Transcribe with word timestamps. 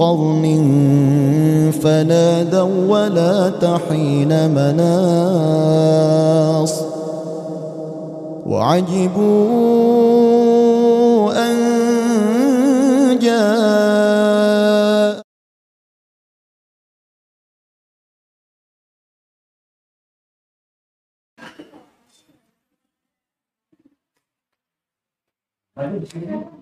قرن 0.00 0.44
فنادوا 1.82 2.88
ولا 2.88 3.50
تحين 3.50 4.50
مناص 4.50 5.54
وعجبوا 8.46 9.20
أن 11.36 11.58
جاء 13.18 13.60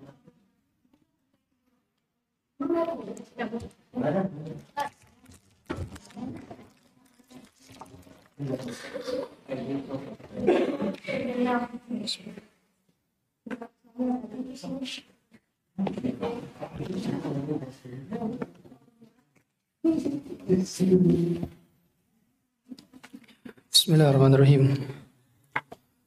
بسم 23.73 23.91
الله 23.95 24.11
الرحمن 24.11 24.35
الرحيم 24.35 24.63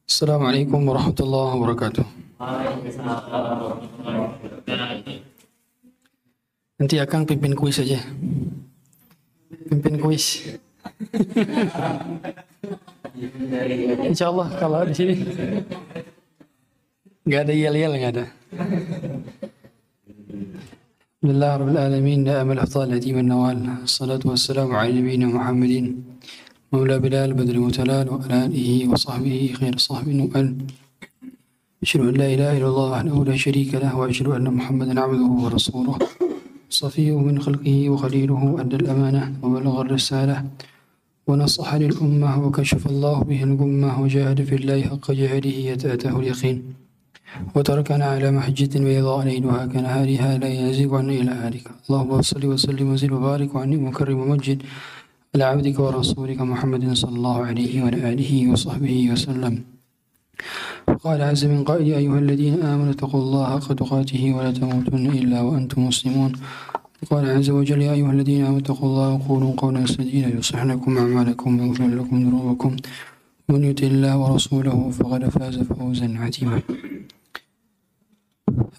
السلام 0.08 0.42
عليكم 0.46 0.80
ورحمة 0.88 1.18
الله 1.20 1.48
وبركاته 1.56 2.04
Nanti 6.82 6.98
akan 6.98 7.22
pimpin 7.22 7.54
kuis 7.54 7.78
aja. 7.78 8.02
Pimpin 9.70 10.02
kuis. 10.02 10.50
Insya 14.02 14.34
Allah 14.34 14.50
kalau 14.58 14.82
di 14.82 14.90
sini 14.90 15.14
nggak 17.22 17.40
ada 17.46 17.54
yel 17.54 17.78
yel 17.78 17.94
nggak 17.94 18.12
ada. 18.18 18.26
Alhamdulillah 21.22 21.52
Rabbil 21.62 21.78
al-Afdal 22.58 22.98
Adim 22.98 23.14
al-Nawal 23.22 23.86
Salatu 23.86 24.34
wassalamu 24.34 24.74
ala 24.74 24.90
nabiyina 24.90 25.30
Muhammadin 25.30 26.02
Mawla 26.74 26.98
Bilal 26.98 27.30
Wa 28.10 28.18
alanihi 28.26 28.90
wa 28.90 28.98
sahbihi 28.98 29.54
khair 29.54 29.78
sahbihi 29.78 30.18
nu'al 30.18 30.50
Ashiru 31.78 32.10
an 32.10 32.18
la 32.18 32.26
Wa 32.66 32.90
ahlahu 32.90 33.22
la 34.82 34.98
abduhu 35.06 35.46
wa 35.46 35.54
rasuluh 35.54 35.94
صفيه 36.72 37.18
من 37.18 37.36
خلقه 37.46 37.90
وخليله 37.90 38.56
أدى 38.60 38.76
الأمانة 38.76 39.22
وبلغ 39.42 39.80
الرسالة 39.80 40.44
ونصح 41.26 41.74
للأمة 41.74 42.30
وكشف 42.46 42.86
الله 42.86 43.16
به 43.30 43.40
الغمة 43.48 44.02
وجاهد 44.02 44.44
في 44.44 44.54
الله 44.54 44.82
حق 44.82 45.06
جهاده 45.12 45.50
يتأتاه 45.50 46.14
اليقين 46.20 46.62
وتركنا 47.54 48.04
على 48.04 48.30
محجة 48.30 48.78
بيضاء 48.78 49.24
ليلها 49.24 49.66
كنهارها 49.66 50.38
لا 50.38 50.48
يزيغ 50.48 50.90
عنا 50.96 51.12
إلى 51.12 51.30
هالك 51.30 51.64
اللهم 51.84 52.22
صل 52.22 52.46
وسلم 52.46 52.86
وزد 52.92 53.12
وبارك 53.12 53.54
وعنهم 53.54 53.84
وكرم 53.88 54.18
ومجد 54.20 54.58
على 55.34 55.44
عبدك 55.44 55.78
ورسولك 55.78 56.40
محمد 56.52 56.92
صلى 56.92 57.16
الله 57.16 57.38
عليه 57.46 57.82
وعلى 57.82 57.98
آله 58.12 58.32
وصحبه 58.52 58.96
وسلم. 59.12 59.54
وقال 60.88 61.22
عز 61.22 61.44
من 61.44 61.64
قائل 61.64 61.94
أيها 61.94 62.18
الذين 62.18 62.62
آمنوا 62.62 62.92
اتقوا 62.92 63.20
الله 63.20 63.44
حق 63.60 63.72
تقاته 63.72 64.34
ولا 64.34 64.50
تموتن 64.50 65.06
إلا 65.06 65.40
وأنتم 65.40 65.86
مسلمون. 65.86 66.32
وقال 67.02 67.30
عز 67.30 67.50
وجل 67.50 67.82
يا 67.82 67.92
أيها 67.92 68.12
الذين 68.12 68.44
آمنوا 68.44 68.60
اتقوا 68.60 68.88
الله 68.88 69.08
وقولوا 69.14 69.52
قولا 69.56 69.86
سديدا 69.86 70.28
يصلح 70.38 70.62
لكم 70.64 70.98
أعمالكم 70.98 71.60
ويغفر 71.60 71.88
لكم 71.88 72.16
ذنوبكم. 72.26 72.76
ومن 73.48 73.64
يطع 73.64 73.86
الله 73.86 74.14
ورسوله 74.18 74.90
فقد 74.90 75.28
فاز 75.28 75.58
فوزا 75.58 76.08
عظيما. 76.18 76.62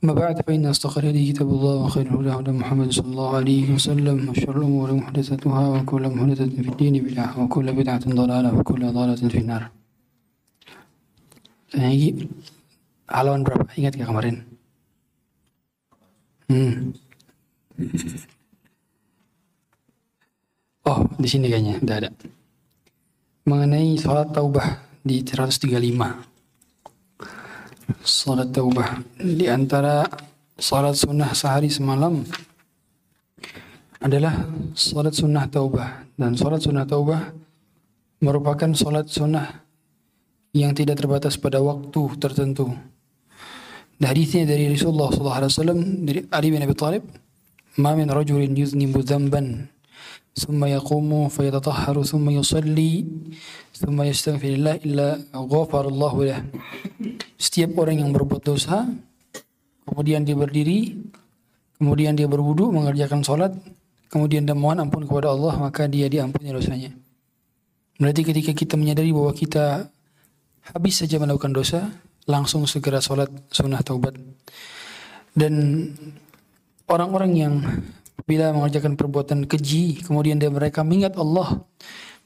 أما 0.04 0.14
بعد 0.14 0.42
فإن 0.48 0.66
أصدق 0.66 0.98
الحديث 0.98 1.36
كتاب 1.36 1.50
الله 1.50 1.76
وخير 1.76 2.06
الهدى 2.08 2.30
هدى 2.30 2.52
محمد 2.52 2.92
صلى 2.92 3.08
الله 3.08 3.36
عليه 3.36 3.74
وسلم 3.74 4.30
وشر 4.30 4.58
الأمور 4.58 4.94
محدثاتها 4.94 5.64
وكل 5.70 6.04
محدثة 6.10 6.50
في 6.64 6.70
الدين 6.70 7.04
بدعة 7.04 7.44
وكل 7.44 7.74
بدعة 7.74 8.04
ضلالة 8.10 8.50
وكل 8.60 8.82
ضلالة 8.92 9.16
في 9.16 9.38
النار. 9.38 9.83
Lagi 11.74 12.30
halaman 13.10 13.42
berapa? 13.42 13.66
Ingat 13.74 13.98
gak 13.98 14.10
kemarin? 14.10 14.36
Hmm. 16.50 16.94
Oh, 20.84 21.08
di 21.18 21.28
sini 21.32 21.48
kayaknya 21.50 21.80
udah 21.80 21.98
ada. 21.98 22.10
Mengenai 23.48 23.98
sholat 23.98 24.30
taubah 24.36 24.84
di 25.02 25.24
135. 25.24 25.72
Salat 28.04 28.52
taubah 28.52 29.00
di 29.16 29.48
antara 29.48 30.04
salat 30.60 30.96
sunnah 30.96 31.32
sehari 31.32 31.72
semalam 31.72 32.24
adalah 34.04 34.44
salat 34.76 35.16
sunnah 35.16 35.48
taubah 35.48 36.04
dan 36.20 36.36
salat 36.36 36.60
sunnah 36.64 36.84
taubah 36.84 37.32
merupakan 38.20 38.72
salat 38.76 39.08
sunnah 39.08 39.63
yang 40.57 40.73
tidak 40.73 41.01
terbatas 41.01 41.37
pada 41.37 41.61
waktu 41.61 42.01
tertentu. 42.19 42.73
Dan 43.99 44.15
hadisnya 44.15 44.47
dari 44.47 44.71
Rasulullah 44.71 45.11
SAW 45.11 46.07
dari 46.07 46.23
Ali 46.31 46.55
bin 46.55 46.63
Abi 46.63 46.75
Thalib, 46.75 47.03
"Ma 47.83 47.99
min 47.99 48.07
rajulin 48.07 48.55
yuznibu 48.55 49.03
dhanban 49.03 49.69
ثم 50.39 50.63
يقوم 50.63 51.11
فيتطهر 51.35 51.97
ثم 52.07 52.27
يصلي 52.31 52.93
ثم 53.75 53.99
يستغفر 53.99 54.53
الله 54.55 54.75
إلا 54.87 55.09
غفر 55.35 55.85
الله 55.91 56.15
له 56.31 56.39
setiap 57.35 57.75
orang 57.83 58.07
yang 58.07 58.11
berbuat 58.15 58.43
dosa 58.47 58.87
kemudian 59.83 60.23
dia 60.23 60.39
berdiri 60.39 60.95
kemudian 61.83 62.15
dia 62.15 62.31
berwudu 62.31 62.71
mengerjakan 62.71 63.27
sholat 63.27 63.51
kemudian 64.15 64.47
dia 64.47 64.55
mohon 64.55 64.79
ampun 64.79 65.03
kepada 65.07 65.35
Allah 65.35 65.59
maka 65.59 65.91
dia 65.91 66.07
diampuni 66.07 66.55
dosanya 66.55 66.95
berarti 67.99 68.23
ketika 68.23 68.55
kita 68.55 68.75
menyadari 68.79 69.11
bahwa 69.11 69.35
kita 69.35 69.91
habis 70.72 71.04
saja 71.04 71.20
melakukan 71.20 71.52
dosa 71.52 71.92
langsung 72.24 72.64
segera 72.64 73.04
sholat 73.04 73.28
sunnah 73.52 73.84
taubat. 73.84 74.16
Dan 75.36 75.90
orang-orang 76.88 77.32
yang 77.36 77.54
bila 78.24 78.56
mengerjakan 78.56 78.96
perbuatan 78.96 79.50
keji 79.50 80.06
kemudian 80.06 80.40
dia 80.40 80.48
mereka 80.48 80.86
mengingat 80.86 81.20
Allah 81.20 81.60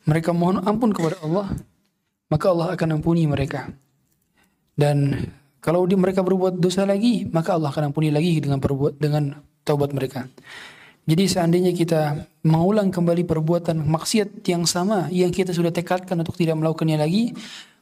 mereka 0.05 0.29
mohon 0.35 0.61
ampun 0.61 0.93
kepada 0.93 1.17
Allah 1.25 1.57
maka 2.27 2.51
Allah 2.51 2.75
akan 2.75 2.99
ampuni 2.99 3.23
mereka. 3.25 3.71
Dan 4.77 5.15
kalau 5.63 5.87
di 5.89 5.97
mereka 5.97 6.21
berbuat 6.21 6.59
dosa 6.61 6.85
lagi 6.85 7.25
maka 7.31 7.57
Allah 7.57 7.73
akan 7.73 7.89
ampuni 7.89 8.13
lagi 8.13 8.37
dengan 8.37 8.61
perbuat 8.61 8.99
dengan 9.01 9.33
taubat 9.65 9.95
mereka. 9.95 10.29
Jadi 11.07 11.23
seandainya 11.23 11.71
kita 11.71 12.27
mengulang 12.43 12.91
kembali 12.91 13.23
perbuatan 13.23 13.79
maksiat 13.79 14.43
yang 14.43 14.67
sama 14.67 15.07
yang 15.07 15.31
kita 15.31 15.55
sudah 15.55 15.71
tekadkan 15.71 16.19
untuk 16.19 16.35
tidak 16.35 16.59
melakukannya 16.59 16.99
lagi 16.99 17.31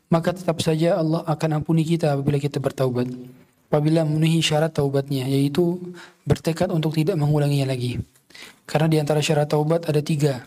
maka 0.09 0.33
tetap 0.35 0.61
saja 0.61 0.99
Allah 0.99 1.25
akan 1.25 1.61
ampuni 1.61 1.81
kita 1.81 2.13
apabila 2.13 2.37
kita 2.37 2.61
bertaubat 2.61 3.09
apabila 3.75 4.07
memenuhi 4.07 4.39
syarat 4.39 4.71
taubatnya 4.71 5.27
yaitu 5.27 5.75
bertekad 6.23 6.71
untuk 6.71 6.95
tidak 6.95 7.19
mengulanginya 7.19 7.75
lagi. 7.75 7.99
Karena 8.63 8.87
di 8.87 8.97
antara 9.03 9.19
syarat 9.19 9.51
taubat 9.51 9.83
ada 9.91 9.99
tiga. 9.99 10.39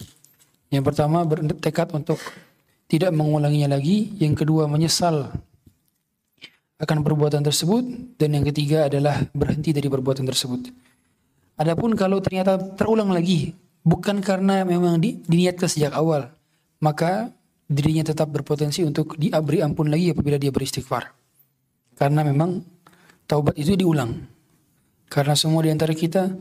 Yang 0.73 0.85
pertama 0.89 1.29
bertekad 1.29 1.93
untuk 1.93 2.17
tidak 2.89 3.13
mengulanginya 3.13 3.77
lagi. 3.77 4.17
Yang 4.17 4.45
kedua 4.45 4.65
menyesal 4.65 5.29
akan 6.81 6.99
perbuatan 7.05 7.45
tersebut. 7.45 8.17
Dan 8.17 8.41
yang 8.41 8.49
ketiga 8.49 8.89
adalah 8.89 9.21
berhenti 9.37 9.77
dari 9.77 9.93
perbuatan 9.93 10.25
tersebut. 10.25 10.73
Adapun 11.61 11.93
kalau 12.01 12.25
ternyata 12.25 12.57
terulang 12.81 13.13
lagi, 13.13 13.53
bukan 13.85 14.25
karena 14.25 14.65
memang 14.65 15.03
di, 15.03 15.21
diniatkan 15.27 15.69
sejak 15.69 15.93
awal, 15.93 16.31
maka 16.81 17.35
dirinya 17.69 18.01
tetap 18.01 18.33
berpotensi 18.33 18.81
untuk 18.81 19.21
diberi 19.21 19.61
ampun 19.61 19.93
lagi 19.93 20.17
apabila 20.17 20.41
dia 20.41 20.49
beristighfar. 20.49 21.13
Karena 21.95 22.25
memang 22.25 22.65
taubat 23.29 23.55
itu 23.61 23.77
diulang. 23.77 24.17
Karena 25.13 25.37
semua 25.37 25.61
di 25.61 25.71
antara 25.73 25.93
kita 25.93 26.33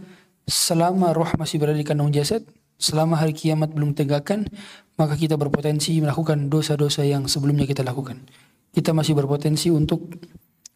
selama 0.47 1.11
roh 1.11 1.27
masih 1.35 1.59
berada 1.59 1.75
di 1.75 1.83
kandung 1.83 2.15
jasad, 2.15 2.47
selama 2.79 3.19
hari 3.19 3.35
kiamat 3.35 3.75
belum 3.75 3.91
tegakkan, 3.91 4.47
maka 4.95 5.19
kita 5.19 5.35
berpotensi 5.35 5.99
melakukan 5.99 6.47
dosa-dosa 6.47 7.03
yang 7.03 7.27
sebelumnya 7.27 7.67
kita 7.67 7.83
lakukan. 7.83 8.23
Kita 8.71 8.95
masih 8.95 9.17
berpotensi 9.17 9.67
untuk 9.67 10.15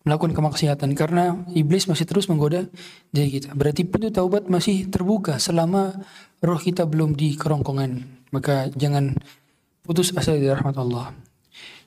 melakukan 0.01 0.33
kemaksiatan 0.33 0.98
karena 0.98 1.45
iblis 1.53 1.86
masih 1.86 2.09
terus 2.09 2.25
menggoda 2.25 2.65
diri 3.13 3.39
kita. 3.39 3.53
Berarti 3.53 3.86
pintu 3.86 4.09
taubat 4.09 4.50
masih 4.50 4.89
terbuka 4.89 5.38
selama 5.38 5.94
roh 6.42 6.57
kita 6.57 6.89
belum 6.89 7.13
di 7.13 7.38
kerongkongan. 7.38 7.92
Maka 8.33 8.74
jangan 8.74 9.13
putus 9.91 10.15
asa 10.15 10.31
dari 10.31 10.47
rahmat 10.47 10.71
Allah. 10.79 11.11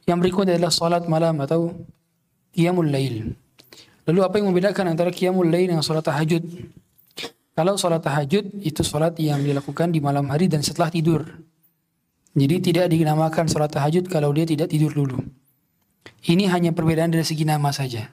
Yang 0.05 0.19
berikut 0.21 0.45
adalah 0.45 0.69
salat 0.69 1.09
malam 1.09 1.41
atau 1.41 1.73
qiyamul 2.53 2.85
lail. 2.85 3.33
Lalu 4.05 4.21
apa 4.21 4.37
yang 4.37 4.53
membedakan 4.53 4.93
antara 4.93 5.09
qiyamul 5.09 5.49
lail 5.49 5.73
dengan 5.73 5.81
salat 5.81 6.05
tahajud? 6.05 6.45
Kalau 7.57 7.81
salat 7.81 8.05
tahajud 8.05 8.61
itu 8.61 8.85
salat 8.85 9.17
yang 9.17 9.41
dilakukan 9.41 9.89
di 9.89 10.05
malam 10.05 10.29
hari 10.29 10.53
dan 10.53 10.61
setelah 10.61 10.93
tidur. 10.93 11.25
Jadi 12.37 12.57
tidak 12.61 12.93
dinamakan 12.93 13.49
salat 13.49 13.73
tahajud 13.73 14.05
kalau 14.13 14.37
dia 14.37 14.45
tidak 14.45 14.69
tidur 14.69 14.93
dulu. 14.93 15.25
Ini 16.29 16.45
hanya 16.53 16.77
perbedaan 16.77 17.09
dari 17.09 17.25
segi 17.25 17.49
nama 17.49 17.73
saja. 17.73 18.05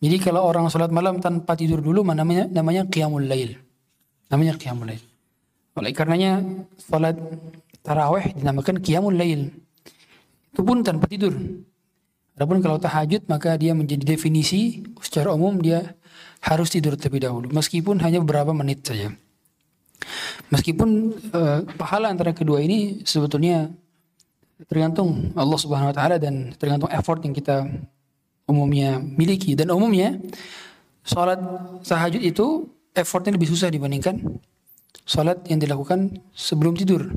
Jadi 0.00 0.16
kalau 0.16 0.48
orang 0.48 0.72
salat 0.72 0.88
malam 0.88 1.20
tanpa 1.20 1.60
tidur 1.60 1.84
dulu 1.84 2.00
namanya 2.00 2.48
namanya 2.48 2.88
qiyamul 2.88 3.28
lail. 3.28 3.60
Namanya 4.32 4.56
qiyamul 4.56 4.88
lail. 4.88 5.04
Oleh 5.76 5.92
karenanya 5.92 6.40
salat 6.80 7.20
tarawih 7.82 8.36
dinamakan 8.36 8.80
qiyamul 8.80 9.14
lail. 9.16 9.50
Itu 10.50 10.66
pun 10.66 10.82
tanpa 10.82 11.06
tidur. 11.06 11.32
Adapun 12.36 12.64
kalau 12.64 12.80
tahajud 12.80 13.28
maka 13.28 13.54
dia 13.60 13.76
menjadi 13.76 14.16
definisi 14.16 14.80
secara 15.04 15.36
umum 15.36 15.60
dia 15.60 15.92
harus 16.40 16.72
tidur 16.72 16.96
terlebih 16.96 17.28
dahulu 17.28 17.52
meskipun 17.52 18.00
hanya 18.00 18.24
beberapa 18.24 18.56
menit 18.56 18.80
saja. 18.80 19.12
Meskipun 20.48 21.12
uh, 21.36 21.60
pahala 21.76 22.08
antara 22.08 22.32
kedua 22.32 22.64
ini 22.64 23.04
sebetulnya 23.04 23.68
tergantung 24.64 25.32
Allah 25.36 25.58
Subhanahu 25.60 25.92
wa 25.92 25.96
taala 25.96 26.16
dan 26.16 26.56
tergantung 26.56 26.88
effort 26.88 27.20
yang 27.22 27.36
kita 27.36 27.68
umumnya 28.48 28.98
miliki 28.98 29.54
dan 29.54 29.70
umumnya 29.70 30.16
salat 31.04 31.38
tahajud 31.84 32.20
itu 32.20 32.66
effortnya 32.96 33.36
lebih 33.36 33.48
susah 33.52 33.70
dibandingkan 33.70 34.40
salat 35.06 35.38
yang 35.46 35.62
dilakukan 35.62 36.18
sebelum 36.34 36.74
tidur. 36.74 37.10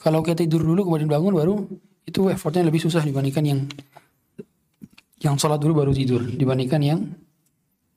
Kalau 0.00 0.20
kita 0.22 0.44
tidur 0.44 0.62
dulu 0.62 0.86
kemudian 0.86 1.08
bangun 1.10 1.34
baru 1.34 1.54
itu 2.06 2.30
effortnya 2.30 2.62
lebih 2.62 2.78
susah 2.78 3.02
dibandingkan 3.02 3.44
yang 3.44 3.60
yang 5.20 5.34
sholat 5.40 5.58
dulu 5.58 5.82
baru 5.82 5.92
tidur 5.96 6.22
dibandingkan 6.22 6.80
yang 6.84 7.00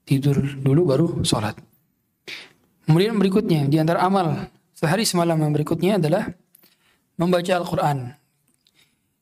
tidur 0.07 0.41
dulu 0.41 0.81
baru 0.89 1.07
sholat. 1.21 1.53
Kemudian 2.89 3.13
berikutnya 3.21 3.69
di 3.69 3.77
antara 3.77 4.01
amal 4.01 4.49
sehari 4.73 5.05
semalam 5.05 5.37
yang 5.37 5.53
berikutnya 5.53 6.01
adalah 6.01 6.25
membaca 7.21 7.53
Al-Quran. 7.53 8.17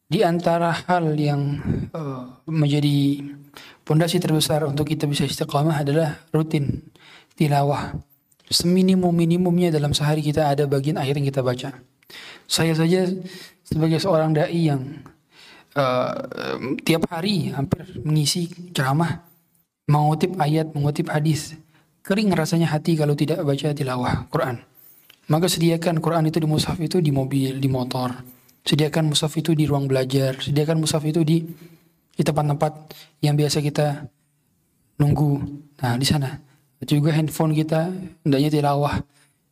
Di 0.07 0.23
antara 0.23 0.71
hal 0.87 1.19
yang 1.19 1.59
uh, 1.91 2.39
menjadi 2.47 3.27
pondasi 3.83 4.23
terbesar 4.23 4.63
untuk 4.63 4.87
kita 4.87 5.03
bisa 5.03 5.27
istiqamah 5.27 5.83
adalah 5.83 6.23
rutin 6.31 6.79
tilawah. 7.35 7.91
Seminimum-minimumnya 8.47 9.67
dalam 9.67 9.91
sehari 9.91 10.23
kita 10.23 10.47
ada 10.47 10.63
bagian 10.63 10.95
akhir 10.95 11.19
yang 11.19 11.27
kita 11.27 11.43
baca. 11.43 11.75
Saya 12.47 12.73
saja 12.73 13.07
sebagai 13.67 13.99
seorang 13.99 14.31
dai 14.31 14.71
yang 14.71 15.03
uh, 15.75 16.15
tiap 16.81 17.07
hari 17.11 17.51
hampir 17.51 17.83
mengisi 18.01 18.47
ceramah 18.71 19.27
mengutip 19.87 20.35
ayat, 20.37 20.71
mengutip 20.75 21.07
hadis. 21.07 21.55
Kering 22.03 22.31
rasanya 22.31 22.71
hati 22.71 22.95
kalau 22.95 23.15
tidak 23.15 23.43
baca 23.43 23.75
tilawah 23.75 24.27
Quran. 24.31 24.63
Maka 25.27 25.51
sediakan 25.51 25.99
Quran 25.99 26.31
itu 26.31 26.39
di 26.39 26.47
mushaf 26.47 26.79
itu 26.79 27.03
di 27.03 27.11
mobil, 27.11 27.59
di 27.59 27.67
motor. 27.67 28.15
Sediakan 28.63 29.11
mushaf 29.11 29.35
itu 29.35 29.51
di 29.51 29.67
ruang 29.67 29.87
belajar. 29.87 30.39
Sediakan 30.39 30.79
mushaf 30.79 31.03
itu 31.03 31.23
di 31.27 31.43
di 32.15 32.23
tempat-tempat 32.23 32.95
yang 33.19 33.35
biasa 33.35 33.59
kita 33.59 34.07
nunggu. 35.03 35.31
Nah, 35.83 35.95
di 35.99 36.07
sana. 36.07 36.31
Juga 36.87 37.11
handphone 37.11 37.51
kita 37.57 37.91
hendaknya 38.23 38.49
tilawah. 38.53 39.03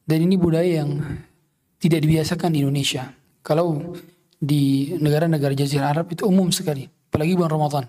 Dan 0.07 0.29
ini 0.29 0.39
budaya 0.39 0.85
yang 0.85 1.03
tidak 1.79 1.99
dibiasakan 2.03 2.49
di 2.55 2.63
Indonesia. 2.63 3.11
Kalau 3.45 3.95
di 4.35 4.93
negara-negara 4.97 5.53
jazirah 5.53 5.93
Arab 5.95 6.11
itu 6.11 6.25
umum 6.25 6.49
sekali, 6.49 6.87
apalagi 6.87 7.33
bulan 7.37 7.51
Ramadan. 7.51 7.85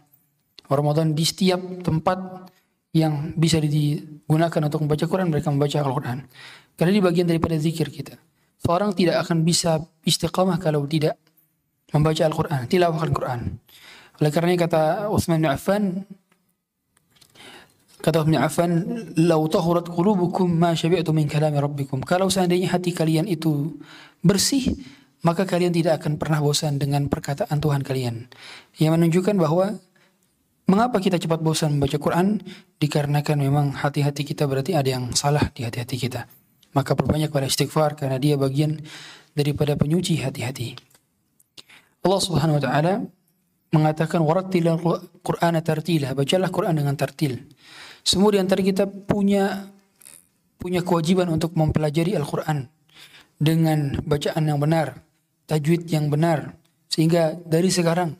Ramadan 0.66 1.14
di 1.14 1.22
setiap 1.22 1.60
tempat 1.82 2.50
yang 2.90 3.36
bisa 3.38 3.62
digunakan 3.62 4.60
untuk 4.66 4.80
membaca 4.82 5.04
Quran 5.06 5.28
mereka 5.30 5.52
membaca 5.52 5.76
Al-Quran. 5.78 6.18
Karena 6.74 6.90
ini 6.90 7.02
bagian 7.04 7.26
daripada 7.28 7.54
zikir 7.60 7.92
kita. 7.92 8.18
Seorang 8.60 8.96
tidak 8.96 9.22
akan 9.22 9.44
bisa 9.44 9.78
istiqamah 10.02 10.58
kalau 10.58 10.88
tidak 10.88 11.20
membaca 11.92 12.22
Al-Quran, 12.24 12.60
tilawah 12.66 12.98
Al-Quran. 12.98 13.40
Oleh 14.16 14.32
karena 14.32 14.56
kata 14.56 15.12
Utsman 15.12 15.44
bin 15.44 15.52
kata 18.06 18.22
bin 18.22 18.38
Affan, 18.38 18.86
"Lau 19.18 19.50
tahurat 19.50 19.90
qulubukum 19.90 20.46
ma 20.46 20.78
syabi'tu 20.78 21.10
min 21.10 21.26
kalami 21.26 21.58
rabbikum." 21.58 22.06
Kalau 22.06 22.30
seandainya 22.30 22.70
hati 22.70 22.94
kalian 22.94 23.26
itu 23.26 23.82
bersih, 24.22 24.78
maka 25.26 25.42
kalian 25.42 25.74
tidak 25.74 25.98
akan 25.98 26.14
pernah 26.14 26.38
bosan 26.38 26.78
dengan 26.78 27.10
perkataan 27.10 27.58
Tuhan 27.58 27.82
kalian. 27.82 28.30
Yang 28.78 28.90
menunjukkan 28.94 29.34
bahwa 29.34 29.82
Mengapa 30.66 30.98
kita 30.98 31.14
cepat 31.14 31.46
bosan 31.46 31.78
membaca 31.78 31.94
Quran? 31.94 32.42
Dikarenakan 32.82 33.38
memang 33.38 33.70
hati-hati 33.70 34.26
kita 34.26 34.50
berarti 34.50 34.74
ada 34.74 34.98
yang 34.98 35.14
salah 35.14 35.54
di 35.54 35.62
hati-hati 35.62 35.94
kita. 35.94 36.26
Maka 36.74 36.98
perbanyak 36.98 37.30
pada 37.30 37.46
istighfar 37.46 37.94
karena 37.94 38.18
dia 38.18 38.34
bagian 38.34 38.82
daripada 39.30 39.78
penyuci 39.78 40.18
hati-hati. 40.26 40.74
Allah 42.02 42.18
Subhanahu 42.18 42.58
wa 42.58 42.62
taala 42.66 42.92
mengatakan 43.70 44.26
warattilal 44.26 44.82
Qur'ana 45.22 45.62
tartila, 45.62 46.18
bacalah 46.18 46.50
Quran 46.50 46.74
dengan 46.82 46.98
tartil. 46.98 47.46
Semua 48.06 48.30
di 48.30 48.38
antara 48.38 48.62
kita 48.62 48.86
punya 48.86 49.66
punya 50.62 50.86
kewajiban 50.86 51.26
untuk 51.26 51.58
mempelajari 51.58 52.14
Al-Qur'an 52.14 52.70
dengan 53.34 53.98
bacaan 54.06 54.46
yang 54.46 54.62
benar, 54.62 55.02
tajwid 55.50 55.90
yang 55.90 56.06
benar 56.06 56.54
sehingga 56.86 57.34
dari 57.42 57.68
sekarang 57.68 58.14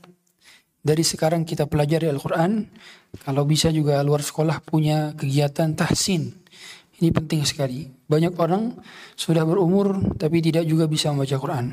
dari 0.87 1.03
sekarang 1.03 1.43
kita 1.43 1.67
pelajari 1.67 2.07
Al-Quran. 2.07 2.63
Kalau 3.17 3.43
bisa 3.43 3.75
juga 3.75 3.99
luar 4.07 4.23
sekolah 4.23 4.63
punya 4.63 5.11
kegiatan 5.19 5.75
tahsin. 5.75 6.31
Ini 6.97 7.11
penting 7.11 7.43
sekali. 7.43 7.91
Banyak 8.07 8.39
orang 8.39 8.77
sudah 9.19 9.43
berumur 9.43 10.15
tapi 10.15 10.39
tidak 10.45 10.63
juga 10.69 10.87
bisa 10.87 11.11
membaca 11.11 11.37
Quran. 11.41 11.67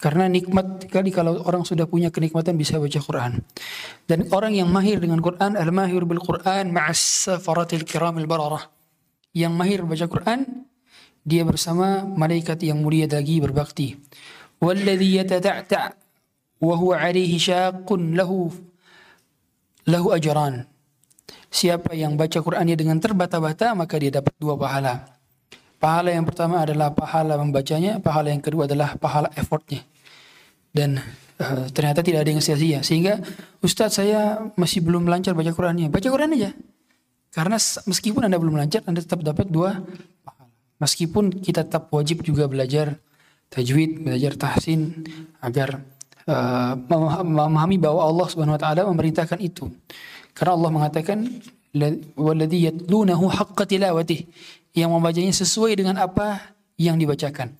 Karena 0.00 0.24
nikmat 0.32 0.88
sekali 0.88 1.12
kalau 1.12 1.44
orang 1.44 1.60
sudah 1.68 1.84
punya 1.84 2.08
kenikmatan 2.08 2.56
bisa 2.56 2.80
baca 2.80 3.00
Quran. 3.04 3.44
Dan 4.08 4.32
orang 4.32 4.56
yang 4.56 4.72
mahir 4.72 4.96
dengan 4.96 5.20
Quran, 5.20 5.60
al-mahir 5.60 6.08
bil 6.08 6.24
Quran 6.24 6.72
ma'as 6.72 7.28
safaratil 7.28 7.84
kiramil 7.84 8.24
bararah. 8.24 8.64
Yang 9.36 9.52
mahir 9.52 9.80
baca 9.84 10.08
Quran, 10.08 10.64
dia 11.20 11.44
bersama 11.44 12.08
malaikat 12.08 12.64
yang 12.64 12.80
mulia 12.80 13.04
lagi 13.04 13.44
berbakti. 13.44 13.92
Walladhi 14.64 15.20
yatada'ta' 15.20 15.92
wa 16.64 16.74
huwa 16.80 16.96
alaihi 16.96 17.36
syaqqun 17.36 18.16
lahu 18.16 18.48
lahu 19.84 20.16
ajran. 20.16 20.64
Siapa 21.50 21.92
yang 21.92 22.16
baca 22.16 22.40
Qur'annya 22.40 22.78
dengan 22.78 22.96
terbata-bata 23.02 23.76
maka 23.76 24.00
dia 24.00 24.08
dapat 24.08 24.32
dua 24.40 24.56
pahala. 24.56 25.19
Pahala 25.80 26.12
yang 26.12 26.28
pertama 26.28 26.60
adalah 26.60 26.92
pahala 26.92 27.40
membacanya, 27.40 27.96
pahala 28.04 28.28
yang 28.28 28.44
kedua 28.44 28.68
adalah 28.68 29.00
pahala 29.00 29.32
effortnya. 29.32 29.80
Dan 30.68 31.00
uh, 31.40 31.66
ternyata 31.72 32.04
tidak 32.04 32.28
ada 32.28 32.30
yang 32.36 32.44
sia-sia. 32.44 32.84
Sehingga 32.84 33.16
Ustadz 33.64 33.96
saya 33.96 34.44
masih 34.60 34.84
belum 34.84 35.08
lancar 35.08 35.32
baca 35.32 35.48
Qur'annya. 35.48 35.88
Baca 35.88 36.04
Qur'an 36.12 36.36
aja. 36.36 36.52
Karena 37.32 37.56
meskipun 37.88 38.28
Anda 38.28 38.36
belum 38.36 38.60
lancar, 38.60 38.84
Anda 38.84 39.00
tetap 39.00 39.24
dapat 39.24 39.48
dua 39.48 39.80
pahala. 40.20 40.52
Meskipun 40.84 41.40
kita 41.40 41.64
tetap 41.64 41.88
wajib 41.88 42.28
juga 42.28 42.44
belajar 42.44 43.00
tajwid, 43.48 44.04
belajar 44.04 44.36
tahsin 44.36 45.00
agar 45.40 45.80
uh, 46.28 46.76
memahami 47.24 47.80
bahwa 47.80 48.04
Allah 48.04 48.26
Subhanahu 48.28 48.60
wa 48.60 48.62
taala 48.62 48.84
memerintahkan 48.84 49.40
itu. 49.40 49.72
Karena 50.36 50.60
Allah 50.60 50.70
mengatakan 50.76 51.24
yang 54.76 54.92
membacanya 54.94 55.34
sesuai 55.34 55.78
dengan 55.78 55.98
apa 55.98 56.54
yang 56.78 56.96
dibacakan. 56.96 57.54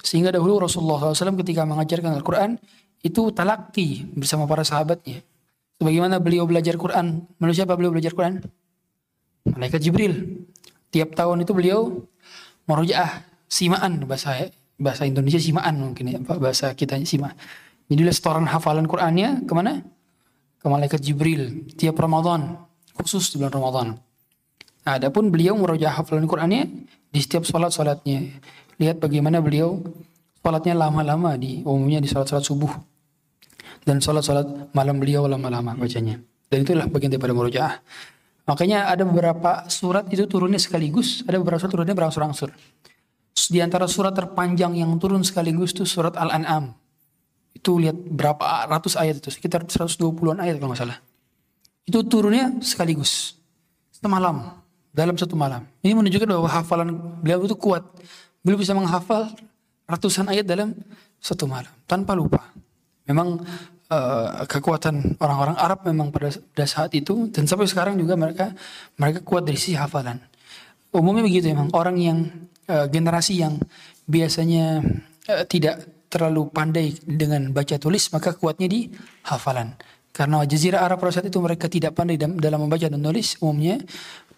Sehingga 0.00 0.30
dahulu 0.30 0.62
Rasulullah 0.62 1.12
SAW 1.12 1.38
ketika 1.42 1.66
mengajarkan 1.66 2.18
Al-Quran 2.18 2.56
itu 3.02 3.30
talakti 3.34 4.06
bersama 4.14 4.46
para 4.46 4.62
sahabatnya. 4.62 5.22
Sebagaimana 5.78 6.18
beliau 6.18 6.46
belajar 6.46 6.74
Quran, 6.74 7.22
manusia 7.38 7.62
apa 7.62 7.78
beliau 7.78 7.94
belajar 7.94 8.10
Quran? 8.14 8.42
Malaikat 9.46 9.78
Jibril. 9.82 10.46
Tiap 10.90 11.14
tahun 11.14 11.44
itu 11.44 11.52
beliau 11.54 12.08
merujaah 12.64 13.22
simaan 13.46 14.02
bahasa 14.08 14.50
bahasa 14.78 15.04
Indonesia 15.04 15.40
simaan 15.42 15.74
mungkin 15.76 16.04
ya 16.06 16.18
bahasa 16.22 16.72
kita 16.72 16.96
simaan 17.02 17.34
jadi 17.88 18.12
setoran 18.12 18.44
hafalan 18.44 18.84
Qur'annya 18.84 19.48
ke 19.48 19.52
mana? 19.56 19.80
Ke 20.60 20.68
malaikat 20.68 21.00
Jibril 21.00 21.64
tiap 21.72 21.96
Ramadan, 21.96 22.60
khusus 22.92 23.32
di 23.32 23.40
bulan 23.40 23.52
Ramadan. 23.56 23.86
Nah, 24.88 24.96
adapun 24.96 25.28
beliau 25.28 25.52
meroja 25.52 25.92
hafalan 25.92 26.24
Qur'annya 26.24 26.64
di 27.12 27.20
setiap 27.20 27.44
sholat-sholatnya. 27.44 28.40
Lihat 28.80 28.96
bagaimana 29.04 29.44
beliau 29.44 29.84
sholatnya 30.40 30.72
lama-lama 30.72 31.36
di 31.36 31.60
umumnya 31.60 32.00
di 32.00 32.08
sholat-sholat 32.08 32.40
subuh 32.40 32.72
dan 33.84 34.00
sholat-sholat 34.00 34.72
malam 34.72 34.96
beliau 34.96 35.28
lama-lama 35.28 35.76
bacanya. 35.76 36.16
Dan 36.48 36.64
itulah 36.64 36.88
bagian 36.88 37.12
daripada 37.12 37.36
murojaah. 37.36 37.84
Makanya 38.48 38.88
ada 38.88 39.04
beberapa 39.04 39.68
surat 39.68 40.08
itu 40.08 40.24
turunnya 40.24 40.56
sekaligus, 40.56 41.20
ada 41.28 41.36
beberapa 41.36 41.60
surat 41.60 41.72
turunnya 41.76 41.92
berangsur-angsur. 41.92 42.48
Di 43.36 43.60
antara 43.60 43.84
surat 43.84 44.16
terpanjang 44.16 44.72
yang 44.72 44.96
turun 44.96 45.20
sekaligus 45.20 45.76
itu 45.76 45.84
surat 45.84 46.16
Al-An'am. 46.16 46.72
Itu 47.52 47.76
lihat 47.76 47.92
berapa 48.08 48.64
ratus 48.72 48.96
ayat 48.96 49.20
itu, 49.20 49.28
sekitar 49.36 49.68
120-an 49.68 50.40
ayat 50.40 50.56
kalau 50.56 50.72
nggak 50.72 50.80
salah. 50.80 50.96
Itu 51.84 52.08
turunnya 52.08 52.56
sekaligus. 52.64 53.36
Semalam, 53.92 54.57
dalam 54.98 55.14
satu 55.14 55.38
malam. 55.38 55.62
Ini 55.86 55.94
menunjukkan 55.94 56.26
bahwa 56.26 56.50
hafalan 56.50 56.88
beliau 57.22 57.46
itu 57.46 57.54
kuat. 57.54 57.86
Beliau 58.42 58.58
bisa 58.58 58.74
menghafal 58.74 59.30
ratusan 59.86 60.26
ayat 60.26 60.42
dalam 60.42 60.74
satu 61.22 61.46
malam, 61.46 61.70
tanpa 61.86 62.18
lupa. 62.18 62.50
Memang 63.06 63.38
uh, 63.88 64.44
kekuatan 64.44 65.16
orang-orang 65.22 65.56
Arab 65.56 65.86
memang 65.86 66.10
pada, 66.10 66.34
pada 66.34 66.66
saat 66.66 66.90
itu 66.98 67.30
dan 67.30 67.46
sampai 67.46 67.70
sekarang 67.70 67.94
juga 67.94 68.18
mereka 68.18 68.52
mereka 68.98 69.22
kuat 69.22 69.46
dari 69.46 69.56
sisi 69.56 69.78
hafalan. 69.78 70.18
Umumnya 70.90 71.22
begitu 71.22 71.52
memang 71.52 71.70
orang 71.72 71.96
yang 71.96 72.18
uh, 72.68 72.86
generasi 72.90 73.40
yang 73.40 73.56
biasanya 74.04 74.82
uh, 75.30 75.44
tidak 75.46 75.86
terlalu 76.08 76.48
pandai 76.48 76.96
dengan 77.04 77.52
baca 77.52 77.76
tulis 77.76 78.08
maka 78.12 78.34
kuatnya 78.36 78.68
di 78.68 78.88
hafalan. 79.28 79.76
Karena 80.12 80.42
jazirah 80.42 80.82
Arab 80.82 80.98
pada 80.98 81.14
saat 81.14 81.30
itu 81.30 81.38
mereka 81.38 81.70
tidak 81.70 81.94
pandai 81.94 82.18
dalam 82.18 82.66
membaca 82.66 82.90
dan 82.90 82.98
tulis 82.98 83.38
umumnya, 83.38 83.78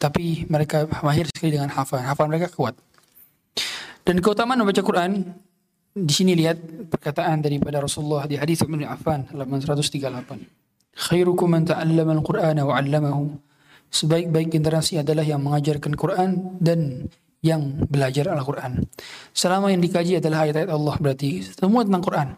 tapi 0.00 0.48
mereka 0.48 0.88
mahir 1.04 1.28
sekali 1.28 1.60
dengan 1.60 1.68
hafalan. 1.68 2.08
Hafalan 2.08 2.30
mereka 2.32 2.48
kuat. 2.48 2.72
Dan 4.00 4.24
keutamaan 4.24 4.64
membaca 4.64 4.80
Quran 4.80 5.28
di 5.92 6.12
sini 6.16 6.32
lihat 6.32 6.56
perkataan 6.88 7.44
daripada 7.44 7.84
Rasulullah 7.84 8.24
di 8.24 8.40
hadis 8.40 8.64
Ibnu 8.64 8.80
Affan 8.88 9.28
halaman 9.28 9.60
138. 9.60 10.96
Khairukum 10.96 11.52
man 11.52 11.68
ta'allama 11.68 12.16
al-Qur'ana 12.16 12.64
wa 12.64 12.80
'allamahu. 12.80 13.36
Sebaik-baik 13.92 14.56
generasi 14.56 15.02
adalah 15.02 15.26
yang 15.26 15.44
mengajarkan 15.44 15.92
Quran 15.98 16.56
dan 16.62 17.10
yang 17.44 17.84
belajar 17.88 18.30
Al-Quran. 18.30 18.84
Selama 19.32 19.72
yang 19.72 19.82
dikaji 19.82 20.20
adalah 20.20 20.46
ayat-ayat 20.46 20.70
Allah 20.70 20.94
berarti 21.00 21.42
semua 21.44 21.82
tentang 21.82 22.04
Quran. 22.04 22.28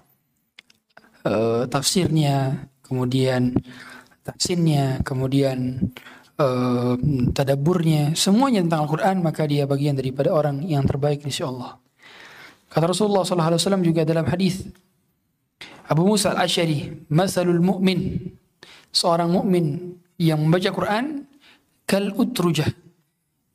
Uh, 1.22 1.62
tafsirnya, 1.70 2.66
kemudian 2.86 3.54
taksinnya, 4.26 5.02
kemudian 5.02 5.90
uh, 6.38 6.94
tadaburnya, 7.34 8.14
semuanya 8.16 8.64
tentang 8.64 8.86
Al-Quran 8.86 9.16
maka 9.20 9.44
dia 9.44 9.66
bagian 9.68 9.96
daripada 9.96 10.32
orang 10.32 10.64
yang 10.64 10.84
terbaik 10.86 11.24
insya 11.26 11.50
Allah. 11.50 11.76
Kata 12.72 12.88
Rasulullah 12.88 13.26
SAW 13.26 13.84
juga 13.84 14.06
dalam 14.08 14.24
hadis 14.24 14.64
Abu 15.92 16.08
Musa 16.08 16.32
al-Ashari, 16.32 17.04
"Masalul 17.12 17.60
mu'min." 17.60 18.32
Seorang 18.92 19.32
mukmin 19.32 19.96
yang 20.20 20.40
membaca 20.44 20.68
Quran 20.68 21.24
kal 21.88 22.12
utrujah. 22.12 22.68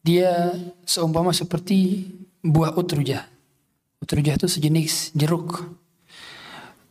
Dia 0.01 0.53
seumpama 0.81 1.29
seperti 1.29 2.10
buah 2.41 2.74
utrujah. 2.74 3.25
Utrujah 4.01 4.38
itu 4.38 4.50
sejenis 4.50 5.13
jeruk. 5.13 5.62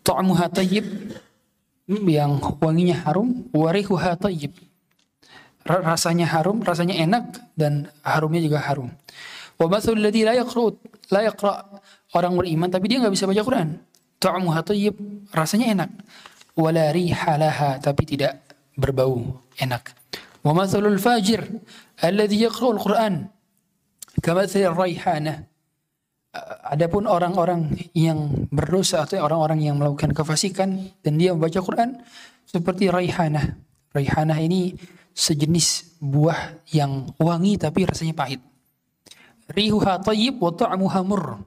Ta'muha 0.07 0.47
tayyib 0.51 0.87
yang 1.87 2.39
wanginya 2.63 3.03
harum, 3.03 3.47
warihuha 3.51 4.15
tayyib. 4.19 4.55
Rasanya 5.67 6.31
harum, 6.31 6.63
rasanya 6.63 6.95
enak 6.95 7.43
dan 7.59 7.91
harumnya 8.07 8.39
juga 8.39 8.63
harum. 8.63 8.91
Wa 9.59 9.67
mathalul 9.67 9.99
ladzi 9.99 10.23
la 10.23 10.39
yaqra 10.39 10.71
la 11.11 11.21
yaqra 11.27 11.53
orang 12.15 12.39
beriman 12.39 12.71
tapi 12.71 12.87
dia 12.87 13.03
nggak 13.03 13.15
bisa 13.15 13.27
baca 13.27 13.43
Quran. 13.43 13.69
Ta'muha 14.23 14.63
thayyib, 14.63 14.95
rasanya 15.35 15.67
enak. 15.75 15.91
Wala 16.57 16.89
rihalaha 16.95 17.83
tapi 17.83 18.07
tidak 18.09 18.41
berbau 18.79 19.43
enak. 19.59 19.93
Wa 20.47 20.55
fajir 21.03 21.43
alladhi 21.99 22.47
yaqra'ul 22.47 22.79
Quran 22.79 23.27
kamathal 24.23 24.73
raihana. 24.77 25.45
Adapun 26.69 27.09
orang-orang 27.09 27.73
yang 27.97 28.47
berdosa 28.53 29.09
atau 29.09 29.25
orang-orang 29.25 29.65
yang 29.65 29.81
melakukan 29.81 30.13
kefasikan 30.13 30.93
dan 31.01 31.17
dia 31.17 31.33
membaca 31.33 31.57
Quran 31.65 31.97
seperti 32.45 32.93
raihana. 32.93 33.57
Raihana 33.97 34.37
ini 34.37 34.77
sejenis 35.17 35.97
buah 35.97 36.61
yang 36.77 37.09
wangi 37.17 37.57
tapi 37.57 37.89
rasanya 37.89 38.13
pahit. 38.13 38.45
Rihuha 39.49 40.05
tayyib 40.05 40.37
wa 40.37 40.53
ta'muha 40.53 41.01
murr 41.01 41.41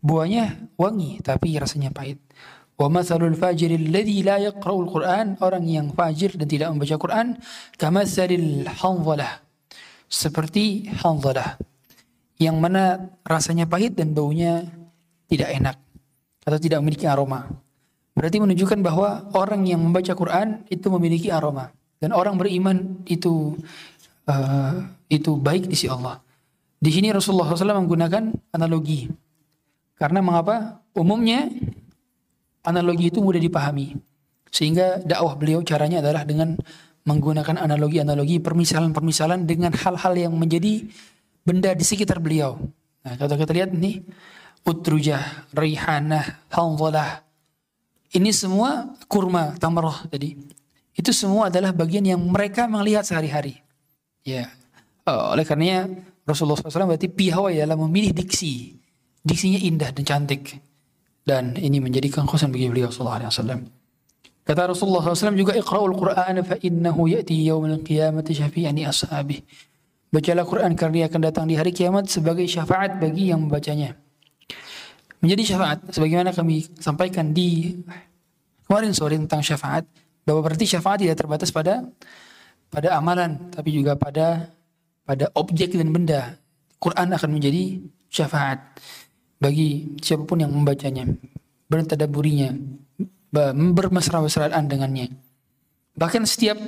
buahnya 0.00 0.72
wangi 0.80 1.20
tapi 1.20 1.52
rasanya 1.60 1.92
pahit. 1.92 2.16
Wa 2.74 2.88
mathalul 2.88 3.36
fajir 3.36 3.76
alladhi 3.76 4.24
la 4.24 4.40
yaqra'ul 4.40 4.88
Qur'an, 4.90 5.38
orang 5.38 5.62
yang 5.68 5.86
fajir 5.94 6.34
dan 6.34 6.48
tidak 6.48 6.74
membaca 6.74 6.96
Quran, 6.98 7.38
kamathalil 7.78 8.66
hanzalah. 8.66 9.44
Seperti 10.10 10.90
hanzalah 11.04 11.60
yang 12.40 12.58
mana 12.58 13.14
rasanya 13.22 13.70
pahit 13.70 13.94
dan 13.94 14.10
baunya 14.10 14.66
tidak 15.30 15.54
enak 15.54 15.76
atau 16.42 16.58
tidak 16.58 16.82
memiliki 16.82 17.06
aroma. 17.06 17.46
Berarti 18.14 18.42
menunjukkan 18.42 18.80
bahwa 18.82 19.30
orang 19.38 19.66
yang 19.66 19.82
membaca 19.82 20.14
Quran 20.14 20.66
itu 20.70 20.86
memiliki 20.90 21.30
aroma 21.30 21.70
dan 22.04 22.12
orang 22.12 22.36
beriman 22.36 23.00
itu 23.08 23.56
uh, 24.28 24.84
itu 25.08 25.40
baik 25.40 25.72
di 25.72 25.72
sisi 25.72 25.88
Allah. 25.88 26.20
Di 26.76 26.92
sini 26.92 27.08
Rasulullah 27.08 27.48
SAW 27.48 27.80
menggunakan 27.88 28.52
analogi 28.52 29.08
karena 29.96 30.20
mengapa? 30.20 30.84
Umumnya 30.94 31.48
analogi 32.66 33.08
itu 33.10 33.24
mudah 33.24 33.40
dipahami. 33.40 33.96
Sehingga 34.52 35.02
dakwah 35.02 35.34
beliau 35.34 35.64
caranya 35.66 35.98
adalah 36.04 36.22
dengan 36.22 36.54
menggunakan 37.04 37.60
analogi-analogi, 37.60 38.38
permisalan-permisalan 38.38 39.44
dengan 39.44 39.74
hal-hal 39.74 40.14
yang 40.14 40.34
menjadi 40.36 40.86
benda 41.44 41.74
di 41.76 41.84
sekitar 41.84 42.22
beliau. 42.22 42.56
Nah, 43.04 43.14
kalau 43.20 43.36
kita 43.36 43.52
lihat 43.52 43.70
nih, 43.76 44.00
utrujah, 44.64 45.50
rihanah, 45.52 46.48
hanzalah. 46.48 47.20
Ini 48.14 48.30
semua 48.30 48.94
kurma, 49.10 49.58
tamarah 49.58 50.06
tadi. 50.06 50.38
Itu 50.94 51.10
semua 51.10 51.50
adalah 51.50 51.74
bagian 51.74 52.06
yang 52.06 52.22
mereka 52.22 52.70
melihat 52.70 53.02
sehari-hari. 53.02 53.58
Ya. 54.22 54.48
Oh, 55.04 55.34
oleh 55.34 55.44
karenanya 55.44 55.90
Rasulullah 56.24 56.56
SAW 56.56 56.96
berarti 56.96 57.12
pihawai 57.12 57.52
dalam 57.60 57.76
memilih 57.84 58.16
diksi 58.16 58.78
diksinya 59.24 59.60
indah 59.60 59.90
dan 59.92 60.04
cantik 60.04 60.60
dan 61.24 61.56
ini 61.56 61.80
menjadi 61.80 62.12
kekhususan 62.12 62.52
bagi 62.52 62.68
beliau 62.68 62.92
alaihi 62.92 63.28
wasallam. 63.32 63.60
Kata 64.44 64.68
Rasulullah 64.68 65.00
SAW 65.00 65.40
juga 65.40 65.56
Iqra'ul 65.56 65.96
Qur'an 65.96 66.36
fa 66.44 66.60
innahu 66.60 67.08
ya'ti 67.08 67.48
yawmal 67.48 67.80
qiyamati 67.80 68.36
syafi'an 68.36 68.76
ashabi. 68.84 69.40
Bacalah 70.12 70.44
Quran 70.44 70.76
karena 70.76 70.94
dia 70.94 71.04
akan 71.08 71.20
datang 71.24 71.44
di 71.48 71.56
hari 71.56 71.72
kiamat 71.72 72.12
sebagai 72.12 72.44
syafaat 72.44 73.00
bagi 73.00 73.32
yang 73.32 73.48
membacanya. 73.48 73.96
Menjadi 75.24 75.56
syafaat 75.56 75.88
sebagaimana 75.96 76.36
kami 76.36 76.60
sampaikan 76.76 77.32
di 77.32 77.72
kemarin 78.68 78.92
sore 78.92 79.16
tentang 79.16 79.40
syafaat 79.40 79.88
bahwa 80.24 80.40
berarti 80.44 80.64
syafaat 80.64 81.04
tidak 81.04 81.20
terbatas 81.20 81.52
pada 81.52 81.84
pada 82.72 82.96
amalan 82.96 83.52
tapi 83.52 83.70
juga 83.70 83.94
pada 83.94 84.50
pada 85.04 85.28
objek 85.36 85.76
dan 85.76 85.92
benda. 85.92 86.40
Quran 86.80 87.16
akan 87.16 87.30
menjadi 87.32 87.80
syafaat 88.12 88.60
bagi 89.40 89.96
siapa 90.00 90.24
pun 90.28 90.40
yang 90.40 90.52
membacanya, 90.52 91.08
bertadaburinya, 91.68 92.52
bermesra-mesraan 93.72 94.68
dengannya. 94.68 95.12
Bahkan 95.96 96.28
setiap 96.28 96.60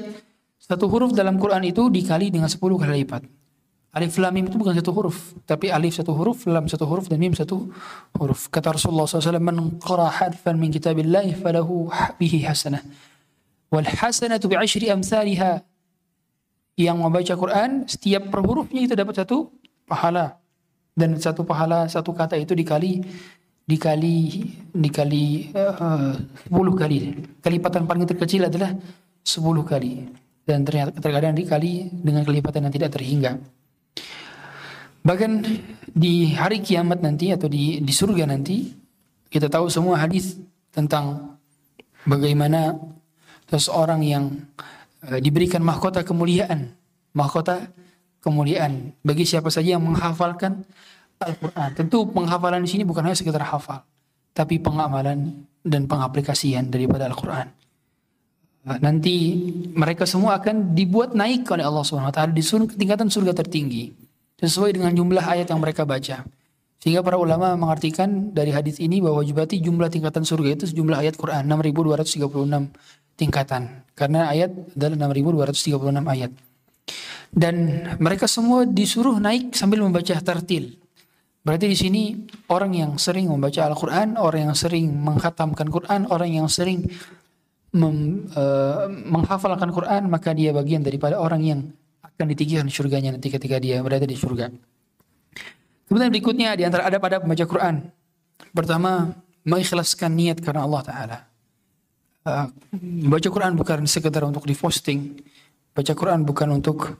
satu 0.57 0.89
huruf 0.89 1.13
dalam 1.13 1.37
Quran 1.37 1.69
itu 1.69 1.89
dikali 1.93 2.33
dengan 2.33 2.49
sepuluh 2.49 2.81
kali 2.81 3.05
lipat. 3.05 3.23
Alif 3.97 4.21
lam 4.21 4.29
mim 4.37 4.45
itu 4.45 4.61
bukan 4.61 4.77
satu 4.77 4.93
huruf, 4.93 5.33
tapi 5.49 5.73
alif 5.73 5.97
satu 5.97 6.13
huruf, 6.13 6.45
lam 6.45 6.69
satu 6.69 6.85
huruf, 6.85 7.09
dan 7.09 7.17
mim 7.17 7.33
satu 7.33 7.73
huruf. 8.21 8.53
Kata 8.53 8.77
Rasulullah 8.77 9.09
SAW, 9.09 9.41
Man 9.41 9.81
qara 9.81 10.13
harfan 10.13 10.61
min 10.61 10.69
kitabillahi 10.69 11.33
falahu 11.41 11.89
bihi 12.21 12.45
hasanah. 12.45 12.85
Wal 13.71 13.89
hasanatu 13.89 14.47
bi'ashri. 14.47 14.91
Yang 16.77 16.97
membaca 17.01 17.35
Quran, 17.41 17.89
setiap 17.89 18.29
per 18.29 18.45
hurufnya 18.45 18.85
itu 18.85 18.93
dapat 18.93 19.25
satu 19.25 19.49
pahala. 19.89 20.37
Dan 20.93 21.17
satu 21.17 21.45
pahala 21.45 21.89
satu 21.89 22.13
kata 22.13 22.37
itu 22.41 22.53
dikali 22.57 23.05
dikali 23.67 24.17
dikali 24.73 25.53
uh, 25.57 26.15
10 26.49 26.81
kali. 26.81 26.99
Kelipatan 27.41 27.85
paling 27.85 28.05
terkecil 28.05 28.49
adalah 28.49 28.73
10 29.25 29.43
kali. 29.67 29.93
Dan 30.47 30.63
ternyata 30.63 30.95
terkadang 31.01 31.35
dikali 31.35 31.91
dengan 31.91 32.23
kelipatan 32.23 32.69
yang 32.69 32.75
tidak 32.75 32.95
terhingga. 32.95 33.41
Bahkan 35.03 35.31
di 35.91 36.35
hari 36.35 36.63
kiamat 36.63 37.03
nanti 37.03 37.31
atau 37.35 37.51
di 37.51 37.83
di 37.83 37.93
surga 37.95 38.27
nanti 38.27 38.71
kita 39.31 39.51
tahu 39.51 39.67
semua 39.71 39.99
hadis 39.99 40.39
tentang 40.71 41.37
bagaimana 42.07 42.79
seseorang 43.51 44.01
yang 44.03 44.25
uh, 45.07 45.19
diberikan 45.23 45.63
mahkota 45.63 46.03
kemuliaan 46.03 46.75
mahkota 47.17 47.73
kemuliaan 48.21 48.93
bagi 49.01 49.25
siapa 49.25 49.49
saja 49.49 49.81
yang 49.81 49.85
menghafalkan 49.87 50.61
Al-Quran. 51.17 51.69
Tentu 51.73 52.05
penghafalan 52.13 52.61
di 52.61 52.69
sini 52.69 52.85
bukan 52.85 53.09
hanya 53.09 53.17
sekedar 53.17 53.41
hafal, 53.41 53.81
tapi 54.37 54.61
pengamalan 54.61 55.49
dan 55.65 55.89
pengaplikasian 55.89 56.69
daripada 56.69 57.09
Al-Quran. 57.09 57.49
Nanti 58.67 59.39
mereka 59.73 60.05
semua 60.05 60.43
akan 60.43 60.75
dibuat 60.75 61.15
naik 61.15 61.47
oleh 61.49 61.63
Allah 61.63 61.87
taala 62.11 62.35
di 62.35 62.43
tingkatan 62.75 63.07
surga 63.07 63.33
tertinggi 63.33 63.95
sesuai 64.43 64.75
dengan 64.75 64.91
jumlah 64.93 65.23
ayat 65.23 65.49
yang 65.49 65.63
mereka 65.63 65.87
baca. 65.87 66.27
Sehingga 66.77 67.01
para 67.01 67.17
ulama 67.17 67.57
mengartikan 67.57 68.31
dari 68.37 68.53
hadis 68.53 68.77
ini 68.79 69.01
bahwa 69.01 69.25
jubati 69.25 69.59
jumlah 69.65 69.89
tingkatan 69.89 70.23
surga 70.23 70.61
itu 70.61 70.65
sejumlah 70.69 71.03
ayat 71.03 71.15
Quran 71.17 71.49
6236 71.49 73.17
tingkatan. 73.17 73.63
Karena 73.97 74.29
ayat 74.29 74.53
adalah 74.77 75.09
6236 75.09 76.05
ayat. 76.05 76.31
Dan 77.33 77.55
mereka 77.99 78.29
semua 78.29 78.69
disuruh 78.69 79.17
naik 79.19 79.57
sambil 79.57 79.83
membaca 79.83 80.15
tertil. 80.21 80.77
Berarti 81.47 81.67
di 81.71 81.79
sini 81.79 82.03
orang 82.51 82.75
yang 82.75 82.93
sering 82.99 83.31
membaca 83.31 83.71
Al-Quran, 83.71 84.19
orang 84.19 84.51
yang 84.51 84.57
sering 84.59 84.91
menghatamkan 84.91 85.71
Quran, 85.71 86.11
orang 86.11 86.31
yang 86.43 86.49
sering 86.51 86.83
mem, 87.71 88.27
uh, 88.35 88.91
menghafalkan 88.91 89.71
Quran, 89.71 90.11
maka 90.11 90.35
dia 90.35 90.51
bagian 90.51 90.83
daripada 90.83 91.23
orang 91.23 91.43
yang 91.47 91.61
akan 92.03 92.27
ditinggikan 92.35 92.67
surganya 92.67 93.15
nanti 93.15 93.31
ketika 93.31 93.63
dia 93.63 93.79
berada 93.79 94.09
di 94.09 94.19
surga. 94.19 94.51
Kemudian 95.87 96.11
berikutnya 96.11 96.59
di 96.59 96.67
antara 96.67 96.87
ada 96.87 96.99
pada 96.99 97.23
membaca 97.23 97.47
Quran. 97.47 97.87
Pertama, 98.51 99.15
mengikhlaskan 99.47 100.11
niat 100.13 100.39
karena 100.43 100.67
Allah 100.67 100.83
Ta'ala. 100.83 101.19
Uh, 102.27 102.47
baca 103.07 103.29
Quran 103.31 103.55
bukan 103.55 103.87
sekedar 103.87 104.27
untuk 104.27 104.43
diposting. 104.51 105.23
Baca 105.71 105.95
Quran 105.95 106.27
bukan 106.27 106.59
untuk 106.59 106.99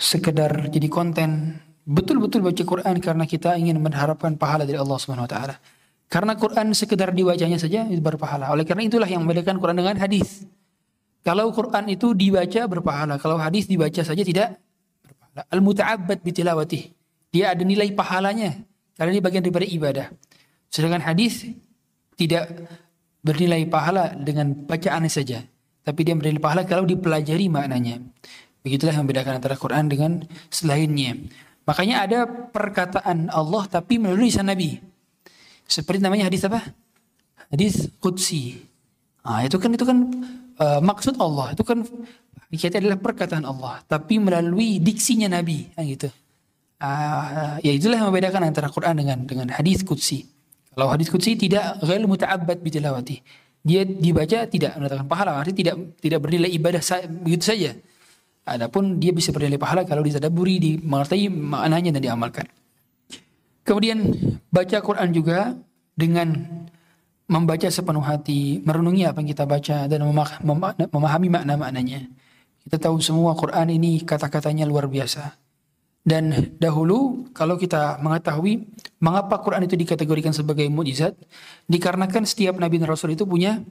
sekedar 0.00 0.72
jadi 0.72 0.88
konten 0.88 1.60
betul-betul 1.84 2.40
baca 2.40 2.62
Quran 2.62 2.96
karena 3.02 3.24
kita 3.28 3.58
ingin 3.58 3.76
mengharapkan 3.82 4.38
pahala 4.38 4.64
dari 4.64 4.78
Allah 4.80 4.96
Subhanahu 4.96 5.28
wa 5.28 5.32
taala. 5.32 5.54
Karena 6.08 6.36
Quran 6.36 6.72
sekedar 6.76 7.12
dibacanya 7.12 7.56
saja 7.60 7.84
itu 7.88 8.00
berpahala. 8.00 8.52
Oleh 8.52 8.64
karena 8.64 8.84
itulah 8.84 9.08
yang 9.08 9.24
membedakan 9.24 9.60
Quran 9.60 9.76
dengan 9.80 9.96
hadis. 10.00 10.44
Kalau 11.22 11.48
Quran 11.54 11.88
itu 11.88 12.12
dibaca 12.12 12.66
berpahala, 12.66 13.14
kalau 13.16 13.38
hadis 13.38 13.64
dibaca 13.68 14.02
saja 14.02 14.22
tidak 14.24 14.56
berpahala. 15.04 15.42
Al-muta'abbad 15.48 16.18
bitilawati. 16.20 17.01
Dia 17.32 17.56
ada 17.56 17.64
nilai 17.64 17.90
pahalanya 17.96 18.60
karena 18.94 19.10
ini 19.16 19.22
bagian 19.24 19.42
daripada 19.42 19.66
ibadah. 19.66 20.06
Sedangkan 20.68 21.00
hadis 21.00 21.48
tidak 22.14 22.68
bernilai 23.24 23.64
pahala 23.66 24.12
dengan 24.12 24.52
bacaan 24.68 25.08
saja, 25.08 25.40
tapi 25.82 26.04
dia 26.04 26.12
bernilai 26.12 26.38
pahala 26.38 26.62
kalau 26.68 26.84
dipelajari 26.84 27.48
maknanya. 27.48 28.04
Begitulah 28.62 28.94
yang 28.94 29.08
membedakan 29.08 29.42
antara 29.42 29.58
Quran 29.58 29.90
dengan 29.90 30.22
selainnya. 30.52 31.18
Makanya 31.66 31.96
ada 32.06 32.18
perkataan 32.26 33.30
Allah 33.30 33.66
tapi 33.66 33.98
melalui 33.98 34.30
lisan 34.30 34.46
Nabi. 34.46 34.78
Seperti 35.66 36.02
namanya 36.02 36.30
hadis 36.30 36.46
apa? 36.46 36.62
Hadis 37.50 37.90
Qudsi. 37.98 38.60
Nah, 39.22 39.46
itu 39.46 39.56
kan 39.58 39.70
itu 39.70 39.84
kan 39.86 39.98
uh, 40.58 40.80
maksud 40.82 41.18
Allah. 41.18 41.54
Itu 41.54 41.66
kan 41.66 41.82
kita 42.52 42.78
adalah 42.78 43.00
perkataan 43.00 43.48
Allah 43.48 43.80
tapi 43.88 44.20
melalui 44.20 44.78
diksinya 44.78 45.26
Nabi, 45.30 45.72
kan 45.74 45.86
gitu. 45.88 46.12
Uh, 46.82 47.62
ya 47.62 47.70
itulah 47.70 47.94
yang 47.94 48.10
membedakan 48.10 48.42
antara 48.42 48.66
Quran 48.66 48.98
dengan 48.98 49.22
dengan 49.22 49.46
hadis 49.54 49.86
Qudsi. 49.86 50.26
Kalau 50.74 50.90
hadis 50.90 51.06
Qudsi 51.06 51.38
tidak 51.38 51.78
ghail 51.78 52.02
muta'abbad 52.10 52.58
bitilawati. 52.58 53.22
Dia 53.62 53.86
dibaca 53.86 54.50
tidak 54.50 54.74
mendatangkan 54.74 55.06
pahala, 55.06 55.38
artinya 55.38 55.58
tidak 55.62 55.76
tidak 56.02 56.18
bernilai 56.18 56.50
ibadah 56.50 56.82
begitu 57.22 57.44
saja 57.46 57.70
Adapun 58.42 58.98
dia 58.98 59.14
bisa 59.14 59.30
bernilai 59.30 59.54
pahala 59.54 59.86
kalau 59.86 60.02
ditadaburi, 60.02 60.58
dimengerti 60.58 61.30
maknanya 61.30 61.94
dan 61.94 62.02
diamalkan. 62.02 62.46
Kemudian 63.62 64.02
baca 64.50 64.78
Quran 64.82 65.14
juga 65.14 65.54
dengan 65.94 66.34
membaca 67.30 67.70
sepenuh 67.70 68.02
hati, 68.02 68.58
merenungi 68.66 69.06
apa 69.06 69.22
yang 69.22 69.30
kita 69.30 69.46
baca 69.46 69.86
dan 69.86 70.02
memahami 70.90 71.28
makna-maknanya. 71.30 72.10
Kita 72.66 72.82
tahu 72.82 72.98
semua 72.98 73.38
Quran 73.38 73.70
ini 73.70 74.02
kata-katanya 74.02 74.66
luar 74.66 74.90
biasa. 74.90 75.38
Dan 76.02 76.54
dahulu 76.58 77.30
kalau 77.30 77.54
kita 77.54 78.02
mengetahui 78.02 78.66
mengapa 78.98 79.38
Quran 79.38 79.70
itu 79.70 79.78
dikategorikan 79.78 80.34
sebagai 80.34 80.66
mukjizat, 80.66 81.14
dikarenakan 81.70 82.26
setiap 82.26 82.58
nabi 82.58 82.82
dan 82.82 82.90
rasul 82.90 83.14
itu 83.14 83.22
punya 83.22 83.62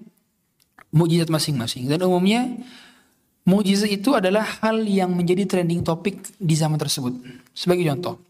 mukjizat 0.96 1.28
masing-masing. 1.28 1.91
Dan 1.91 2.08
umumnya 2.08 2.48
Mujizat 3.41 3.89
itu 3.89 4.13
adalah 4.13 4.46
hal 4.62 4.86
yang 4.86 5.17
menjadi 5.17 5.50
trending 5.50 5.82
topik 5.82 6.22
di 6.38 6.54
zaman 6.54 6.78
tersebut. 6.78 7.17
Sebagai 7.58 7.89
contoh, 7.89 8.22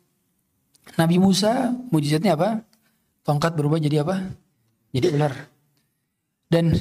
Nabi 0.95 1.19
Musa 1.19 1.75
mujizatnya 1.91 2.39
apa? 2.39 2.63
Tongkat 3.27 3.59
berubah 3.59 3.75
jadi 3.75 4.07
apa? 4.07 4.31
Jadi 4.95 5.07
ular. 5.11 5.35
Dan 6.47 6.71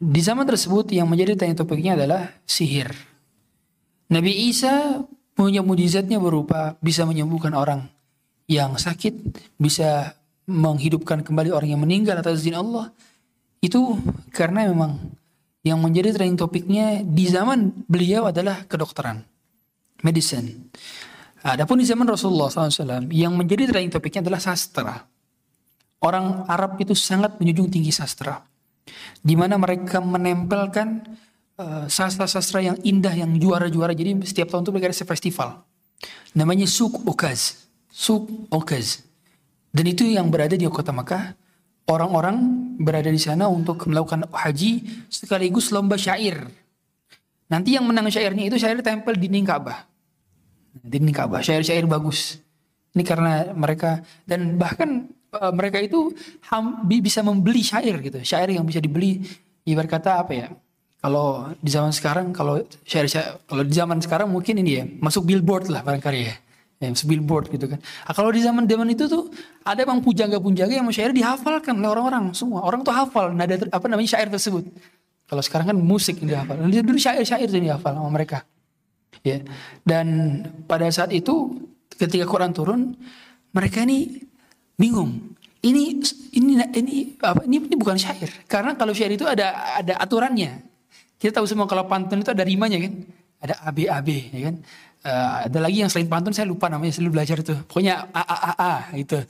di 0.00 0.20
zaman 0.24 0.48
tersebut 0.48 0.96
yang 0.96 1.12
menjadi 1.12 1.36
trending 1.36 1.60
topiknya 1.60 1.92
adalah 1.92 2.32
sihir. 2.48 2.88
Nabi 4.08 4.32
Isa 4.48 5.04
punya 5.34 5.60
mujizatnya 5.60 6.22
berupa 6.22 6.78
bisa 6.78 7.02
menyembuhkan 7.04 7.52
orang 7.52 7.90
yang 8.46 8.78
sakit, 8.78 9.34
bisa 9.58 10.14
menghidupkan 10.46 11.24
kembali 11.26 11.50
orang 11.50 11.74
yang 11.74 11.82
meninggal 11.82 12.20
atas 12.20 12.40
izin 12.44 12.56
Allah. 12.56 12.94
Itu 13.58 13.98
karena 14.30 14.70
memang 14.70 15.00
yang 15.64 15.80
menjadi 15.80 16.12
trending 16.14 16.38
topiknya 16.38 17.00
di 17.00 17.24
zaman 17.26 17.88
beliau 17.88 18.28
adalah 18.28 18.68
kedokteran, 18.68 19.24
medicine. 20.04 20.70
Adapun 21.44 21.80
di 21.80 21.88
zaman 21.88 22.08
Rasulullah 22.08 22.48
SAW 22.48 23.08
yang 23.12 23.32
menjadi 23.36 23.68
trending 23.72 23.92
topiknya 23.92 24.20
adalah 24.24 24.40
sastra. 24.40 24.96
Orang 26.04 26.44
Arab 26.44 26.76
itu 26.76 26.92
sangat 26.92 27.40
menjunjung 27.40 27.72
tinggi 27.72 27.88
sastra, 27.88 28.44
di 29.24 29.32
mana 29.32 29.56
mereka 29.56 30.04
menempelkan 30.04 31.00
uh, 31.58 31.86
sastra-sastra 31.86 32.60
yang 32.62 32.76
indah, 32.82 33.14
yang 33.14 33.30
juara-juara. 33.38 33.94
Jadi 33.94 34.22
setiap 34.26 34.50
tahun 34.50 34.66
itu 34.66 34.72
mereka 34.74 34.88
ada 34.90 34.98
festival, 35.06 35.48
namanya 36.34 36.66
Suk 36.66 37.02
Okaz, 37.06 37.68
Suk 37.90 38.30
Okaz. 38.50 39.02
Dan 39.74 39.90
itu 39.90 40.06
yang 40.06 40.30
berada 40.30 40.54
di 40.54 40.62
kota 40.70 40.94
Makkah 40.94 41.34
orang-orang 41.90 42.36
berada 42.78 43.10
di 43.10 43.18
sana 43.18 43.50
untuk 43.50 43.90
melakukan 43.90 44.30
haji 44.30 44.86
sekaligus 45.10 45.74
lomba 45.74 45.98
syair. 45.98 46.46
Nanti 47.50 47.76
yang 47.76 47.84
menang 47.84 48.08
syairnya 48.08 48.48
itu 48.48 48.56
syair 48.56 48.80
tempel 48.80 49.18
di 49.18 49.28
dinding 49.28 49.44
Ka'bah. 49.44 49.84
Dinding 50.78 51.14
Ka'bah, 51.14 51.42
syair-syair 51.44 51.84
bagus. 51.84 52.40
Ini 52.94 53.02
karena 53.02 53.50
mereka 53.52 54.00
dan 54.24 54.54
bahkan 54.54 55.10
uh, 55.34 55.52
mereka 55.52 55.82
itu 55.82 56.14
ham, 56.50 56.86
bisa 56.86 57.20
membeli 57.20 57.60
syair 57.66 57.98
gitu. 58.00 58.22
Syair 58.22 58.54
yang 58.54 58.64
bisa 58.64 58.78
dibeli 58.78 59.20
ibarat 59.66 59.90
kata 59.90 60.22
apa 60.24 60.32
ya? 60.32 60.48
Kalau 61.04 61.52
di 61.60 61.68
zaman 61.68 61.92
sekarang 61.92 62.32
kalau 62.32 62.64
syair, 62.88 63.04
syair 63.12 63.36
kalau 63.44 63.60
di 63.60 63.74
zaman 63.76 64.00
sekarang 64.00 64.32
mungkin 64.32 64.56
ini 64.64 64.70
ya 64.72 64.84
masuk 65.04 65.28
billboard 65.28 65.68
lah 65.68 65.84
barangkali 65.84 66.20
ya 66.24 66.34
ya, 66.80 66.90
billboard 67.06 67.48
gitu 67.48 67.66
kan. 67.70 67.78
Nah, 67.80 68.14
kalau 68.14 68.30
di 68.34 68.40
zaman 68.44 68.64
zaman 68.68 68.88
itu 68.92 69.06
tuh 69.06 69.30
ada 69.64 69.82
bang 69.84 70.00
pujangga-pujangga 70.04 70.74
yang 70.74 70.86
syair 70.92 71.12
dihafalkan 71.14 71.78
oleh 71.80 71.90
orang-orang 71.90 72.34
semua. 72.36 72.64
Orang 72.64 72.82
tuh 72.82 72.92
hafal 72.92 73.32
nada 73.32 73.56
apa 73.70 73.86
namanya 73.88 74.18
syair 74.18 74.28
tersebut. 74.28 74.66
Kalau 75.24 75.42
sekarang 75.42 75.72
kan 75.72 75.76
musik 75.78 76.20
yang 76.20 76.36
dihafal. 76.36 76.60
Dulu 76.60 76.98
syair-syair 77.00 77.48
yang 77.48 77.64
dihafal 77.72 77.96
sama 77.96 78.10
mereka. 78.12 78.44
Ya. 79.24 79.40
Dan 79.80 80.40
pada 80.68 80.84
saat 80.92 81.14
itu 81.16 81.64
ketika 81.96 82.28
Quran 82.28 82.52
turun, 82.52 82.92
mereka 83.56 83.80
ini 83.86 84.20
bingung. 84.76 85.32
Ini 85.64 85.96
ini 86.36 86.60
ini 86.60 86.94
apa 87.24 87.40
ini, 87.48 87.56
ini 87.56 87.76
bukan 87.80 87.96
syair. 87.96 88.28
Karena 88.44 88.76
kalau 88.76 88.92
syair 88.92 89.16
itu 89.16 89.24
ada 89.24 89.80
ada 89.80 89.96
aturannya. 89.96 90.73
Kita 91.24 91.40
tahu 91.40 91.48
semua 91.48 91.64
kalau 91.64 91.88
pantun 91.88 92.20
itu 92.20 92.28
ada 92.28 92.44
rimanya 92.44 92.76
kan. 92.76 92.92
Ada 93.40 93.54
AB-AB 93.72 94.08
ya 94.28 94.40
kan? 94.52 94.60
Uh, 95.04 95.48
ada 95.48 95.58
lagi 95.64 95.80
yang 95.80 95.88
selain 95.88 96.04
pantun 96.04 96.36
saya 96.36 96.44
lupa 96.44 96.68
namanya 96.68 96.92
saya 96.92 97.08
belajar 97.08 97.40
itu. 97.40 97.56
Pokoknya 97.64 98.12
a 98.12 98.20
a 98.20 98.36
a 98.36 98.52
a 98.60 98.74
gitu. 98.92 99.24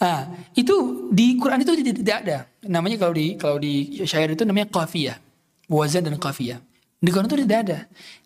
Nah 0.00 0.24
itu 0.56 0.74
di 1.12 1.36
Quran 1.36 1.60
itu 1.60 1.76
tidak, 1.84 1.96
tidak 2.00 2.16
ada. 2.24 2.36
Namanya 2.64 2.96
kalau 2.96 3.12
di 3.12 3.36
kalau 3.36 3.60
di 3.60 4.00
syair 4.08 4.32
itu 4.32 4.48
namanya 4.48 4.72
qafiyah 4.72 5.20
wazan 5.68 6.08
dan 6.08 6.16
qafiyah 6.16 6.64
di 7.04 7.08
Quran 7.12 7.28
itu 7.28 7.36
tidak 7.44 7.60
ada. 7.68 7.78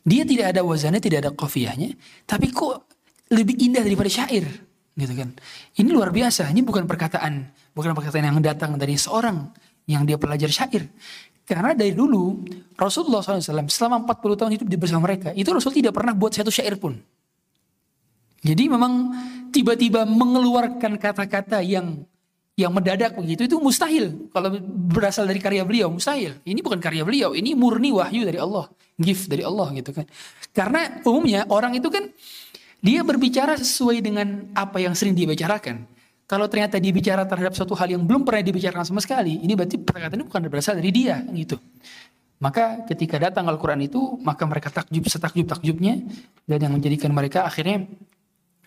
Dia 0.06 0.22
tidak 0.22 0.46
ada 0.54 0.60
wazannya 0.62 1.02
tidak 1.02 1.18
ada 1.26 1.30
qafiyahnya 1.34 1.98
tapi 2.22 2.54
kok 2.54 2.86
lebih 3.34 3.58
indah 3.58 3.82
daripada 3.82 4.06
syair 4.06 4.46
gitu 4.94 5.14
kan? 5.18 5.34
Ini 5.74 5.90
luar 5.90 6.14
biasa. 6.14 6.54
Ini 6.54 6.62
bukan 6.62 6.86
perkataan 6.86 7.50
bukan 7.74 7.98
perkataan 7.98 8.30
yang 8.30 8.38
datang 8.38 8.78
dari 8.78 8.94
seorang 8.94 9.50
yang 9.88 10.04
dia 10.04 10.20
pelajar 10.20 10.52
syair 10.52 10.86
karena 11.48 11.72
dari 11.72 11.96
dulu 11.96 12.44
Rasulullah 12.76 13.24
SAW 13.24 13.72
selama 13.72 14.04
40 14.04 14.36
tahun 14.36 14.50
hidup 14.60 14.66
bersama 14.76 15.08
mereka, 15.08 15.32
itu 15.32 15.48
Rasul 15.48 15.72
tidak 15.72 15.96
pernah 15.96 16.12
buat 16.12 16.36
satu 16.36 16.52
syair 16.52 16.76
pun. 16.76 17.00
Jadi 18.44 18.68
memang 18.68 19.16
tiba-tiba 19.48 20.04
mengeluarkan 20.04 21.00
kata-kata 21.00 21.64
yang 21.64 22.04
yang 22.58 22.74
mendadak 22.74 23.14
begitu 23.14 23.46
itu 23.46 23.56
mustahil 23.62 24.28
kalau 24.34 24.60
berasal 24.92 25.24
dari 25.24 25.40
karya 25.40 25.64
beliau 25.64 25.88
mustahil. 25.88 26.36
Ini 26.44 26.60
bukan 26.60 26.78
karya 26.84 27.00
beliau, 27.00 27.32
ini 27.32 27.56
murni 27.56 27.96
wahyu 27.96 28.28
dari 28.28 28.36
Allah, 28.36 28.68
gift 29.00 29.32
dari 29.32 29.40
Allah 29.40 29.72
gitu 29.72 29.96
kan. 29.96 30.04
Karena 30.52 31.00
umumnya 31.08 31.48
orang 31.48 31.80
itu 31.80 31.88
kan 31.88 32.12
Dia 32.78 33.02
berbicara 33.02 33.58
sesuai 33.58 33.98
dengan 33.98 34.54
apa 34.54 34.78
yang 34.78 34.94
sering 34.94 35.10
dia 35.10 35.26
bicarakan. 35.26 35.82
Kalau 36.28 36.44
ternyata 36.44 36.76
dia 36.76 36.92
bicara 36.92 37.24
terhadap 37.24 37.56
suatu 37.56 37.72
hal 37.72 37.88
yang 37.88 38.04
belum 38.04 38.20
pernah 38.20 38.44
dibicarakan 38.44 38.84
sama 38.84 39.00
sekali, 39.00 39.40
ini 39.40 39.56
berarti 39.56 39.80
perkataan 39.80 40.20
ini 40.20 40.28
bukan 40.28 40.40
berasal 40.52 40.76
dari 40.76 40.92
dia, 40.92 41.24
gitu. 41.32 41.56
Maka 42.44 42.84
ketika 42.84 43.16
datang 43.16 43.48
Al-Quran 43.48 43.88
itu, 43.88 44.20
maka 44.20 44.44
mereka 44.44 44.68
takjub 44.68 45.08
setakjub-takjubnya, 45.08 46.04
dan 46.44 46.58
yang 46.60 46.76
menjadikan 46.76 47.16
mereka 47.16 47.48
akhirnya 47.48 47.88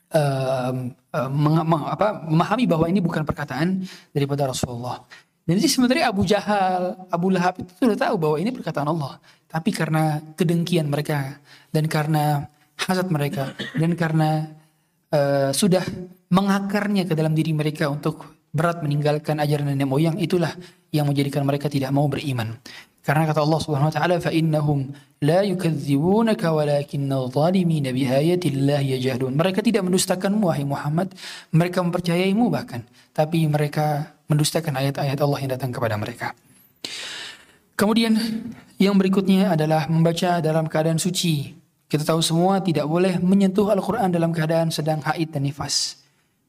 uh, 0.10 0.74
uh, 0.89 1.30
meng, 1.30 1.86
apa, 1.86 2.26
memahami 2.26 2.65
bahwa 2.65 2.89
ini 2.89 2.97
bukan 2.97 3.21
perkataan 3.21 3.86
daripada 4.10 4.50
Rasulullah. 4.50 5.06
Itu 5.45 5.69
sebenarnya 5.69 6.10
Abu 6.10 6.26
Jahal, 6.26 6.97
Abu 7.13 7.30
Lahab 7.30 7.62
itu 7.62 7.69
sudah 7.78 7.97
tahu 8.10 8.15
bahwa 8.17 8.41
ini 8.41 8.50
perkataan 8.50 8.89
Allah. 8.89 9.21
Tapi 9.45 9.69
karena 9.69 10.17
kedengkian 10.34 10.89
mereka, 10.89 11.38
dan 11.69 11.86
karena 11.86 12.50
hasad 12.88 13.08
mereka 13.13 13.54
dan 13.78 13.93
karena 13.93 14.50
uh, 15.13 15.50
sudah 15.54 15.86
mengakarnya 16.32 17.04
ke 17.04 17.13
dalam 17.13 17.36
diri 17.36 17.52
mereka 17.52 17.91
untuk 17.91 18.24
berat 18.56 18.80
meninggalkan 18.80 19.39
ajaran 19.39 19.76
nenek 19.76 19.88
moyang 19.88 20.17
itulah 20.20 20.56
yang 20.91 21.08
menjadikan 21.08 21.44
mereka 21.44 21.67
tidak 21.67 21.91
mau 21.91 22.08
beriman. 22.08 22.56
Karena 23.02 23.26
kata 23.26 23.41
Allah 23.41 23.60
Subhanahu 23.60 23.89
wa 23.89 23.96
taala 23.96 24.15
fa 24.22 24.30
innahum 24.30 24.94
la 25.26 25.41
yukadzibunaka 25.41 26.54
walakinna 26.54 27.17
adh-dhalimina 27.28 27.89
biayati 27.89 28.54
llahi 28.54 28.96
yajhadun. 28.98 29.34
Mereka 29.34 29.65
tidak 29.65 29.84
mendustakanmu 29.89 30.46
wahai 30.48 30.63
Muhammad, 30.63 31.12
mereka 31.50 31.82
mempercayaimu 31.82 32.48
bahkan, 32.54 32.86
tapi 33.12 33.50
mereka 33.50 34.13
mendustakan 34.30 34.78
ayat-ayat 34.78 35.17
Allah 35.17 35.39
yang 35.41 35.52
datang 35.52 35.74
kepada 35.74 35.98
mereka. 35.98 36.38
Kemudian 37.74 38.13
yang 38.78 38.94
berikutnya 38.94 39.58
adalah 39.58 39.89
membaca 39.89 40.38
dalam 40.38 40.70
keadaan 40.70 41.02
suci 41.02 41.58
kita 41.91 42.08
tahu 42.08 42.24
semua 42.24 42.63
tidak 42.63 42.88
boleh 42.88 43.20
menyentuh 43.20 43.67
Al-Quran 43.67 44.15
dalam 44.15 44.32
keadaan 44.32 44.72
sedang 44.72 45.04
haid 45.04 45.36
dan 45.36 45.44
nifas. 45.44 46.01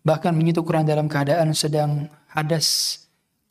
Bahkan 0.02 0.34
menyentuh 0.34 0.66
Quran 0.66 0.82
dalam 0.82 1.06
keadaan 1.06 1.54
sedang 1.54 2.10
hadas 2.34 2.98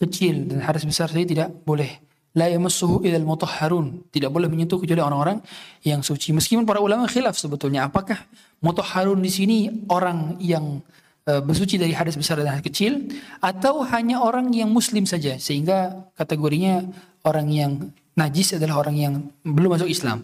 kecil 0.02 0.52
dan 0.52 0.66
hadas 0.66 0.84
besar 0.84 1.08
saja 1.08 1.24
tidak 1.24 1.50
boleh. 1.64 2.02
La 2.36 2.48
yamassuhu 2.48 3.04
ilal 3.04 3.28
mutahharun. 3.28 4.08
Tidak 4.08 4.32
boleh 4.32 4.48
menyentuh 4.48 4.80
kecuali 4.80 5.04
orang-orang 5.04 5.44
yang 5.84 6.00
suci. 6.00 6.32
Meskipun 6.32 6.64
para 6.64 6.80
ulama 6.80 7.08
khilaf 7.08 7.36
sebetulnya 7.36 7.88
apakah 7.88 8.20
mutahharun 8.64 9.20
di 9.20 9.32
sini 9.32 9.58
orang 9.92 10.40
yang 10.40 10.80
uh, 11.28 11.42
bersuci 11.44 11.76
dari 11.76 11.92
hadas 11.92 12.16
besar 12.16 12.40
dan 12.40 12.56
hadas 12.56 12.64
kecil 12.64 13.12
atau 13.44 13.84
hanya 13.84 14.24
orang 14.24 14.52
yang 14.56 14.72
muslim 14.72 15.04
saja 15.04 15.36
sehingga 15.38 16.08
kategorinya 16.16 16.88
orang 17.28 17.48
yang 17.52 17.72
najis 18.16 18.56
adalah 18.58 18.88
orang 18.88 18.96
yang 18.96 19.14
belum 19.44 19.80
masuk 19.80 19.92
Islam. 19.92 20.24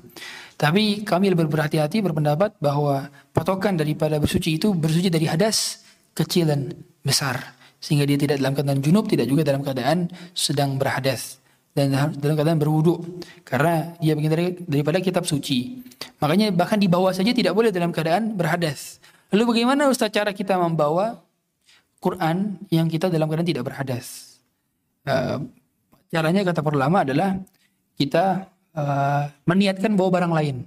Tapi 0.57 1.05
kami 1.05 1.29
lebih 1.29 1.45
berhati-hati 1.45 2.01
berpendapat 2.01 2.57
bahwa 2.57 3.13
patokan 3.29 3.77
daripada 3.77 4.17
bersuci 4.17 4.57
itu 4.57 4.73
bersuci 4.73 5.13
dari 5.13 5.29
hadas 5.29 5.85
kecil 6.17 6.49
dan 6.49 6.73
besar. 7.05 7.53
Sehingga 7.77 8.09
dia 8.09 8.17
tidak 8.17 8.41
dalam 8.41 8.57
keadaan 8.57 8.81
junub, 8.81 9.05
tidak 9.05 9.29
juga 9.29 9.45
dalam 9.45 9.61
keadaan 9.61 10.09
sedang 10.33 10.81
berhadas. 10.81 11.37
Dan 11.77 11.93
dalam 11.93 12.33
keadaan 12.33 12.57
berwudu. 12.57 13.21
Karena 13.45 13.93
dia 14.01 14.17
bagian 14.17 14.33
dari, 14.33 14.45
daripada 14.65 14.97
kitab 14.97 15.29
suci. 15.29 15.85
Makanya 16.17 16.49
bahkan 16.49 16.81
di 16.81 16.89
bawah 16.89 17.13
saja 17.13 17.29
tidak 17.29 17.53
boleh 17.53 17.69
dalam 17.69 17.93
keadaan 17.93 18.33
berhadas. 18.33 18.97
Lalu 19.29 19.53
bagaimana 19.53 19.85
Ustaz 19.85 20.09
cara 20.09 20.33
kita 20.33 20.57
membawa 20.57 21.21
Quran 22.01 22.57
yang 22.73 22.89
kita 22.89 23.13
dalam 23.13 23.29
keadaan 23.29 23.45
tidak 23.45 23.69
berhadas? 23.69 24.37
Uh, 25.05 25.45
caranya 26.09 26.41
kata 26.41 26.65
para 26.65 26.75
ulama 26.75 27.05
adalah 27.05 27.37
kita 27.93 28.49
uh, 28.73 29.29
meniatkan 29.45 29.93
bawa 29.93 30.09
barang 30.17 30.33
lain. 30.33 30.57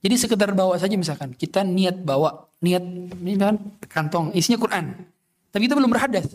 Jadi 0.00 0.14
sekedar 0.16 0.56
bawa 0.56 0.80
saja 0.80 0.96
misalkan 0.96 1.34
kita 1.36 1.60
niat 1.66 2.00
bawa 2.00 2.47
niat 2.58 2.82
misalkan 3.22 3.58
kantong 3.86 4.34
isinya 4.34 4.58
Quran, 4.58 4.94
tapi 5.54 5.66
kita 5.66 5.78
belum 5.78 5.90
berhadas, 5.90 6.34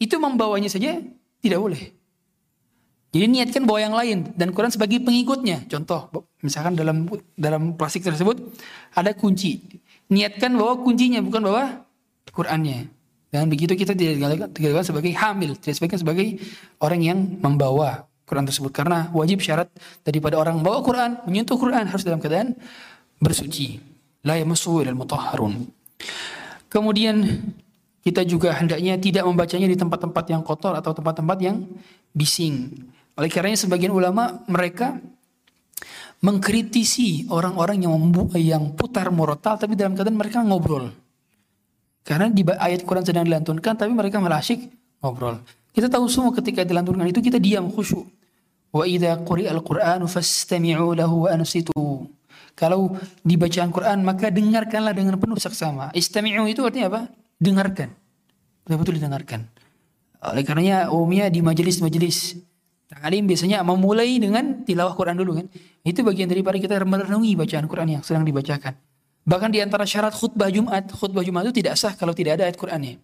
itu 0.00 0.14
membawanya 0.16 0.70
saja 0.72 0.98
tidak 1.42 1.60
boleh. 1.60 1.82
Jadi 3.08 3.24
niatkan 3.24 3.64
bawa 3.64 3.78
yang 3.80 3.94
lain 3.96 4.18
dan 4.36 4.52
Quran 4.52 4.68
sebagai 4.68 5.00
pengikutnya. 5.00 5.64
Contoh, 5.64 6.12
misalkan 6.44 6.76
dalam 6.76 7.08
dalam 7.40 7.72
plastik 7.72 8.04
tersebut 8.04 8.36
ada 8.92 9.16
kunci. 9.16 9.64
Niatkan 10.12 10.52
bawa 10.52 10.76
kuncinya 10.84 11.24
bukan 11.24 11.40
bawa 11.48 11.62
Qurannya. 12.28 12.84
Dan 13.32 13.48
begitu 13.48 13.76
kita 13.76 13.96
tidak 13.96 14.52
dikatakan 14.52 14.84
sebagai 14.84 15.12
hamil, 15.16 15.56
tidak 15.56 15.76
sebagai 15.80 15.96
sebagai 16.00 16.26
orang 16.80 17.00
yang 17.00 17.18
membawa 17.40 18.08
Quran 18.28 18.44
tersebut 18.44 18.72
karena 18.76 19.08
wajib 19.16 19.40
syarat 19.40 19.72
daripada 20.04 20.36
orang 20.36 20.60
membawa 20.60 20.84
Quran 20.84 21.10
menyentuh 21.24 21.56
Quran 21.56 21.88
harus 21.88 22.04
dalam 22.04 22.20
keadaan 22.20 22.52
bersuci 23.16 23.80
la 24.22 24.34
yamassu 24.38 24.82
ilal 24.82 24.98
mutahharun. 24.98 25.68
Kemudian 26.68 27.22
kita 28.04 28.24
juga 28.24 28.56
hendaknya 28.56 28.96
tidak 28.96 29.24
membacanya 29.28 29.68
di 29.68 29.76
tempat-tempat 29.76 30.24
yang 30.32 30.42
kotor 30.44 30.74
atau 30.78 30.96
tempat-tempat 30.96 31.38
yang 31.44 31.66
bising. 32.16 32.72
Oleh 33.18 33.28
karenanya 33.28 33.66
sebagian 33.66 33.92
ulama 33.92 34.40
mereka 34.46 34.96
mengkritisi 36.18 37.30
orang-orang 37.30 37.86
yang 37.86 37.94
yang 38.34 38.64
putar 38.74 39.10
murotal 39.14 39.54
tapi 39.58 39.78
dalam 39.78 39.94
keadaan 39.94 40.18
mereka 40.18 40.42
ngobrol. 40.42 40.90
Karena 42.02 42.32
di 42.32 42.42
ayat 42.46 42.82
Quran 42.88 43.04
sedang 43.04 43.28
dilantunkan 43.28 43.76
tapi 43.76 43.92
mereka 43.92 44.18
malah 44.18 44.40
asyik 44.40 44.66
ngobrol. 45.04 45.38
Kita 45.70 45.86
tahu 45.86 46.10
semua 46.10 46.34
ketika 46.34 46.66
dilantunkan 46.66 47.06
itu 47.06 47.22
kita 47.22 47.38
diam 47.38 47.70
khusyuk. 47.70 48.08
Wa 48.72 48.84
idza 48.84 49.14
quri'al 49.24 49.60
Qur'anu 49.64 50.10
fastami'u 50.10 50.92
lahu 50.96 51.28
wa 51.28 51.32
ansitu. 51.32 52.08
Kalau 52.58 52.98
dibacaan 53.22 53.70
Quran 53.70 54.02
maka 54.02 54.34
dengarkanlah 54.34 54.90
dengan 54.90 55.14
penuh 55.14 55.38
saksama. 55.38 55.94
Istami'u 55.94 56.42
itu 56.50 56.66
artinya 56.66 56.90
apa? 56.90 57.00
Dengarkan. 57.38 57.94
Betul-betul 58.66 58.98
didengarkan. 58.98 59.46
Oleh 60.18 60.42
karenanya 60.42 60.90
umumnya 60.90 61.30
di 61.30 61.38
majelis-majelis 61.38 62.42
Ta'lim 62.88 63.28
biasanya 63.28 63.60
memulai 63.60 64.16
dengan 64.16 64.64
tilawah 64.64 64.96
Quran 64.96 65.14
dulu 65.14 65.38
kan. 65.38 65.46
Itu 65.84 66.00
bagian 66.00 66.26
daripada 66.26 66.56
kita 66.56 66.80
merenungi 66.82 67.36
bacaan 67.36 67.68
Quran 67.68 68.00
yang 68.00 68.02
sedang 68.02 68.24
dibacakan. 68.24 68.74
Bahkan 69.28 69.52
di 69.52 69.60
antara 69.60 69.84
syarat 69.84 70.16
khutbah 70.16 70.48
Jumat, 70.48 70.88
khutbah 70.88 71.20
Jumat 71.20 71.44
itu 71.46 71.60
tidak 71.60 71.76
sah 71.76 71.92
kalau 71.92 72.16
tidak 72.16 72.40
ada 72.40 72.48
ayat 72.48 72.56
Qurannya. 72.56 72.96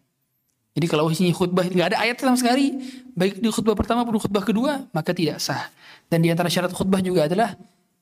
Jadi 0.74 0.86
kalau 0.88 1.06
isinya 1.12 1.36
khutbah 1.36 1.68
nggak 1.68 1.94
ada 1.94 1.98
ayat 2.00 2.16
sama 2.16 2.34
sekali, 2.40 2.80
baik 3.12 3.44
di 3.44 3.48
khutbah 3.52 3.76
pertama 3.76 4.02
maupun 4.02 4.18
khutbah 4.18 4.40
kedua, 4.40 4.88
maka 4.90 5.12
tidak 5.12 5.38
sah. 5.38 5.68
Dan 6.08 6.24
di 6.24 6.32
antara 6.32 6.48
syarat 6.48 6.72
khutbah 6.72 7.04
juga 7.04 7.28
adalah 7.28 7.52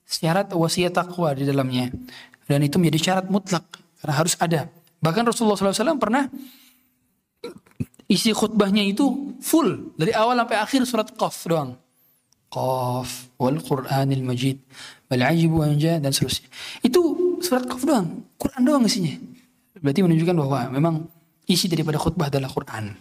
syarat 0.06 0.52
wasiat 0.52 0.92
takwa 0.92 1.32
di 1.32 1.46
dalamnya. 1.46 1.90
Dan 2.46 2.60
itu 2.66 2.76
menjadi 2.76 2.98
syarat 2.98 3.26
mutlak 3.30 3.64
karena 4.02 4.14
harus 4.18 4.34
ada. 4.36 4.68
Bahkan 5.02 5.22
Rasulullah 5.26 5.58
SAW 5.58 5.98
pernah 5.98 6.30
isi 8.06 8.30
khutbahnya 8.30 8.84
itu 8.84 9.34
full 9.40 9.96
dari 9.96 10.12
awal 10.12 10.36
sampai 10.36 10.56
akhir 10.60 10.80
surat 10.84 11.08
Qaf 11.16 11.48
doang. 11.48 11.74
Qaf 12.52 13.32
wal 13.40 13.58
Qur'anil 13.64 14.20
Majid 14.20 14.60
bal 15.08 15.24
ajibu 15.24 15.64
anja 15.64 15.96
dan 15.96 16.12
seterusnya. 16.12 16.52
Itu 16.84 17.00
surat 17.40 17.64
Qaf 17.64 17.82
doang, 17.82 18.22
Quran 18.36 18.62
doang 18.62 18.82
isinya. 18.84 19.16
Berarti 19.82 20.00
menunjukkan 20.06 20.36
bahwa 20.38 20.58
memang 20.70 20.94
isi 21.50 21.66
daripada 21.66 21.98
khutbah 21.98 22.30
adalah 22.30 22.52
Quran. 22.52 22.94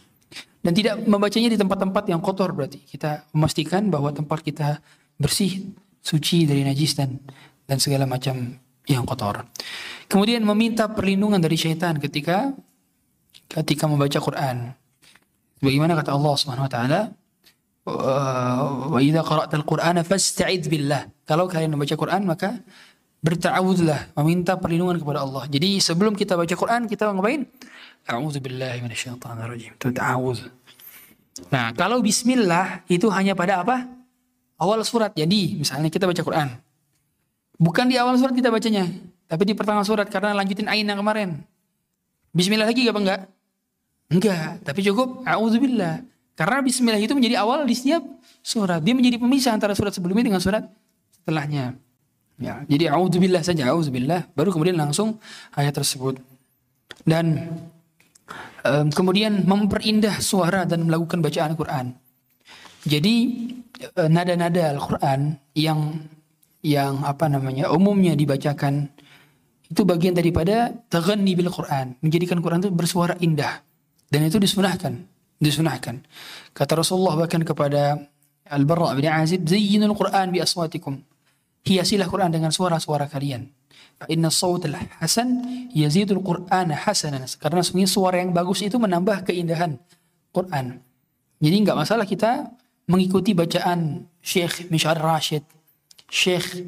Dan 0.62 0.72
tidak 0.78 1.02
membacanya 1.10 1.50
di 1.54 1.58
tempat-tempat 1.58 2.04
yang 2.10 2.22
kotor 2.22 2.54
berarti. 2.54 2.82
Kita 2.86 3.26
memastikan 3.34 3.90
bahwa 3.90 4.14
tempat 4.14 4.46
kita 4.46 4.78
bersih, 5.18 5.74
suci 6.02 6.50
dari 6.50 6.66
najis 6.66 6.98
dan 6.98 7.22
dan 7.70 7.78
segala 7.78 8.10
macam 8.10 8.58
yang 8.90 9.06
kotor. 9.06 9.46
Kemudian 10.10 10.44
meminta 10.44 10.90
perlindungan 10.92 11.40
dari 11.40 11.56
syaitan 11.56 11.96
ketika 12.02 12.52
ketika 13.48 13.86
membaca 13.88 14.18
Quran. 14.20 14.74
Bagaimana 15.62 15.94
kata 15.94 16.12
Allah 16.18 16.34
Subhanahu 16.36 16.66
wa 16.66 16.72
taala? 16.72 17.02
Wa 18.92 19.00
idza 19.02 19.22
qara'tal 19.22 19.66
Qur'ana 19.66 20.02
fasta'id 20.02 20.66
billah. 20.68 21.06
Kalau 21.26 21.46
kalian 21.46 21.78
membaca 21.78 21.94
Quran 21.94 22.26
maka 22.26 22.60
bertawudlah, 23.22 24.18
meminta 24.18 24.58
perlindungan 24.58 24.98
kepada 24.98 25.22
Allah. 25.22 25.46
Jadi 25.46 25.78
sebelum 25.78 26.18
kita 26.18 26.34
baca 26.34 26.56
Quran 26.58 26.90
kita 26.90 27.14
ngapain? 27.14 27.46
A'udzu 28.10 28.42
billahi 28.42 28.82
minasyaitonir 28.82 29.46
rajim. 29.46 29.72
Itu 29.78 29.94
ta'awuz. 29.94 30.50
Nah, 31.54 31.72
kalau 31.78 32.02
bismillah 32.02 32.82
itu 32.90 33.08
hanya 33.14 33.38
pada 33.38 33.62
apa? 33.62 33.86
Awal 34.62 34.86
surat. 34.86 35.12
Jadi, 35.18 35.58
misalnya 35.58 35.90
kita 35.90 36.06
baca 36.06 36.22
Quran. 36.22 36.54
Bukan 37.58 37.90
di 37.90 37.98
awal 37.98 38.18
surat 38.18 38.34
kita 38.34 38.54
bacanya, 38.54 38.86
tapi 39.26 39.46
di 39.46 39.54
pertengahan 39.58 39.86
surat 39.86 40.10
karena 40.10 40.38
lanjutin 40.38 40.66
ain 40.70 40.86
yang 40.86 40.98
kemarin. 40.98 41.42
Bismillah 42.34 42.70
lagi 42.70 42.86
apa 42.90 43.00
enggak? 43.02 43.22
Enggak, 44.12 44.66
tapi 44.66 44.80
cukup 44.82 45.22
a'udzubillah. 45.26 46.02
Karena 46.34 46.58
bismillah 46.66 46.98
itu 46.98 47.14
menjadi 47.14 47.38
awal 47.38 47.70
di 47.70 47.76
setiap 47.78 48.02
surat. 48.42 48.82
Dia 48.82 48.98
menjadi 48.98 49.22
pemisah 49.22 49.54
antara 49.54 49.78
surat 49.78 49.94
sebelumnya 49.94 50.26
dengan 50.26 50.42
surat 50.42 50.66
setelahnya. 51.14 51.78
Ya, 52.42 52.66
jadi 52.66 52.90
a'udzubillah 52.98 53.46
saja, 53.46 53.70
a'udzubillah, 53.70 54.34
baru 54.34 54.50
kemudian 54.50 54.74
langsung 54.74 55.22
ayat 55.54 55.78
tersebut. 55.78 56.18
Dan 57.06 57.46
um, 58.66 58.90
kemudian 58.90 59.46
memperindah 59.46 60.18
suara 60.18 60.66
dan 60.66 60.90
melakukan 60.90 61.22
bacaan 61.22 61.54
Quran. 61.54 61.94
Jadi 62.86 63.16
uh, 63.98 64.10
nada-nada 64.10 64.74
Al-Quran 64.74 65.38
yang 65.54 66.02
yang 66.62 67.02
apa 67.02 67.26
namanya 67.26 67.74
umumnya 67.74 68.14
dibacakan 68.14 68.90
itu 69.72 69.82
bagian 69.88 70.12
daripada 70.12 70.76
taghanni 70.92 71.32
bil 71.34 71.48
Quran, 71.48 71.96
menjadikan 72.04 72.44
Quran 72.44 72.60
itu 72.60 72.72
bersuara 72.76 73.16
indah. 73.24 73.64
Dan 74.12 74.28
itu 74.28 74.36
disunahkan, 74.36 75.00
disunahkan. 75.40 76.04
Kata 76.52 76.84
Rasulullah 76.84 77.16
bahkan 77.16 77.40
kepada 77.48 77.96
Al-Barra 78.52 78.92
bin 79.00 79.08
Azib, 79.08 79.48
"Zayyinul 79.48 79.96
Quran 79.96 80.36
bi 80.36 80.44
aswatikum." 80.44 81.00
Hiasilah 81.64 82.10
Quran 82.12 82.34
dengan 82.36 82.52
suara-suara 82.52 83.08
kalian. 83.08 83.48
Fa 84.02 84.10
inna 84.12 84.34
sawt 84.34 84.66
hasan 85.00 85.40
yazidul 85.72 86.20
Quran 86.26 86.74
hasanan. 86.74 87.24
Karena 87.38 87.62
suara 87.86 88.18
yang 88.20 88.34
bagus 88.34 88.66
itu 88.66 88.76
menambah 88.82 89.30
keindahan 89.30 89.78
Quran. 90.34 90.82
Jadi 91.38 91.56
nggak 91.64 91.78
masalah 91.78 92.04
kita 92.04 92.50
mengikuti 92.90 93.36
bacaan 93.36 94.06
Syekh 94.22 94.70
Mishar 94.70 94.98
Rashid, 94.98 95.46
Syekh 96.10 96.62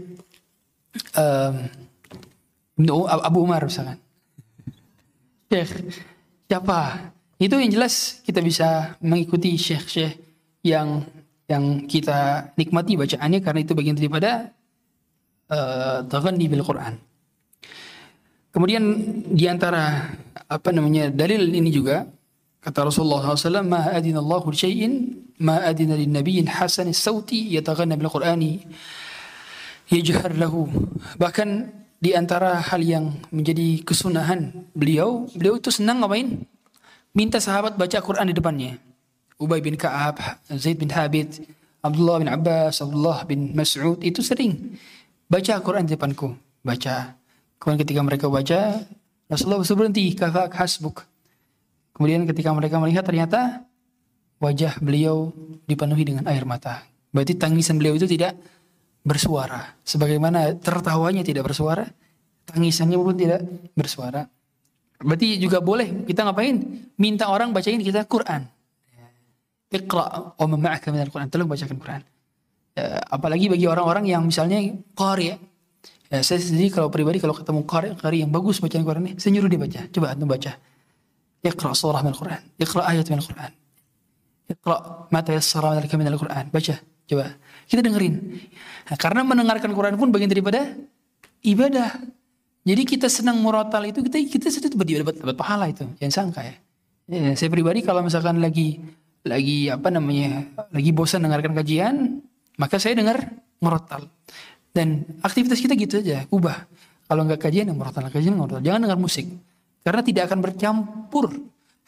um, 1.18 1.56
Abu 3.02 3.40
Umar 3.42 3.66
misalkan. 3.66 3.98
Syekh 5.50 6.02
siapa? 6.50 7.12
Itu 7.38 7.60
yang 7.60 7.74
jelas 7.74 8.24
kita 8.24 8.40
bisa 8.40 8.96
mengikuti 9.04 9.58
syekh-syekh 9.58 10.16
yang 10.64 11.04
yang 11.52 11.86
kita 11.86 12.52
nikmati 12.56 12.96
bacaannya 12.96 13.40
karena 13.44 13.60
itu 13.62 13.74
bagian 13.76 13.98
daripada 14.00 14.54
uh, 15.52 16.08
taghanni 16.08 16.48
bil 16.48 16.64
Quran. 16.64 16.96
Kemudian 18.54 18.84
di 19.34 19.50
antara 19.50 20.14
apa 20.46 20.70
namanya 20.70 21.10
dalil 21.10 21.50
ini 21.52 21.74
juga 21.74 22.06
kata 22.64 22.88
Rasulullah 22.88 23.36
SAW, 23.36 23.68
"Ma 23.68 23.92
adina 23.92 24.24
Allahu 24.24 24.56
syai'in 24.56 25.20
ma 25.44 25.60
adina 25.60 26.00
lin 26.00 26.16
nabiyyin 26.16 26.48
hasan 26.48 26.90
sauti 26.96 27.52
yataghanna 27.52 28.00
bil 28.00 28.08
Qur'ani 28.08 28.64
yajhar 29.92 30.32
lahu." 30.40 30.72
Bahkan 31.20 31.50
di 32.00 32.16
antara 32.16 32.60
hal 32.60 32.80
yang 32.84 33.16
menjadi 33.30 33.84
kesunahan 33.84 34.52
beliau, 34.72 35.28
beliau 35.36 35.60
itu 35.60 35.72
senang 35.72 36.04
ngapain? 36.04 36.44
Minta 37.14 37.38
sahabat 37.38 37.78
baca 37.78 38.00
Quran 38.02 38.32
di 38.32 38.36
depannya. 38.36 38.72
Ubay 39.38 39.62
bin 39.62 39.78
Ka'ab, 39.78 40.18
Zaid 40.56 40.80
bin 40.80 40.90
Habib, 40.90 41.30
Abdullah 41.84 42.24
bin 42.24 42.32
Abbas, 42.32 42.80
Abdullah 42.80 43.28
bin 43.28 43.52
Mas'ud 43.52 44.00
itu 44.02 44.24
sering 44.24 44.80
baca 45.28 45.60
Quran 45.60 45.84
di 45.84 45.94
depanku, 45.94 46.32
baca. 46.64 47.20
Kemudian 47.60 47.80
ketika 47.84 48.02
mereka 48.04 48.26
baca, 48.32 48.84
Rasulullah 49.32 49.64
berhenti, 49.64 50.16
kafak 50.16 50.52
hasbuk. 50.56 51.08
Kemudian 51.94 52.26
ketika 52.26 52.50
mereka 52.52 52.82
melihat 52.82 53.06
ternyata 53.06 53.64
wajah 54.42 54.82
beliau 54.82 55.30
dipenuhi 55.70 56.04
dengan 56.04 56.26
air 56.28 56.44
mata. 56.44 56.84
Berarti 57.14 57.38
tangisan 57.38 57.78
beliau 57.78 57.94
itu 57.96 58.10
tidak 58.10 58.34
bersuara. 59.06 59.78
Sebagaimana 59.86 60.58
tertawanya 60.58 61.22
tidak 61.22 61.46
bersuara, 61.46 61.86
tangisannya 62.50 62.98
pun 62.98 63.16
tidak 63.16 63.46
bersuara. 63.78 64.26
Berarti 64.98 65.38
juga 65.38 65.62
boleh 65.62 66.08
kita 66.10 66.26
ngapain? 66.26 66.56
Minta 66.98 67.30
orang 67.30 67.54
bacain 67.54 67.78
kita 67.78 68.10
Quran. 68.10 68.50
Iqra 69.74 70.38
wa 70.38 70.46
ma'aka 70.46 70.90
minal 70.90 71.10
Quran. 71.14 71.28
Tolong 71.30 71.50
bacakan 71.50 71.78
Quran. 71.78 72.02
Ya, 72.74 72.98
apalagi 73.06 73.54
bagi 73.54 73.66
orang-orang 73.70 74.10
yang 74.10 74.26
misalnya 74.26 74.58
qari. 74.98 75.38
Ya, 76.10 76.20
saya 76.22 76.42
sendiri 76.42 76.74
kalau 76.74 76.90
pribadi 76.90 77.22
kalau 77.22 77.38
ketemu 77.38 77.62
qari, 77.66 77.88
qari 77.98 78.26
yang 78.26 78.30
bagus 78.34 78.58
bacaan 78.62 78.82
ini, 78.82 79.18
saya 79.18 79.34
nyuruh 79.34 79.50
dia 79.50 79.62
baca. 79.62 79.82
Coba 79.94 80.14
antum 80.14 80.30
baca. 80.30 80.52
Iqra 81.44 81.76
surah 81.76 82.00
min 82.08 82.16
Quran. 82.16 82.40
Iqra 82.56 82.88
ayat 82.88 83.08
min 83.12 83.20
Quran. 83.20 83.52
Iqra 84.48 84.76
ma 85.12 85.20
tayassara 85.20 85.76
min 85.84 86.08
Al-Quran. 86.08 86.48
Baca. 86.48 86.76
Coba. 87.04 87.36
Kita 87.68 87.84
dengerin. 87.84 88.16
Nah, 88.88 88.98
karena 88.98 89.28
mendengarkan 89.28 89.72
Quran 89.76 90.00
pun 90.00 90.08
bagian 90.08 90.32
daripada 90.32 90.72
ibadah. 91.44 92.00
Jadi 92.64 92.82
kita 92.88 93.12
senang 93.12 93.44
murotal 93.44 93.84
itu 93.92 94.00
kita 94.00 94.24
kita 94.24 94.48
itu 94.48 94.72
dapat 94.72 95.20
dapat 95.20 95.36
pahala 95.36 95.68
itu. 95.68 95.84
Jangan 96.00 96.14
sangka 96.16 96.42
ya. 96.48 96.56
ya. 97.12 97.36
Saya 97.36 97.52
pribadi 97.52 97.84
kalau 97.84 98.00
misalkan 98.00 98.40
lagi 98.40 98.80
lagi 99.28 99.68
apa 99.68 99.92
namanya 99.92 100.48
lagi 100.72 100.96
bosan 100.96 101.28
dengarkan 101.28 101.52
kajian, 101.60 102.24
maka 102.56 102.80
saya 102.80 102.96
dengar 102.96 103.20
murotal. 103.60 104.08
Dan 104.72 105.04
aktivitas 105.20 105.60
kita 105.60 105.76
gitu 105.76 106.00
aja, 106.00 106.24
ubah. 106.32 106.66
Kalau 107.04 107.28
nggak 107.28 107.44
kajian 107.44 107.68
ya 107.68 107.76
murotal, 107.76 108.08
kajian 108.08 108.32
murotal. 108.32 108.64
Jangan 108.64 108.88
dengar 108.88 109.00
musik. 109.00 109.28
Karena 109.84 110.02
tidak 110.02 110.32
akan 110.32 110.40
bercampur 110.40 111.28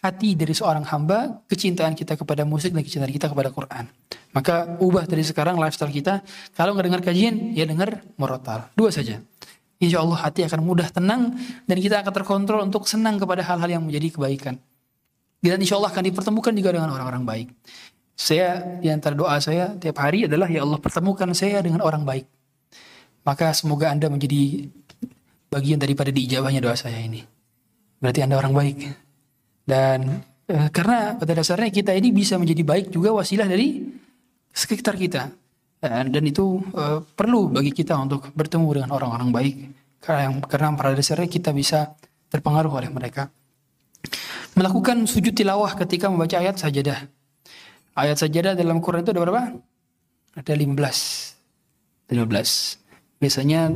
hati 0.06 0.38
dari 0.38 0.54
seorang 0.54 0.86
hamba 0.86 1.42
kecintaan 1.50 1.98
kita 1.98 2.14
kepada 2.14 2.46
musik 2.46 2.76
dan 2.76 2.86
kecintaan 2.86 3.10
kita 3.10 3.32
kepada 3.32 3.50
Quran. 3.50 3.90
Maka 4.36 4.78
ubah 4.78 5.10
dari 5.10 5.24
sekarang 5.26 5.58
lifestyle 5.58 5.90
kita. 5.90 6.22
Kalau 6.54 6.76
nggak 6.76 6.86
dengar 6.92 7.02
kajian, 7.02 7.56
ya 7.56 7.66
dengar 7.66 8.06
murotal. 8.20 8.70
Dua 8.78 8.94
saja. 8.94 9.18
Insya 9.80 10.04
Allah 10.04 10.20
hati 10.22 10.44
akan 10.44 10.60
mudah 10.64 10.88
tenang 10.92 11.36
dan 11.68 11.78
kita 11.80 12.04
akan 12.04 12.14
terkontrol 12.14 12.60
untuk 12.64 12.88
senang 12.88 13.20
kepada 13.20 13.44
hal-hal 13.44 13.80
yang 13.80 13.84
menjadi 13.84 14.20
kebaikan. 14.20 14.56
Dan 15.40 15.60
insya 15.60 15.80
Allah 15.80 15.92
akan 15.92 16.04
dipertemukan 16.04 16.52
juga 16.56 16.70
dengan 16.76 16.92
orang-orang 16.96 17.24
baik. 17.24 17.48
Saya 18.16 18.80
di 18.80 18.88
antara 18.88 19.12
doa 19.12 19.36
saya 19.44 19.76
tiap 19.76 20.00
hari 20.00 20.32
adalah 20.32 20.48
ya 20.48 20.64
Allah 20.64 20.80
pertemukan 20.80 21.28
saya 21.36 21.60
dengan 21.60 21.84
orang 21.84 22.08
baik. 22.08 22.26
Maka 23.28 23.52
semoga 23.52 23.92
Anda 23.92 24.08
menjadi 24.08 24.72
bagian 25.52 25.80
daripada 25.82 26.14
diijabahnya 26.14 26.64
doa 26.64 26.78
saya 26.80 27.00
ini. 27.04 27.35
Berarti 28.06 28.22
Anda 28.22 28.38
orang 28.38 28.54
baik. 28.54 28.78
Dan 29.66 30.22
eh, 30.46 30.70
karena 30.70 31.18
pada 31.18 31.34
dasarnya 31.34 31.74
kita 31.74 31.90
ini 31.98 32.14
bisa 32.14 32.38
menjadi 32.38 32.62
baik 32.62 32.94
juga 32.94 33.10
wasilah 33.18 33.50
dari 33.50 33.82
sekitar 34.54 34.94
kita. 34.94 35.34
Dan, 35.82 36.14
dan 36.14 36.22
itu 36.22 36.62
eh, 36.78 37.02
perlu 37.02 37.50
bagi 37.50 37.74
kita 37.74 37.98
untuk 37.98 38.30
bertemu 38.38 38.68
dengan 38.78 38.94
orang-orang 38.94 39.34
baik. 39.34 39.56
Karena, 40.06 40.38
karena 40.46 40.78
pada 40.78 40.94
dasarnya 40.94 41.26
kita 41.26 41.50
bisa 41.50 41.98
terpengaruh 42.30 42.78
oleh 42.78 42.94
mereka. 42.94 43.26
Melakukan 44.54 45.10
sujud 45.10 45.34
tilawah 45.34 45.74
ketika 45.74 46.06
membaca 46.06 46.38
ayat 46.38 46.62
sajadah. 46.62 47.10
Ayat 47.98 48.22
sajadah 48.22 48.54
dalam 48.54 48.86
Quran 48.86 49.02
itu 49.02 49.18
ada 49.18 49.22
berapa? 49.26 49.50
Ada 50.38 50.54
15. 50.54 52.14
15. 52.14 53.18
Biasanya 53.18 53.74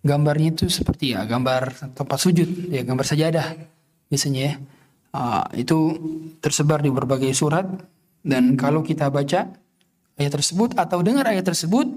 gambarnya 0.00 0.56
itu 0.56 0.66
seperti 0.72 1.12
ya 1.12 1.24
gambar 1.28 1.92
tempat 1.92 2.18
sujud 2.18 2.72
ya 2.72 2.82
gambar 2.84 3.04
sajadah 3.04 3.46
biasanya 4.08 4.40
ya. 4.40 4.54
Uh, 5.10 5.42
itu 5.58 5.78
tersebar 6.38 6.78
di 6.78 6.86
berbagai 6.86 7.34
surat 7.34 7.66
dan 8.22 8.54
kalau 8.54 8.78
kita 8.78 9.10
baca 9.10 9.50
ayat 10.14 10.32
tersebut 10.38 10.78
atau 10.78 11.02
dengar 11.02 11.26
ayat 11.26 11.50
tersebut 11.50 11.90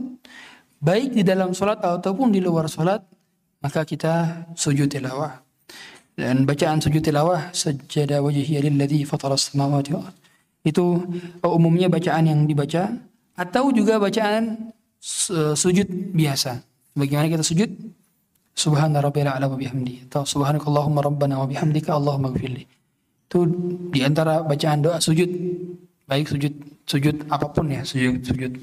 baik 0.82 1.14
di 1.14 1.22
dalam 1.22 1.54
sholat 1.54 1.78
ataupun 1.78 2.34
di 2.34 2.42
luar 2.42 2.66
sholat 2.66 3.06
maka 3.62 3.86
kita 3.86 4.46
sujud 4.58 4.90
tilawah. 4.90 5.40
Dan 6.14 6.46
bacaan 6.46 6.78
sujud 6.78 7.02
tilawah 7.02 7.54
sajadah 7.54 8.22
wajhiya 8.22 8.62
lilladzi 8.66 9.06
fatara 9.06 9.38
samawati 9.38 9.94
itu 10.66 10.86
umumnya 11.42 11.90
bacaan 11.90 12.30
yang 12.30 12.40
dibaca 12.46 12.98
atau 13.34 13.74
juga 13.74 13.98
bacaan 13.98 14.74
sujud 15.54 15.86
biasa 16.14 16.73
Bagaimana 16.94 17.26
kita 17.26 17.46
sujud? 17.46 17.70
Subhana 18.54 19.02
rabbil 19.02 19.26
a'la 19.26 19.50
wa 19.50 19.58
bihamdi 19.58 20.06
atau 20.06 20.30
subhanakallahumma 20.30 21.02
rabbana 21.02 21.42
wa 21.42 21.50
bihamdika 21.50 21.90
Allahumma 21.98 22.30
gfirli. 22.30 22.70
Itu 23.26 23.50
di 23.90 24.06
antara 24.06 24.46
bacaan 24.46 24.86
doa 24.86 25.02
sujud. 25.02 25.26
Baik 26.06 26.30
sujud 26.30 26.54
sujud 26.86 27.26
apa 27.34 27.50
pun 27.50 27.74
ya, 27.74 27.82
sujud 27.82 28.22
sujud 28.22 28.54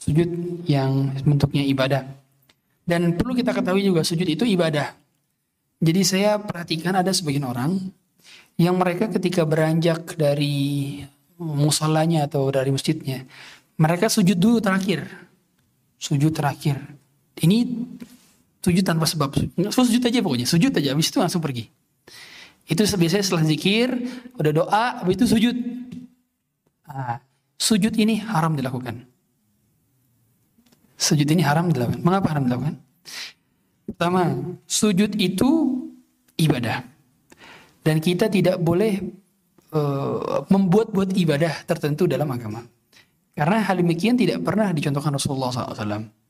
sujud 0.00 0.30
yang 0.64 1.12
bentuknya 1.20 1.68
ibadah. 1.68 2.00
Dan 2.80 3.12
perlu 3.20 3.36
kita 3.36 3.52
ketahui 3.52 3.84
juga 3.84 4.00
sujud 4.08 4.24
itu 4.24 4.48
ibadah. 4.48 4.96
Jadi 5.84 6.00
saya 6.00 6.40
perhatikan 6.40 6.96
ada 6.96 7.12
sebagian 7.12 7.44
orang 7.44 7.76
yang 8.56 8.80
mereka 8.80 9.12
ketika 9.12 9.44
beranjak 9.44 10.16
dari 10.16 11.04
musolanya 11.36 12.24
atau 12.24 12.48
dari 12.48 12.72
masjidnya, 12.72 13.28
mereka 13.76 14.08
sujud 14.08 14.40
dulu 14.40 14.64
terakhir. 14.64 15.04
Sujud 16.00 16.32
terakhir 16.32 16.95
ini 17.44 17.68
sujud 18.64 18.84
tanpa 18.86 19.04
sebab. 19.04 19.36
Sujud 19.68 20.02
aja 20.02 20.18
pokoknya. 20.24 20.46
Sujud 20.48 20.72
aja. 20.72 20.96
Habis 20.96 21.12
itu 21.12 21.18
langsung 21.20 21.42
pergi. 21.44 21.68
Itu 22.66 22.82
biasanya 22.82 23.22
setelah 23.22 23.44
zikir, 23.46 23.88
udah 24.34 24.52
doa, 24.52 24.84
habis 24.98 25.14
itu 25.22 25.26
sujud. 25.30 25.54
Nah, 26.90 27.22
sujud 27.54 27.94
ini 27.94 28.18
haram 28.26 28.58
dilakukan. 28.58 29.06
Sujud 30.98 31.28
ini 31.30 31.46
haram 31.46 31.70
dilakukan. 31.70 32.02
Mengapa 32.02 32.34
haram 32.34 32.50
dilakukan? 32.50 32.74
Pertama, 33.86 34.34
sujud 34.66 35.14
itu 35.14 35.50
ibadah. 36.34 36.82
Dan 37.86 38.02
kita 38.02 38.26
tidak 38.26 38.58
boleh 38.58 38.98
uh, 39.70 40.42
membuat-buat 40.50 41.14
ibadah 41.14 41.62
tertentu 41.70 42.10
dalam 42.10 42.26
agama. 42.34 42.66
Karena 43.30 43.62
hal 43.62 43.78
demikian 43.78 44.18
tidak 44.18 44.42
pernah 44.42 44.74
dicontohkan 44.74 45.14
Rasulullah 45.14 45.54
SAW. 45.54 46.25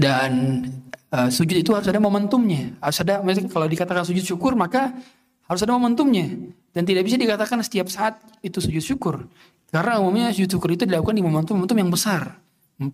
Dan 0.00 0.64
uh, 1.12 1.28
sujud 1.28 1.60
itu 1.60 1.76
harus 1.76 1.84
ada 1.92 2.00
momentumnya. 2.00 2.72
Harus 2.80 3.04
ada, 3.04 3.20
kalau 3.52 3.68
dikatakan 3.68 4.08
sujud 4.08 4.24
syukur 4.24 4.56
maka 4.56 4.96
harus 5.44 5.60
ada 5.60 5.76
momentumnya. 5.76 6.32
Dan 6.72 6.88
tidak 6.88 7.04
bisa 7.04 7.20
dikatakan 7.20 7.60
setiap 7.60 7.92
saat 7.92 8.16
itu 8.40 8.64
sujud 8.64 8.80
syukur. 8.80 9.28
Karena 9.68 10.00
umumnya 10.00 10.32
sujud 10.32 10.56
syukur 10.56 10.72
itu 10.72 10.88
dilakukan 10.88 11.12
di 11.12 11.20
momentum-momentum 11.20 11.76
yang 11.76 11.92
besar. 11.92 12.40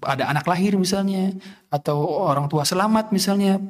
Ada 0.02 0.34
anak 0.34 0.50
lahir 0.50 0.74
misalnya, 0.74 1.30
atau 1.70 2.26
orang 2.26 2.50
tua 2.50 2.66
selamat 2.66 3.14
misalnya, 3.14 3.62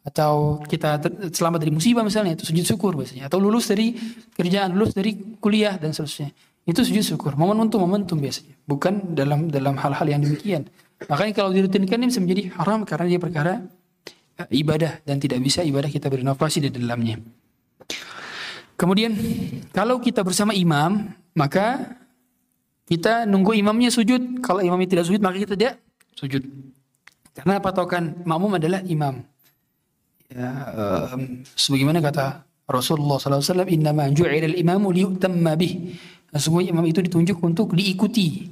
atau 0.00 0.64
kita 0.64 0.96
selamat 1.28 1.58
dari 1.60 1.72
musibah 1.76 2.00
misalnya 2.00 2.32
itu 2.32 2.48
sujud 2.48 2.64
syukur 2.64 2.96
biasanya 2.96 3.28
atau 3.28 3.36
lulus 3.36 3.68
dari 3.68 3.92
kerjaan 4.32 4.72
lulus 4.72 4.96
dari 4.96 5.36
kuliah 5.36 5.76
dan 5.76 5.92
seterusnya 5.92 6.32
itu 6.64 6.80
sujud 6.80 7.04
syukur 7.04 7.36
momentum 7.36 7.84
momentum 7.84 8.16
biasanya 8.16 8.56
bukan 8.64 9.12
dalam 9.12 9.52
dalam 9.52 9.76
hal-hal 9.76 10.06
yang 10.08 10.24
demikian 10.24 10.64
makanya 11.08 11.32
kalau 11.32 11.50
dirutinkan 11.54 11.96
ini 12.02 12.08
bisa 12.12 12.20
menjadi 12.20 12.42
haram 12.60 12.84
karena 12.84 13.06
dia 13.06 13.20
perkara 13.20 13.54
eh, 14.36 14.48
ibadah 14.60 15.00
dan 15.06 15.16
tidak 15.16 15.40
bisa 15.40 15.64
ibadah 15.64 15.88
kita 15.88 16.12
berinovasi 16.12 16.66
di 16.66 16.70
dalamnya 16.74 17.20
kemudian 18.76 19.16
kalau 19.72 20.02
kita 20.02 20.20
bersama 20.20 20.52
imam 20.52 21.08
maka 21.32 21.96
kita 22.90 23.24
nunggu 23.24 23.54
imamnya 23.56 23.88
sujud 23.88 24.42
kalau 24.42 24.60
imamnya 24.60 24.88
tidak 24.98 25.04
sujud 25.06 25.20
maka 25.22 25.36
kita 25.38 25.54
tidak 25.56 25.74
sujud 26.18 26.42
karena 27.32 27.62
patokan 27.62 28.20
makmum 28.26 28.58
adalah 28.58 28.82
imam 28.84 29.22
ya, 30.28 30.50
em, 31.14 31.46
sebagaimana 31.54 32.02
kata 32.02 32.50
Rasulullah 32.70 33.18
SAW, 33.18 33.66
Innama 33.66 34.06
ju'ila 34.14 34.46
al-imamu 34.46 34.94
liyutamma 34.94 35.58
bih. 35.58 35.98
Nah, 36.30 36.38
sesungguhnya 36.38 36.70
imam 36.70 36.86
itu 36.86 37.02
ditunjuk 37.02 37.42
untuk 37.42 37.74
diikuti. 37.74 38.46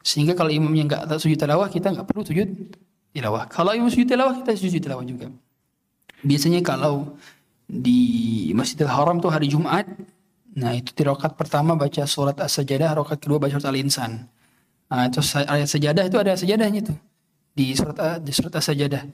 Sehingga 0.00 0.32
kalau 0.32 0.48
imamnya 0.48 0.84
nggak 0.88 1.20
sujud 1.20 1.36
tilawah, 1.36 1.68
kita 1.68 1.92
nggak 1.92 2.06
perlu 2.08 2.24
sujud 2.24 2.48
tilawah. 3.12 3.44
Kalau 3.52 3.76
imam 3.76 3.92
sujud 3.92 4.08
tilawah, 4.08 4.40
kita 4.40 4.56
sujud 4.56 4.80
tilawah 4.80 5.04
juga. 5.04 5.28
Biasanya 6.24 6.60
kalau 6.64 7.16
di 7.68 8.00
Masjidil 8.56 8.88
Haram 8.88 9.20
tuh 9.20 9.30
hari 9.30 9.46
Jumat, 9.52 9.86
nah 10.56 10.74
itu 10.74 10.90
di 10.92 11.04
pertama 11.36 11.76
baca 11.76 12.02
surat 12.08 12.36
As-Sajadah, 12.40 12.96
rakaat 12.96 13.20
kedua 13.22 13.38
baca 13.38 13.54
surat 13.56 13.68
Al-Insan. 13.70 14.26
Nah, 14.90 15.06
terus 15.06 15.30
ayat 15.38 15.70
sajadah 15.70 16.04
itu 16.10 16.18
ada 16.18 16.34
sajadahnya 16.34 16.82
tuh 16.82 16.98
di 17.54 17.78
surat 17.78 18.18
di 18.18 18.32
surat 18.34 18.58
As-Sajadah. 18.58 19.06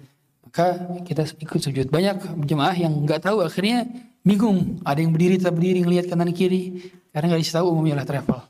Maka 0.49 0.67
kita 1.05 1.29
ikut 1.37 1.61
sujud. 1.61 1.87
Banyak 1.93 2.47
jemaah 2.49 2.73
yang 2.73 3.05
nggak 3.05 3.29
tahu 3.29 3.45
akhirnya 3.45 3.85
bingung. 4.25 4.81
Ada 4.89 5.05
yang 5.05 5.13
berdiri 5.13 5.37
tetap 5.37 5.53
berdiri 5.53 5.85
ngelihat 5.85 6.09
kanan 6.09 6.33
kiri 6.33 6.95
karena 7.13 7.37
nggak 7.37 7.45
tahu 7.45 7.77
umumnya 7.77 8.01
lah 8.01 8.09
travel. 8.09 8.41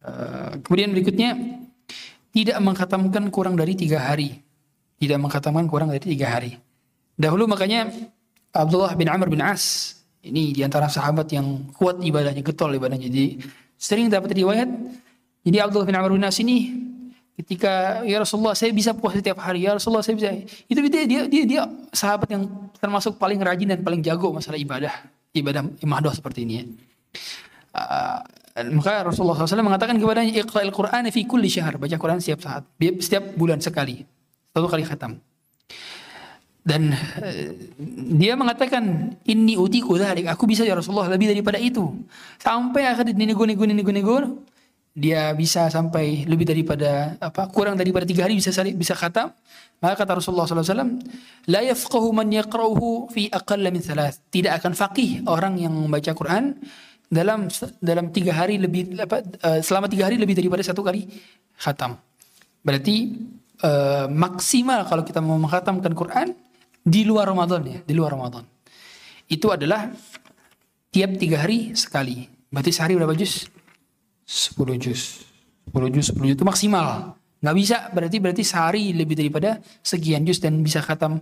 Eh, 0.00 0.52
kemudian 0.64 0.96
berikutnya 0.96 1.36
tidak 2.32 2.56
mengkhatamkan 2.64 3.28
kurang 3.28 3.54
dari 3.58 3.76
tiga 3.76 4.00
hari. 4.00 4.40
Tidak 4.96 5.16
mengkhatamkan 5.20 5.68
kurang 5.68 5.92
dari 5.92 6.16
tiga 6.16 6.32
hari. 6.32 6.56
Dahulu 7.20 7.44
makanya 7.44 7.92
Abdullah 8.52 8.96
bin 8.96 9.12
Amr 9.12 9.28
bin 9.28 9.44
As 9.44 9.96
ini 10.24 10.56
di 10.56 10.64
antara 10.64 10.88
sahabat 10.88 11.28
yang 11.32 11.68
kuat 11.76 12.00
ibadahnya, 12.00 12.40
getol 12.40 12.72
ibadahnya. 12.72 13.12
Jadi 13.12 13.44
sering 13.76 14.08
dapat 14.08 14.32
riwayat. 14.32 14.68
Jadi 15.44 15.56
Abdullah 15.60 15.88
bin 15.88 15.96
Amr 15.96 16.16
bin 16.16 16.24
As 16.24 16.36
ini 16.40 16.88
ketika 17.40 18.04
ya 18.04 18.20
Rasulullah 18.20 18.52
saya 18.52 18.68
bisa 18.72 18.92
puasa 18.92 19.16
setiap 19.16 19.40
hari 19.40 19.64
ya 19.64 19.72
Rasulullah 19.72 20.04
saya 20.04 20.12
bisa 20.12 20.28
itu 20.68 20.76
dia 20.92 21.04
dia 21.08 21.22
dia, 21.24 21.42
dia 21.48 21.62
sahabat 21.88 22.28
yang 22.28 22.44
termasuk 22.76 23.16
paling 23.16 23.40
rajin 23.40 23.72
dan 23.72 23.80
paling 23.80 24.04
jago 24.04 24.28
masalah 24.28 24.60
ibadah 24.60 24.92
ibadah 25.32 25.64
imadah 25.80 26.12
seperti 26.12 26.44
ini 26.44 26.52
ya. 26.60 26.64
Uh, 27.70 28.20
maka 28.68 29.08
Rasulullah 29.08 29.38
SAW 29.38 29.64
mengatakan 29.64 29.96
kepadanya 29.96 30.32
Iqra'il 30.44 30.72
Qur'an 30.74 31.04
fi 31.08 31.24
kulli 31.24 31.48
syahr. 31.48 31.80
Baca 31.80 31.96
Quran 31.96 32.18
setiap 32.20 32.40
saat 32.44 32.62
setiap 33.00 33.24
bulan 33.38 33.62
sekali 33.62 34.04
satu 34.50 34.66
kali 34.66 34.84
khatam. 34.84 35.16
Dan 36.60 36.92
uh, 36.92 37.50
dia 38.20 38.36
mengatakan 38.36 39.16
ini 39.24 39.56
utiku 39.56 39.96
dzalik 39.96 40.28
aku 40.28 40.44
bisa 40.44 40.60
ya 40.60 40.76
Rasulullah 40.76 41.08
lebih 41.08 41.32
daripada 41.32 41.56
itu. 41.56 41.88
Sampai 42.36 42.84
akhirnya 42.84 43.16
dinego-nego 43.16 43.64
nego-nego 43.64 44.44
dia 44.90 45.30
bisa 45.38 45.70
sampai 45.70 46.26
lebih 46.26 46.44
daripada 46.44 47.14
apa 47.22 47.46
kurang 47.48 47.78
daripada 47.78 48.04
tiga 48.04 48.28
hari 48.28 48.36
bisa 48.36 48.52
bisa 48.76 48.92
khatam. 48.92 49.32
Maka 49.80 50.04
kata 50.04 50.20
Rasulullah 50.20 50.44
SAW 50.44 51.00
la 51.48 51.60
yafqahu 51.64 52.12
man 52.12 52.28
fi 53.08 53.32
aqall 53.32 53.64
min 53.72 53.80
thalath. 53.80 54.20
Tidak 54.28 54.52
akan 54.52 54.76
faqih 54.76 55.24
orang 55.24 55.56
yang 55.56 55.72
membaca 55.72 56.12
Quran 56.12 56.60
dalam 57.10 57.50
dalam 57.82 58.14
tiga 58.14 58.30
hari 58.38 58.54
lebih 58.56 58.94
apa 59.02 59.18
uh, 59.42 59.58
selama 59.58 59.90
tiga 59.90 60.06
hari 60.06 60.16
lebih 60.16 60.38
daripada 60.38 60.62
satu 60.62 60.86
kali 60.86 61.10
khatam. 61.58 61.98
Berarti 62.62 63.18
uh, 63.66 64.06
maksimal 64.06 64.86
kalau 64.86 65.02
kita 65.02 65.18
mau 65.18 65.34
menghatamkan 65.36 65.90
Quran 65.90 66.30
di 66.86 67.02
luar 67.02 67.26
Ramadan 67.26 67.66
ya 67.66 67.78
di 67.82 67.94
luar 67.98 68.14
Ramadan. 68.14 68.46
Itu 69.26 69.50
adalah 69.50 69.90
tiap 70.94 71.10
tiga 71.18 71.42
hari 71.42 71.74
sekali. 71.74 72.30
Berarti 72.46 72.70
sehari 72.70 72.94
berapa 72.94 73.14
juz? 73.14 73.46
10 74.26 74.78
juz. 74.78 75.26
10 75.70 75.94
juz 75.94 76.06
10 76.14 76.30
juz 76.30 76.36
itu 76.38 76.46
maksimal. 76.46 77.18
Nggak 77.42 77.56
bisa 77.58 77.76
berarti 77.90 78.16
berarti 78.22 78.42
sehari 78.46 78.94
lebih 78.94 79.18
daripada 79.18 79.58
sekian 79.82 80.22
juz 80.22 80.38
dan 80.38 80.62
bisa 80.62 80.78
khatam 80.78 81.18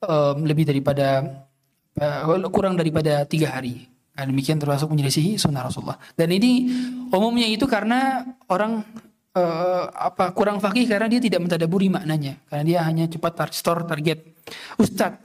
um, 0.00 0.36
lebih 0.48 0.64
daripada 0.64 1.24
uh, 2.00 2.48
kurang 2.48 2.76
daripada 2.80 3.24
tiga 3.28 3.52
hari 3.52 3.95
nah, 4.16 4.24
demikian 4.24 4.56
termasuk 4.56 4.88
menyelisihi 4.88 5.36
sunnah 5.36 5.68
Rasulullah 5.68 6.00
dan 6.16 6.32
ini 6.32 6.72
umumnya 7.12 7.46
itu 7.46 7.68
karena 7.68 8.24
orang 8.48 8.82
uh, 9.36 9.84
apa 9.92 10.32
kurang 10.32 10.58
fakih 10.58 10.88
karena 10.88 11.06
dia 11.06 11.20
tidak 11.20 11.44
mentadaburi 11.44 11.92
maknanya 11.92 12.40
karena 12.48 12.64
dia 12.64 12.78
hanya 12.88 13.04
cepat 13.06 13.32
tar 13.36 13.50
store 13.52 13.84
target 13.84 14.24
Ustadz 14.80 15.20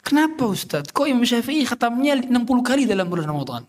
kenapa 0.00 0.48
Ustadz 0.48 0.90
kok 0.90 1.04
Imam 1.04 1.22
Syafi'i 1.22 1.68
khatamnya 1.68 2.24
60 2.24 2.32
kali 2.64 2.88
dalam 2.88 3.06
bulan 3.06 3.28
Ramadan 3.28 3.64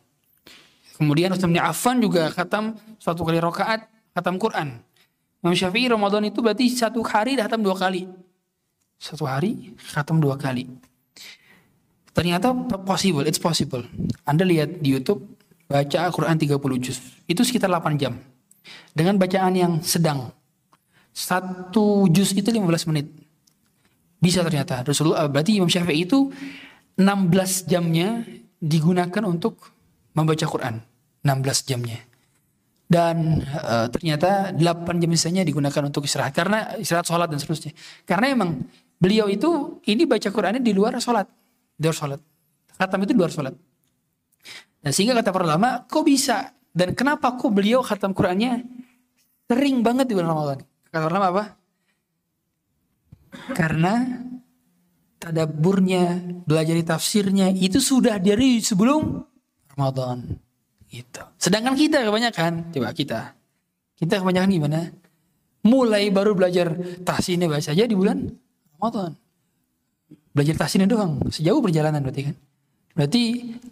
Kemudian 0.96 1.28
Utsman 1.36 1.52
bin 1.52 1.64
Affan 1.64 2.00
juga 2.00 2.32
khatam 2.32 2.80
satu 3.04 3.28
kali 3.28 3.44
rakaat 3.44 3.84
khatam 4.16 4.40
Quran. 4.40 4.80
Imam 5.44 5.54
Syafi'i 5.54 5.92
Ramadan 5.92 6.24
itu 6.24 6.40
berarti 6.40 6.72
satu 6.72 7.04
hari 7.04 7.36
dah 7.36 7.52
khatam 7.52 7.62
dua 7.62 7.76
kali. 7.76 8.08
Satu 8.96 9.28
hari 9.28 9.76
khatam 9.92 10.24
dua 10.24 10.40
kali. 10.40 10.72
Ternyata 12.16 12.56
possible, 12.88 13.28
it's 13.28 13.38
possible. 13.38 13.84
Anda 14.24 14.48
lihat 14.48 14.80
di 14.80 14.96
YouTube 14.96 15.36
baca 15.68 16.08
Quran 16.16 16.40
30 16.40 16.56
juz. 16.80 17.04
Itu 17.28 17.44
sekitar 17.44 17.68
8 17.68 18.00
jam. 18.00 18.16
Dengan 18.96 19.20
bacaan 19.20 19.52
yang 19.52 19.74
sedang. 19.84 20.32
Satu 21.12 22.08
juz 22.08 22.32
itu 22.32 22.48
15 22.48 22.88
menit. 22.88 23.12
Bisa 24.24 24.48
ternyata. 24.48 24.88
Rasulullah 24.88 25.28
berarti 25.28 25.60
Imam 25.60 25.68
Syafi'i 25.68 26.08
itu 26.08 26.32
16 26.96 27.68
jamnya 27.68 28.24
digunakan 28.64 29.24
untuk 29.28 29.76
membaca 30.16 30.48
Quran 30.48 30.80
16 31.28 31.68
jamnya. 31.68 32.00
Dan 32.86 33.44
uh, 33.44 33.92
ternyata 33.92 34.56
8 34.56 35.02
jam 35.04 35.12
sisanya 35.12 35.44
digunakan 35.44 35.84
untuk 35.84 36.08
istirahat 36.08 36.32
karena 36.32 36.80
istirahat 36.80 37.12
sholat 37.12 37.28
dan 37.28 37.44
seterusnya. 37.44 37.76
Karena 38.08 38.32
emang 38.32 38.64
beliau 38.96 39.28
itu 39.28 39.84
ini 39.90 40.08
baca 40.08 40.32
Qurannya 40.32 40.64
di 40.64 40.72
luar 40.72 40.96
sholat, 41.04 41.28
di 41.76 41.84
luar 41.86 41.96
sholat. 41.96 42.22
Khatam 42.76 43.04
itu 43.04 43.12
di 43.12 43.20
luar 43.20 43.32
sholat. 43.32 43.56
Dan 44.80 44.92
sehingga 44.94 45.18
kata 45.18 45.32
para 45.34 45.46
ulama, 45.48 45.84
kok 45.88 46.06
bisa? 46.06 46.54
Dan 46.76 46.92
kenapa 46.92 47.40
kok 47.40 47.52
beliau 47.52 47.80
khatam 47.80 48.12
Qurannya 48.12 48.64
sering 49.48 49.80
banget 49.82 50.12
di 50.12 50.14
bulan 50.14 50.30
Ramadan? 50.36 50.60
Kata 50.92 51.06
ulama 51.08 51.28
apa? 51.32 51.44
Karena 53.56 53.94
tadaburnya, 55.20 56.22
belajar 56.46 56.76
tafsirnya 56.86 57.50
itu 57.52 57.82
sudah 57.82 58.22
dari 58.22 58.62
sebelum 58.62 59.26
Ramadan 59.74 60.22
gitu. 60.88 61.24
Sedangkan 61.42 61.74
kita 61.74 62.06
kebanyakan, 62.06 62.72
coba 62.72 62.94
kita. 62.94 63.34
Kita 63.96 64.22
kebanyakan 64.22 64.50
gimana? 64.52 64.80
Mulai 65.66 66.14
baru 66.14 66.38
belajar 66.38 66.78
tahsinnya 67.02 67.50
bahasa 67.50 67.74
aja 67.74 67.90
di 67.90 67.98
bulan 67.98 68.22
Ramadan. 68.78 69.18
Belajar 70.36 70.68
tahsinnya 70.68 70.92
doang, 70.92 71.24
sejauh 71.32 71.64
perjalanan 71.64 72.04
berarti 72.04 72.28
kan. 72.28 72.36
Berarti 72.92 73.24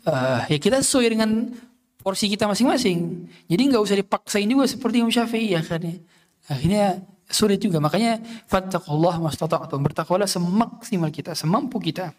uh, 0.07 0.47
ya 0.47 0.57
kita 0.59 0.79
sesuai 0.79 1.07
dengan 1.11 1.51
porsi 1.99 2.31
kita 2.31 2.47
masing-masing. 2.47 3.27
Jadi 3.51 3.61
nggak 3.67 3.83
usah 3.83 3.99
dipaksain 3.99 4.47
juga 4.47 4.67
seperti 4.67 5.03
Imam 5.03 5.11
Syafi'i 5.11 5.59
akhirnya. 5.59 5.99
Akhirnya 6.47 7.03
sulit 7.27 7.59
juga. 7.59 7.83
Makanya 7.83 8.19
fattaqullah 8.47 9.19
mastata'tum. 9.23 9.79
Bertakwalah 9.83 10.27
semaksimal 10.27 11.11
kita, 11.11 11.35
semampu 11.35 11.79
kita. 11.79 12.15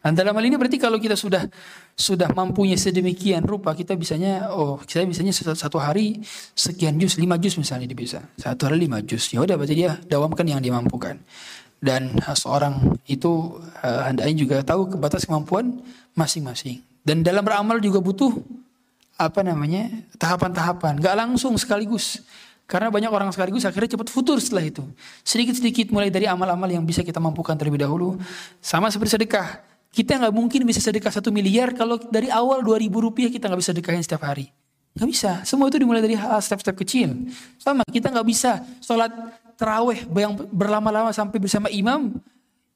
Dan 0.00 0.16
dalam 0.16 0.32
hal 0.36 0.44
ini 0.48 0.56
berarti 0.56 0.80
kalau 0.80 0.96
kita 0.96 1.12
sudah 1.12 1.44
sudah 1.92 2.32
mampunya 2.32 2.76
sedemikian 2.76 3.44
rupa 3.44 3.76
kita 3.76 3.92
bisanya 4.00 4.48
oh 4.52 4.80
kita 4.80 5.04
bisanya 5.04 5.32
satu, 5.32 5.76
hari 5.76 6.24
sekian 6.56 6.96
jus 6.96 7.20
lima 7.20 7.36
jus 7.36 7.60
misalnya 7.60 7.92
bisa 7.92 8.24
satu 8.40 8.64
hari 8.64 8.88
lima 8.88 9.04
jus 9.04 9.28
ya 9.36 9.44
udah 9.44 9.60
berarti 9.60 9.76
dia 9.76 10.00
dawamkan 10.08 10.48
yang 10.48 10.64
dimampukan 10.64 11.20
dan 11.84 12.16
seorang 12.32 12.96
itu 13.04 13.60
uh, 13.84 14.08
hendaknya 14.08 14.34
juga 14.34 14.56
tahu 14.64 14.96
batas 14.96 15.28
kemampuan 15.28 15.84
masing-masing 16.16 16.80
dan 17.04 17.20
dalam 17.20 17.44
beramal 17.44 17.76
juga 17.78 18.00
butuh 18.00 18.32
apa 19.20 19.44
namanya 19.44 19.92
tahapan-tahapan 20.16 20.98
nggak 20.98 21.16
langsung 21.20 21.54
sekaligus 21.60 22.24
karena 22.64 22.88
banyak 22.88 23.12
orang 23.12 23.28
sekaligus 23.28 23.68
akhirnya 23.68 24.00
cepat 24.00 24.08
futur 24.08 24.40
setelah 24.40 24.64
itu 24.64 24.82
sedikit-sedikit 25.20 25.92
mulai 25.92 26.08
dari 26.08 26.24
amal-amal 26.24 26.66
yang 26.66 26.82
bisa 26.82 27.04
kita 27.04 27.20
mampukan 27.20 27.54
terlebih 27.54 27.84
dahulu 27.84 28.16
sama 28.64 28.88
seperti 28.88 29.20
sedekah 29.20 29.74
kita 29.94 30.18
nggak 30.18 30.34
mungkin 30.34 30.66
bisa 30.66 30.82
sedekah 30.82 31.14
satu 31.14 31.30
miliar 31.30 31.70
kalau 31.78 32.02
dari 32.10 32.26
awal 32.26 32.66
dua 32.66 32.82
ribu 32.82 32.98
rupiah 32.98 33.30
kita 33.30 33.46
nggak 33.46 33.62
bisa 33.62 33.70
sedekahin 33.70 34.02
setiap 34.02 34.26
hari. 34.26 34.50
Nggak 34.98 35.08
bisa. 35.08 35.32
Semua 35.46 35.70
itu 35.70 35.78
dimulai 35.78 36.02
dari 36.02 36.18
step-step 36.18 36.74
kecil. 36.74 37.30
Sama 37.62 37.86
kita 37.86 38.10
nggak 38.10 38.26
bisa 38.26 38.58
sholat 38.82 39.14
teraweh 39.54 40.06
yang 40.14 40.34
berlama-lama 40.52 41.10
sampai 41.10 41.38
bersama 41.40 41.70
imam 41.70 42.14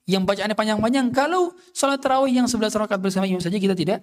yang 0.08 0.24
bacaannya 0.24 0.56
panjang-panjang. 0.56 1.12
Kalau 1.12 1.52
sholat 1.76 2.00
tarawih 2.00 2.32
yang 2.32 2.48
11 2.48 2.72
rakaat 2.72 3.00
bersama 3.02 3.28
imam 3.28 3.44
saja 3.44 3.60
kita 3.60 3.76
tidak 3.76 4.00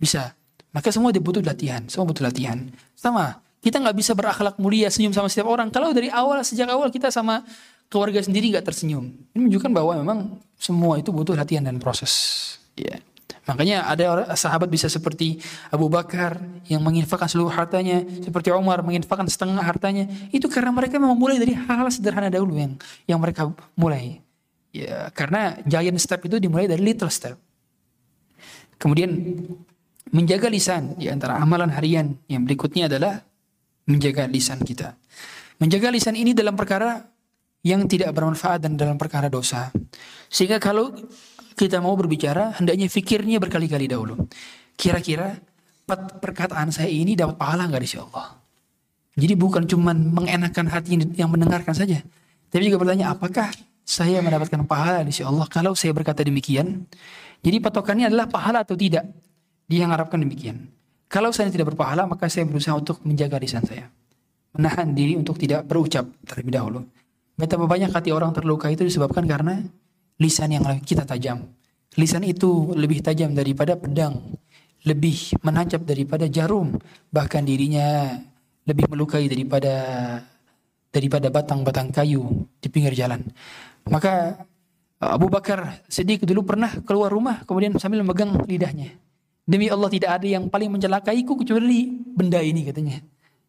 bisa. 0.00 0.32
Maka 0.72 0.88
semua 0.88 1.12
dibutuh 1.12 1.44
latihan, 1.44 1.84
semua 1.92 2.08
butuh 2.08 2.24
latihan. 2.24 2.56
Sama, 2.96 3.44
kita 3.60 3.76
nggak 3.76 3.92
bisa 3.92 4.16
berakhlak 4.16 4.56
mulia 4.56 4.88
senyum 4.88 5.12
sama 5.12 5.28
setiap 5.28 5.52
orang. 5.52 5.68
Kalau 5.68 5.92
dari 5.92 6.08
awal 6.08 6.40
sejak 6.40 6.72
awal 6.72 6.88
kita 6.88 7.12
sama 7.12 7.44
keluarga 7.92 8.24
sendiri 8.24 8.48
nggak 8.48 8.64
tersenyum. 8.64 9.12
Ini 9.36 9.38
menunjukkan 9.38 9.70
bahwa 9.70 9.92
memang 10.00 10.18
semua 10.56 10.96
itu 10.96 11.12
butuh 11.12 11.36
latihan 11.36 11.60
dan 11.60 11.76
proses. 11.76 12.56
Ya. 12.72 12.96
Makanya 13.42 13.90
ada 13.90 14.04
orang, 14.06 14.28
sahabat 14.38 14.70
bisa 14.70 14.86
seperti 14.86 15.42
Abu 15.74 15.90
Bakar 15.90 16.38
yang 16.70 16.78
menginfakkan 16.78 17.26
seluruh 17.26 17.50
hartanya, 17.50 18.06
seperti 18.22 18.54
Umar 18.54 18.86
menginfakkan 18.86 19.26
setengah 19.26 19.58
hartanya. 19.58 20.06
Itu 20.30 20.46
karena 20.46 20.70
mereka 20.70 21.02
memang 21.02 21.18
mulai 21.18 21.42
dari 21.42 21.58
hal-hal 21.58 21.90
sederhana 21.90 22.30
dahulu 22.30 22.54
yang 22.54 22.78
yang 23.10 23.18
mereka 23.18 23.50
mulai. 23.74 24.22
Ya, 24.70 25.10
karena 25.10 25.58
giant 25.66 25.98
step 25.98 26.22
itu 26.22 26.38
dimulai 26.38 26.70
dari 26.70 26.80
little 26.80 27.10
step. 27.10 27.34
Kemudian 28.78 29.10
menjaga 30.14 30.46
lisan 30.46 30.94
di 30.94 31.10
antara 31.10 31.42
amalan 31.42 31.70
harian 31.74 32.14
yang 32.30 32.46
berikutnya 32.46 32.86
adalah 32.86 33.26
menjaga 33.90 34.30
lisan 34.30 34.62
kita. 34.62 34.94
Menjaga 35.58 35.90
lisan 35.90 36.14
ini 36.14 36.30
dalam 36.30 36.54
perkara 36.54 37.02
yang 37.62 37.86
tidak 37.86 38.10
bermanfaat 38.14 38.62
dan 38.62 38.74
dalam 38.74 38.98
perkara 38.98 39.30
dosa. 39.30 39.70
Sehingga 40.26 40.58
kalau 40.58 40.90
kita 41.62 41.78
mau 41.78 41.94
berbicara, 41.94 42.58
hendaknya 42.58 42.90
fikirnya 42.90 43.38
berkali-kali 43.38 43.86
dahulu. 43.86 44.26
Kira-kira 44.74 45.38
perkataan 46.18 46.74
saya 46.74 46.90
ini 46.90 47.14
dapat 47.14 47.38
pahala 47.38 47.70
nggak 47.70 47.82
di 47.86 47.88
Allah? 48.02 48.34
Jadi 49.14 49.34
bukan 49.38 49.62
cuma 49.70 49.94
mengenakan 49.94 50.66
hati 50.66 50.98
yang 51.14 51.30
mendengarkan 51.30 51.70
saja, 51.70 52.02
tapi 52.50 52.66
juga 52.66 52.82
bertanya 52.82 53.14
apakah 53.14 53.54
saya 53.86 54.18
mendapatkan 54.18 54.66
pahala 54.66 55.06
di 55.06 55.14
Allah 55.22 55.46
kalau 55.46 55.78
saya 55.78 55.94
berkata 55.94 56.26
demikian. 56.26 56.82
Jadi 57.42 57.56
patokannya 57.62 58.10
adalah 58.10 58.26
pahala 58.26 58.66
atau 58.66 58.74
tidak. 58.74 59.06
Dia 59.70 59.86
harapkan 59.86 60.18
demikian. 60.18 60.66
Kalau 61.06 61.30
saya 61.30 61.52
tidak 61.52 61.74
berpahala, 61.74 62.08
maka 62.08 62.26
saya 62.26 62.48
berusaha 62.48 62.74
untuk 62.74 63.02
menjaga 63.06 63.38
lisan 63.38 63.62
saya. 63.66 63.90
Menahan 64.56 64.94
diri 64.94 65.14
untuk 65.14 65.36
tidak 65.38 65.66
berucap 65.66 66.08
terlebih 66.26 66.54
dahulu. 66.54 66.80
Betapa 67.36 67.66
banyak 67.66 67.90
hati 67.90 68.10
orang 68.14 68.32
terluka 68.32 68.70
itu 68.70 68.86
disebabkan 68.86 69.26
karena 69.26 69.60
lisan 70.22 70.54
yang 70.54 70.64
kita 70.86 71.02
tajam. 71.02 71.42
Lisan 71.98 72.22
itu 72.22 72.70
lebih 72.78 73.02
tajam 73.02 73.34
daripada 73.34 73.74
pedang, 73.74 74.22
lebih 74.86 75.34
menancap 75.42 75.82
daripada 75.82 76.30
jarum, 76.30 76.78
bahkan 77.10 77.42
dirinya 77.42 78.16
lebih 78.62 78.86
melukai 78.86 79.26
daripada 79.26 79.74
daripada 80.92 81.28
batang-batang 81.32 81.90
kayu 81.90 82.46
di 82.62 82.68
pinggir 82.70 82.94
jalan. 82.94 83.20
Maka 83.90 84.38
Abu 85.02 85.26
Bakar 85.26 85.82
Siddiq 85.90 86.22
dulu 86.22 86.46
pernah 86.46 86.70
keluar 86.86 87.10
rumah 87.10 87.42
kemudian 87.42 87.74
sambil 87.82 88.06
memegang 88.06 88.38
lidahnya. 88.46 88.94
Demi 89.42 89.66
Allah 89.66 89.90
tidak 89.90 90.22
ada 90.22 90.28
yang 90.28 90.46
paling 90.46 90.70
mencelakaiku 90.70 91.34
kecuali 91.42 91.90
benda 91.90 92.38
ini 92.38 92.62
katanya. 92.62 93.02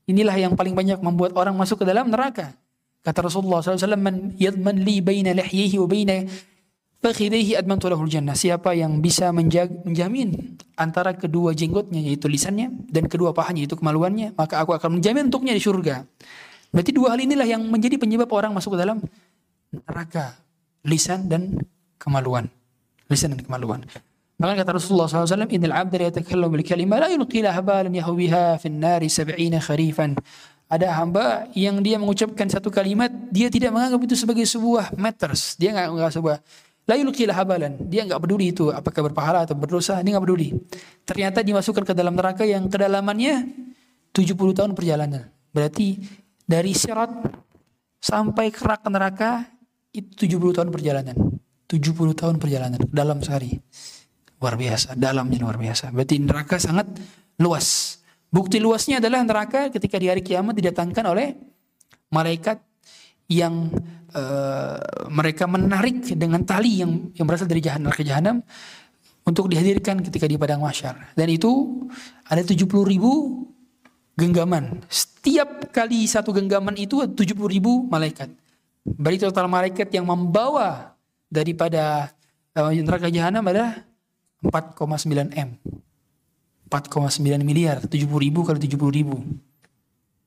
Inilah 0.10 0.36
yang 0.36 0.58
paling 0.58 0.74
banyak 0.74 1.00
membuat 1.00 1.38
orang 1.38 1.54
masuk 1.54 1.86
ke 1.86 1.86
dalam 1.86 2.10
neraka. 2.10 2.58
Kata 3.06 3.30
Rasulullah 3.30 3.62
SAW, 3.62 4.00
Man 4.00 4.34
yadman 4.36 4.82
li 4.82 5.00
baina 5.00 5.32
lihyihi 5.38 5.78
wa 5.78 5.88
Fakhidaihi 7.04 7.60
admantu 7.60 7.92
jannah. 8.08 8.32
Siapa 8.32 8.72
yang 8.80 9.04
bisa 9.04 9.36
menjaga, 9.36 9.76
menjamin 9.84 10.56
antara 10.80 11.12
kedua 11.12 11.52
jenggotnya 11.52 12.00
yaitu 12.00 12.32
lisannya 12.32 12.72
dan 12.88 13.12
kedua 13.12 13.36
pahanya 13.36 13.68
yaitu 13.68 13.76
kemaluannya, 13.76 14.32
maka 14.40 14.64
aku 14.64 14.72
akan 14.72 14.98
menjamin 14.98 15.28
untuknya 15.28 15.52
di 15.52 15.60
surga. 15.60 16.08
Berarti 16.72 16.96
dua 16.96 17.12
hal 17.12 17.20
inilah 17.20 17.44
yang 17.44 17.62
menjadi 17.68 18.00
penyebab 18.00 18.32
orang 18.32 18.56
masuk 18.56 18.80
ke 18.80 18.88
dalam 18.88 19.04
neraka. 19.76 20.40
Lisan 20.88 21.28
dan 21.28 21.60
kemaluan. 22.00 22.48
Lisan 23.12 23.36
dan 23.36 23.44
kemaluan. 23.44 23.84
Maka 24.40 24.64
kata 24.64 24.80
Rasulullah 24.80 25.08
SAW, 25.08 25.48
Innal 25.52 25.76
abda 25.76 25.96
la 26.00 26.06
yatakallamu 26.08 26.56
bil 26.56 26.66
kalimah 26.66 27.04
la 27.04 27.08
yulqi 27.12 27.44
laha 27.44 27.60
balan 27.60 27.94
yahwiha 27.94 28.60
fin 28.64 28.80
nari 28.80 29.12
sab'ina 29.12 29.60
kharifan. 29.60 30.16
Ada 30.72 31.04
hamba 31.04 31.52
yang 31.54 31.84
dia 31.84 32.00
mengucapkan 32.00 32.48
satu 32.50 32.72
kalimat, 32.72 33.12
dia 33.30 33.52
tidak 33.52 33.76
menganggap 33.76 34.02
itu 34.08 34.16
sebagai 34.18 34.48
sebuah 34.48 34.96
matters. 34.98 35.60
Dia 35.60 35.76
nggak 35.76 35.88
menganggap 35.92 36.16
sebuah 36.16 36.38
La 36.84 37.00
yulqil 37.00 37.32
habalan. 37.32 37.80
Dia 37.88 38.04
nggak 38.04 38.20
peduli 38.20 38.52
itu 38.52 38.68
apakah 38.68 39.08
berpahala 39.12 39.48
atau 39.48 39.56
berdosa, 39.56 40.04
dia 40.04 40.16
nggak 40.16 40.26
peduli. 40.28 40.52
Ternyata 41.08 41.40
dimasukkan 41.40 41.84
ke 41.88 41.94
dalam 41.96 42.16
neraka 42.16 42.44
yang 42.44 42.68
kedalamannya 42.68 43.48
70 44.12 44.36
tahun 44.36 44.72
perjalanan. 44.76 45.32
Berarti 45.56 45.96
dari 46.44 46.76
sirat 46.76 47.24
sampai 48.04 48.52
kerak 48.52 48.84
neraka 48.92 49.48
itu 49.96 50.28
70 50.28 50.60
tahun 50.60 50.70
perjalanan. 50.76 51.16
70 51.72 52.20
tahun 52.20 52.36
perjalanan 52.38 52.80
dalam 52.92 53.24
sehari. 53.24 53.56
Luar 54.44 54.60
biasa, 54.60 55.00
dalamnya 55.00 55.40
luar 55.40 55.56
biasa. 55.56 55.96
Berarti 55.96 56.20
neraka 56.20 56.60
sangat 56.60 56.92
luas. 57.40 57.98
Bukti 58.28 58.60
luasnya 58.60 59.00
adalah 59.00 59.24
neraka 59.24 59.72
ketika 59.72 59.96
di 59.96 60.12
hari 60.12 60.20
kiamat 60.20 60.58
didatangkan 60.58 61.06
oleh 61.06 61.38
malaikat 62.12 62.60
yang 63.34 63.74
uh, 64.14 64.78
mereka 65.10 65.50
menarik 65.50 66.06
dengan 66.14 66.46
tali 66.46 66.86
yang 66.86 67.10
yang 67.18 67.26
berasal 67.26 67.50
dari 67.50 67.66
jahanam 67.66 67.90
ke 67.90 68.06
jahanam 68.06 68.46
untuk 69.26 69.50
dihadirkan 69.50 70.04
ketika 70.06 70.30
di 70.30 70.38
padang 70.38 70.62
mahsyar. 70.62 71.16
Dan 71.18 71.32
itu 71.32 71.84
ada 72.28 72.44
70 72.44 72.70
ribu 72.86 73.44
genggaman. 74.20 74.84
Setiap 74.92 75.74
kali 75.74 76.06
satu 76.06 76.36
genggaman 76.36 76.78
itu 76.78 77.02
70 77.02 77.34
ribu 77.50 77.88
malaikat. 77.90 78.30
Berarti 78.84 79.26
total 79.26 79.48
malaikat 79.48 79.90
yang 79.96 80.06
membawa 80.06 80.94
daripada 81.32 82.12
uh, 82.54 82.70
neraka 82.70 83.08
jahanam 83.10 83.42
adalah 83.48 83.82
4,9 84.44 85.34
M. 85.34 85.50
4,9 86.68 87.24
miliar. 87.48 87.80
70 87.88 88.12
ribu 88.20 88.44
kali 88.44 88.60
70 88.60 88.76
ribu. 88.92 89.24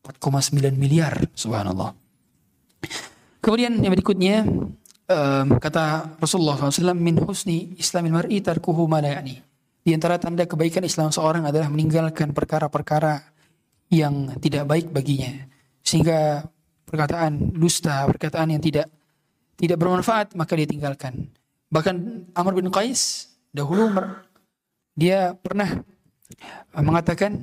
4,9 0.03 0.73
miliar. 0.73 1.21
Subhanallah 1.37 2.06
Kemudian 3.47 3.79
yang 3.79 3.95
berikutnya 3.95 4.43
um, 5.07 5.47
kata 5.63 6.19
Rasulullah 6.19 6.59
SAW 6.59 6.99
min 6.99 7.15
husni 7.23 7.79
islamil 7.79 8.19
mar'i 8.19 8.43
tarkuhu 8.43 8.91
ma 8.91 8.99
Di 8.99 9.95
antara 9.95 10.19
tanda 10.19 10.51
kebaikan 10.51 10.83
Islam 10.83 11.15
seorang 11.15 11.47
adalah 11.47 11.71
meninggalkan 11.71 12.35
perkara-perkara 12.35 13.23
yang 13.95 14.35
tidak 14.43 14.67
baik 14.67 14.91
baginya. 14.91 15.47
Sehingga 15.79 16.43
perkataan 16.91 17.55
dusta, 17.55 18.03
perkataan 18.11 18.51
yang 18.51 18.59
tidak 18.59 18.91
tidak 19.55 19.79
bermanfaat 19.79 20.35
maka 20.35 20.59
dia 20.59 20.67
tinggalkan. 20.67 21.31
Bahkan 21.71 21.95
Amr 22.35 22.59
bin 22.59 22.67
Qais 22.75 23.31
dahulu 23.55 23.95
dia 24.99 25.39
pernah 25.39 25.87
mengatakan 26.75 27.39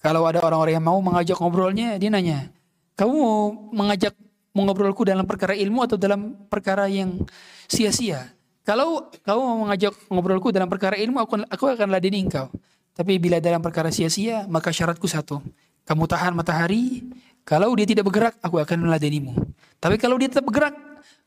kalau 0.00 0.24
ada 0.24 0.40
orang-orang 0.40 0.80
yang 0.80 0.88
mau 0.88 1.04
mengajak 1.04 1.36
ngobrolnya 1.36 2.00
dia 2.00 2.08
nanya, 2.08 2.48
"Kamu 2.96 3.12
mau 3.12 3.52
mengajak 3.76 4.23
mengobrolku 4.54 5.02
dalam 5.02 5.26
perkara 5.26 5.52
ilmu 5.58 5.82
atau 5.82 5.98
dalam 5.98 6.46
perkara 6.46 6.86
yang 6.86 7.18
sia-sia. 7.66 8.30
Kalau 8.64 9.12
kamu 9.26 9.40
mau 9.42 9.58
mengajak 9.68 9.92
ngobrolku 10.08 10.48
dalam 10.48 10.70
perkara 10.70 10.96
ilmu, 10.96 11.20
aku, 11.20 11.44
aku 11.44 11.64
akan 11.74 11.90
ladeni 11.92 12.24
engkau. 12.24 12.48
Tapi 12.94 13.18
bila 13.20 13.42
dalam 13.42 13.60
perkara 13.60 13.90
sia-sia, 13.90 14.46
maka 14.48 14.70
syaratku 14.70 15.04
satu. 15.04 15.42
Kamu 15.84 16.08
tahan 16.08 16.32
matahari, 16.32 17.04
kalau 17.44 17.76
dia 17.76 17.84
tidak 17.84 18.08
bergerak, 18.08 18.40
aku 18.40 18.56
akan 18.56 18.88
meladenimu. 18.88 19.36
Tapi 19.76 20.00
kalau 20.00 20.16
dia 20.16 20.32
tetap 20.32 20.48
bergerak, 20.48 20.72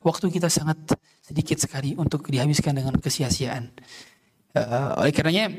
waktu 0.01 0.33
kita 0.33 0.49
sangat 0.49 0.79
sedikit 1.21 1.61
sekali 1.61 1.93
untuk 1.93 2.25
dihabiskan 2.25 2.73
dengan 2.73 2.97
kesia-siaan. 2.97 3.69
Uh, 4.57 4.97
oleh 4.97 5.13
karenanya, 5.13 5.53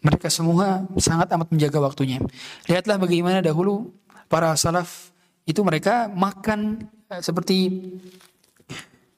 mereka 0.00 0.32
semua 0.32 0.88
sangat 0.96 1.28
amat 1.36 1.52
menjaga 1.52 1.84
waktunya. 1.84 2.22
Lihatlah 2.64 2.96
bagaimana 2.96 3.44
dahulu 3.44 3.92
para 4.32 4.56
salaf 4.56 5.13
itu 5.44 5.60
mereka 5.60 6.08
makan 6.08 6.88
uh, 7.12 7.20
seperti 7.20 7.88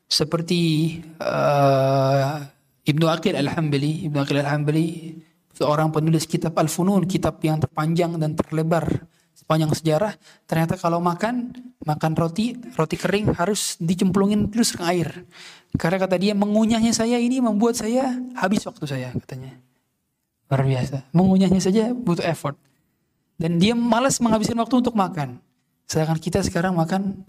seperti 0.06 0.62
uh, 1.18 2.42
Ibnu 2.86 3.06
Aqil 3.10 3.34
Al-Hambali, 3.34 4.06
Ibnu 4.06 4.18
Aqil 4.22 4.38
Al-Hambali 4.38 4.86
seorang 5.56 5.90
penulis 5.90 6.28
kitab 6.28 6.54
Al-Funun, 6.54 7.08
kitab 7.08 7.42
yang 7.42 7.58
terpanjang 7.58 8.14
dan 8.20 8.38
terlebar 8.38 8.86
sepanjang 9.32 9.72
sejarah. 9.72 10.12
Ternyata 10.44 10.76
kalau 10.76 11.00
makan, 11.00 11.54
makan 11.82 12.12
roti, 12.18 12.54
roti 12.76 12.96
kering 13.00 13.34
harus 13.34 13.80
dicemplungin 13.80 14.52
terus 14.52 14.76
ke 14.76 14.82
air. 14.84 15.24
Karena 15.76 16.02
kata 16.02 16.16
dia 16.20 16.32
mengunyahnya 16.32 16.92
saya 16.92 17.16
ini 17.16 17.40
membuat 17.40 17.76
saya 17.76 18.16
habis 18.36 18.64
waktu 18.64 18.84
saya 18.84 19.08
katanya. 19.16 19.56
Luar 20.46 20.62
biasa. 20.62 21.10
Mengunyahnya 21.10 21.60
saja 21.62 21.90
butuh 21.90 22.22
effort. 22.22 22.54
Dan 23.36 23.60
dia 23.60 23.76
malas 23.76 24.16
menghabiskan 24.22 24.56
waktu 24.56 24.80
untuk 24.80 24.96
makan. 24.96 25.42
Sedangkan 25.86 26.18
kita 26.18 26.42
sekarang 26.42 26.74
makan 26.74 27.22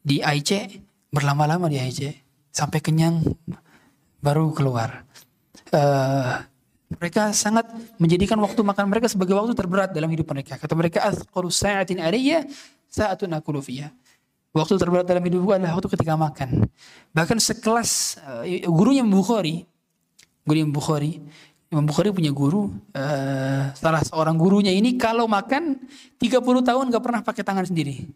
di 0.00 0.22
IC 0.22 0.80
berlama-lama 1.10 1.66
di 1.66 1.82
IC 1.82 2.14
sampai 2.54 2.78
kenyang 2.78 3.20
baru 4.22 4.54
keluar. 4.54 5.02
Uh, 5.74 6.38
mereka 6.94 7.34
sangat 7.34 7.66
menjadikan 7.98 8.38
waktu 8.38 8.62
makan 8.62 8.86
mereka 8.86 9.10
sebagai 9.10 9.34
waktu 9.34 9.52
terberat 9.58 9.90
dalam 9.90 10.06
hidup 10.06 10.30
mereka. 10.30 10.54
Kata 10.54 10.78
mereka, 10.78 11.02
"Azqaru 11.02 11.50
sa'atin 11.50 11.98
alayya 11.98 12.46
sa'atun 12.86 13.34
akulu 13.34 13.58
fiyah." 13.58 13.90
Waktu 14.54 14.78
terberat 14.78 15.02
dalam 15.02 15.26
hidupku 15.26 15.50
adalah 15.50 15.74
waktu 15.74 15.90
ketika 15.98 16.14
makan. 16.14 16.70
Bahkan 17.10 17.42
sekelas 17.42 18.22
uh, 18.22 18.46
gurunya 18.70 19.02
Bukhari, 19.02 19.66
guru 20.46 20.56
Imam 20.62 20.70
Bukhari, 20.70 21.18
Imam 21.74 21.90
Bukhari 21.90 22.14
punya 22.14 22.30
guru, 22.30 22.70
uh, 22.94 23.74
salah 23.74 23.98
seorang 24.06 24.38
gurunya 24.38 24.70
ini 24.70 24.94
kalau 24.94 25.26
makan 25.26 25.74
30 26.22 26.38
tahun 26.38 26.84
gak 26.86 27.02
pernah 27.02 27.20
pakai 27.26 27.42
tangan 27.42 27.66
sendiri. 27.66 28.06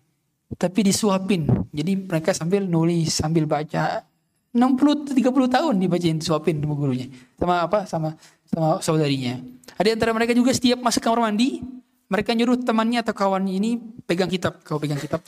Tapi 0.55 0.87
disuapin. 0.87 1.43
Jadi 1.75 2.07
mereka 2.07 2.31
sambil 2.31 2.63
nulis, 2.63 3.11
sambil 3.11 3.51
baca. 3.51 4.07
60 4.55 5.11
30 5.11 5.27
tahun 5.51 5.75
dibacain 5.75 6.17
disuapin 6.23 6.63
sama 6.63 6.75
gurunya. 6.79 7.11
Sama 7.35 7.67
apa? 7.67 7.83
Sama 7.91 8.15
sama 8.47 8.79
saudarinya. 8.79 9.43
Ada 9.75 9.99
antara 9.99 10.15
mereka 10.15 10.33
juga 10.39 10.55
setiap 10.55 10.79
masuk 10.79 11.03
kamar 11.03 11.27
mandi, 11.27 11.59
mereka 12.07 12.33
nyuruh 12.39 12.63
temannya 12.63 13.03
atau 13.03 13.13
kawannya 13.13 13.59
ini 13.59 13.71
pegang 14.07 14.31
kitab. 14.31 14.63
Kau 14.63 14.79
pegang 14.79 15.03
kitab. 15.03 15.21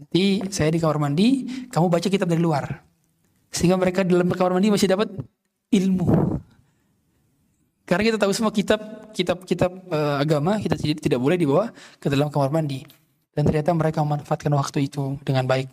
Nanti 0.00 0.40
saya 0.48 0.72
di 0.72 0.80
kamar 0.80 0.98
mandi, 0.98 1.44
kamu 1.68 1.86
baca 1.92 2.08
kitab 2.08 2.32
dari 2.32 2.40
luar. 2.40 2.80
Sehingga 3.52 3.76
mereka 3.76 4.02
dalam 4.08 4.26
kamar 4.32 4.56
mandi 4.56 4.72
masih 4.72 4.88
dapat 4.88 5.12
ilmu. 5.68 6.08
Karena 7.86 8.02
kita 8.02 8.18
tahu 8.18 8.34
semua 8.34 8.50
kitab 8.50 9.14
kitab 9.14 9.46
kitab 9.46 9.70
uh, 9.94 10.18
agama 10.18 10.58
kita 10.58 10.74
tidak, 10.74 11.22
boleh 11.22 11.38
dibawa 11.38 11.70
ke 12.02 12.10
dalam 12.10 12.26
kamar 12.34 12.50
mandi. 12.50 12.82
Dan 13.30 13.46
ternyata 13.46 13.70
mereka 13.70 14.02
memanfaatkan 14.02 14.50
waktu 14.58 14.90
itu 14.90 15.22
dengan 15.22 15.46
baik. 15.46 15.70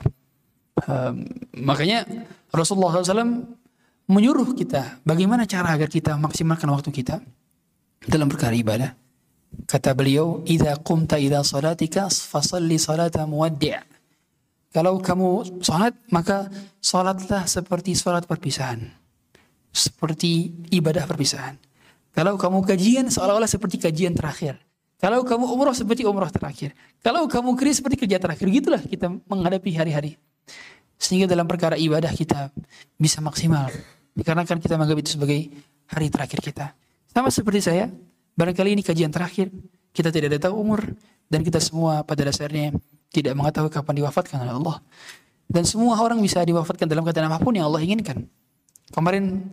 Uh, 0.85 1.25
makanya 1.57 2.05
Rasulullah 2.53 3.01
SAW 3.01 3.49
menyuruh 4.05 4.53
kita 4.53 5.01
bagaimana 5.01 5.49
cara 5.49 5.73
agar 5.73 5.89
kita 5.89 6.13
maksimalkan 6.21 6.69
waktu 6.69 6.93
kita 6.93 7.17
dalam 8.05 8.29
perkara 8.29 8.53
ibadah. 8.53 8.93
Kata 9.65 9.97
beliau, 9.97 10.45
"Idza 10.45 10.77
qumta 10.85 11.17
ila 11.17 11.41
salatika 11.41 12.13
fasalli 12.13 12.77
salata 12.77 13.25
muwaddi'." 13.25 13.93
Kalau 14.73 14.97
kamu 14.97 15.61
salat, 15.61 15.93
maka 16.09 16.49
salatlah 16.81 17.45
seperti 17.45 17.93
salat 17.93 18.25
perpisahan. 18.25 18.81
Seperti 19.69 20.49
ibadah 20.73 21.05
perpisahan. 21.05 21.72
Kalau 22.13 22.37
kamu 22.37 22.61
kajian 22.61 23.09
seolah-olah 23.09 23.49
seperti 23.49 23.81
kajian 23.81 24.13
terakhir. 24.13 24.61
Kalau 25.01 25.25
kamu 25.25 25.49
umroh 25.49 25.75
seperti 25.75 26.05
umroh 26.07 26.29
terakhir. 26.29 26.71
Kalau 27.01 27.25
kamu 27.27 27.57
kerja 27.59 27.83
seperti 27.83 28.05
kerja 28.05 28.21
terakhir. 28.21 28.45
Gitulah 28.47 28.79
kita 28.79 29.11
menghadapi 29.27 29.73
hari-hari. 29.75 30.15
Sehingga 30.95 31.27
dalam 31.27 31.49
perkara 31.49 31.75
ibadah 31.75 32.13
kita 32.13 32.53
bisa 32.95 33.19
maksimal. 33.19 33.67
Dikarenakan 34.15 34.61
kita 34.61 34.77
menganggap 34.77 34.99
itu 35.03 35.09
sebagai 35.19 35.51
hari 35.89 36.07
terakhir 36.07 36.39
kita. 36.39 36.65
Sama 37.11 37.33
seperti 37.33 37.59
saya, 37.65 37.89
barangkali 38.37 38.79
ini 38.79 38.81
kajian 38.85 39.11
terakhir. 39.11 39.51
Kita 39.91 40.13
tidak 40.13 40.37
ada 40.37 40.47
tahu 40.47 40.55
umur. 40.61 40.85
Dan 41.27 41.41
kita 41.41 41.57
semua 41.57 42.05
pada 42.05 42.29
dasarnya 42.29 42.77
tidak 43.09 43.33
mengetahui 43.33 43.73
kapan 43.73 44.05
diwafatkan 44.05 44.37
oleh 44.45 44.53
Allah. 44.53 44.77
Dan 45.49 45.65
semua 45.65 45.97
orang 45.99 46.21
bisa 46.21 46.39
diwafatkan 46.45 46.85
dalam 46.87 47.03
keadaan 47.03 47.27
apa 47.27 47.41
pun 47.41 47.57
yang 47.57 47.67
Allah 47.67 47.81
inginkan. 47.83 48.23
Kemarin 48.93 49.49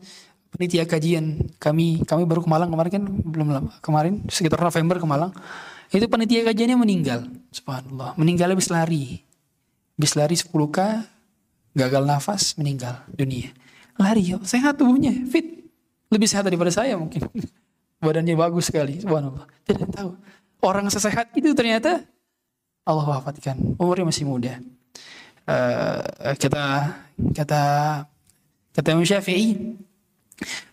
penitia 0.50 0.84
kajian. 0.84 1.50
Kami 1.56 2.02
kami 2.04 2.22
baru 2.26 2.42
ke 2.44 2.50
Malang 2.50 2.70
kemarin 2.70 2.90
kan 2.90 3.04
belum 3.06 3.48
lama. 3.50 3.70
Kemarin 3.80 4.26
sekitar 4.26 4.58
November 4.60 4.98
ke 4.98 5.06
Malang. 5.06 5.32
Itu 5.90 6.06
penitia 6.06 6.46
kajiannya 6.46 6.78
meninggal. 6.78 7.26
Subhanallah. 7.50 8.14
Meninggal 8.14 8.54
habis 8.54 8.70
lari. 8.70 9.22
Habis 9.98 10.12
lari 10.14 10.36
10k 10.38 10.78
gagal 11.74 12.02
nafas 12.06 12.54
meninggal 12.58 13.02
dunia. 13.10 13.50
Lari 13.98 14.34
ya. 14.34 14.38
Sehat 14.42 14.78
tubuhnya 14.78 15.14
fit. 15.30 15.66
Lebih 16.10 16.26
sehat 16.26 16.46
daripada 16.46 16.70
saya 16.74 16.98
mungkin. 16.98 17.26
Badannya 18.04 18.34
bagus 18.34 18.70
sekali 18.70 18.98
subhanallah. 19.02 19.46
Tidak 19.66 19.88
tahu. 19.92 20.16
Orang 20.60 20.88
sesehat 20.92 21.32
itu 21.36 21.52
ternyata 21.54 22.04
Allah 22.84 23.06
wafatkan. 23.06 23.76
Umurnya 23.76 24.08
masih 24.08 24.24
muda. 24.26 24.58
Uh, 25.48 26.00
kata 26.38 26.94
kata 27.34 27.62
kata 28.70 28.88
Imam 28.94 29.02
Syafi'i 29.02 29.76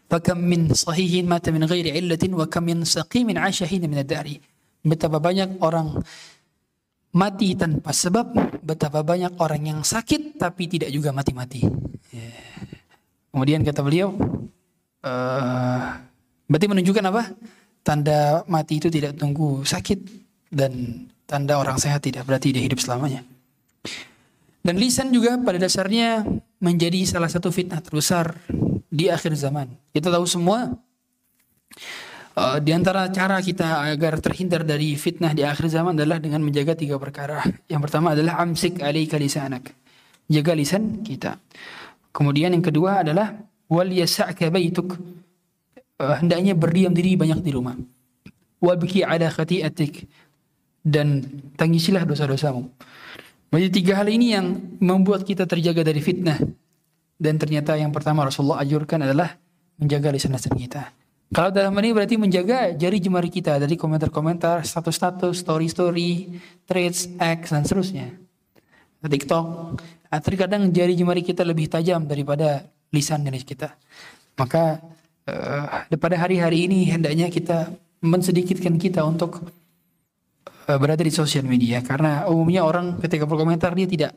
fakam 0.07 0.39
min 0.39 0.71
sahihin 0.71 1.27
mata 1.27 1.51
min 1.51 1.67
ghairi 1.67 1.91
illatin 1.95 2.33
wa 2.33 2.47
kam 2.47 2.67
min 2.67 2.87
saqimin 2.87 3.35
ashahin 3.39 3.83
min 3.85 4.01
ad-dari 4.01 4.39
betapa 4.83 5.19
banyak 5.19 5.59
orang 5.59 5.99
mati 7.15 7.57
tanpa 7.57 7.91
sebab 7.91 8.59
betapa 8.63 9.03
banyak 9.03 9.35
orang 9.39 9.63
yang 9.63 9.79
sakit 9.83 10.39
tapi 10.39 10.69
tidak 10.71 10.91
juga 10.91 11.11
mati-mati 11.11 11.65
yeah. 12.13 12.63
kemudian 13.31 13.63
kata 13.65 13.81
beliau 13.83 14.15
uh, 15.03 15.81
berarti 16.47 16.67
menunjukkan 16.71 17.05
apa 17.11 17.23
tanda 17.87 18.43
mati 18.51 18.83
itu 18.83 18.91
tidak 18.91 19.15
tunggu 19.15 19.63
sakit 19.63 20.27
dan 20.51 21.03
tanda 21.27 21.59
orang 21.59 21.75
sehat 21.79 22.03
tidak 22.03 22.23
berarti 22.23 22.55
dia 22.55 22.63
hidup 22.63 22.79
selamanya. 22.79 23.23
Dan 24.63 24.75
lisan 24.75 25.15
juga 25.15 25.39
pada 25.39 25.55
dasarnya 25.55 26.27
menjadi 26.59 27.07
salah 27.07 27.31
satu 27.31 27.51
fitnah 27.55 27.79
terbesar 27.79 28.35
di 28.97 29.13
akhir 29.13 29.37
zaman. 29.37 29.69
Kita 29.93 30.09
tahu 30.09 30.25
semua 30.25 30.73
uh, 32.33 32.57
di 32.57 32.73
antara 32.73 33.05
cara 33.13 33.37
kita 33.37 33.85
agar 33.93 34.17
terhindar 34.17 34.65
dari 34.65 34.97
fitnah 34.97 35.37
di 35.37 35.45
akhir 35.45 35.69
zaman 35.69 35.93
adalah 35.93 36.17
dengan 36.17 36.41
menjaga 36.41 36.73
tiga 36.73 36.97
perkara. 36.97 37.45
Yang 37.69 37.81
pertama 37.85 38.17
adalah 38.17 38.41
amsik 38.41 38.81
alaika 38.81 39.21
lisanak. 39.21 39.69
Jaga 40.25 40.57
lisan 40.57 41.05
kita. 41.05 41.37
Kemudian 42.09 42.57
yang 42.57 42.65
kedua 42.65 43.05
adalah 43.05 43.37
wal 43.69 43.93
yasa'ka 43.93 44.49
baituk. 44.49 44.97
Uh, 46.01 46.17
hendaknya 46.17 46.57
berdiam 46.57 46.89
diri 46.89 47.13
banyak 47.13 47.45
di 47.45 47.53
rumah. 47.53 47.77
Wabki 48.57 49.05
ala 49.05 49.29
khati'atik 49.29 50.09
dan 50.81 51.21
tangisilah 51.53 52.01
dosa-dosamu. 52.01 52.65
Jadi 53.53 53.69
tiga 53.69 54.01
hal 54.01 54.09
ini 54.09 54.33
yang 54.33 54.57
membuat 54.81 55.23
kita 55.23 55.45
terjaga 55.45 55.85
dari 55.85 56.01
fitnah. 56.01 56.41
Dan 57.17 57.41
ternyata 57.41 57.73
yang 57.73 57.89
pertama 57.89 58.29
Rasulullah 58.29 58.61
ajurkan 58.61 59.01
adalah 59.01 59.35
menjaga 59.81 60.13
lisan-lisan 60.13 60.53
kita. 60.53 60.93
Kalau 61.27 61.51
dalam 61.51 61.75
ini 61.83 61.91
berarti 61.91 62.15
menjaga 62.15 62.71
jari 62.77 63.03
jemari 63.03 63.27
kita 63.27 63.59
dari 63.59 63.75
komentar-komentar, 63.75 64.63
status-status, 64.63 65.43
story-story, 65.43 66.39
threads, 66.63 67.11
X, 67.19 67.51
dan 67.51 67.67
seterusnya. 67.67 68.07
TikTok. 69.03 69.75
Terkadang 70.07 70.71
jari 70.71 70.95
jemari 70.95 71.21
kita 71.23 71.43
lebih 71.43 71.67
tajam 71.67 72.07
daripada 72.07 72.63
lisan 72.95 73.27
jenis 73.27 73.43
kita. 73.43 73.75
Maka 74.39 74.79
uh, 75.27 75.97
pada 75.99 76.15
hari-hari 76.15 76.69
ini 76.71 76.87
hendaknya 76.87 77.27
kita 77.27 77.75
mensedikitkan 77.99 78.79
kita 78.79 79.03
untuk 79.03 79.43
Eh, 80.67 80.75
berada 80.75 80.99
di 80.99 81.07
sosial 81.15 81.47
media 81.47 81.79
karena 81.79 82.27
umumnya 82.27 82.67
orang 82.67 82.99
ketika 82.99 83.23
berkomentar 83.23 83.71
dia 83.71 83.87
tidak 83.87 84.11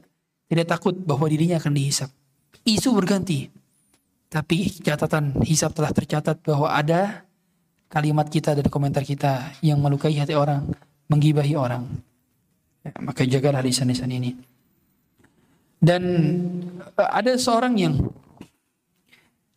tidak 0.51 0.67
takut 0.67 0.99
bahwa 0.99 1.31
dirinya 1.31 1.63
akan 1.63 1.79
dihisap. 1.79 2.11
Isu 2.65 2.93
berganti. 2.93 3.49
Tapi 4.31 4.71
catatan 4.83 5.43
hisap 5.43 5.75
telah 5.75 5.91
tercatat 5.91 6.39
bahwa 6.47 6.71
ada 6.71 7.27
kalimat 7.91 8.31
kita 8.31 8.55
dan 8.55 8.71
komentar 8.71 9.03
kita 9.03 9.51
yang 9.59 9.83
melukai 9.83 10.15
hati 10.15 10.39
orang, 10.39 10.71
menggibahi 11.11 11.59
orang. 11.59 11.83
Ya, 12.87 12.95
maka 13.03 13.27
jagalah 13.27 13.61
lisan-lisan 13.61 14.15
ini. 14.15 14.39
Dan 15.83 16.03
eh, 16.95 17.11
ada 17.11 17.35
seorang 17.35 17.75
yang 17.75 17.95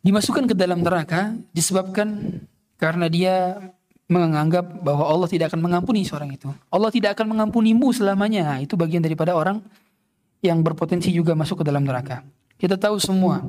dimasukkan 0.02 0.50
ke 0.50 0.54
dalam 0.58 0.82
neraka 0.82 1.32
disebabkan 1.54 2.40
karena 2.76 3.06
dia 3.08 3.56
menganggap 4.04 4.84
bahwa 4.84 5.08
Allah 5.08 5.28
tidak 5.30 5.54
akan 5.54 5.64
mengampuni 5.64 6.04
seorang 6.04 6.34
itu. 6.34 6.52
Allah 6.68 6.90
tidak 6.92 7.16
akan 7.16 7.32
mengampunimu 7.32 7.88
selamanya. 7.94 8.60
Itu 8.60 8.76
bagian 8.76 9.00
daripada 9.00 9.32
orang 9.32 9.64
yang 10.44 10.60
berpotensi 10.60 11.08
juga 11.08 11.32
masuk 11.32 11.64
ke 11.64 11.64
dalam 11.64 11.88
neraka. 11.88 12.20
Kita 12.58 12.78
tahu 12.78 12.96
semua 13.02 13.42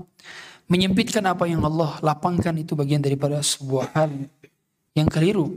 menyempitkan 0.65 1.21
apa 1.25 1.45
yang 1.45 1.61
Allah 1.61 1.97
lapangkan 2.01 2.55
itu 2.57 2.73
bagian 2.73 2.99
daripada 2.99 3.37
sebuah 3.39 3.93
hal 3.93 4.11
yang 4.97 5.07
keliru. 5.09 5.53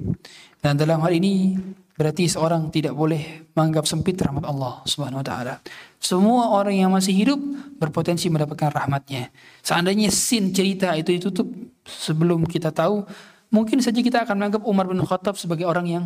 Dan 0.59 0.77
dalam 0.77 1.01
hal 1.01 1.15
ini 1.15 1.57
berarti 1.99 2.31
seorang 2.31 2.71
tidak 2.71 2.95
boleh 2.95 3.49
menganggap 3.55 3.89
sempit 3.89 4.19
rahmat 4.21 4.47
Allah 4.47 4.83
Subhanahu 4.87 5.23
wa 5.23 5.27
taala. 5.27 5.55
Semua 5.99 6.55
orang 6.55 6.77
yang 6.77 6.91
masih 6.93 7.15
hidup 7.15 7.41
berpotensi 7.81 8.31
mendapatkan 8.31 8.71
rahmatnya. 8.71 9.33
Seandainya 9.65 10.13
sin 10.13 10.55
cerita 10.55 10.95
itu 10.95 11.15
ditutup 11.15 11.49
sebelum 11.87 12.47
kita 12.47 12.71
tahu 12.71 13.03
Mungkin 13.49 13.81
saja 13.81 13.97
kita 14.05 14.29
akan 14.29 14.35
menganggap 14.37 14.63
Umar 14.69 14.85
bin 14.85 15.01
Khattab 15.01 15.41
sebagai 15.41 15.65
orang 15.65 15.87
yang 15.89 16.05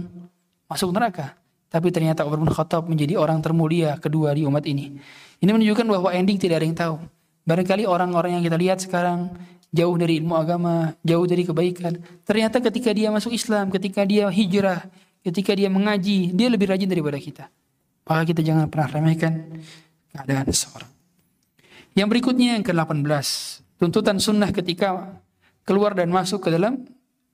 masuk 0.70 0.95
neraka. 0.95 1.34
Tapi 1.66 1.90
ternyata 1.90 2.22
Umar 2.22 2.38
bin 2.38 2.53
Khattab 2.55 2.86
menjadi 2.86 3.18
orang 3.18 3.43
termulia 3.43 3.99
kedua 3.99 4.30
di 4.30 4.47
umat 4.47 4.62
ini. 4.62 4.95
Ini 5.43 5.51
menunjukkan 5.51 5.86
bahwa 5.90 6.14
ending 6.14 6.38
tidak 6.38 6.62
ada 6.62 6.66
yang 6.70 6.78
tahu. 6.78 6.97
Barangkali 7.43 7.84
orang-orang 7.86 8.38
yang 8.38 8.45
kita 8.47 8.59
lihat 8.59 8.78
sekarang 8.78 9.34
jauh 9.72 9.97
dari 9.99 10.22
ilmu 10.22 10.36
agama, 10.38 10.95
jauh 11.03 11.26
dari 11.26 11.43
kebaikan. 11.43 11.99
Ternyata 12.22 12.62
ketika 12.62 12.95
dia 12.95 13.09
masuk 13.11 13.34
Islam, 13.34 13.72
ketika 13.72 14.07
dia 14.07 14.30
hijrah, 14.30 14.86
ketika 15.26 15.57
dia 15.57 15.66
mengaji, 15.72 16.30
dia 16.30 16.47
lebih 16.53 16.70
rajin 16.70 16.86
daripada 16.86 17.18
kita. 17.18 17.51
Maka 18.07 18.22
kita 18.28 18.45
jangan 18.45 18.68
pernah 18.68 18.88
remehkan 18.93 19.62
keadaan 20.12 20.47
seseorang. 20.51 20.90
Yang 21.99 22.09
berikutnya 22.09 22.59
yang 22.59 22.64
ke-18. 22.64 23.26
Tuntutan 23.82 24.16
sunnah 24.22 24.55
ketika 24.55 25.18
keluar 25.66 25.99
dan 25.99 26.12
masuk 26.14 26.47
ke 26.47 26.49
dalam 26.55 26.86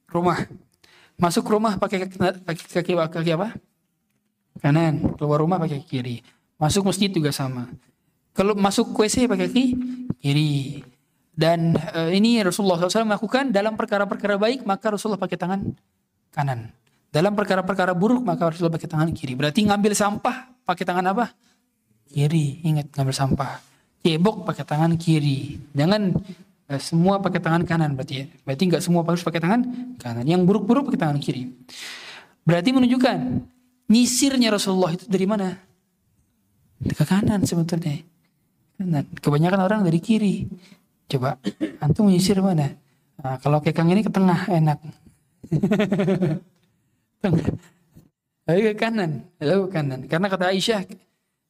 rumah. 0.09 0.49
Masuk 1.19 1.45
rumah 1.51 1.77
pakai 1.77 2.09
kaki, 2.09 2.17
kaki, 2.73 2.93
kaki 2.95 3.31
apa? 3.35 3.53
Kanan. 4.63 5.19
Keluar 5.19 5.43
rumah 5.43 5.61
pakai 5.61 5.83
kiri. 5.85 6.23
Masuk 6.57 6.89
masjid 6.89 7.11
juga 7.11 7.31
sama. 7.35 7.69
Kalau 8.39 8.55
masuk 8.55 8.95
WC 8.95 9.27
pakai 9.27 9.51
kiri. 10.23 10.79
Dan 11.39 11.75
eh, 11.75 12.15
ini 12.15 12.39
Rasulullah 12.43 12.79
SAW 12.79 13.11
melakukan 13.11 13.51
dalam 13.51 13.75
perkara-perkara 13.75 14.39
baik 14.39 14.63
maka 14.63 14.95
Rasulullah 14.95 15.19
pakai 15.19 15.39
tangan 15.39 15.61
kanan. 16.31 16.71
Dalam 17.11 17.35
perkara-perkara 17.35 17.99
buruk 17.99 18.23
maka 18.23 18.55
Rasulullah 18.55 18.79
pakai 18.79 18.91
tangan 18.91 19.11
kiri. 19.11 19.35
Berarti 19.35 19.67
ngambil 19.67 19.91
sampah 19.95 20.55
pakai 20.63 20.87
tangan 20.87 21.07
apa? 21.11 21.35
Kiri. 22.11 22.63
Ingat 22.63 22.95
ngambil 22.95 23.15
sampah. 23.15 23.59
Cebok 24.07 24.47
pakai 24.47 24.63
tangan 24.67 24.95
kiri. 24.95 25.59
Jangan 25.75 26.15
eh, 26.71 26.79
semua 26.83 27.19
pakai 27.19 27.43
tangan 27.43 27.63
kanan 27.67 27.99
berarti 27.99 28.15
ya. 28.23 28.25
Berarti 28.47 28.63
nggak 28.71 28.83
semua 28.83 29.03
harus 29.03 29.23
pakai 29.27 29.43
tangan 29.43 29.61
kanan. 29.99 30.27
Yang 30.27 30.43
buruk-buruk 30.47 30.95
pakai 30.95 31.01
tangan 31.07 31.19
kiri. 31.19 31.55
Berarti 32.47 32.71
menunjukkan 32.71 33.19
nyisirnya 33.91 34.55
Rasulullah 34.55 34.95
itu 34.95 35.11
dari 35.11 35.27
mana? 35.27 35.59
Ke 36.83 37.03
kanan 37.03 37.43
sebetulnya. 37.43 38.08
Kanan. 38.79 39.05
Kebanyakan 39.19 39.61
orang 39.67 39.81
dari 39.83 39.99
kiri. 39.99 40.47
Coba 41.11 41.35
antum 41.83 42.07
menyisir 42.07 42.39
mana? 42.39 42.71
Nah, 43.19 43.37
kalau 43.43 43.59
kekang 43.59 43.91
ini 43.91 44.07
ke 44.07 44.13
tengah 44.13 44.47
enak. 44.47 44.79
tengah. 47.23 47.47
Ke 48.49 48.73
kanan, 48.79 49.27
lalu 49.43 49.67
ke 49.67 49.71
kanan. 49.75 50.01
Karena 50.07 50.27
kata 50.31 50.55
Aisyah, 50.55 50.87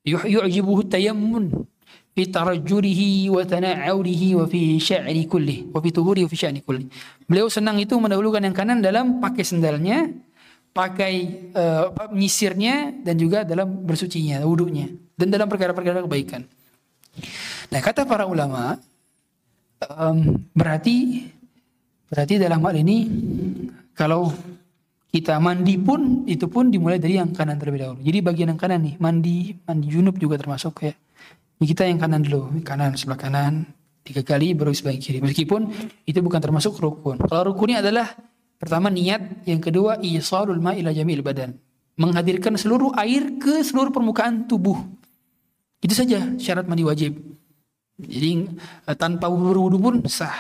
"Yuh- 0.09 0.27
yu'jibuhu 0.27 0.89
tayammun 0.89 1.69
fi 2.17 2.27
tarajjulihi 2.27 3.31
wa 3.31 3.47
tana'ulihi 3.47 4.35
wa 4.35 4.49
fi 4.51 4.83
sya'ri 4.83 5.29
kulli 5.31 5.71
wa 5.71 5.79
fi 5.79 5.89
tuhuri 5.95 6.27
wa 6.27 6.31
fi 6.33 6.37
sya'ni 6.39 6.65
kulli. 6.67 6.91
Beliau 7.31 7.47
senang 7.47 7.79
itu 7.79 7.95
mendahulukan 7.95 8.43
yang 8.43 8.57
kanan 8.57 8.83
dalam 8.83 9.23
pakai 9.23 9.45
sendalnya, 9.47 10.11
pakai 10.75 11.15
eh, 11.55 11.83
apa, 11.93 12.11
menyisirnya 12.11 13.05
dan 13.07 13.15
juga 13.15 13.47
dalam 13.47 13.87
bersucinya, 13.87 14.43
wudhunya 14.43 14.91
dan 15.15 15.31
dalam 15.31 15.47
perkara-perkara 15.47 16.03
kebaikan. 16.03 16.43
Nah, 17.73 17.81
kata 17.83 18.09
para 18.09 18.25
ulama 18.25 18.79
em, 19.83 20.43
berarti 20.55 21.29
berarti 22.09 22.35
dalam 22.41 22.65
hal 22.65 22.75
ini 22.81 22.99
kalau 23.93 24.33
kita 25.09 25.41
mandi 25.41 25.77
pun 25.81 26.25
itu 26.29 26.47
pun 26.47 26.69
dimulai 26.69 27.01
dari 27.01 27.17
yang 27.17 27.33
kanan 27.33 27.57
terlebih 27.57 27.81
dahulu. 27.85 28.01
Jadi 28.05 28.19
bagian 28.21 28.49
yang 28.53 28.61
kanan 28.61 28.81
nih, 28.85 28.95
mandi 29.01 29.57
mandi 29.65 29.87
junub 29.89 30.17
juga 30.21 30.37
termasuk 30.37 30.85
ini 31.59 31.67
kita 31.67 31.91
yang 31.91 31.99
kanan 31.99 32.23
dulu, 32.23 32.63
kanan 32.63 32.95
sebelah 32.95 33.19
kanan 33.19 33.67
tiga 34.07 34.23
kali 34.23 34.55
baru 34.55 34.71
sebelah 34.71 34.95
kiri. 34.95 35.19
Meskipun 35.19 35.67
itu 36.07 36.23
bukan 36.23 36.39
termasuk 36.39 36.79
rukun. 36.79 37.19
Kalau 37.19 37.51
rukunnya 37.51 37.83
adalah 37.83 38.15
pertama 38.63 38.87
niat, 38.95 39.43
yang 39.43 39.59
kedua 39.59 39.99
isalul 39.99 40.63
ma 40.63 40.79
ila 40.79 40.95
badan. 41.21 41.59
Menghadirkan 41.99 42.55
seluruh 42.55 42.95
air 42.95 43.43
ke 43.43 43.67
seluruh 43.67 43.91
permukaan 43.91 44.47
tubuh. 44.47 44.79
Itu 45.79 45.95
saja 45.95 46.35
syarat 46.39 46.67
mandi 46.67 46.83
wajib. 46.83 47.15
Jadi 47.99 48.47
eh, 48.87 48.97
tanpa 48.99 49.31
berwudu 49.31 49.79
pun 49.79 49.95
sah. 50.07 50.35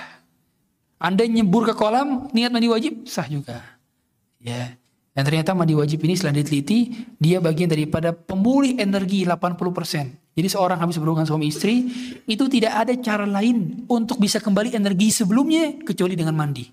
Anda 0.99 1.27
nyebur 1.27 1.63
ke 1.63 1.75
kolam, 1.79 2.31
niat 2.35 2.51
mandi 2.51 2.67
wajib 2.67 3.07
sah 3.07 3.27
juga. 3.31 3.63
Ya. 4.43 4.75
Dan 5.15 5.27
ternyata 5.27 5.51
mandi 5.51 5.75
wajib 5.75 5.99
ini 6.07 6.15
setelah 6.15 6.39
diteliti, 6.39 7.11
dia 7.19 7.43
bagian 7.43 7.67
daripada 7.67 8.15
pemulih 8.15 8.79
energi 8.79 9.27
80%. 9.27 10.39
Jadi 10.39 10.47
seorang 10.47 10.79
habis 10.79 10.95
berhubungan 11.03 11.27
suami 11.27 11.51
istri, 11.51 11.91
itu 12.23 12.47
tidak 12.47 12.87
ada 12.87 12.95
cara 13.03 13.27
lain 13.27 13.83
untuk 13.91 14.23
bisa 14.23 14.39
kembali 14.39 14.79
energi 14.79 15.11
sebelumnya 15.11 15.75
kecuali 15.83 16.15
dengan 16.15 16.39
mandi. 16.39 16.71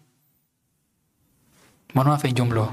Mohon 1.98 2.08
maaf 2.14 2.22
ya 2.22 2.32
jomblo. 2.38 2.66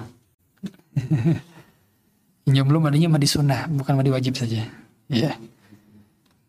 jomblo 2.53 2.77
mandinya 2.77 3.17
mandi 3.17 3.29
sunnah, 3.33 3.65
bukan 3.73 3.97
mandi 3.97 4.13
wajib 4.13 4.37
saja. 4.37 4.69
Ya. 5.09 5.33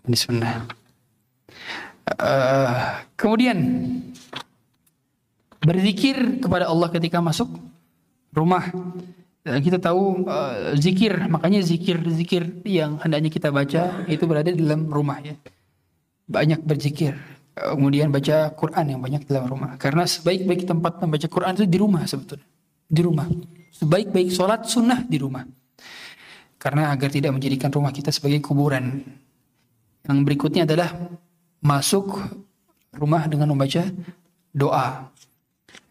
Mandi 0.03 0.19
sunnah. 0.19 0.67
Eh, 2.03 2.83
kemudian 3.15 3.57
berzikir 5.63 6.43
kepada 6.43 6.67
Allah 6.67 6.91
ketika 6.91 7.23
masuk 7.23 7.47
rumah. 8.35 8.67
Dan 9.43 9.59
kita 9.59 9.75
tahu 9.75 10.23
uh, 10.23 10.71
zikir, 10.79 11.27
makanya 11.27 11.59
zikir-zikir 11.59 12.63
yang 12.63 12.95
hendaknya 13.03 13.27
kita 13.27 13.51
baca 13.51 14.07
itu 14.07 14.23
berada 14.23 14.47
di 14.47 14.63
dalam 14.63 14.87
rumah 14.87 15.19
ya. 15.19 15.35
Banyak 16.31 16.63
berzikir. 16.63 17.19
Kemudian 17.51 18.07
baca 18.07 18.55
Quran 18.55 18.95
yang 18.95 19.03
banyak 19.03 19.27
di 19.27 19.29
dalam 19.35 19.51
rumah. 19.51 19.75
Karena 19.75 20.07
sebaik-baik 20.07 20.63
tempat 20.63 21.03
membaca 21.03 21.27
Quran 21.27 21.59
itu 21.59 21.67
di 21.67 21.75
rumah 21.75 22.07
sebetulnya. 22.07 22.47
Di 22.87 23.01
rumah. 23.03 23.27
Sebaik-baik 23.75 24.31
sholat 24.31 24.63
sunnah 24.63 25.03
di 25.03 25.19
rumah. 25.19 25.43
Karena 26.55 26.95
agar 26.95 27.11
tidak 27.11 27.35
menjadikan 27.35 27.67
rumah 27.67 27.91
kita 27.91 28.15
sebagai 28.15 28.39
kuburan. 28.39 29.03
Yang 30.03 30.19
berikutnya 30.27 30.67
adalah 30.67 30.91
masuk 31.63 32.19
rumah 32.91 33.23
dengan 33.31 33.55
membaca 33.55 33.87
doa. 34.51 35.07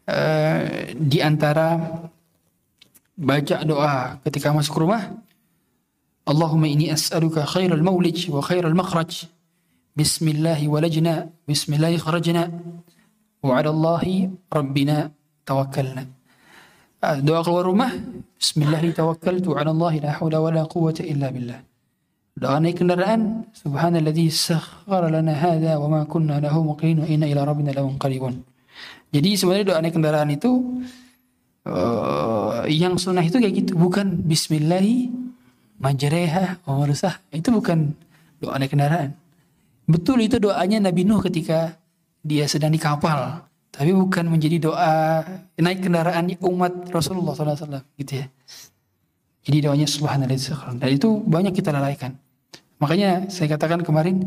Eh, 0.05 0.93
di 0.99 1.25
antara 1.25 1.81
baca 3.17 3.57
doa 3.65 4.19
ketika 4.27 4.51
masuk 4.53 4.83
rumah 4.83 5.15
Allahumma 6.23 6.71
inni 6.71 6.87
as'aluka 6.93 7.49
khairal 7.49 7.83
mawlij 7.83 8.29
wa 8.31 8.45
khairal 8.45 8.77
makhraj. 8.77 9.27
Bismillahi 9.97 10.71
walajna 10.71 11.33
bismillahi 11.49 11.99
kharajna. 11.99 12.53
Wa 13.43 13.59
ala 13.59 13.75
Allahi 13.75 14.31
rabbina 14.47 15.11
tawakkalna. 15.43 16.07
Ah, 17.03 17.19
doa 17.19 17.43
keluar 17.43 17.67
rumah 17.67 17.91
bismillahi 18.39 18.95
tawakkaltu 18.95 19.59
ala 19.59 19.75
Allahi 19.75 19.99
la 19.99 20.15
hawla 20.15 20.39
wa 20.39 20.55
la 20.55 20.63
quwwata 20.71 21.03
illa 21.03 21.35
billah 21.35 21.72
doa 22.39 22.57
naik 22.61 22.81
kendaraan 22.81 23.45
subhanalladzi 23.53 24.27
sakhkhara 24.33 25.13
lana 25.13 25.35
hadha 25.37 25.77
wa 25.77 25.89
ma 25.89 26.01
kunna 26.09 26.41
lahu 26.41 26.65
muqrinin 26.65 27.05
inna 27.05 27.27
ila 27.29 27.45
rabbina 27.45 27.77
lamunqalibun 27.77 28.41
jadi 29.13 29.31
sebenarnya 29.37 29.67
doa 29.69 29.79
naik 29.85 29.93
kendaraan 29.93 30.33
itu 30.33 30.51
eh, 31.69 32.61
yang 32.73 32.97
sunnah 32.97 33.21
itu 33.21 33.37
kayak 33.37 33.55
gitu, 33.61 33.73
bukan 33.77 34.25
Bismillahi 34.25 35.13
majreha 35.77 36.65
wa 36.65 36.73
mursaha. 36.81 37.21
Itu 37.29 37.53
bukan 37.53 37.93
doa 38.41 38.57
naik 38.57 38.73
kendaraan. 38.73 39.13
Betul 39.85 40.25
itu 40.25 40.41
doanya 40.41 40.89
Nabi 40.89 41.05
Nuh 41.05 41.21
ketika 41.21 41.77
dia 42.25 42.49
sedang 42.49 42.73
di 42.73 42.81
kapal, 42.81 43.45
tapi 43.69 43.93
bukan 43.93 44.33
menjadi 44.33 44.73
doa 44.73 45.21
naik 45.61 45.85
kendaraan 45.85 46.33
umat 46.33 46.89
Rasulullah 46.89 47.37
SAW 47.37 47.85
gitu 48.01 48.25
ya. 48.25 48.27
Jadi 49.43 49.59
doanya 49.67 49.87
subhanallah 49.91 50.79
dan 50.79 50.91
itu 50.91 51.19
banyak 51.27 51.51
kita 51.51 51.75
lalaikan. 51.75 52.15
Makanya 52.79 53.27
saya 53.27 53.51
katakan 53.51 53.83
kemarin 53.83 54.23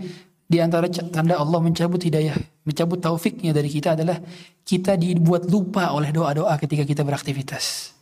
di 0.45 0.59
antara 0.59 0.91
tanda 0.91 1.39
Allah 1.39 1.59
mencabut 1.63 1.99
hidayah, 2.03 2.35
mencabut 2.67 2.99
taufiknya 2.99 3.55
dari 3.55 3.71
kita 3.71 3.95
adalah 3.95 4.19
kita 4.67 4.99
dibuat 4.99 5.47
lupa 5.47 5.95
oleh 5.95 6.11
doa-doa 6.11 6.53
ketika 6.59 6.83
kita 6.83 7.01
beraktivitas. 7.07 7.95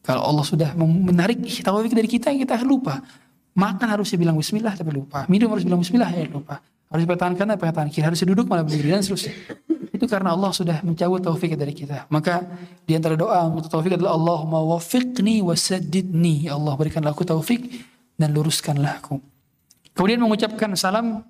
Kalau 0.00 0.24
Allah 0.24 0.44
sudah 0.48 0.70
menarik 0.80 1.44
taufik 1.60 1.92
dari 1.92 2.08
kita, 2.08 2.32
kita 2.32 2.64
lupa. 2.64 3.04
Makan 3.52 3.88
harusnya 4.00 4.16
bilang 4.16 4.40
bismillah 4.40 4.72
tapi 4.72 4.96
lupa. 4.96 5.28
Minum 5.28 5.52
harus 5.52 5.68
bilang 5.68 5.84
bismillah 5.84 6.08
ya 6.08 6.24
lupa. 6.24 6.64
Harus 6.90 7.06
kanan, 7.06 7.54
pakai 7.54 7.70
tangan 7.70 7.90
kiri. 7.92 8.04
Harus 8.08 8.24
duduk 8.26 8.50
malah 8.50 8.66
berdiri 8.66 8.90
dan 8.90 9.04
seterusnya. 9.04 9.36
Itu 10.00 10.08
karena 10.08 10.32
Allah 10.32 10.48
sudah 10.48 10.80
mencabut 10.80 11.20
taufik 11.20 11.52
dari 11.60 11.76
kita. 11.76 12.08
Maka 12.08 12.40
di 12.88 12.96
antara 12.96 13.20
doa 13.20 13.44
untuk 13.52 13.68
taufik 13.68 14.00
adalah 14.00 14.16
Allahumma 14.16 14.64
wafiqni 14.64 15.44
wasaddidni. 15.44 16.48
Ya 16.48 16.56
Allah 16.56 16.72
berikanlah 16.72 17.12
aku 17.12 17.28
taufik 17.28 17.68
dan 18.16 18.32
luruskanlah 18.32 19.04
aku. 19.04 19.20
Kemudian 19.92 20.24
mengucapkan 20.24 20.72
salam 20.72 21.20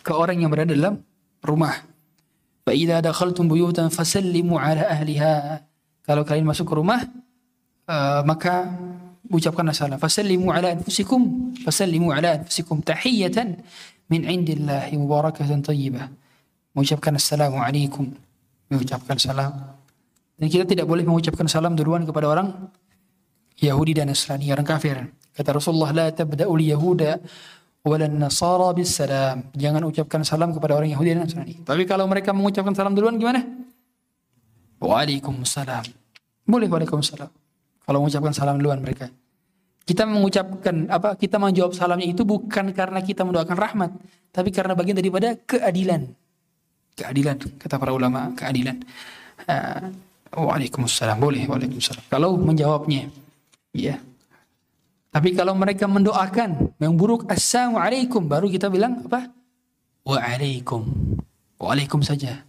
ke 0.00 0.12
orang 0.16 0.40
yang 0.40 0.48
berada 0.48 0.72
dalam 0.72 1.04
rumah. 1.44 1.84
Fa 2.64 2.72
idza 2.72 3.04
dakhaltum 3.04 3.44
buyutan 3.44 3.92
fasallimu 3.92 4.56
ala 4.56 4.88
ahliha. 4.88 5.60
Kalau 6.08 6.24
kalian 6.24 6.48
masuk 6.48 6.72
ke 6.72 6.80
rumah 6.80 7.04
uh, 7.84 8.24
maka 8.24 8.72
ucapkanlah 9.28 9.76
salam. 9.76 10.00
Fasallimu 10.00 10.48
ala 10.48 10.80
anfusikum, 10.80 11.52
fasallimu 11.60 12.08
ala 12.08 12.40
anfusikum 12.40 12.80
tahiyatan 12.80 13.60
min 14.08 14.24
indillahi 14.24 14.96
mubarakatan 14.96 15.60
thayyibah. 15.60 16.08
Mengucapkan 16.76 17.16
assalamualaikum, 17.16 18.12
mengucapkan 18.68 19.16
salam. 19.16 19.52
Dan 20.38 20.46
kita 20.46 20.64
tidak 20.68 20.86
boleh 20.86 21.02
mengucapkan 21.02 21.48
salam 21.50 21.74
duluan 21.74 22.06
kepada 22.06 22.30
orang 22.30 22.70
Yahudi 23.58 23.98
dan 23.98 24.12
Nasrani, 24.12 24.54
orang 24.54 24.66
kafir. 24.66 24.96
Kata 25.34 25.58
Rasulullah, 25.58 25.90
la 25.90 26.06
tabda'ul 26.14 26.62
yahuda 26.62 27.18
walan 27.82 28.18
nasara 28.20 28.70
bis 28.74 28.94
salam. 28.94 29.50
Jangan 29.54 29.82
ucapkan 29.86 30.22
salam 30.22 30.54
kepada 30.54 30.78
orang 30.78 30.90
Yahudi 30.94 31.14
dan 31.14 31.26
Nasrani. 31.26 31.54
Tapi 31.62 31.82
kalau 31.88 32.06
mereka 32.06 32.30
mengucapkan 32.30 32.74
salam 32.76 32.94
duluan 32.94 33.18
gimana? 33.18 33.42
Waalaikumsalam. 34.78 35.84
Boleh 36.46 36.68
waalaikumsalam. 36.70 37.30
Kalau 37.82 37.98
mengucapkan 38.04 38.32
salam 38.36 38.60
duluan 38.60 38.78
mereka. 38.78 39.10
Kita 39.88 40.04
mengucapkan 40.04 40.84
apa? 40.92 41.16
Kita 41.16 41.40
menjawab 41.40 41.72
salamnya 41.72 42.04
itu 42.04 42.20
bukan 42.20 42.76
karena 42.76 43.00
kita 43.00 43.24
mendoakan 43.24 43.56
rahmat, 43.56 43.90
tapi 44.28 44.52
karena 44.52 44.76
bagian 44.76 45.00
daripada 45.00 45.32
keadilan. 45.48 46.12
Keadilan 46.98 47.38
kata 47.38 47.78
para 47.78 47.94
ulama, 47.94 48.34
keadilan. 48.34 48.82
Uh, 49.46 49.94
Waalaikumsalam. 50.34 51.16
Boleh, 51.16 51.48
waalaikumsalam. 51.48 52.04
Kalau 52.12 52.36
menjawabnya, 52.36 53.08
ya. 53.72 53.96
Tapi 55.08 55.32
kalau 55.32 55.56
mereka 55.56 55.88
mendoakan 55.88 56.76
yang 56.76 56.92
buruk, 56.92 57.24
assalamualaikum, 57.32 58.28
baru 58.28 58.52
kita 58.52 58.68
bilang 58.68 59.08
apa? 59.08 59.32
Waalaikum. 60.04 60.84
Waalaikum 61.56 62.04
saja. 62.04 62.44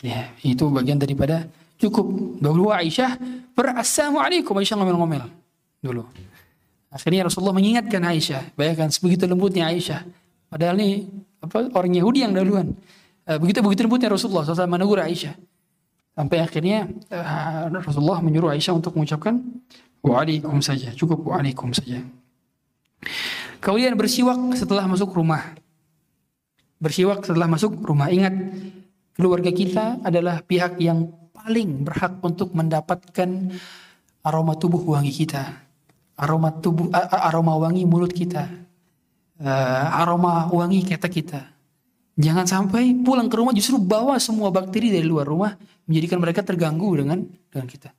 Ya, 0.00 0.32
itu 0.40 0.64
bagian 0.72 0.96
daripada 0.96 1.44
cukup. 1.76 2.08
Dahulu 2.40 2.72
Aisyah 2.72 3.20
berassalamualaikum, 3.52 4.56
Aisyah 4.56 4.80
ngomel-ngomel 4.80 5.28
dulu. 5.84 6.08
Akhirnya 6.88 7.28
Rasulullah 7.28 7.52
mengingatkan 7.52 8.00
Aisyah, 8.00 8.56
bayangkan 8.56 8.88
sebegitu 8.88 9.28
lembutnya 9.28 9.68
Aisyah. 9.68 10.08
Padahal 10.48 10.80
ini 10.80 11.04
apa 11.44 11.68
orang 11.76 11.92
Yahudi 12.00 12.24
yang 12.24 12.32
dahuluan. 12.32 12.72
Uh, 13.24 13.40
begitu 13.40 13.64
begitu 13.64 13.88
lembutnya 13.88 14.12
Rasulullah 14.12 14.44
SAW 14.44 14.68
menegur 14.68 15.00
Aisyah. 15.00 15.32
Sampai 16.14 16.44
akhirnya 16.44 16.86
uh, 17.10 17.72
Rasulullah 17.82 18.20
menyuruh 18.20 18.52
Aisyah 18.52 18.76
untuk 18.76 18.94
mengucapkan 18.94 19.40
waalaikum 20.04 20.60
saja, 20.60 20.92
cukup 20.92 21.24
waalaikum 21.24 21.72
saja. 21.72 22.04
Kemudian 23.64 23.96
bersiwak 23.96 24.36
setelah 24.60 24.84
masuk 24.84 25.16
rumah. 25.16 25.56
Bersiwak 26.76 27.24
setelah 27.24 27.48
masuk 27.48 27.80
rumah. 27.80 28.12
Ingat, 28.12 28.36
keluarga 29.16 29.48
kita 29.48 30.04
adalah 30.04 30.44
pihak 30.44 30.76
yang 30.84 31.08
paling 31.32 31.80
berhak 31.80 32.20
untuk 32.20 32.52
mendapatkan 32.52 33.56
aroma 34.20 34.52
tubuh 34.60 34.84
wangi 34.84 35.16
kita. 35.16 35.64
Aroma 36.20 36.52
tubuh 36.60 36.92
aroma 37.08 37.56
wangi 37.56 37.88
mulut 37.88 38.12
kita. 38.12 38.52
Uh, 39.40 39.86
aroma 39.96 40.52
wangi 40.52 40.84
ketek 40.84 41.24
kita. 41.24 41.53
Jangan 42.14 42.46
sampai 42.46 42.94
pulang 43.02 43.26
ke 43.26 43.34
rumah 43.34 43.50
justru 43.50 43.74
bawa 43.82 44.22
semua 44.22 44.54
bakteri 44.54 44.94
dari 44.94 45.02
luar 45.02 45.26
rumah 45.26 45.58
menjadikan 45.90 46.22
mereka 46.22 46.46
terganggu 46.46 46.86
dengan 46.94 47.26
dengan 47.50 47.66
kita. 47.66 47.90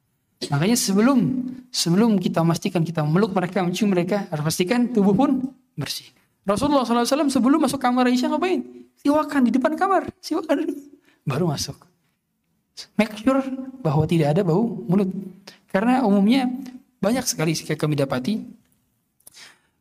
Makanya 0.52 0.78
sebelum 0.80 1.20
sebelum 1.68 2.16
kita 2.20 2.40
memastikan 2.44 2.84
kita 2.84 3.04
meluk 3.04 3.36
mereka, 3.36 3.60
mencium 3.60 3.92
mereka, 3.92 4.28
harus 4.32 4.44
pastikan 4.48 4.88
tubuh 4.92 5.12
pun 5.12 5.52
bersih. 5.76 6.08
Rasulullah 6.46 6.86
SAW 6.86 7.28
sebelum 7.28 7.66
masuk 7.66 7.82
kamar 7.82 8.08
Aisyah 8.08 8.32
ngapain? 8.32 8.62
Siwakan 9.02 9.42
di 9.50 9.52
depan 9.52 9.74
kamar, 9.74 10.14
siwakan 10.22 10.64
dulu. 10.64 10.74
Baru 11.26 11.46
masuk. 11.50 11.76
Make 12.96 13.18
sure 13.18 13.42
bahwa 13.82 14.06
tidak 14.06 14.38
ada 14.38 14.42
bau 14.46 14.64
mulut. 14.86 15.10
Karena 15.72 16.06
umumnya 16.06 16.48
banyak 17.02 17.26
sekali 17.28 17.52
jika 17.58 17.76
kami 17.76 17.98
dapati 17.98 18.40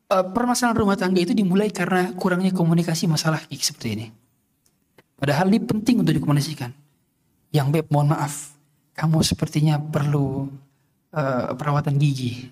uh, 0.09 0.25
permasalahan 0.31 0.77
rumah 0.77 0.97
tangga 0.97 1.21
itu 1.21 1.31
dimulai 1.31 1.69
karena 1.71 2.11
kurangnya 2.17 2.51
komunikasi 2.51 3.05
masalah 3.07 3.39
seperti 3.47 3.87
ini. 3.95 4.07
Padahal 5.15 5.47
ini 5.47 5.63
penting 5.63 6.03
untuk 6.03 6.11
dikomunikasikan. 6.11 6.71
Yang 7.55 7.67
beb, 7.71 7.87
mohon 7.87 8.11
maaf, 8.11 8.51
kamu 8.95 9.23
sepertinya 9.23 9.79
perlu 9.79 10.51
uh, 11.15 11.55
perawatan 11.55 11.95
gigi. 11.95 12.51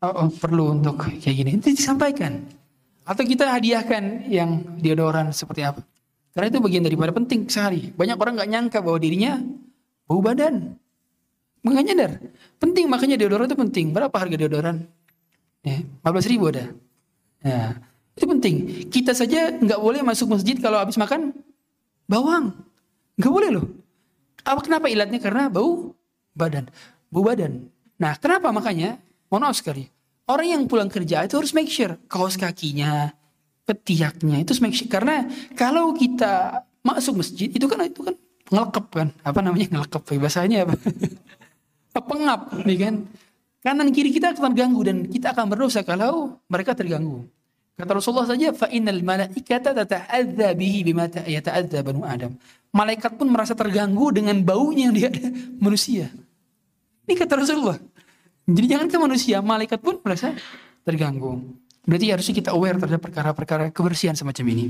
Oh, 0.00 0.24
oh, 0.24 0.28
perlu 0.32 0.80
untuk 0.80 0.96
kayak 1.20 1.36
gini. 1.36 1.60
Itu 1.60 1.76
disampaikan. 1.76 2.40
Atau 3.04 3.28
kita 3.28 3.52
hadiahkan 3.52 4.32
yang 4.32 4.80
deodoran 4.80 5.36
seperti 5.36 5.68
apa. 5.68 5.84
Karena 6.32 6.46
itu 6.48 6.58
bagian 6.62 6.84
daripada 6.86 7.12
penting 7.12 7.44
sekali. 7.44 7.92
Banyak 7.92 8.16
orang 8.16 8.40
nggak 8.40 8.50
nyangka 8.50 8.78
bahwa 8.80 8.96
dirinya 8.96 9.36
bau 10.08 10.24
badan. 10.24 10.72
Nggak 11.60 11.84
nyadar. 11.84 12.12
Penting 12.56 12.88
makanya 12.88 13.20
deodoran 13.20 13.44
itu 13.44 13.58
penting. 13.58 13.92
Berapa 13.92 14.16
harga 14.16 14.36
deodoran? 14.40 14.80
Ya, 15.60 15.84
15 16.00 16.32
ribu 16.32 16.48
ada. 16.48 16.72
Ya, 17.44 17.76
itu 18.16 18.24
penting. 18.24 18.54
Kita 18.88 19.12
saja 19.12 19.52
nggak 19.52 19.80
boleh 19.80 20.00
masuk 20.00 20.32
masjid 20.32 20.56
kalau 20.56 20.80
habis 20.80 20.96
makan 20.96 21.36
bawang. 22.10 22.50
Nggak 23.14 23.32
boleh 23.32 23.50
loh. 23.54 23.66
Apa 24.42 24.60
kenapa 24.66 24.90
ilatnya? 24.90 25.22
Karena 25.22 25.46
bau 25.46 25.94
badan. 26.34 26.66
Bau 27.06 27.22
badan. 27.22 27.70
Nah, 28.02 28.18
kenapa 28.18 28.50
makanya? 28.50 28.98
Mohon 29.30 29.42
maaf 29.46 29.56
sekali. 29.62 29.86
Orang 30.26 30.46
yang 30.46 30.62
pulang 30.66 30.90
kerja 30.90 31.22
itu 31.22 31.38
harus 31.38 31.54
make 31.54 31.70
sure 31.70 31.98
kaos 32.10 32.38
kakinya, 32.38 33.10
ketiaknya 33.66 34.42
itu 34.42 34.54
make 34.58 34.74
sure. 34.74 34.90
Karena 34.90 35.26
kalau 35.54 35.94
kita 35.94 36.66
masuk 36.82 37.22
masjid 37.22 37.50
itu 37.50 37.66
kan 37.70 37.86
itu 37.86 38.02
kan 38.02 38.14
ngelekep 38.50 38.86
kan. 38.90 39.08
Apa 39.22 39.38
namanya 39.42 39.78
ngelekep? 39.78 40.02
Bahasanya 40.18 40.66
apa? 40.66 40.74
Pengap, 42.10 42.64
nih 42.64 42.78
kan? 42.80 42.94
Kanan 43.60 43.92
kiri 43.92 44.08
kita 44.10 44.32
akan 44.32 44.56
terganggu 44.56 44.80
dan 44.82 45.04
kita 45.04 45.36
akan 45.36 45.52
berdosa 45.52 45.84
kalau 45.84 46.40
mereka 46.48 46.72
terganggu. 46.72 47.28
Kata 47.80 47.96
Rasulullah 47.96 48.28
saja, 48.28 48.52
fa 48.52 48.68
innal 48.68 49.00
malaikata 49.00 49.72
tata'adza 49.72 50.52
bihi 50.52 50.84
bima 50.84 51.08
yata'adza 51.08 51.80
banu 51.80 52.04
Adam. 52.04 52.36
Malaikat 52.76 53.16
pun 53.16 53.32
merasa 53.32 53.56
terganggu 53.56 54.12
dengan 54.12 54.36
baunya 54.44 54.92
yang 54.92 54.94
dia 54.94 55.08
ada 55.08 55.32
manusia. 55.56 56.12
Ini 57.08 57.16
kata 57.16 57.40
Rasulullah. 57.40 57.80
Jadi 58.44 58.66
jangan 58.68 58.86
ke 58.92 58.96
manusia, 59.00 59.40
malaikat 59.40 59.80
pun 59.80 59.96
merasa 60.04 60.36
terganggu. 60.84 61.40
Berarti 61.88 62.06
harusnya 62.12 62.34
kita 62.36 62.50
aware 62.52 62.76
terhadap 62.76 63.00
perkara-perkara 63.00 63.72
kebersihan 63.72 64.12
semacam 64.12 64.44
ini. 64.52 64.64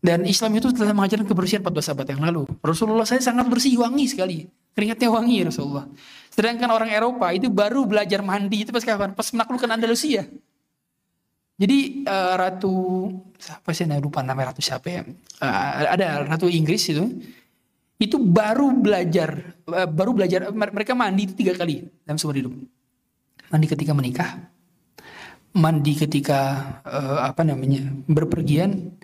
Dan 0.00 0.24
Islam 0.28 0.56
itu 0.56 0.72
telah 0.72 0.92
mengajarkan 0.96 1.28
kebersihan 1.28 1.60
14 1.64 1.92
abad 1.92 2.06
yang 2.08 2.22
lalu. 2.24 2.42
Rasulullah 2.60 3.08
saya 3.08 3.20
sangat 3.20 3.48
bersih, 3.48 3.80
wangi 3.80 4.08
sekali. 4.08 4.48
Keringatnya 4.76 5.08
wangi 5.12 5.44
Rasulullah. 5.44 5.84
Sedangkan 6.32 6.68
orang 6.72 6.88
Eropa 6.92 7.32
itu 7.32 7.52
baru 7.52 7.84
belajar 7.84 8.24
mandi 8.24 8.64
itu 8.64 8.70
pas 8.72 8.84
kapan? 8.84 9.12
Pas 9.12 9.28
menaklukkan 9.28 9.68
Andalusia. 9.76 10.24
Jadi 11.60 12.08
uh, 12.08 12.34
ratu 12.40 12.72
siapa 13.36 13.76
sih 13.76 13.84
saya 13.84 14.00
lupa 14.00 14.24
nama 14.24 14.48
ratu 14.48 14.64
siapa 14.64 14.88
ya? 14.88 15.04
Uh, 15.44 15.92
ada 15.92 16.24
ratu 16.24 16.48
Inggris 16.48 16.88
itu. 16.88 17.04
Itu 18.00 18.16
baru 18.16 18.72
belajar 18.72 19.60
uh, 19.68 19.84
baru 19.84 20.16
belajar 20.16 20.48
mereka 20.56 20.96
mandi 20.96 21.28
itu 21.28 21.36
tiga 21.36 21.52
kali 21.52 21.84
dalam 22.08 22.16
seumur 22.16 22.40
hidup. 22.40 22.56
Mandi 23.52 23.66
ketika 23.68 23.92
menikah, 23.92 24.40
mandi 25.52 25.92
ketika 26.00 26.40
uh, 26.80 27.28
apa 27.28 27.44
namanya 27.44 27.92
berpergian 28.08 28.96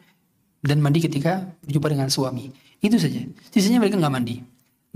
dan 0.65 0.81
mandi 0.81 1.05
ketika 1.05 1.45
berjumpa 1.61 1.93
dengan 1.93 2.09
suami. 2.09 2.49
Itu 2.81 2.97
saja. 2.97 3.21
Sisanya 3.53 3.85
mereka 3.85 4.01
nggak 4.01 4.15
mandi. 4.17 4.41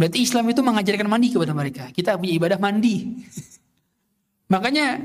Berarti 0.01 0.25
Islam 0.25 0.49
itu 0.49 0.65
mengajarkan 0.65 1.09
mandi 1.13 1.29
kepada 1.29 1.53
mereka. 1.53 1.93
Kita 1.93 2.17
punya 2.17 2.33
ibadah 2.41 2.57
mandi. 2.57 3.21
Makanya 4.53 4.97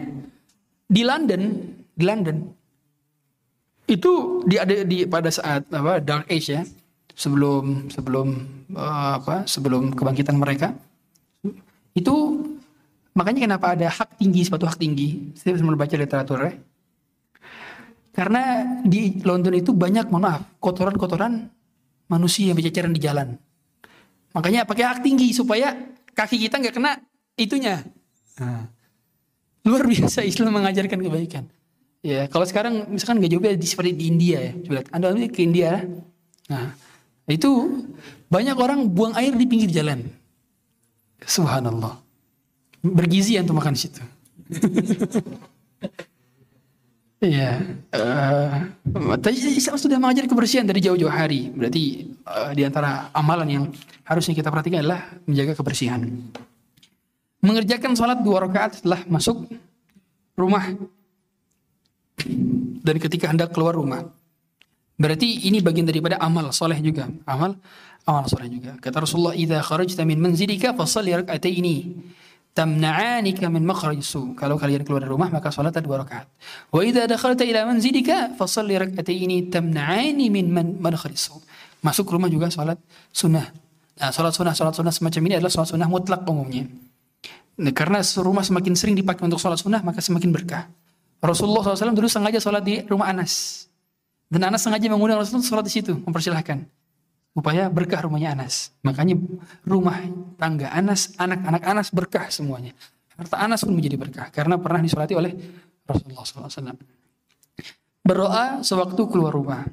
di 0.87 1.01
London 1.03 1.74
di 1.95 2.03
London. 2.05 2.37
Itu 3.87 4.43
di 4.45 4.59
ada 4.59 4.83
di 4.83 5.07
pada 5.07 5.31
saat 5.31 5.65
apa 5.71 6.03
dark 6.03 6.29
age 6.29 6.51
ya 6.51 6.61
sebelum 7.15 7.87
sebelum 7.89 8.27
uh, 8.75 9.21
apa 9.23 9.47
sebelum 9.49 9.95
kebangkitan 9.95 10.37
mereka. 10.37 10.75
Itu 11.95 12.43
makanya 13.15 13.47
kenapa 13.47 13.73
ada 13.73 13.87
hak 13.87 14.19
tinggi 14.19 14.43
sepatu 14.43 14.67
hak 14.67 14.77
tinggi. 14.77 15.33
Saya 15.39 15.55
semua 15.55 15.79
baca 15.79 15.95
literatur 15.95 16.39
ya 16.43 16.53
karena 18.15 18.63
di 18.87 19.19
London 19.27 19.59
itu 19.59 19.75
banyak 19.75 20.07
mohon 20.07 20.23
maaf 20.23 20.41
kotoran-kotoran 20.63 21.51
manusia 22.07 22.47
yang 22.47 22.55
berceceran 22.55 22.95
di 22.95 23.03
jalan. 23.03 23.35
Makanya 24.31 24.63
pakai 24.63 24.87
hak 24.87 24.99
tinggi 25.03 25.35
supaya 25.35 25.75
kaki 26.15 26.39
kita 26.47 26.63
nggak 26.63 26.75
kena 26.79 26.95
itunya. 27.35 27.83
Nah, 28.39 28.71
luar 29.67 29.83
biasa 29.83 30.23
Islam 30.23 30.55
mengajarkan 30.55 30.95
kebaikan 30.95 31.43
Ya, 32.05 32.29
kalau 32.29 32.45
sekarang 32.45 32.85
misalkan 32.85 33.17
gak 33.17 33.33
jauh 33.33 33.41
beda 33.41 33.57
seperti 33.65 33.97
di 33.97 34.13
India 34.13 34.37
ya. 34.37 34.53
Coba 34.61 34.73
lihat, 34.77 34.87
Anda 34.93 35.25
ke 35.25 35.41
India. 35.41 35.81
Nah, 36.45 36.77
itu 37.25 37.49
banyak 38.29 38.53
orang 38.53 38.85
buang 38.85 39.17
air 39.17 39.33
di 39.33 39.49
pinggir 39.49 39.73
jalan. 39.73 40.05
Subhanallah. 41.25 41.97
Bergizi 42.85 43.41
untuk 43.41 43.57
makan 43.57 43.73
di 43.73 43.81
situ. 43.81 44.03
Iya. 47.25 47.57
uh, 47.95 49.17
tadi 49.17 49.57
Islam 49.57 49.81
sudah 49.81 49.97
mengajar 49.97 50.29
kebersihan 50.29 50.61
dari 50.61 50.77
jauh-jauh 50.77 51.09
hari. 51.09 51.49
Berarti 51.49 52.05
uh, 52.21 52.53
di 52.53 52.61
antara 52.61 53.09
amalan 53.17 53.49
yang 53.49 53.63
harusnya 54.05 54.37
kita 54.37 54.53
perhatikan 54.53 54.85
adalah 54.85 55.09
menjaga 55.25 55.57
kebersihan. 55.57 56.05
Mengerjakan 57.41 57.97
sholat 57.97 58.21
dua 58.21 58.45
rakaat 58.45 58.77
setelah 58.77 59.01
masuk 59.09 59.41
rumah 60.37 60.69
dan 62.85 62.95
ketika 63.01 63.27
hendak 63.29 63.51
keluar 63.51 63.75
rumah. 63.75 64.07
Berarti 64.95 65.51
ini 65.51 65.59
bagian 65.59 65.83
daripada 65.83 66.15
amal 66.23 66.55
soleh 66.55 66.79
juga. 66.79 67.11
Amal 67.27 67.59
amal 68.07 68.23
soleh 68.31 68.47
juga. 68.47 68.79
Kata 68.79 69.03
Rasulullah, 69.03 69.35
"Idza 69.35 69.59
kharajta 69.59 70.07
min 70.07 70.23
manzilika 70.23 70.71
fasalli 70.71 71.11
rak'ataini 71.11 71.75
tamna'anika 72.55 73.51
min 73.51 73.67
makhraj 73.67 73.99
su." 73.99 74.31
Kalau 74.39 74.55
kalian 74.55 74.87
keluar 74.87 75.03
dari 75.03 75.11
rumah 75.11 75.27
maka 75.27 75.51
salat 75.51 75.75
dua 75.83 76.07
rakaat. 76.07 76.31
Wa 76.71 76.79
idza 76.79 77.11
dakhalta 77.11 77.43
ila 77.43 77.67
manzilika 77.67 78.31
fasalli 78.39 78.79
rak'ataini 78.79 79.51
tamna'ani 79.51 80.31
min 80.31 80.45
makhraj 80.79 81.15
su. 81.19 81.35
Masuk 81.83 82.07
rumah 82.15 82.31
juga 82.31 82.47
salat 82.47 82.79
sunnah. 83.11 83.51
Nah, 83.95 84.11
salat 84.15 84.31
sunnah, 84.31 84.55
salat 84.55 84.75
sunnah 84.75 84.91
semacam 84.95 85.21
ini 85.27 85.33
adalah 85.39 85.51
salat 85.51 85.75
sunnah 85.75 85.87
mutlak 85.91 86.23
umumnya. 86.27 86.67
Nah, 87.55 87.71
karena 87.71 87.99
rumah 88.19 88.43
semakin 88.43 88.75
sering 88.75 88.95
dipakai 88.95 89.23
untuk 89.27 89.39
salat 89.39 89.59
sunnah 89.59 89.83
maka 89.83 89.99
semakin 89.99 90.31
berkah. 90.31 90.71
Rasulullah 91.25 91.61
SAW 91.65 91.95
dulu 91.95 92.07
sengaja 92.07 92.39
sholat 92.39 92.63
di 92.63 92.85
rumah 92.85 93.09
Anas. 93.09 93.65
Dan 94.29 94.45
Anas 94.45 94.65
sengaja 94.65 94.85
mengundang 94.89 95.21
Rasulullah 95.21 95.45
sholat 95.45 95.65
di 95.65 95.73
situ, 95.73 95.93
mempersilahkan. 96.05 96.65
Upaya 97.35 97.67
berkah 97.67 97.99
rumahnya 98.05 98.31
Anas. 98.37 98.71
Makanya 98.85 99.19
rumah 99.67 99.99
tangga 100.39 100.71
Anas, 100.71 101.11
anak-anak 101.19 101.63
Anas 101.67 101.87
berkah 101.91 102.31
semuanya. 102.31 102.71
Harta 103.15 103.35
Anas 103.39 103.63
pun 103.63 103.75
menjadi 103.75 103.99
berkah. 103.99 104.27
Karena 104.31 104.55
pernah 104.55 104.79
disolati 104.79 105.15
oleh 105.15 105.35
Rasulullah 105.83 106.23
SAW. 106.23 106.79
Berdoa 108.05 108.63
sewaktu 108.63 109.01
keluar 109.11 109.35
rumah. 109.35 109.67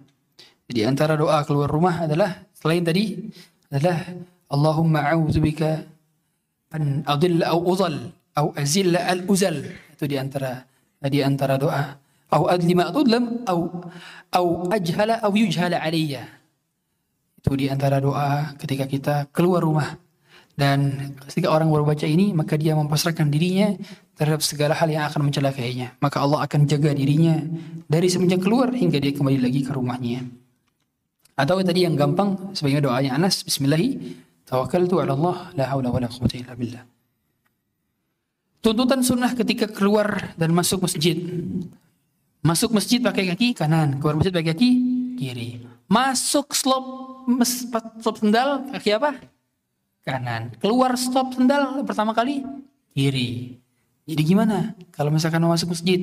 Jadi 0.66 0.80
antara 0.88 1.14
doa 1.14 1.44
keluar 1.44 1.68
rumah 1.68 2.08
adalah 2.08 2.48
selain 2.56 2.80
tadi 2.80 3.28
adalah 3.68 4.08
Allahumma 4.48 5.04
a'udzubika 5.04 5.84
an 6.72 7.04
adilla 7.04 7.52
au 7.52 7.60
uzal 7.68 8.08
au 8.40 8.56
azilla 8.56 9.04
al 9.04 9.28
uzal 9.28 9.60
itu 9.68 10.04
di 10.08 10.16
antara 10.16 10.64
di 11.08 11.22
antara 11.22 11.58
doa 11.58 11.98
au 12.32 12.42
adlima 12.46 12.90
adlam 12.90 13.42
au 13.48 13.60
au 14.32 14.46
ajhala 14.70 15.18
au 15.22 15.32
yujhala 15.34 15.78
alayya 15.78 16.42
itu 17.42 17.58
di 17.58 17.66
antara 17.66 17.98
doa 17.98 18.54
ketika 18.54 18.86
kita 18.86 19.14
keluar 19.34 19.66
rumah. 19.66 19.98
Dan 20.54 21.10
ketika 21.26 21.50
orang 21.50 21.74
baru 21.74 21.82
baca 21.82 22.06
ini 22.06 22.30
maka 22.30 22.54
dia 22.54 22.78
mempasrahkan 22.78 23.26
dirinya 23.26 23.74
terhadap 24.14 24.46
segala 24.46 24.78
hal 24.78 24.86
yang 24.86 25.10
akan 25.10 25.26
mencelakainya. 25.26 25.98
Maka 25.98 26.22
Allah 26.22 26.46
akan 26.46 26.70
jaga 26.70 26.94
dirinya 26.94 27.42
dari 27.90 28.06
semenjak 28.06 28.46
keluar 28.46 28.70
hingga 28.70 29.02
dia 29.02 29.10
kembali 29.10 29.42
lagi 29.42 29.66
ke 29.66 29.74
rumahnya. 29.74 30.22
Atau 31.34 31.58
tadi 31.66 31.82
yang 31.82 31.98
gampang 31.98 32.54
sebagai 32.54 32.86
doanya 32.86 33.18
Anas 33.18 33.42
bismillahi 33.42 34.14
tawakkaltu 34.46 35.02
ala 35.02 35.18
Allah 35.18 35.36
la 35.58 35.64
haula 35.72 35.88
wala 35.90 36.06
quwwata 36.06 36.38
illa 36.38 36.54
billah 36.54 36.91
tuntutan 38.62 39.02
sunnah 39.02 39.34
ketika 39.34 39.66
keluar 39.66 40.32
dan 40.38 40.54
masuk 40.54 40.86
masjid 40.86 41.18
masuk 42.40 42.72
masjid 42.72 43.02
pakai 43.02 43.34
kaki 43.34 43.48
kanan 43.58 43.98
keluar 43.98 44.16
masjid 44.16 44.32
pakai 44.32 44.54
kaki 44.54 44.70
kiri 45.18 45.66
masuk 45.90 46.54
slop 46.54 46.86
mes, 47.26 47.66
slop 48.00 48.16
sendal 48.22 48.64
kaki 48.70 48.96
apa 48.96 49.18
kanan 50.06 50.54
keluar 50.62 50.94
stop 50.94 51.34
sendal 51.34 51.82
pertama 51.82 52.14
kali 52.14 52.46
kiri 52.94 53.58
jadi 54.06 54.22
gimana 54.22 54.78
kalau 54.94 55.10
misalkan 55.10 55.42
mau 55.42 55.52
masuk 55.52 55.74
masjid 55.74 56.00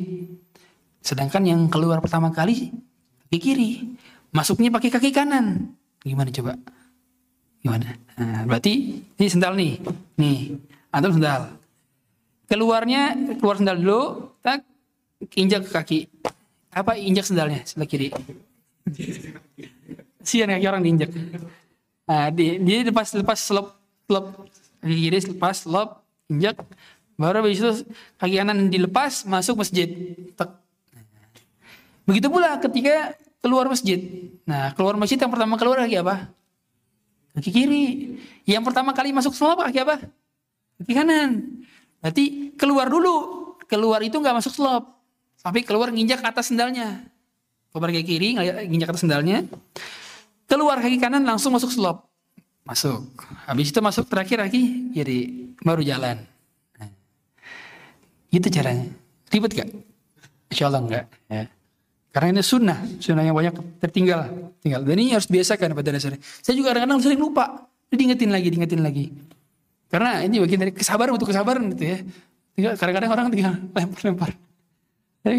sedangkan 1.00 1.44
yang 1.48 1.62
keluar 1.72 2.04
pertama 2.04 2.30
kali 2.30 2.76
kaki 3.32 3.40
kiri 3.40 3.72
masuknya 4.34 4.70
pakai 4.74 4.90
kaki 4.94 5.10
kanan. 5.14 5.74
Gimana 6.02 6.30
coba? 6.32 6.54
Gimana? 7.60 7.98
Nah, 8.16 8.48
berarti 8.48 9.04
ini 9.04 9.28
sendal 9.28 9.54
nih. 9.58 9.82
Nih, 10.16 10.56
antum 10.96 11.12
sendal. 11.12 11.52
Keluarnya 12.50 13.14
keluar 13.38 13.62
sendal 13.62 13.78
dulu, 13.78 14.34
tak 14.42 14.66
injak 15.38 15.70
ke 15.70 15.72
kaki. 15.72 16.00
Apa 16.74 16.98
injak 16.98 17.30
sendalnya 17.30 17.62
sebelah 17.62 17.86
kiri? 17.86 18.10
Sian 20.26 20.50
kaki 20.50 20.66
orang 20.66 20.82
diinjak. 20.82 21.14
Nah, 22.10 22.34
dia, 22.34 22.58
dia 22.58 22.78
lepas 22.90 23.14
lepas 23.14 23.38
selop 23.38 23.78
selop 24.10 24.50
kaki 24.82 24.98
kiri 24.98 25.18
lepas 25.30 25.62
selop 25.62 26.02
injak 26.26 26.58
baru 27.20 27.46
habis 27.46 27.62
itu 27.62 27.72
kaki 28.18 28.42
kanan 28.42 28.74
dilepas 28.74 29.30
masuk 29.30 29.62
masjid. 29.62 30.18
Tak. 30.34 30.58
Begitu 32.10 32.34
pula 32.34 32.58
ketika 32.58 33.14
keluar 33.46 33.70
masjid. 33.70 34.00
Nah, 34.50 34.74
keluar 34.74 34.98
masjid 34.98 35.22
yang 35.22 35.30
pertama 35.30 35.54
keluar 35.60 35.86
kaki 35.86 36.02
apa? 36.02 36.34
Kaki 37.38 37.50
kiri. 37.54 37.86
Yang 38.50 38.64
pertama 38.66 38.96
kali 38.96 39.14
masuk 39.14 39.38
apa? 39.46 39.70
Kaki 39.70 39.80
apa? 39.86 39.96
Kaki 40.82 40.94
kanan. 40.96 41.59
Berarti 42.00 42.56
keluar 42.56 42.88
dulu. 42.88 43.16
Keluar 43.70 44.02
itu 44.02 44.18
nggak 44.18 44.36
masuk 44.42 44.54
slop. 44.56 44.84
Tapi 45.40 45.64
keluar 45.64 45.94
nginjak 45.94 46.26
atas 46.26 46.52
sendalnya. 46.52 47.06
Keluar 47.70 47.94
kaki 47.94 48.04
kiri, 48.04 48.30
nginjak 48.66 48.92
atas 48.92 49.06
sendalnya. 49.06 49.46
Keluar 50.50 50.82
kaki 50.82 50.98
kanan 50.98 51.22
langsung 51.22 51.54
masuk 51.54 51.70
slop. 51.70 52.10
Masuk. 52.66 53.06
Habis 53.46 53.70
itu 53.70 53.80
masuk 53.80 54.10
terakhir 54.10 54.42
kaki 54.42 54.92
kiri. 54.98 55.54
Baru 55.62 55.86
jalan. 55.86 56.26
Nah. 56.82 56.90
Gitu 58.34 58.48
caranya. 58.50 58.90
Ribet 59.30 59.54
gak? 59.54 59.70
Insya 60.50 60.66
Allah 60.74 60.82
enggak. 60.82 61.06
Ya. 61.30 61.46
Karena 62.10 62.28
ini 62.34 62.42
sunnah, 62.42 62.82
sunnah 62.98 63.22
yang 63.22 63.38
banyak 63.38 63.54
tertinggal. 63.78 64.26
Tinggal. 64.66 64.82
Dan 64.82 64.98
ini 64.98 65.14
harus 65.14 65.30
biasakan 65.30 65.78
pada 65.78 65.94
dasarnya. 65.94 66.18
Saya 66.42 66.58
juga 66.58 66.74
kadang-kadang 66.74 67.06
sering 67.06 67.22
lupa. 67.22 67.70
Diingetin 67.94 68.34
lagi, 68.34 68.50
diingetin 68.50 68.82
lagi. 68.82 69.14
Karena 69.90 70.22
ini 70.22 70.38
bagian 70.38 70.62
dari 70.62 70.74
kesabaran 70.74 71.18
untuk 71.18 71.34
kesabaran 71.34 71.74
gitu 71.74 71.84
ya. 71.84 71.98
Tinggal 72.54 72.74
kadang-kadang 72.78 73.10
orang 73.10 73.26
tinggal 73.34 73.54
lempar-lempar. 73.74 74.32
Jadi 75.26 75.38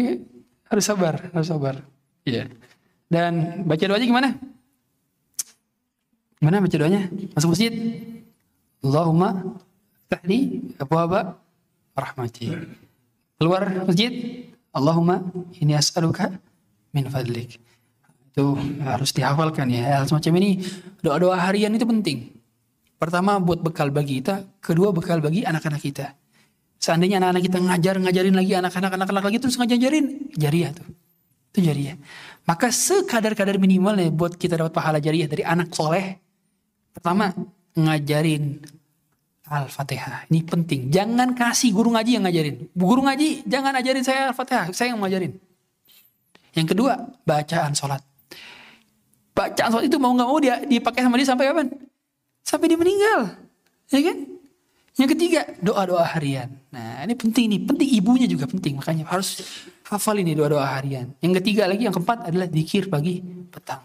harus 0.67 0.83
sabar, 0.83 1.13
harus 1.31 1.47
sabar. 1.47 1.75
Iya. 2.27 2.51
Dan 3.07 3.63
baca 3.63 3.83
doanya 3.87 4.07
gimana? 4.07 4.29
Gimana 6.39 6.63
baca 6.63 6.75
doanya? 6.75 7.01
Masuk 7.37 7.55
masjid. 7.55 7.73
Allahumma 8.81 9.59
tahli 10.11 10.73
apa 10.81 11.37
rahmati. 11.95 12.51
Keluar 13.39 13.87
masjid. 13.87 14.11
Allahumma 14.71 15.23
ini 15.59 15.75
as'aluka 15.75 16.31
min 16.95 17.07
fadlik. 17.07 17.59
Itu 18.31 18.55
harus 18.83 19.11
dihafalkan 19.11 19.67
ya. 19.67 19.99
Hal 19.99 20.07
semacam 20.07 20.33
ini 20.39 20.63
doa-doa 21.03 21.35
harian 21.35 21.75
itu 21.75 21.83
penting. 21.83 22.40
Pertama 23.01 23.41
buat 23.41 23.65
bekal 23.65 23.89
bagi 23.89 24.21
kita, 24.21 24.61
kedua 24.61 24.93
bekal 24.93 25.25
bagi 25.25 25.41
anak-anak 25.41 25.81
kita. 25.81 26.13
Seandainya 26.77 27.17
anak-anak 27.17 27.43
kita 27.49 27.57
ngajar 27.57 27.95
ngajarin 27.97 28.35
lagi 28.37 28.53
anak-anak 28.53 28.91
anak-anak 28.93 29.23
lagi 29.25 29.37
terus 29.41 29.57
ngajarin 29.57 30.29
jariah 30.37 30.69
tuh. 30.69 30.85
Itu 31.49 31.65
jariah. 31.65 31.97
Maka 32.45 32.69
sekadar-kadar 32.69 33.57
minimal 33.57 33.97
ya 33.97 34.13
buat 34.13 34.37
kita 34.37 34.61
dapat 34.61 34.77
pahala 34.77 35.01
jariah 35.01 35.25
dari 35.25 35.41
anak 35.41 35.73
soleh. 35.73 36.21
Pertama 36.93 37.33
ngajarin 37.73 38.61
Al-Fatihah. 39.49 40.29
Ini 40.29 40.39
penting. 40.45 40.93
Jangan 40.93 41.33
kasih 41.33 41.73
guru 41.73 41.97
ngaji 41.97 42.21
yang 42.21 42.23
ngajarin. 42.29 42.69
Guru 42.69 43.01
ngaji 43.01 43.49
jangan 43.49 43.81
ajarin 43.81 44.05
saya 44.05 44.29
Al-Fatihah. 44.29 44.77
Saya 44.77 44.93
yang 44.93 45.01
ngajarin. 45.01 45.41
Yang 46.53 46.67
kedua, 46.77 47.01
bacaan 47.25 47.73
sholat. 47.73 48.05
Bacaan 49.33 49.69
sholat 49.73 49.89
itu 49.89 49.97
mau 49.97 50.13
nggak 50.13 50.29
mau 50.29 50.37
dia 50.37 50.61
dipakai 50.69 51.01
sama 51.01 51.17
dia 51.17 51.25
sampai 51.25 51.49
kapan? 51.49 51.67
Sampai 52.41 52.71
dia 52.71 52.79
meninggal. 52.79 53.37
Ya 53.91 53.99
kan? 54.01 54.17
Yang 54.99 55.09
ketiga, 55.17 55.41
doa-doa 55.63 56.03
harian. 56.03 56.51
Nah, 56.71 57.03
ini 57.07 57.15
penting 57.15 57.47
nih. 57.47 57.59
Penting 57.63 57.89
ibunya 57.95 58.27
juga 58.27 58.47
penting. 58.47 58.79
Makanya 58.79 59.07
harus 59.07 59.43
hafal 59.87 60.19
ini 60.19 60.35
doa-doa 60.35 60.63
harian. 60.63 61.11
Yang 61.19 61.43
ketiga 61.43 61.67
lagi, 61.67 61.87
yang 61.87 61.95
keempat 61.95 62.27
adalah 62.27 62.47
dikir 62.47 62.87
pagi, 62.91 63.19
petang. 63.51 63.83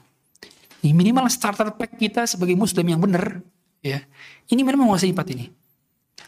Ini 0.86 0.94
minimal 0.94 1.26
starter 1.26 1.74
pack 1.74 1.98
kita 1.98 2.30
sebagai 2.30 2.54
muslim 2.54 2.86
yang 2.86 3.02
benar. 3.02 3.42
Ya. 3.82 4.06
Ini 4.46 4.62
memang 4.62 4.86
menguasai 4.86 5.10
empat 5.10 5.34
ini. 5.34 5.50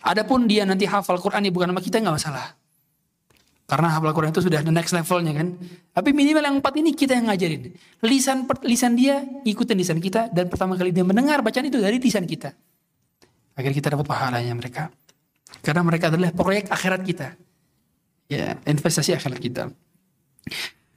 Adapun 0.03 0.51
dia 0.51 0.67
nanti 0.67 0.83
hafal 0.87 1.23
Quran 1.23 1.47
ya 1.47 1.51
bukan 1.55 1.71
nama 1.71 1.79
kita 1.79 2.03
nggak 2.03 2.17
masalah. 2.19 2.58
Karena 3.69 3.93
hafal 3.93 4.17
Quran 4.17 4.33
itu 4.33 4.41
sudah 4.41 4.65
the 4.65 4.73
next 4.73 4.97
levelnya 4.97 5.37
kan. 5.37 5.53
Tapi 5.93 6.17
minimal 6.17 6.41
yang 6.41 6.57
empat 6.57 6.73
ini 6.81 6.97
kita 6.97 7.21
yang 7.21 7.29
ngajarin. 7.29 7.69
Lisan 8.01 8.49
lisan 8.65 8.97
dia 8.97 9.21
ikutin 9.45 9.77
lisan 9.77 10.01
kita 10.01 10.33
dan 10.33 10.49
pertama 10.49 10.73
kali 10.73 10.89
dia 10.89 11.05
mendengar 11.05 11.45
bacaan 11.45 11.69
itu 11.69 11.77
dari 11.77 12.01
lisan 12.01 12.25
kita. 12.25 12.57
Agar 13.61 13.71
kita 13.77 13.93
dapat 13.93 14.09
pahalanya 14.09 14.57
mereka. 14.57 14.89
Karena 15.61 15.85
mereka 15.85 16.09
adalah 16.09 16.33
proyek 16.33 16.73
akhirat 16.73 17.05
kita. 17.05 17.37
Ya, 18.33 18.57
investasi 18.65 19.13
akhirat 19.13 19.37
kita. 19.37 19.63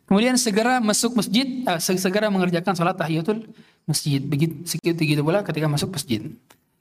Kemudian 0.08 0.40
segera 0.40 0.80
masuk 0.80 1.20
masjid, 1.20 1.68
uh, 1.68 1.80
segera 1.80 2.32
mengerjakan 2.32 2.72
sholat 2.72 2.96
tahiyatul 2.96 3.52
masjid. 3.84 4.24
Begitu 4.24 4.64
begitu 4.96 5.20
pula 5.20 5.44
ketika 5.44 5.68
masuk 5.68 5.92
masjid. 5.92 6.24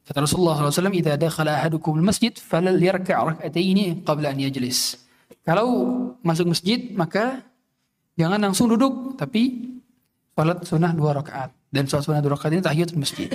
Kata 0.06 0.22
Rasulullah 0.22 0.54
SAW, 0.70 0.94
"Idza 0.94 1.18
dakhala 1.18 1.58
ahadukum 1.58 1.98
al-masjid 1.98 2.30
falal 2.34 2.78
yarka' 2.78 3.14
rak'ataini 3.14 4.06
qabla 4.06 4.34
an 4.34 4.38
yajlis." 4.38 5.09
Kalau 5.44 5.68
masuk 6.20 6.52
masjid 6.52 6.92
maka 6.92 7.40
jangan 8.14 8.40
langsung 8.40 8.68
duduk, 8.68 9.16
tapi 9.16 9.72
sholat 10.36 10.64
sunnah 10.64 10.92
dua 10.92 11.16
rakaat. 11.16 11.50
Dan 11.72 11.88
sholat 11.88 12.04
sunnah 12.04 12.22
dua 12.24 12.36
rakaat 12.36 12.56
ini 12.56 12.62
tahiyatul 12.64 13.00
masjid. 13.00 13.28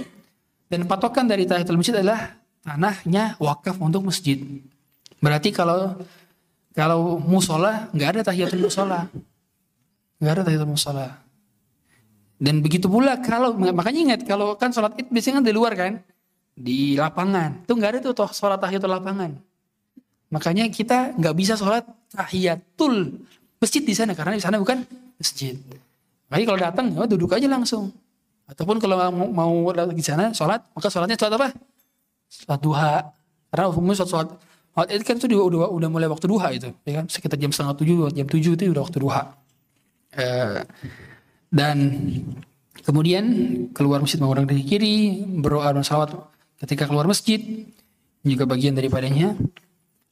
Dan 0.69 0.89
patokan 0.89 1.29
dari 1.29 1.45
tahiyatul 1.45 1.77
masjid 1.77 1.97
adalah 2.01 2.37
tanahnya 2.65 3.37
wakaf 3.37 3.77
untuk 3.77 4.05
masjid. 4.09 4.41
Berarti 5.21 5.53
kalau 5.53 5.97
kalau 6.73 7.21
musola 7.21 7.87
nggak 7.93 8.09
ada 8.17 8.21
tahiyatul 8.25 8.67
musola, 8.67 9.07
nggak 10.19 10.33
ada 10.33 10.41
tahiyatul 10.49 10.71
musola. 10.73 11.07
Dan 12.35 12.59
begitu 12.59 12.91
pula 12.91 13.15
kalau 13.23 13.55
makanya 13.55 14.01
ingat 14.11 14.21
kalau 14.27 14.59
kan 14.59 14.69
sholat 14.75 14.91
id 14.99 15.07
biasanya 15.07 15.39
kan 15.39 15.45
di 15.47 15.53
luar 15.55 15.73
kan, 15.77 15.93
di 16.51 16.99
lapangan. 16.99 17.63
Itu 17.63 17.73
nggak 17.79 17.91
ada 17.95 17.99
tuh 18.03 18.13
sholat 18.33 18.59
tahiyatul 18.59 18.91
lapangan. 18.91 19.39
Makanya 20.35 20.67
kita 20.67 21.15
nggak 21.15 21.35
bisa 21.39 21.55
sholat 21.55 21.87
tahiyatul 22.11 23.23
masjid 23.55 23.79
di 23.79 23.95
sana 23.95 24.11
karena 24.11 24.35
di 24.35 24.43
sana 24.43 24.59
bukan 24.59 24.83
masjid. 25.15 25.55
Makanya 26.27 26.45
kalau 26.51 26.59
datang 26.59 26.85
ya 26.91 27.07
duduk 27.07 27.31
aja 27.31 27.47
langsung. 27.47 27.95
Ataupun 28.51 28.83
kalau 28.83 28.99
mau, 29.15 29.31
mau 29.31 29.71
di 29.95 30.03
sana 30.03 30.35
sholat 30.35 30.59
maka 30.75 30.91
sholatnya 30.91 31.15
sholat 31.15 31.39
apa? 31.39 31.47
Sholat 32.27 32.59
duha. 32.59 32.93
Karena 33.47 33.63
umumnya 33.71 33.95
sholat 34.03 34.11
sholat 34.11 34.29
sholat 34.75 34.87
itu 34.91 35.03
kan 35.07 35.15
itu 35.23 35.25
udah, 35.31 35.39
udah, 35.47 35.59
udah 35.71 35.89
mulai 35.89 36.11
waktu 36.11 36.27
duha 36.27 36.51
itu, 36.51 36.67
ya 36.83 36.99
kan? 36.99 37.05
Sekitar 37.07 37.39
jam 37.39 37.55
setengah 37.55 37.79
tujuh, 37.79 38.11
jam 38.11 38.27
tujuh 38.27 38.59
itu 38.59 38.63
udah 38.75 38.83
waktu 38.83 38.99
duha. 38.99 39.23
Uh, 40.15 40.59
dan 41.47 41.77
kemudian 42.83 43.23
keluar 43.71 44.03
masjid 44.03 44.19
mengurang 44.19 44.43
dari 44.43 44.67
kiri, 44.67 45.23
berdoa 45.39 45.71
dan 45.71 45.87
salawat 45.87 46.11
ketika 46.59 46.91
keluar 46.91 47.07
masjid 47.07 47.39
juga 48.27 48.43
bagian 48.43 48.75
daripadanya 48.75 49.39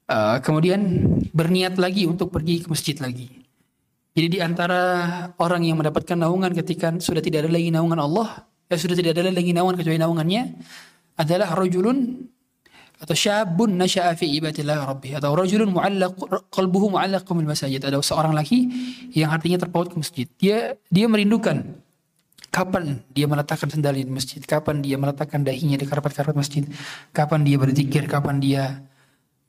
Uh, 0.04 0.36
kemudian 0.44 0.84
berniat 1.32 1.80
lagi 1.80 2.04
untuk 2.04 2.28
pergi 2.28 2.64
ke 2.64 2.68
masjid 2.68 2.96
lagi. 3.00 3.32
Jadi 4.14 4.38
di 4.38 4.40
antara 4.44 4.82
orang 5.40 5.64
yang 5.64 5.80
mendapatkan 5.80 6.20
naungan 6.20 6.54
ketika 6.54 6.92
sudah 7.00 7.24
tidak 7.24 7.48
ada 7.48 7.52
lagi 7.56 7.72
naungan 7.72 7.98
Allah, 7.98 8.46
ya 8.68 8.78
sudah 8.78 8.94
tidak 9.00 9.18
ada 9.18 9.32
lagi 9.32 9.56
naungan 9.56 9.80
kecuali 9.80 9.98
naungannya 9.98 10.60
adalah 11.18 11.56
rajulun 11.56 12.30
atau 13.04 13.16
syabun 13.18 13.76
nasya'a 13.76 14.16
fi 14.16 14.32
ibadillah 14.38 14.86
rabbi 14.86 15.12
atau 15.18 15.36
rajulun 15.36 15.76
mu'allaq 15.76 16.14
qalbuhu 16.54 16.96
mu'allaq 16.96 17.26
bil 17.28 17.50
masajid 17.50 17.84
ada 17.84 18.00
seorang 18.00 18.32
laki 18.32 18.70
yang 19.12 19.34
hatinya 19.34 19.60
terpaut 19.60 19.92
ke 19.92 19.98
masjid 20.00 20.28
dia 20.40 20.80
dia 20.88 21.06
merindukan 21.12 21.74
kapan 22.54 23.04
dia 23.12 23.26
meletakkan 23.28 23.68
sendal 23.68 23.98
di 23.98 24.08
masjid 24.08 24.40
kapan 24.46 24.80
dia 24.80 24.96
meletakkan 24.96 25.44
dahinya 25.44 25.76
di 25.76 25.84
karpet-karpet 25.84 26.38
masjid 26.38 26.64
kapan 27.12 27.44
dia 27.44 27.58
berzikir 27.60 28.08
kapan 28.08 28.40
dia 28.40 28.64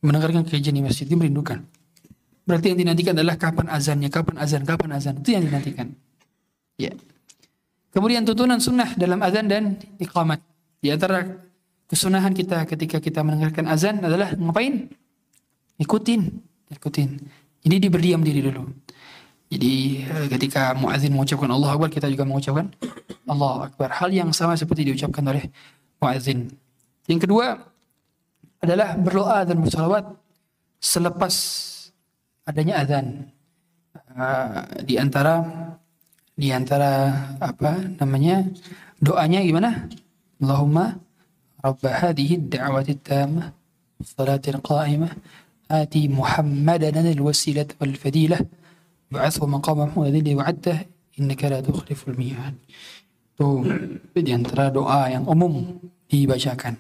mendengarkan 0.05 0.45
kajian 0.45 0.77
di 0.77 0.85
masjid, 0.85 1.09
dia 1.09 1.17
merindukan. 1.17 1.65
Berarti 2.45 2.77
yang 2.77 2.79
dinantikan 2.85 3.17
adalah 3.17 3.41
kapan 3.41 3.73
azannya, 3.73 4.13
kapan 4.13 4.37
azan, 4.37 4.63
kapan 4.69 4.91
azan. 4.93 5.15
Itu 5.25 5.33
yang 5.33 5.49
dinantikan. 5.49 5.97
Ya. 6.77 6.93
Kemudian 7.89 8.29
tuntunan 8.29 8.61
sunnah 8.61 8.93
dalam 9.01 9.25
azan 9.25 9.49
dan 9.49 9.81
iqamat. 9.97 10.45
Di 10.85 10.93
antara 10.93 11.25
kesunahan 11.89 12.37
kita 12.37 12.69
ketika 12.69 13.01
kita 13.01 13.25
mendengarkan 13.25 13.65
azan 13.65 14.05
adalah 14.05 14.37
ngapain? 14.37 14.93
Ikutin, 15.81 16.21
ikutin. 16.69 17.09
Jadi 17.65 17.75
dia 17.81 17.91
berdiam 17.91 18.21
diri 18.21 18.45
dulu. 18.45 18.69
Jadi 19.49 20.05
eh, 20.05 20.27
ketika 20.29 20.77
muazin 20.77 21.17
mengucapkan 21.17 21.49
Allah 21.49 21.71
Akbar, 21.73 21.89
kita 21.89 22.13
juga 22.13 22.29
mengucapkan 22.29 22.69
Allah 23.25 23.73
Akbar. 23.73 23.89
Hal 23.89 24.13
yang 24.13 24.35
sama 24.37 24.53
seperti 24.59 24.93
diucapkan 24.93 25.25
oleh 25.25 25.49
muazin. 25.97 26.53
Yang 27.09 27.25
kedua, 27.25 27.57
adalah 28.65 28.97
berdoa 28.97 29.45
dan 29.45 29.61
bersalawat 29.61 30.05
selepas 30.81 31.35
adanya 32.49 32.85
azan. 32.85 33.29
Uh, 34.15 34.63
di 34.83 34.95
antara 34.99 35.43
di 36.35 36.51
antara 36.51 37.15
apa 37.39 37.95
namanya 37.99 38.47
doanya 38.99 39.43
gimana? 39.43 39.87
Allahumma 40.43 40.99
rabb 41.63 41.83
hadhihi 41.83 42.47
ad-da'wati 42.47 42.91
at-tammah 42.99 43.47
salati 44.03 44.51
al-qa'imah 44.51 45.13
ati 45.71 46.11
Muhammadan 46.11 47.07
al-wasilah 47.07 47.71
wal 47.79 47.95
fadilah 47.95 48.43
ba'athu 49.11 49.47
maqama 49.47 49.91
alladhi 49.95 50.35
wa'adtah 50.35 50.79
innaka 51.19 51.51
la 51.51 51.59
tukhliful 51.63 52.15
mi'ad. 52.19 52.55
Tuh, 53.35 53.67
di 54.15 54.31
antara 54.31 54.71
doa 54.71 55.11
yang 55.11 55.27
umum 55.27 55.83
dibacakan 56.07 56.79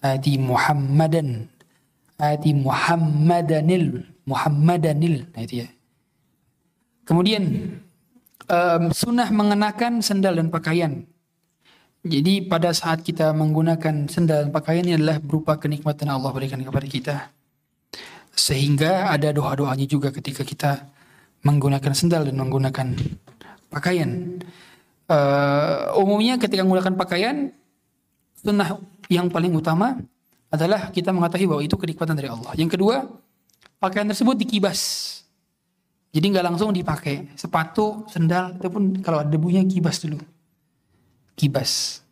ati 0.00 0.40
Muhammadan. 0.40 1.48
Ati 2.16 2.52
Muhammadanil. 2.52 4.04
Muhammadanil. 4.28 5.28
Nah 5.32 5.40
itu 5.44 5.64
ya. 5.64 5.68
Kemudian 7.08 7.42
um, 8.50 8.82
sunnah 8.92 9.28
mengenakan 9.32 10.04
sendal 10.04 10.36
dan 10.36 10.48
pakaian. 10.52 11.04
Jadi 12.00 12.48
pada 12.48 12.72
saat 12.72 13.04
kita 13.04 13.36
menggunakan 13.36 14.08
sendal 14.08 14.48
dan 14.48 14.50
pakaian 14.52 14.84
ini 14.88 14.96
adalah 14.96 15.20
berupa 15.20 15.60
kenikmatan 15.60 16.08
Allah 16.08 16.32
berikan 16.32 16.60
kepada 16.64 16.86
kita. 16.88 17.16
Sehingga 18.32 19.12
ada 19.12 19.36
doa-doanya 19.36 19.84
juga 19.84 20.08
ketika 20.08 20.40
kita 20.40 20.88
menggunakan 21.44 21.92
sendal 21.92 22.24
dan 22.24 22.40
menggunakan 22.40 22.96
pakaian. 23.68 24.40
Uh, 25.10 25.90
umumnya 25.98 26.38
ketika 26.38 26.62
menggunakan 26.62 26.94
pakaian 26.94 27.36
sunnah 28.38 28.78
yang 29.10 29.26
paling 29.26 29.50
utama 29.50 29.98
adalah 30.50 30.94
kita 30.94 31.10
mengetahui 31.10 31.46
bahwa 31.50 31.62
itu 31.66 31.74
kenikmatan 31.74 32.14
dari 32.14 32.30
Allah. 32.30 32.54
Yang 32.54 32.78
kedua, 32.78 33.06
pakaian 33.82 34.06
tersebut 34.06 34.38
dikibas. 34.38 34.80
Jadi 36.10 36.26
nggak 36.30 36.46
langsung 36.46 36.70
dipakai. 36.70 37.34
Sepatu, 37.34 38.06
sendal, 38.06 38.58
ataupun 38.58 39.02
kalau 39.02 39.22
ada 39.22 39.30
debunya 39.30 39.62
kibas 39.66 40.02
dulu. 40.02 40.18
Kibas. 41.34 42.02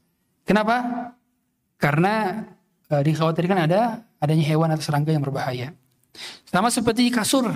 Kenapa? 0.46 1.11
Karena 1.78 2.46
e, 2.86 2.94
dikhawatirkan 3.03 3.70
ada 3.70 4.03
adanya 4.22 4.44
hewan 4.46 4.70
atau 4.74 4.82
serangga 4.86 5.11
yang 5.14 5.22
berbahaya. 5.22 5.74
Sama 6.46 6.70
seperti 6.70 7.11
kasur. 7.11 7.46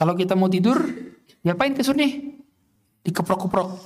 Kalau 0.00 0.16
kita 0.16 0.32
mau 0.32 0.48
tidur, 0.48 0.80
diapain 1.44 1.76
kasur 1.76 1.92
nih? 1.96 2.40
Dikeprok-keprok. 3.04 3.76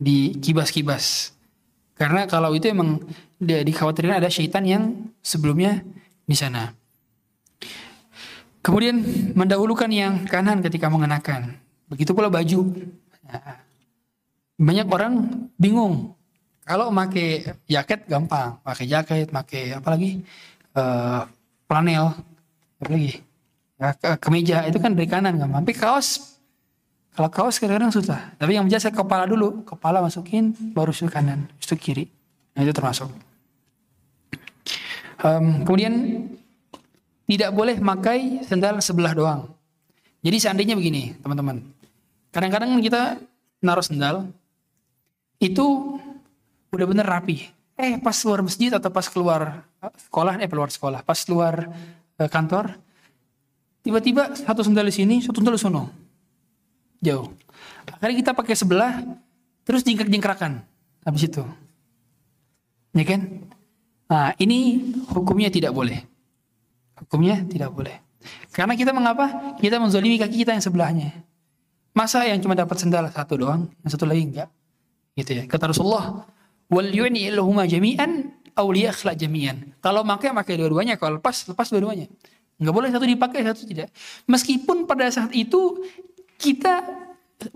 Dikibas-kibas. 0.00 1.36
Karena 2.00 2.24
kalau 2.24 2.56
itu 2.56 2.64
emang 2.72 3.04
dia 3.40 3.64
dikhawatirkan 3.64 4.20
ada 4.20 4.28
syaitan 4.28 4.62
yang 4.68 5.08
sebelumnya 5.24 5.80
di 6.28 6.36
sana. 6.36 6.76
Kemudian 8.60 9.00
mendahulukan 9.32 9.88
yang 9.88 10.28
kanan 10.28 10.60
ketika 10.60 10.92
mengenakan. 10.92 11.56
Begitu 11.88 12.12
pula 12.12 12.28
baju. 12.28 12.68
Nah, 13.24 13.56
banyak 14.60 14.86
orang 14.92 15.12
bingung. 15.56 16.12
Kalau 16.68 16.92
pakai 16.92 17.56
jaket 17.64 18.04
gampang, 18.04 18.60
pakai 18.60 18.84
jaket, 18.84 19.32
pakai 19.32 19.80
apa 19.80 19.88
lagi? 19.88 20.20
Uh, 20.76 21.24
planel, 21.64 22.12
apa 22.78 22.90
lagi? 22.92 23.24
Ya, 23.80 23.96
ke 23.96 24.10
kemeja 24.20 24.68
itu 24.68 24.76
kan 24.76 24.92
dari 24.92 25.08
kanan 25.08 25.40
gampang. 25.40 25.64
Tapi 25.64 25.74
kaos 25.74 26.36
kalau 27.16 27.32
kaos 27.32 27.56
kadang-kadang 27.56 27.90
susah. 27.90 28.36
Tapi 28.36 28.60
yang 28.60 28.68
biasa 28.68 28.92
kepala 28.92 29.24
dulu, 29.24 29.64
kepala 29.64 30.04
masukin, 30.04 30.52
baru 30.76 30.92
ke 30.92 31.08
kanan, 31.08 31.48
itu 31.56 31.74
kiri. 31.80 32.04
Nah 32.54 32.60
itu 32.62 32.76
termasuk. 32.76 33.29
Um, 35.20 35.68
kemudian 35.68 36.24
tidak 37.28 37.50
boleh 37.52 37.76
pakai 37.76 38.42
sendal 38.42 38.80
sebelah 38.80 39.12
doang. 39.12 39.40
Jadi 40.20 40.36
seandainya 40.40 40.74
begini, 40.76 41.16
teman-teman. 41.20 41.60
Kadang-kadang 42.32 42.76
kita 42.80 43.20
naruh 43.60 43.84
sendal 43.84 44.28
itu 45.40 45.96
udah 46.72 46.86
bener 46.88 47.06
rapi. 47.06 47.48
Eh 47.80 47.96
pas 47.96 48.12
keluar 48.12 48.44
masjid 48.44 48.68
atau 48.72 48.92
pas 48.92 49.06
keluar 49.08 49.64
sekolah, 50.08 50.40
eh 50.40 50.48
keluar 50.48 50.68
sekolah, 50.68 51.00
pas 51.00 51.16
keluar 51.24 51.68
eh, 52.20 52.28
kantor, 52.28 52.76
tiba-tiba 53.80 54.36
satu 54.36 54.60
sendal 54.60 54.84
di 54.88 54.94
sini, 54.94 55.16
satu 55.24 55.40
sendal 55.40 55.56
di 55.56 55.62
sono 55.62 55.88
jauh. 57.00 57.32
Akhirnya 57.88 58.16
kita 58.20 58.32
pakai 58.36 58.54
sebelah, 58.54 59.00
terus 59.64 59.80
jingkrak-jingkrakan 59.84 60.60
habis 61.08 61.24
itu. 61.24 61.44
Ya 62.92 63.04
kan? 63.08 63.48
Nah, 64.10 64.34
ini 64.42 64.90
hukumnya 65.14 65.46
tidak 65.54 65.70
boleh. 65.70 66.02
Hukumnya 66.98 67.46
tidak 67.46 67.70
boleh. 67.70 67.94
Karena 68.50 68.74
kita 68.74 68.90
mengapa? 68.90 69.56
Kita 69.62 69.78
menzalimi 69.78 70.18
kaki 70.18 70.42
kita 70.42 70.52
yang 70.52 70.64
sebelahnya. 70.64 71.22
Masa 71.94 72.26
yang 72.26 72.42
cuma 72.42 72.58
dapat 72.58 72.74
sendal 72.76 73.06
satu 73.08 73.38
doang, 73.38 73.70
yang 73.86 73.90
satu 73.90 74.04
lagi 74.04 74.26
enggak? 74.26 74.50
Gitu 75.14 75.30
ya. 75.38 75.42
Kata 75.46 75.70
Rasulullah, 75.70 76.26
"Wal 76.66 76.90
yu'ni 76.90 77.30
jami'an 77.70 78.34
aw 78.58 78.66
liyakhlaq 78.66 79.14
jami'an." 79.14 79.78
Kalau 79.78 80.02
pakai 80.02 80.34
pakai 80.34 80.54
dua-duanya, 80.58 80.98
kalau 80.98 81.22
lepas 81.22 81.46
lepas 81.46 81.70
dua-duanya. 81.70 82.10
Enggak 82.60 82.74
boleh 82.74 82.90
satu 82.92 83.06
dipakai, 83.06 83.40
satu 83.46 83.62
tidak. 83.64 83.88
Meskipun 84.26 84.84
pada 84.90 85.06
saat 85.08 85.32
itu 85.32 85.86
kita 86.36 86.82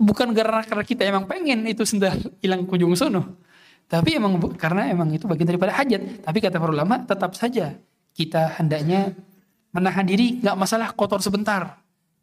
bukan 0.01 0.33
karena 0.65 0.83
kita 0.87 1.05
emang 1.05 1.29
pengen 1.29 1.67
itu 1.69 1.85
sendal 1.85 2.17
hilang 2.41 2.65
kunjung 2.65 2.95
sono. 2.97 3.44
Tapi 3.85 4.17
emang 4.17 4.41
karena 4.57 4.89
emang 4.89 5.13
itu 5.13 5.29
bagian 5.29 5.45
daripada 5.49 5.73
hajat. 5.77 6.25
Tapi 6.25 6.37
kata 6.41 6.57
para 6.57 6.71
ulama 6.73 7.05
tetap 7.05 7.37
saja 7.37 7.77
kita 8.15 8.57
hendaknya 8.57 9.13
menahan 9.69 10.07
diri 10.07 10.41
nggak 10.41 10.57
masalah 10.57 10.89
kotor 10.95 11.21
sebentar. 11.21 11.77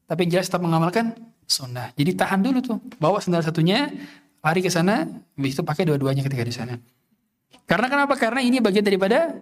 Tapi 0.09 0.27
jelas 0.27 0.51
tetap 0.51 0.65
mengamalkan 0.67 1.15
sunnah. 1.47 1.95
Jadi 1.95 2.19
tahan 2.19 2.43
dulu 2.43 2.59
tuh. 2.61 2.77
Bawa 2.99 3.23
sendal 3.23 3.47
satunya, 3.47 3.89
lari 4.43 4.61
ke 4.61 4.69
sana, 4.69 5.07
habis 5.09 5.55
itu 5.55 5.63
pakai 5.63 5.87
dua-duanya 5.87 6.27
ketika 6.27 6.43
di 6.43 6.53
sana. 6.53 6.75
Karena 7.65 7.87
kenapa? 7.87 8.19
Karena 8.19 8.43
ini 8.43 8.59
bagian 8.59 8.83
daripada 8.83 9.39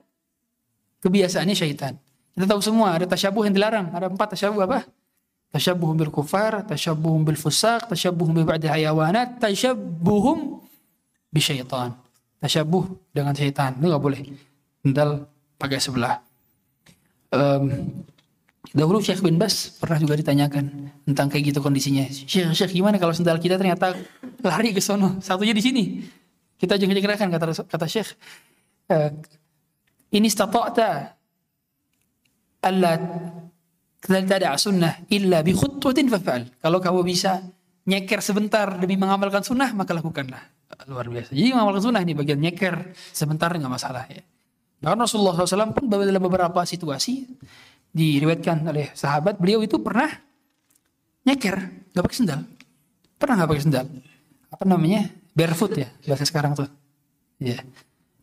kebiasaannya 1.01 1.57
syaitan. 1.57 1.97
Kita 2.37 2.47
tahu 2.47 2.61
semua 2.61 2.95
ada 2.95 3.09
tasyabuh 3.09 3.49
yang 3.49 3.55
dilarang. 3.57 3.91
Ada 3.97 4.13
empat 4.13 4.37
tasyabuh 4.37 4.63
apa? 4.69 4.87
tashabbuhum 5.51 5.99
bil 5.99 6.15
kufar, 6.15 6.63
tashabbuhum 6.63 7.27
bil 7.27 7.39
fusaq, 7.39 7.91
tashabbuhum 7.91 8.43
bi 8.43 8.45
ba'di 8.47 8.71
hayawanat, 8.71 9.43
tashabbuhum 9.43 10.63
bi 11.31 11.41
syaitan. 11.43 11.95
Tashabbuh 12.41 13.13
dengan 13.13 13.37
syaitan. 13.37 13.77
Itu 13.77 13.87
enggak 13.87 14.03
boleh. 14.03 14.21
Sendal 14.81 15.29
pakai 15.61 15.77
sebelah. 15.77 16.25
Um, 17.31 17.93
dahulu 18.73 18.99
Syekh 19.05 19.23
bin 19.23 19.37
Bas 19.37 19.77
pernah 19.77 20.01
juga 20.01 20.17
ditanyakan 20.17 20.91
tentang 21.05 21.29
kayak 21.29 21.53
gitu 21.53 21.61
kondisinya. 21.61 22.09
Syekh, 22.09 22.57
Syekh 22.57 22.73
gimana 22.81 22.97
kalau 22.97 23.13
sendal 23.13 23.37
kita 23.39 23.61
ternyata 23.61 23.93
lari 24.41 24.73
ke 24.73 24.81
sono, 24.81 25.21
satunya 25.21 25.53
di 25.53 25.63
sini. 25.63 25.85
Kita 26.57 26.81
jangan 26.81 26.97
gerakan 26.97 27.29
kata 27.29 27.45
kata 27.69 27.87
Syekh. 27.87 28.17
Uh, 28.91 29.15
ini 30.11 30.27
stata'ta 30.27 31.15
alla 32.61 32.93
tidak 34.01 34.57
sunnah 34.57 35.07
illa 35.13 35.45
bi 35.45 35.53
khutwatin 35.53 36.09
fafa'al. 36.09 36.59
Kalau 36.59 36.79
kamu 36.81 37.01
bisa 37.05 37.45
nyeker 37.87 38.25
sebentar 38.25 38.81
demi 38.81 38.97
mengamalkan 38.97 39.45
sunnah, 39.45 39.71
maka 39.77 39.93
lakukanlah. 39.93 40.41
Luar 40.87 41.07
biasa. 41.11 41.35
Jadi 41.35 41.51
mengamalkan 41.51 41.83
sunnah 41.83 42.03
ini 42.03 42.15
bagian 42.15 42.39
nyeker. 42.39 42.95
Sebentar 42.95 43.51
nggak 43.51 43.73
masalah 43.73 44.07
ya. 44.07 44.23
Bahkan 44.81 44.97
Rasulullah 44.97 45.37
SAW 45.37 45.77
pun 45.77 45.91
dalam 45.91 46.23
beberapa 46.25 46.65
situasi 46.65 47.29
diriwayatkan 47.91 48.65
oleh 48.71 48.95
sahabat 48.95 49.37
beliau 49.37 49.61
itu 49.61 49.77
pernah 49.83 50.09
nyeker 51.27 51.57
nggak 51.93 52.05
pakai 52.07 52.17
sendal. 52.17 52.41
Pernah 53.21 53.35
nggak 53.43 53.51
pakai 53.51 53.65
sendal? 53.67 53.87
Apa 54.51 54.65
namanya? 54.65 55.11
Barefoot 55.31 55.73
ya 55.79 55.89
bahasa 56.07 56.25
sekarang 56.27 56.57
tuh. 56.57 56.71
Ya 57.43 57.61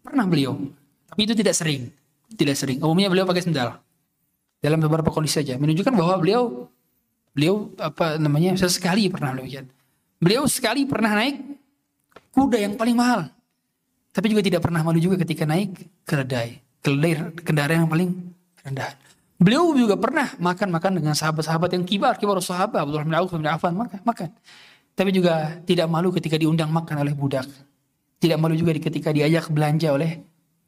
pernah 0.01 0.23
beliau 0.25 0.55
tapi 1.11 1.25
itu 1.25 1.33
tidak 1.33 1.55
sering. 1.57 1.89
Tidak 2.27 2.53
sering. 2.53 2.77
Umumnya 2.83 3.09
beliau 3.09 3.25
pakai 3.25 3.41
sendal. 3.41 3.79
Dalam 4.61 4.77
beberapa 4.83 5.09
kondisi 5.09 5.41
saja. 5.41 5.55
Menunjukkan 5.57 5.93
bahwa 5.95 6.19
beliau 6.19 6.67
beliau 7.33 7.73
apa 7.81 8.21
namanya 8.21 8.53
sesekali 8.53 9.09
pernah 9.09 9.33
demikian. 9.33 9.65
Beliau 10.21 10.45
sekali 10.45 10.85
pernah 10.85 11.17
naik 11.17 11.56
kuda 12.37 12.57
yang 12.61 12.73
paling 12.77 12.93
mahal. 12.93 13.33
Tapi 14.13 14.29
juga 14.29 14.45
tidak 14.45 14.61
pernah 14.61 14.85
malu 14.85 15.01
juga 15.01 15.17
ketika 15.17 15.49
naik 15.49 15.73
keledai. 16.05 16.61
Keledai 16.85 17.33
kendaraan 17.41 17.85
yang 17.85 17.89
paling 17.89 18.09
rendah. 18.61 18.93
Beliau 19.37 19.73
juga 19.73 19.97
pernah 19.97 20.33
makan-makan 20.37 21.01
dengan 21.01 21.13
sahabat-sahabat 21.17 21.73
yang 21.73 21.85
kibar 21.85 22.17
kibar 22.17 22.37
sahabat 22.41 22.85
Abdullah 22.85 23.05
bin 23.05 23.13
Auf 23.17 23.33
bin 23.33 23.49
Affan 23.49 23.73
makan 23.73 24.01
makan. 24.05 24.29
Tapi 24.97 25.09
juga 25.13 25.57
tidak 25.65 25.89
malu 25.89 26.13
ketika 26.13 26.37
diundang 26.37 26.69
makan 26.69 27.01
oleh 27.01 27.13
budak. 27.13 27.45
Tidak 28.17 28.37
malu 28.37 28.57
juga 28.57 28.73
ketika 28.77 29.13
diajak 29.13 29.49
belanja 29.49 29.93
oleh 29.93 30.21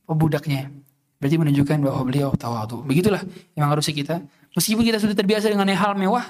budaknya 0.10 0.74
berarti 1.20 1.36
menunjukkan 1.36 1.78
bahwa 1.84 2.02
beliau 2.08 2.30
tawadu. 2.34 2.82
Begitulah 2.86 3.20
yang 3.54 3.68
harusnya 3.68 3.92
kita. 3.92 4.16
Meskipun 4.56 4.82
kita 4.88 4.98
sudah 5.02 5.14
terbiasa 5.14 5.52
dengan 5.52 5.68
hal 5.74 5.94
mewah 5.98 6.26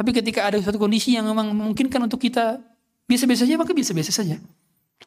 tapi 0.00 0.16
ketika 0.16 0.48
ada 0.48 0.56
suatu 0.64 0.80
kondisi 0.80 1.12
yang 1.12 1.28
memang 1.28 1.52
memungkinkan 1.52 2.00
untuk 2.00 2.24
kita 2.24 2.56
biasa-biasa 3.04 3.44
saja, 3.44 3.60
maka 3.60 3.76
biasa-biasa 3.76 4.08
saja. 4.08 4.40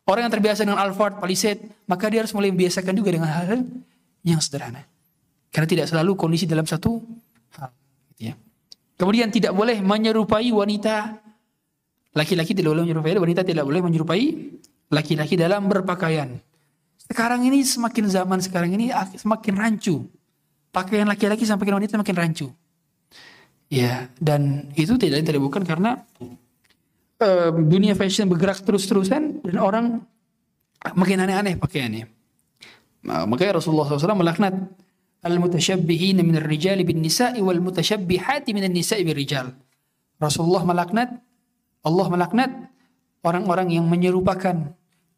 Orang 0.04 0.28
yang 0.28 0.34
terbiasa 0.34 0.66
dengan 0.66 0.82
Alphard, 0.82 1.22
Palisade, 1.22 1.64
maka 1.88 2.10
dia 2.10 2.26
harus 2.26 2.34
mulai 2.36 2.50
membiasakan 2.50 2.94
juga 2.98 3.14
dengan 3.14 3.30
hal-hal 3.30 3.64
yang 4.26 4.41
sederhana. 4.41 4.84
Karena 5.54 5.68
tidak 5.70 5.86
selalu 5.94 6.18
kondisi 6.18 6.50
dalam 6.50 6.66
satu 6.66 7.00
hal. 7.56 7.72
Gitu 8.12 8.34
ya. 8.34 8.34
Kemudian 9.00 9.30
tidak 9.30 9.54
boleh 9.54 9.80
menyerupai 9.80 10.50
wanita. 10.52 11.24
Laki-laki 12.14 12.54
tidak 12.54 12.74
boleh 12.74 12.84
menyerupai, 12.89 13.16
wanita 13.16 13.41
tidak 13.46 13.64
boleh 13.66 13.82
menyerupai 13.82 14.24
laki-laki 14.94 15.34
dalam 15.34 15.66
berpakaian. 15.66 16.38
Sekarang 17.10 17.41
ini 17.46 17.66
semakin 17.66 18.06
zaman 18.10 18.39
sekarang 18.41 18.72
ini 18.74 18.94
semakin 19.18 19.54
rancu. 19.58 20.06
Pakaian 20.74 21.06
laki-laki 21.06 21.46
sampai 21.46 21.70
wanita 21.70 21.98
semakin 21.98 22.16
rancu. 22.18 22.48
Ya, 23.74 24.10
dan 24.22 24.70
itu 24.78 24.94
tidak 25.02 25.26
bukan 25.41 25.66
karena 25.66 26.06
dunia 27.68 27.95
fashion 27.95 28.28
bergerak 28.28 28.61
terus-terusan 28.66 29.45
dan 29.45 29.57
orang 29.61 30.03
makin 30.91 31.24
aneh-aneh 31.24 31.55
pakaiannya. 31.55 32.05
Nah, 33.03 33.24
makanya 33.28 33.59
Rasulullah 33.59 33.88
SAW 33.88 34.20
melaknat 34.20 34.55
al-mutashabbihin 35.24 36.20
min 36.20 36.36
ar-rijal 36.39 36.80
bin 36.84 36.99
nisa'i 36.99 37.39
wal 37.39 37.59
mutasyabihati 37.64 38.51
min 38.51 38.68
an-nisa'i 38.68 39.07
bir 39.07 39.16
rijal. 39.16 39.55
Rasulullah 40.20 40.68
melaknat 40.68 41.16
Allah 41.84 42.07
melaknat 42.07 42.51
orang-orang 43.24 43.76
yang 43.76 43.88
menyerupakan 43.88 44.55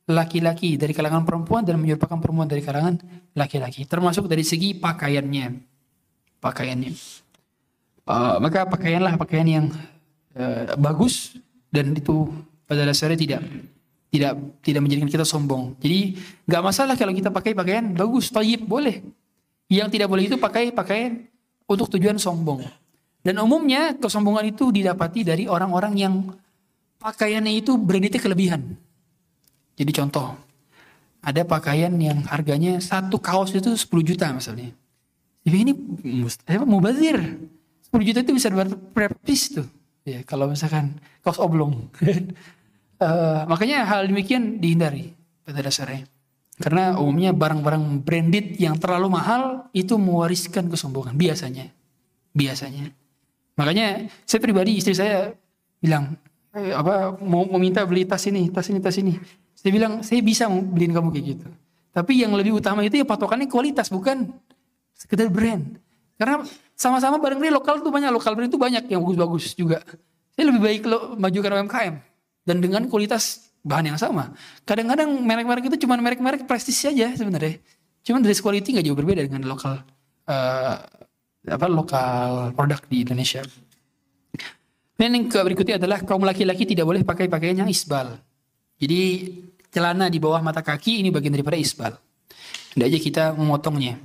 laki-laki 0.06 0.78
dari 0.78 0.94
kalangan 0.94 1.26
perempuan 1.26 1.66
dan 1.66 1.82
menyerupakan 1.82 2.22
perempuan 2.22 2.46
dari 2.46 2.62
kalangan 2.62 3.02
laki-laki 3.34 3.90
termasuk 3.90 4.30
dari 4.30 4.46
segi 4.46 4.78
pakaiannya 4.78 5.46
pakaiannya 6.42 6.94
Uh, 8.06 8.38
maka 8.38 8.70
pakaianlah 8.70 9.18
pakaian 9.18 9.50
yang 9.50 9.66
uh, 10.38 10.78
bagus 10.78 11.42
dan 11.76 11.92
itu 11.92 12.32
pada 12.64 12.88
dasarnya 12.88 13.20
tidak 13.20 13.42
tidak 14.08 14.34
tidak 14.64 14.82
menjadikan 14.82 15.10
kita 15.12 15.26
sombong. 15.28 15.76
Jadi 15.84 16.16
nggak 16.48 16.64
masalah 16.64 16.96
kalau 16.96 17.12
kita 17.12 17.28
pakai 17.36 17.52
pakaian 17.52 17.92
bagus, 17.92 18.32
tayyib 18.32 18.64
boleh. 18.64 19.04
Yang 19.68 20.00
tidak 20.00 20.08
boleh 20.08 20.24
itu 20.32 20.40
pakai 20.40 20.72
pakaian 20.72 21.28
untuk 21.68 21.92
tujuan 21.98 22.16
sombong. 22.16 22.64
Dan 23.26 23.42
umumnya 23.42 23.98
kesombongan 23.98 24.54
itu 24.54 24.70
didapati 24.70 25.26
dari 25.26 25.44
orang-orang 25.50 25.94
yang 25.98 26.14
pakaiannya 27.02 27.58
itu 27.58 27.76
beridentitas 27.76 28.22
kelebihan. 28.22 28.62
Jadi 29.76 29.92
contoh, 29.92 30.38
ada 31.26 31.42
pakaian 31.42 31.90
yang 31.98 32.22
harganya 32.30 32.78
satu 32.78 33.18
kaos 33.18 33.52
itu 33.58 33.74
10 33.74 33.82
juta 34.06 34.30
misalnya. 34.30 34.70
Jadi 35.42 35.58
ini 35.58 35.74
mubazir. 36.64 37.18
10 37.90 38.08
juta 38.08 38.20
itu 38.22 38.34
bisa 38.38 38.54
berapa 38.54 39.18
piece 39.26 39.58
tuh. 39.58 39.68
Ya, 40.06 40.22
kalau 40.22 40.46
misalkan 40.46 41.02
kaos 41.26 41.42
oblong. 41.42 41.90
uh, 43.02 43.42
makanya 43.52 43.90
hal 43.90 44.06
demikian 44.06 44.62
dihindari 44.62 45.18
pada 45.42 45.66
dasarnya. 45.66 46.06
Karena 46.56 46.96
umumnya 46.96 47.36
barang-barang 47.36 48.06
branded 48.06 48.56
yang 48.56 48.80
terlalu 48.80 49.12
mahal 49.12 49.68
itu 49.76 50.00
mewariskan 50.00 50.72
kesombongan 50.72 51.18
biasanya. 51.18 51.68
Biasanya. 52.32 52.94
Makanya 53.60 54.08
saya 54.24 54.40
pribadi 54.40 54.80
istri 54.80 54.96
saya 54.96 55.36
bilang 55.84 56.16
eh, 56.56 56.72
apa 56.72 57.20
mau 57.20 57.44
meminta 57.58 57.84
beli 57.84 58.08
tas 58.08 58.24
ini, 58.30 58.48
tas 58.54 58.72
ini, 58.72 58.80
tas 58.80 58.96
ini. 58.96 59.20
Saya 59.58 59.72
bilang 59.74 60.00
saya 60.06 60.22
bisa 60.24 60.48
beliin 60.48 60.96
kamu 60.96 61.12
kayak 61.12 61.26
gitu. 61.36 61.48
Tapi 61.92 62.24
yang 62.24 62.32
lebih 62.36 62.56
utama 62.56 62.84
itu 62.84 63.00
ya 63.00 63.08
patokannya 63.08 63.48
kualitas 63.52 63.92
bukan 63.92 64.32
sekedar 64.96 65.28
brand. 65.28 65.76
Karena 66.16 66.44
sama-sama 66.76 67.16
barang 67.18 67.40
ini 67.40 67.52
lokal 67.56 67.80
tuh 67.80 67.90
banyak, 67.90 68.12
lokal 68.12 68.36
brand 68.36 68.52
itu 68.52 68.60
banyak 68.60 68.84
yang 68.92 69.00
bagus-bagus 69.00 69.56
juga. 69.56 69.80
Saya 70.36 70.52
lebih 70.52 70.62
baik 70.62 70.82
lo 70.84 71.16
majukan 71.16 71.64
UMKM 71.64 71.96
dan 72.44 72.56
dengan 72.60 72.84
kualitas 72.92 73.48
bahan 73.64 73.96
yang 73.96 74.00
sama. 74.00 74.36
Kadang-kadang 74.68 75.08
merek-merek 75.24 75.72
itu 75.72 75.88
cuma 75.88 75.96
merek-merek 75.96 76.44
prestis 76.44 76.76
saja 76.76 77.16
sebenarnya. 77.16 77.64
Cuman 78.04 78.22
dari 78.22 78.36
quality 78.36 78.76
nggak 78.76 78.86
jauh 78.86 78.98
berbeda 79.00 79.22
dengan 79.26 79.48
lokal 79.48 79.82
uh, 80.28 80.76
apa 81.48 81.68
lokal 81.72 82.52
produk 82.54 82.84
di 82.92 83.08
Indonesia. 83.08 83.42
Dan 84.96 85.12
yang 85.16 85.26
berikutnya 85.28 85.80
adalah 85.80 86.04
kaum 86.04 86.24
laki-laki 86.24 86.68
tidak 86.68 86.88
boleh 86.88 87.02
pakai 87.08 87.32
pakaian 87.32 87.66
yang 87.66 87.70
isbal. 87.72 88.20
Jadi 88.76 89.32
celana 89.72 90.08
di 90.12 90.20
bawah 90.20 90.40
mata 90.44 90.60
kaki 90.60 91.04
ini 91.04 91.10
bagian 91.12 91.36
daripada 91.36 91.56
isbal. 91.56 91.96
Tidak 92.76 92.86
aja 92.86 93.00
kita 93.00 93.24
memotongnya 93.36 94.00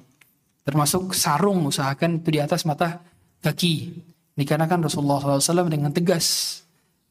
termasuk 0.64 1.16
sarung 1.16 1.66
usahakan 1.66 2.20
itu 2.20 2.28
di 2.36 2.40
atas 2.40 2.64
mata 2.68 3.00
kaki. 3.40 3.96
Dikarenakan 4.36 4.86
Rasulullah 4.88 5.20
SAW 5.20 5.68
dengan 5.68 5.92
tegas 5.92 6.60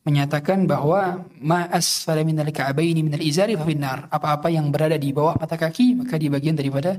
menyatakan 0.07 0.65
bahwa 0.65 1.27
ma'as 1.38 2.07
minal 2.23 2.49
ka'abaini 2.49 3.03
minal 3.05 3.21
izari 3.21 3.53
fafinar 3.53 4.07
apa-apa 4.09 4.49
yang 4.49 4.71
berada 4.71 4.95
di 4.95 5.11
bawah 5.11 5.38
mata 5.38 5.59
kaki 5.59 5.99
maka 5.99 6.15
di 6.15 6.31
bagian 6.31 6.55
daripada 6.57 6.97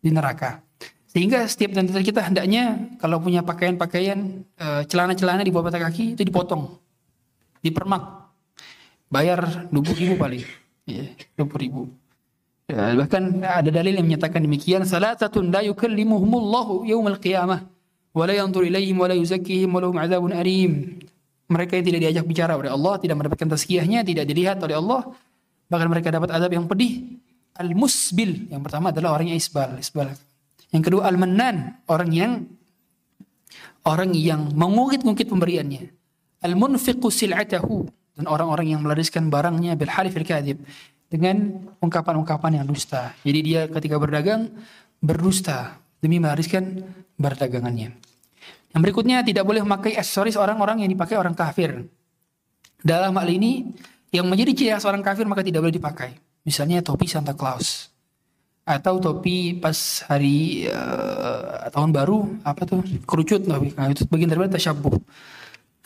di 0.00 0.08
neraka. 0.08 0.62
Sehingga 1.10 1.44
setiap 1.48 1.76
dan 1.76 1.90
kita 1.90 2.22
hendaknya 2.24 2.96
kalau 3.02 3.20
punya 3.20 3.42
pakaian-pakaian 3.42 4.46
eh, 4.56 4.82
celana-celana 4.88 5.42
di 5.44 5.52
bawah 5.52 5.68
mata 5.68 5.82
kaki 5.82 6.16
itu 6.16 6.22
dipotong 6.22 6.70
dipermak. 7.60 8.30
Bayar 9.10 9.68
20 9.68 10.02
ribu 10.02 10.14
paling. 10.16 10.44
Ya, 10.86 11.10
20 11.34 11.64
ribu 11.66 11.90
Ya, 12.66 12.98
bahkan 12.98 13.46
ada 13.46 13.70
dalil 13.70 13.94
yang 13.94 14.10
menyatakan 14.10 14.42
demikian 14.42 14.82
salatatun 14.82 15.54
la 15.54 15.62
yukallimuhumullahu 15.70 16.82
yaumal 16.82 17.14
qiyamah 17.14 17.62
wa 18.10 18.24
la 18.26 18.34
yanzur 18.34 18.66
ilaihim 18.66 18.98
wa 18.98 19.06
la 19.06 19.14
yuzakkihim 19.14 19.70
wa 19.70 19.78
lahum 19.78 19.94
adzabun 19.94 20.34
alim. 20.34 20.98
Mereka 21.46 21.78
yang 21.78 21.86
tidak 21.86 22.00
diajak 22.02 22.24
bicara 22.26 22.58
oleh 22.58 22.66
Allah, 22.66 22.98
tidak 22.98 23.22
mendapatkan 23.22 23.54
tazkiyahnya, 23.54 24.02
tidak 24.02 24.26
dilihat 24.26 24.58
oleh 24.58 24.74
Allah, 24.74 25.14
bahkan 25.70 25.86
mereka 25.86 26.10
dapat 26.10 26.34
adab 26.34 26.50
yang 26.50 26.66
pedih. 26.66 27.22
Al-musbil, 27.54 28.50
yang 28.50 28.66
pertama 28.66 28.90
adalah 28.90 29.14
orang 29.14 29.30
yang 29.30 29.38
isbal, 29.38 29.78
isbal. 29.78 30.10
Yang 30.74 30.90
kedua 30.90 31.06
al-mannan, 31.06 31.78
orang 31.86 32.10
yang 32.10 32.50
orang 33.86 34.10
yang 34.10 34.50
mengungkit-ungkit 34.58 35.30
pemberiannya. 35.30 35.86
Al-munfiqu 36.42 37.14
sil'atahu 37.14 37.86
dan 38.18 38.26
orang-orang 38.26 38.74
yang 38.74 38.82
melariskan 38.82 39.30
barangnya 39.30 39.78
bil 39.78 39.86
halifil 39.86 40.26
kadhib 40.26 40.58
dengan 41.16 41.64
ungkapan-ungkapan 41.80 42.60
yang 42.60 42.66
dusta. 42.68 43.16
Jadi 43.24 43.40
dia 43.40 43.64
ketika 43.72 43.96
berdagang 43.96 44.52
berdusta 45.00 45.80
demi 46.04 46.20
melariskan 46.20 46.84
berdagangannya. 47.16 47.96
Yang 48.76 48.80
berikutnya 48.84 49.24
tidak 49.24 49.48
boleh 49.48 49.64
memakai 49.64 49.96
aksesoris 49.96 50.36
orang-orang 50.36 50.84
yang 50.84 50.90
dipakai 50.92 51.16
orang 51.16 51.32
kafir. 51.32 51.88
Dalam 52.84 53.16
hal 53.16 53.28
ini 53.32 53.72
yang 54.12 54.28
menjadi 54.28 54.52
ciri 54.52 54.70
khas 54.76 54.84
orang 54.84 55.00
kafir 55.00 55.24
maka 55.24 55.40
tidak 55.40 55.64
boleh 55.64 55.72
dipakai. 55.72 56.12
Misalnya 56.44 56.84
topi 56.84 57.08
Santa 57.08 57.32
Claus 57.32 57.88
atau 58.66 58.98
topi 58.98 59.54
pas 59.56 60.02
hari 60.10 60.66
uh, 60.66 61.70
tahun 61.70 61.94
baru 61.94 62.42
apa 62.42 62.66
tuh 62.66 62.82
kerucut 63.06 63.46
nah, 63.46 63.62
itu 63.86 64.02
bagian 64.10 64.26
daripada 64.26 64.58
tasyabuh 64.58 64.90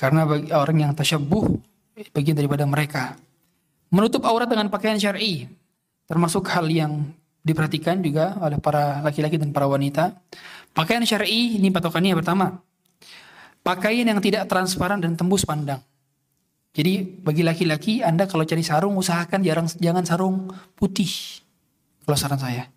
karena 0.00 0.24
bagi 0.24 0.48
orang 0.48 0.88
yang 0.88 0.92
tasyabuh 0.96 1.60
bagian 2.16 2.40
daripada 2.40 2.64
mereka 2.64 3.20
Menutup 3.90 4.22
aurat 4.22 4.46
dengan 4.46 4.70
pakaian 4.70 4.98
syar'i 4.98 5.50
termasuk 6.06 6.46
hal 6.50 6.66
yang 6.66 7.10
diperhatikan 7.42 8.02
juga 8.02 8.34
oleh 8.42 8.58
para 8.58 9.02
laki-laki 9.02 9.38
dan 9.38 9.50
para 9.54 9.66
wanita. 9.66 10.14
Pakaian 10.74 11.02
syar'i 11.02 11.58
ini 11.58 11.70
patokannya 11.74 12.14
pertama. 12.14 12.62
Pakaian 13.60 14.06
yang 14.06 14.22
tidak 14.22 14.46
transparan 14.46 15.02
dan 15.02 15.14
tembus 15.18 15.42
pandang. 15.42 15.82
Jadi 16.70 17.02
bagi 17.02 17.42
laki-laki 17.42 17.98
Anda 17.98 18.30
kalau 18.30 18.46
cari 18.46 18.62
sarung 18.62 18.94
usahakan 18.94 19.42
jarang 19.42 19.66
jangan 19.66 20.06
sarung 20.06 20.50
putih. 20.78 21.10
Kalau 22.06 22.14
saran 22.14 22.38
saya. 22.38 22.70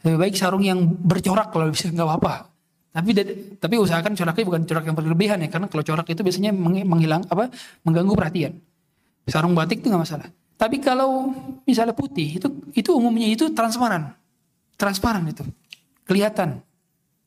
Lebih 0.00 0.16
baik 0.16 0.34
sarung 0.38 0.64
yang 0.64 0.80
bercorak 0.80 1.52
kalau 1.52 1.68
bisa 1.68 1.92
nggak 1.92 2.08
apa-apa. 2.08 2.48
Tapi 2.88 3.10
tapi 3.60 3.74
usahakan 3.76 4.16
coraknya 4.16 4.44
bukan 4.48 4.62
corak 4.64 4.84
yang 4.88 4.96
berlebihan 4.96 5.38
ya, 5.44 5.48
karena 5.52 5.68
kalau 5.68 5.84
corak 5.84 6.08
itu 6.08 6.24
biasanya 6.24 6.50
menghilang 6.56 7.22
apa 7.28 7.52
mengganggu 7.84 8.14
perhatian. 8.16 8.58
Sarung 9.28 9.52
batik 9.52 9.84
itu 9.84 9.92
nggak 9.92 10.02
masalah. 10.02 10.28
Tapi 10.58 10.82
kalau 10.82 11.30
misalnya 11.62 11.94
putih 11.94 12.40
itu 12.40 12.48
itu 12.74 12.90
umumnya 12.90 13.30
itu 13.30 13.52
transparan, 13.54 14.10
transparan 14.74 15.22
itu, 15.30 15.46
kelihatan 16.02 16.58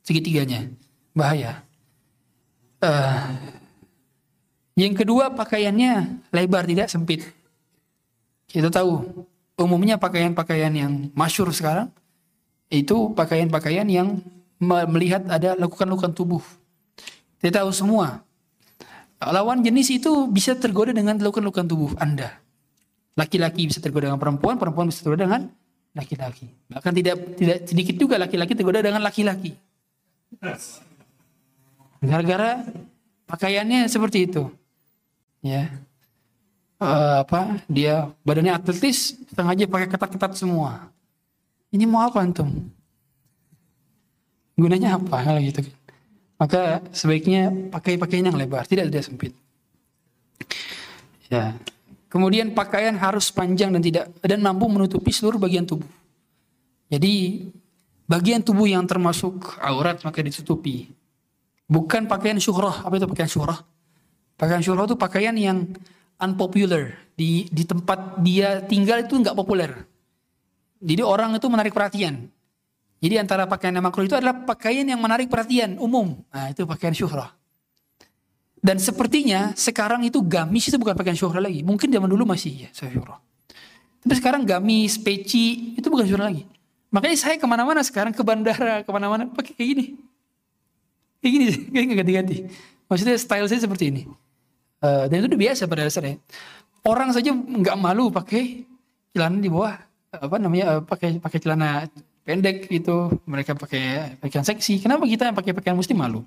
segitiganya, 0.04 0.68
bahaya. 1.16 1.64
Uh, 2.82 3.32
yang 4.76 4.92
kedua 4.92 5.32
pakaiannya 5.32 6.20
lebar 6.34 6.66
tidak 6.68 6.90
sempit. 6.92 7.24
Kita 8.50 8.68
tahu 8.68 9.24
umumnya 9.56 9.96
pakaian-pakaian 9.96 10.72
yang 10.74 10.92
masyur 11.16 11.48
sekarang 11.54 11.88
itu 12.68 13.12
pakaian-pakaian 13.16 13.86
yang 13.88 14.20
melihat 14.60 15.24
ada 15.28 15.56
lakukan-lakukan 15.56 16.12
tubuh. 16.12 16.42
Kita 17.40 17.62
tahu 17.62 17.70
semua 17.72 18.24
lawan 19.30 19.62
jenis 19.62 20.02
itu 20.02 20.26
bisa 20.26 20.58
tergoda 20.58 20.90
dengan 20.90 21.14
lakukan-lakukan 21.20 21.68
tubuh 21.68 21.92
Anda. 22.00 22.42
Laki-laki 23.14 23.68
bisa 23.68 23.78
tergoda 23.78 24.08
dengan 24.10 24.18
perempuan, 24.18 24.56
perempuan 24.56 24.88
bisa 24.88 25.04
tergoda 25.04 25.28
dengan 25.28 25.52
laki-laki. 25.92 26.48
Bahkan 26.72 26.92
tidak 26.96 27.16
tidak 27.36 27.58
sedikit 27.68 27.94
juga 28.00 28.16
laki-laki 28.16 28.56
tergoda 28.56 28.80
dengan 28.80 29.04
laki-laki. 29.04 29.52
Gara-gara 32.02 32.66
pakaiannya 33.28 33.86
seperti 33.86 34.26
itu. 34.26 34.48
Ya. 35.44 35.70
Uh, 36.82 37.22
apa? 37.22 37.62
Dia 37.70 38.10
badannya 38.26 38.58
atletis, 38.58 39.14
sengaja 39.30 39.70
pakai 39.70 39.86
ketat-ketat 39.86 40.34
semua. 40.34 40.90
Ini 41.70 41.86
mau 41.86 42.02
apa 42.02 42.18
antum? 42.24 42.50
Gunanya 44.58 44.98
apa 44.98 45.22
hal 45.22 45.38
gitu 45.46 45.62
kan? 45.62 45.81
Maka 46.42 46.82
sebaiknya 46.90 47.70
pakai 47.70 47.94
pakaian 47.94 48.26
yang 48.26 48.34
lebar, 48.34 48.66
tidak 48.66 48.90
tidak 48.90 49.06
sempit. 49.06 49.32
Ya. 51.30 51.54
Kemudian 52.10 52.50
pakaian 52.50 52.98
harus 52.98 53.30
panjang 53.30 53.70
dan 53.70 53.78
tidak 53.78 54.10
dan 54.18 54.42
mampu 54.42 54.66
menutupi 54.66 55.14
seluruh 55.14 55.38
bagian 55.38 55.62
tubuh. 55.62 55.86
Jadi 56.90 57.46
bagian 58.10 58.42
tubuh 58.42 58.66
yang 58.66 58.82
termasuk 58.90 59.54
aurat 59.62 60.02
maka 60.02 60.18
ditutupi. 60.18 60.90
Bukan 61.70 62.10
pakaian 62.10 62.42
syuhrah. 62.42 62.82
Apa 62.82 62.98
itu 62.98 63.06
pakaian 63.06 63.30
syuhrah? 63.30 63.62
Pakaian 64.34 64.66
syuhrah 64.66 64.90
itu 64.90 64.98
pakaian 64.98 65.38
yang 65.38 65.70
unpopular 66.18 66.90
di 67.14 67.46
di 67.54 67.62
tempat 67.62 68.18
dia 68.18 68.58
tinggal 68.66 69.06
itu 69.06 69.14
nggak 69.14 69.38
populer. 69.38 69.70
Jadi 70.82 71.06
orang 71.06 71.38
itu 71.38 71.46
menarik 71.46 71.70
perhatian. 71.70 72.26
Jadi 73.02 73.18
antara 73.18 73.50
pakaian 73.50 73.74
yang 73.74 73.82
makruh 73.82 74.06
itu 74.06 74.14
adalah 74.14 74.46
pakaian 74.46 74.86
yang 74.86 75.02
menarik 75.02 75.26
perhatian 75.26 75.74
umum. 75.82 76.22
Nah 76.30 76.54
itu 76.54 76.62
pakaian 76.62 76.94
syuhrah. 76.94 77.34
Dan 78.62 78.78
sepertinya 78.78 79.50
sekarang 79.58 80.06
itu 80.06 80.22
gamis 80.22 80.70
itu 80.70 80.78
bukan 80.78 80.94
pakaian 80.94 81.18
syuhrah 81.18 81.42
lagi. 81.42 81.66
Mungkin 81.66 81.90
zaman 81.90 82.06
dulu 82.06 82.22
masih 82.22 82.70
ya 82.70 82.70
syuhrah. 82.70 83.18
Tapi 84.06 84.14
sekarang 84.14 84.46
gamis, 84.46 85.02
peci 85.02 85.74
itu 85.74 85.86
bukan 85.90 86.06
syuhrah 86.06 86.30
lagi. 86.30 86.46
Makanya 86.94 87.18
saya 87.18 87.34
ke 87.42 87.46
mana-mana 87.48 87.82
sekarang 87.82 88.14
ke 88.14 88.22
bandara, 88.22 88.86
ke 88.86 88.90
mana-mana 88.94 89.26
pakai 89.26 89.58
kayak 89.58 89.68
gini. 89.74 89.84
Kayak 91.18 91.32
gini, 91.34 91.46
kayak 91.74 91.86
ganti-ganti. 92.06 92.36
Maksudnya 92.86 93.18
style 93.18 93.46
saya 93.50 93.66
seperti 93.66 93.90
ini. 93.90 94.02
Uh, 94.78 95.10
dan 95.10 95.22
itu 95.22 95.26
udah 95.26 95.40
biasa 95.42 95.66
pada 95.66 95.82
dasarnya. 95.90 96.22
Orang 96.86 97.10
saja 97.10 97.34
nggak 97.34 97.76
malu 97.78 98.14
pakai 98.14 98.62
celana 99.10 99.42
di 99.42 99.50
bawah 99.50 99.74
apa 100.12 100.36
namanya 100.38 100.78
uh, 100.78 100.82
pakai 100.82 101.18
pakai 101.22 101.38
celana 101.38 101.86
pendek 102.22 102.70
itu 102.70 103.10
mereka 103.26 103.54
pakai 103.58 104.16
pakaian 104.18 104.46
seksi. 104.46 104.78
Kenapa 104.82 105.06
kita 105.06 105.30
yang 105.30 105.36
pakai 105.36 105.52
pakaian 105.54 105.76
muslim 105.78 105.98
malu? 105.98 106.20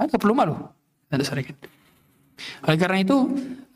Ah, 0.00 0.08
perlu 0.08 0.32
malu 0.32 0.56
ada 1.10 1.24
syariat. 1.26 1.56
Oleh 2.64 2.78
karena 2.80 2.98
itu 3.04 3.16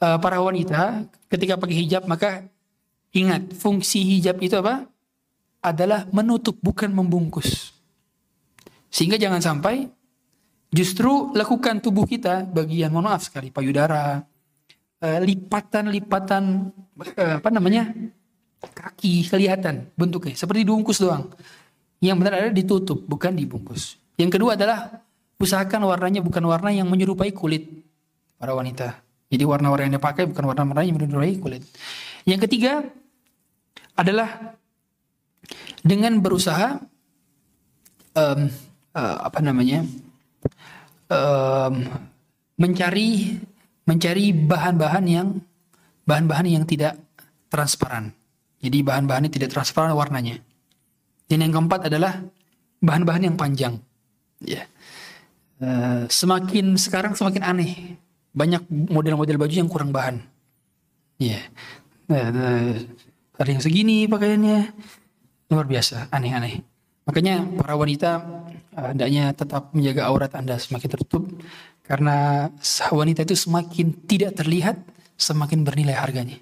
eh, 0.01 0.19
para 0.23 0.41
wanita 0.41 1.05
ketika 1.29 1.61
pakai 1.61 1.77
hijab 1.85 2.09
maka 2.09 2.49
ingat 3.13 3.53
fungsi 3.59 4.01
hijab 4.01 4.41
itu 4.41 4.57
apa? 4.57 4.89
Adalah 5.65 6.09
menutup 6.13 6.61
bukan 6.61 6.93
membungkus. 6.93 7.73
Sehingga 8.93 9.19
jangan 9.19 9.43
sampai 9.43 9.89
justru 10.71 11.33
lakukan 11.35 11.81
tubuh 11.81 12.05
kita 12.05 12.47
bagian 12.47 12.93
mohon 12.93 13.11
maaf 13.11 13.27
sekali 13.27 13.49
payudara, 13.51 14.23
eh, 15.03 15.19
lipatan-lipatan 15.25 16.73
eh, 17.17 17.35
apa 17.41 17.49
namanya? 17.51 17.91
Kaki 18.73 19.29
kelihatan 19.29 19.91
bentuknya 19.99 20.35
seperti 20.39 20.65
dibungkus 20.65 21.03
doang. 21.03 21.29
Yang 22.01 22.17
benar 22.21 22.33
adalah 22.37 22.55
ditutup 22.55 22.99
bukan 23.05 23.33
dibungkus. 23.33 23.97
Yang 24.21 24.39
kedua 24.39 24.55
adalah 24.55 25.03
usahakan 25.41 25.89
warnanya 25.89 26.21
bukan 26.23 26.45
warna 26.45 26.71
yang 26.71 26.87
menyerupai 26.87 27.33
kulit 27.35 27.69
para 28.39 28.53
wanita. 28.53 29.01
Jadi 29.33 29.43
warna-warna 29.43 29.89
yang 29.89 29.97
dipakai 29.99 30.29
bukan 30.31 30.45
warna-warna 30.47 30.85
yang 30.85 30.97
menyerupai 31.01 31.41
kulit. 31.41 31.63
Yang 32.29 32.47
ketiga 32.49 32.85
adalah 33.99 34.55
dengan 35.83 36.21
berusaha 36.23 36.81
um, 38.15 38.41
uh, 38.95 39.17
apa 39.27 39.41
namanya 39.43 39.83
um, 41.11 41.75
mencari 42.57 43.39
mencari 43.85 44.33
bahan-bahan 44.33 45.05
yang 45.05 45.29
bahan-bahan 46.09 46.47
yang 46.49 46.65
tidak 46.65 46.97
transparan. 47.53 48.13
Jadi 48.65 48.81
bahan-bahannya 48.81 49.29
tidak 49.29 49.53
transparan 49.53 49.93
warnanya. 49.93 50.41
Dan 51.29 51.45
yang 51.45 51.53
keempat 51.53 51.93
adalah 51.93 52.25
bahan-bahan 52.81 53.29
yang 53.29 53.37
panjang. 53.37 53.77
Ya. 54.41 54.65
Eh, 55.61 56.03
semakin 56.09 56.81
sekarang 56.81 57.13
semakin 57.13 57.45
aneh. 57.45 58.01
Banyak 58.33 58.67
model-model 58.69 59.37
baju 59.37 59.55
yang 59.55 59.69
kurang 59.69 59.93
bahan. 59.93 60.19
Yeah. 61.23 61.45
Uh, 62.11 62.83
ada 63.39 63.49
yang 63.49 63.63
segini 63.63 64.11
pakaiannya. 64.11 64.75
Luar 65.49 65.65
biasa, 65.71 66.11
aneh-aneh. 66.11 66.61
Makanya 67.07 67.47
para 67.55 67.79
wanita 67.79 68.11
uh, 68.75 68.89
hendaknya 68.91 69.31
tetap 69.33 69.71
menjaga 69.71 70.11
aurat 70.11 70.33
Anda 70.35 70.59
semakin 70.59 70.89
tertutup. 70.91 71.25
Karena 71.85 72.49
wanita 72.91 73.23
itu 73.29 73.37
semakin 73.37 74.09
tidak 74.09 74.41
terlihat, 74.41 74.77
semakin 75.21 75.63
bernilai 75.63 75.97
harganya. 75.97 76.41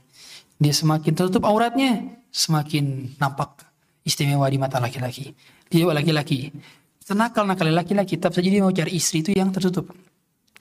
Dia 0.63 0.71
semakin 0.71 1.13
tertutup 1.19 1.43
auratnya, 1.43 2.23
semakin 2.31 3.19
nampak 3.19 3.67
istimewa 4.07 4.47
di 4.47 4.63
mata 4.63 4.79
laki-laki. 4.79 5.35
Dia 5.67 5.91
laki-laki 5.91 6.55
senakal 7.03 7.45
nakal 7.45 7.67
laki-laki 7.69 8.15
tetap 8.17 8.33
saja 8.33 8.47
dia 8.47 8.63
mau 8.63 8.71
cari 8.71 8.95
istri 8.95 9.27
itu 9.27 9.35
yang 9.35 9.51
tertutup. 9.51 9.91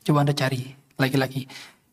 Coba 0.02 0.26
anda 0.26 0.34
cari 0.34 0.66
laki-laki. 0.98 1.46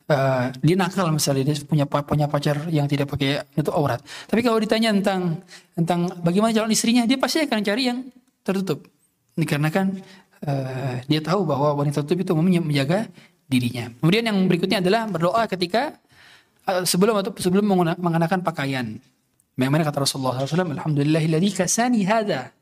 Uh, 0.09 0.49
dia 0.65 0.73
nakal 0.73 1.13
misalnya 1.13 1.53
dia 1.53 1.61
punya 1.69 1.85
punya 1.85 2.25
pacar 2.33 2.65
yang 2.73 2.89
tidak 2.89 3.13
pakai 3.13 3.45
itu 3.53 3.69
aurat. 3.69 4.01
Tapi 4.01 4.41
kalau 4.41 4.57
ditanya 4.57 4.97
tentang 4.97 5.45
tentang 5.77 6.01
bagaimana 6.25 6.57
calon 6.57 6.73
istrinya 6.73 7.05
dia 7.05 7.21
pasti 7.21 7.45
akan 7.45 7.61
cari 7.61 7.83
yang 7.93 8.09
tertutup. 8.41 8.89
Dikarenakan 9.37 9.87
uh, 10.49 10.95
dia 11.05 11.21
tahu 11.21 11.45
bahwa 11.45 11.77
wanita 11.77 12.01
tertutup 12.01 12.25
itu 12.25 12.33
menjaga 12.41 13.05
dirinya. 13.45 13.93
Kemudian 14.01 14.33
yang 14.33 14.39
berikutnya 14.49 14.81
adalah 14.81 15.05
berdoa 15.13 15.45
ketika 15.45 16.01
sebelum 16.85 17.15
atau 17.21 17.33
sebelum 17.37 17.65
mengenakan 17.99 18.41
pakaian 18.45 19.01
Bagaimana 19.59 19.83
kata 19.83 20.07
Rasulullah 20.07 20.39
SAW, 20.39 20.71
Alhamdulillahilladzi 20.71 21.51
kasani 21.51 22.07
hada 22.07 22.55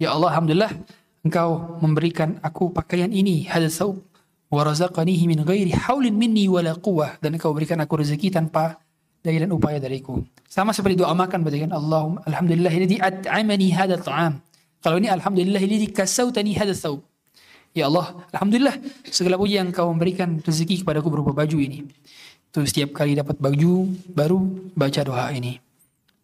Ya 0.00 0.16
Allah, 0.16 0.32
Alhamdulillah, 0.32 0.72
Engkau 1.20 1.76
memberikan 1.84 2.40
aku 2.40 2.72
pakaian 2.72 3.12
ini, 3.12 3.44
hadal 3.44 3.68
saub, 3.68 3.96
wa 4.46 4.62
razaqanihi 4.62 5.26
min 5.26 5.42
ghairi 5.42 5.74
haulin 5.74 6.14
minni 6.14 6.46
wala 6.46 6.72
quwwah 6.78 7.18
dan 7.18 7.34
Engkau 7.36 7.50
berikan 7.52 7.82
aku 7.82 8.00
rezeki 8.00 8.30
tanpa 8.30 8.78
daya 9.20 9.42
dan 9.42 9.50
upaya 9.52 9.82
dariku. 9.82 10.22
Sama 10.46 10.70
seperti 10.70 11.02
doa 11.02 11.10
makan 11.12 11.42
berarti 11.42 11.66
kan 11.66 11.72
Allahumma 11.74 12.22
alhamdulillah 12.30 12.72
alladhi 12.72 12.96
at'amani 13.02 13.68
hadzal 13.74 14.02
ta'am. 14.06 14.32
Kalau 14.80 14.96
ini 15.02 15.10
alhamdulillah 15.10 15.58
alladhi 15.58 15.90
kasautani 15.90 16.54
hadzal 16.54 16.78
saub. 16.78 17.00
Ya 17.76 17.90
Allah, 17.90 18.24
alhamdulillah 18.32 18.78
segala 19.10 19.36
puji 19.36 19.58
yang 19.58 19.74
Engkau 19.74 19.90
memberikan 19.90 20.40
rezeki 20.40 20.86
kepadaku 20.86 21.10
berupa 21.10 21.42
baju 21.42 21.58
ini. 21.58 21.84
Itu 22.56 22.64
setiap 22.64 22.96
kali 22.96 23.12
dapat 23.12 23.36
baju 23.36 23.92
baru 24.16 24.40
baca 24.72 25.00
doa 25.04 25.28
ini. 25.36 25.60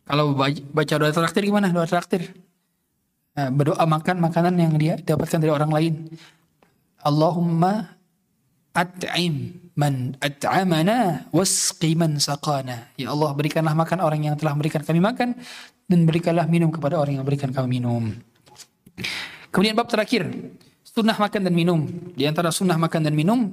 Kalau 0.08 0.32
baca 0.72 0.94
doa 0.96 1.12
traktir 1.12 1.44
gimana? 1.44 1.68
Doa 1.68 1.84
traktir 1.84 2.32
Nah, 3.32 3.48
berdoa 3.48 3.80
makan 3.88 4.20
makanan 4.20 4.54
yang 4.60 4.76
dia 4.76 4.94
dapatkan 5.00 5.40
dari 5.40 5.52
orang 5.52 5.72
lain. 5.72 5.94
Allahumma 7.00 7.96
at'im 8.76 9.56
man 9.72 10.20
at'amana 10.20 11.28
wasqi 11.32 11.96
man 11.96 12.20
saqana. 12.20 12.92
Ya 13.00 13.08
Allah 13.08 13.32
berikanlah 13.32 13.72
makan 13.72 14.04
orang 14.04 14.20
yang 14.28 14.36
telah 14.36 14.52
memberikan 14.52 14.84
kami 14.84 15.00
makan 15.00 15.32
dan 15.88 16.00
berikanlah 16.04 16.44
minum 16.44 16.68
kepada 16.68 17.00
orang 17.00 17.16
yang 17.16 17.24
memberikan 17.24 17.56
kami 17.56 17.80
minum. 17.80 18.12
Kemudian 19.48 19.80
bab 19.80 19.88
terakhir, 19.88 20.28
sunnah 20.84 21.16
makan 21.16 21.48
dan 21.48 21.56
minum. 21.56 21.88
Di 22.12 22.28
antara 22.28 22.52
sunnah 22.52 22.76
makan 22.76 23.00
dan 23.08 23.16
minum 23.16 23.48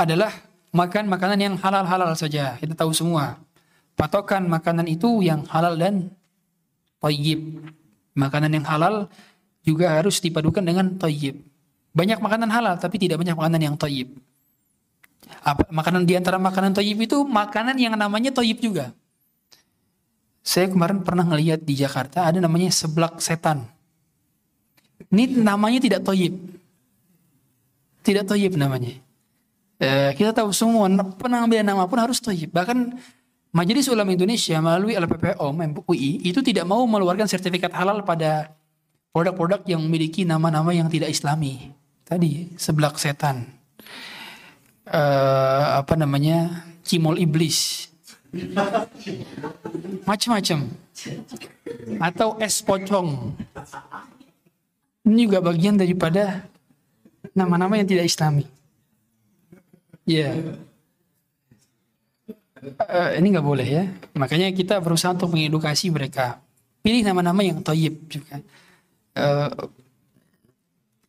adalah 0.00 0.32
makan 0.72 1.04
makanan 1.06 1.38
yang 1.38 1.54
halal-halal 1.60 2.16
saja. 2.16 2.56
Kita 2.56 2.72
tahu 2.72 2.90
semua. 2.96 3.38
Patokan 3.94 4.48
makanan 4.48 4.88
itu 4.88 5.20
yang 5.20 5.44
halal 5.52 5.76
dan 5.76 6.08
tayyib 6.98 7.60
makanan 8.16 8.50
yang 8.56 8.66
halal 8.66 9.08
juga 9.62 9.94
harus 9.94 10.18
dipadukan 10.18 10.62
dengan 10.62 10.96
toyib. 10.98 11.38
Banyak 11.92 12.18
makanan 12.18 12.48
halal 12.50 12.74
tapi 12.80 12.96
tidak 12.98 13.20
banyak 13.20 13.36
makanan 13.36 13.60
yang 13.62 13.76
toyib. 13.76 14.16
Apa, 15.44 15.68
makanan 15.70 16.02
di 16.08 16.18
antara 16.18 16.36
makanan 16.40 16.74
toyib 16.74 16.98
itu 16.98 17.22
makanan 17.22 17.78
yang 17.78 17.94
namanya 17.94 18.34
toyib 18.34 18.58
juga. 18.58 18.90
Saya 20.42 20.66
kemarin 20.66 21.06
pernah 21.06 21.22
ngelihat 21.22 21.62
di 21.62 21.78
Jakarta 21.78 22.26
ada 22.26 22.42
namanya 22.42 22.74
seblak 22.74 23.22
setan. 23.22 23.62
Ini 25.12 25.38
namanya 25.38 25.78
tidak 25.78 26.02
toyib. 26.02 26.34
Tidak 28.02 28.26
toyib 28.26 28.58
namanya. 28.58 28.98
Eh, 29.82 30.14
kita 30.14 30.30
tahu 30.30 30.54
semua 30.54 30.86
pengambilan 31.18 31.66
nama 31.66 31.82
pun 31.90 31.98
harus 31.98 32.22
toyib. 32.22 32.54
Bahkan 32.54 32.94
Majelis 33.50 33.90
Ulama 33.90 34.14
Indonesia 34.14 34.62
melalui 34.62 34.94
LPPO 34.94 35.42
MUI 35.42 36.22
itu 36.22 36.38
tidak 36.38 36.70
mau 36.70 36.86
mengeluarkan 36.86 37.26
sertifikat 37.26 37.74
halal 37.74 38.06
pada 38.06 38.54
produk-produk 39.10 39.66
yang 39.66 39.82
memiliki 39.82 40.22
nama-nama 40.22 40.70
yang 40.70 40.86
tidak 40.86 41.10
islami. 41.10 41.74
Tadi 42.06 42.54
seblak 42.54 42.94
setan. 43.02 43.42
Eh, 44.86 45.64
apa 45.82 45.98
namanya? 45.98 46.62
Cimol 46.86 47.18
iblis. 47.18 47.90
Macam-macam. 50.06 50.58
Atau 51.98 52.38
es 52.38 52.62
pocong. 52.62 53.34
Ini 55.10 55.26
juga 55.26 55.42
bagian 55.42 55.74
daripada 55.74 56.46
nama-nama 57.34 57.74
yang 57.74 57.90
tidak 57.90 58.06
islami. 58.06 58.46
Ya. 60.06 60.34
Eh, 62.62 63.10
ini 63.18 63.26
nggak 63.34 63.46
boleh 63.46 63.66
ya. 63.66 63.84
Makanya 64.14 64.54
kita 64.54 64.78
berusaha 64.78 65.14
untuk 65.14 65.34
mengedukasi 65.34 65.90
mereka. 65.90 66.38
Pilih 66.82 67.02
nama-nama 67.02 67.42
yang 67.42 67.58
toyib 67.62 67.98
juga. 68.06 68.38
Eh, 69.18 69.50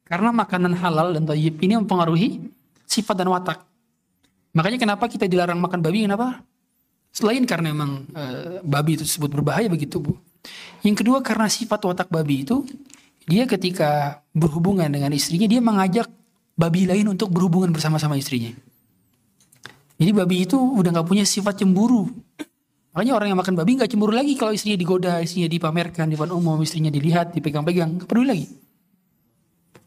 karena 0.10 0.30
makanan 0.34 0.74
halal 0.78 1.14
dan 1.14 1.24
toyib 1.26 1.58
ini 1.62 1.78
mempengaruhi 1.78 2.42
sifat 2.90 3.16
dan 3.22 3.30
watak. 3.30 3.62
Makanya 4.54 4.78
kenapa 4.78 5.10
kita 5.10 5.26
dilarang 5.26 5.58
makan 5.58 5.82
babi? 5.82 6.06
Kenapa? 6.06 6.42
Selain 7.14 7.42
karena 7.46 7.70
memang 7.74 8.06
eh, 8.14 8.62
babi 8.66 8.98
itu 8.98 9.06
disebut 9.06 9.30
berbahaya 9.30 9.70
begitu 9.70 10.02
bu. 10.02 10.18
Yang 10.82 11.06
kedua 11.06 11.22
karena 11.22 11.50
sifat 11.50 11.82
watak 11.86 12.10
babi 12.10 12.46
itu 12.46 12.66
dia 13.30 13.48
ketika 13.48 14.22
berhubungan 14.36 14.90
dengan 14.92 15.14
istrinya 15.16 15.48
dia 15.48 15.62
mengajak 15.64 16.10
babi 16.58 16.90
lain 16.90 17.14
untuk 17.14 17.30
berhubungan 17.30 17.70
bersama-sama 17.70 18.18
istrinya. 18.18 18.54
Jadi 19.98 20.12
babi 20.12 20.44
itu 20.44 20.58
udah 20.58 20.90
nggak 21.00 21.08
punya 21.08 21.26
sifat 21.26 21.62
cemburu. 21.62 22.10
Makanya 22.94 23.14
orang 23.18 23.28
yang 23.34 23.40
makan 23.42 23.56
babi 23.58 23.78
nggak 23.78 23.90
cemburu 23.90 24.14
lagi 24.14 24.38
kalau 24.38 24.54
istrinya 24.54 24.78
digoda, 24.78 25.18
istrinya 25.22 25.50
dipamerkan 25.50 26.10
di 26.10 26.14
depan 26.14 26.30
umum, 26.30 26.62
istrinya 26.62 26.94
dilihat, 26.94 27.34
dipegang-pegang, 27.34 28.02
nggak 28.02 28.08
peduli 28.10 28.28
lagi. 28.30 28.48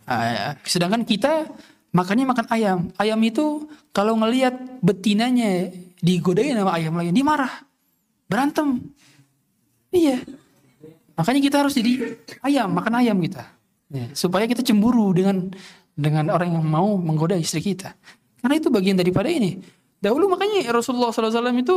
Ah, 0.07 0.55
sedangkan 0.63 1.03
kita 1.03 1.51
makannya 1.91 2.27
makan 2.27 2.47
ayam. 2.51 2.79
Ayam 2.99 3.19
itu 3.27 3.71
kalau 3.91 4.19
ngelihat 4.19 4.83
betinanya 4.83 5.71
digodain 6.03 6.55
sama 6.59 6.75
ayam 6.75 6.95
lain, 6.99 7.15
dia 7.15 7.27
marah, 7.27 7.55
berantem. 8.31 8.91
Iya. 9.91 10.23
Makanya 11.17 11.41
kita 11.41 11.57
harus 11.65 11.75
jadi 11.75 12.19
ayam, 12.45 12.69
makan 12.75 13.03
ayam 13.03 13.17
kita. 13.23 13.49
Ya, 13.87 14.11
supaya 14.19 14.51
kita 14.51 14.67
cemburu 14.67 15.15
dengan 15.15 15.55
dengan 15.95 16.29
orang 16.29 16.59
yang 16.59 16.67
mau 16.67 16.99
menggoda 16.99 17.39
istri 17.39 17.63
kita. 17.63 17.95
Karena 18.43 18.55
itu 18.59 18.69
bagian 18.69 18.99
daripada 18.99 19.31
ini. 19.31 19.57
Dahulu 20.01 20.29
makanya 20.29 20.69
Rasulullah 20.71 21.11
SAW 21.11 21.57
itu 21.57 21.77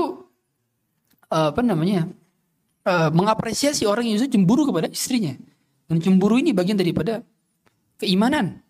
uh, 1.32 1.50
apa 1.56 1.62
namanya 1.64 2.10
uh, 2.86 3.10
mengapresiasi 3.14 3.88
orang 3.88 4.08
yang 4.08 4.20
justru 4.20 4.40
cemburu 4.40 4.68
kepada 4.68 4.92
istrinya. 4.92 5.34
Dan 5.90 5.98
cemburu 6.04 6.38
ini 6.38 6.54
bagian 6.54 6.78
daripada 6.78 7.26
keimanan. 7.98 8.62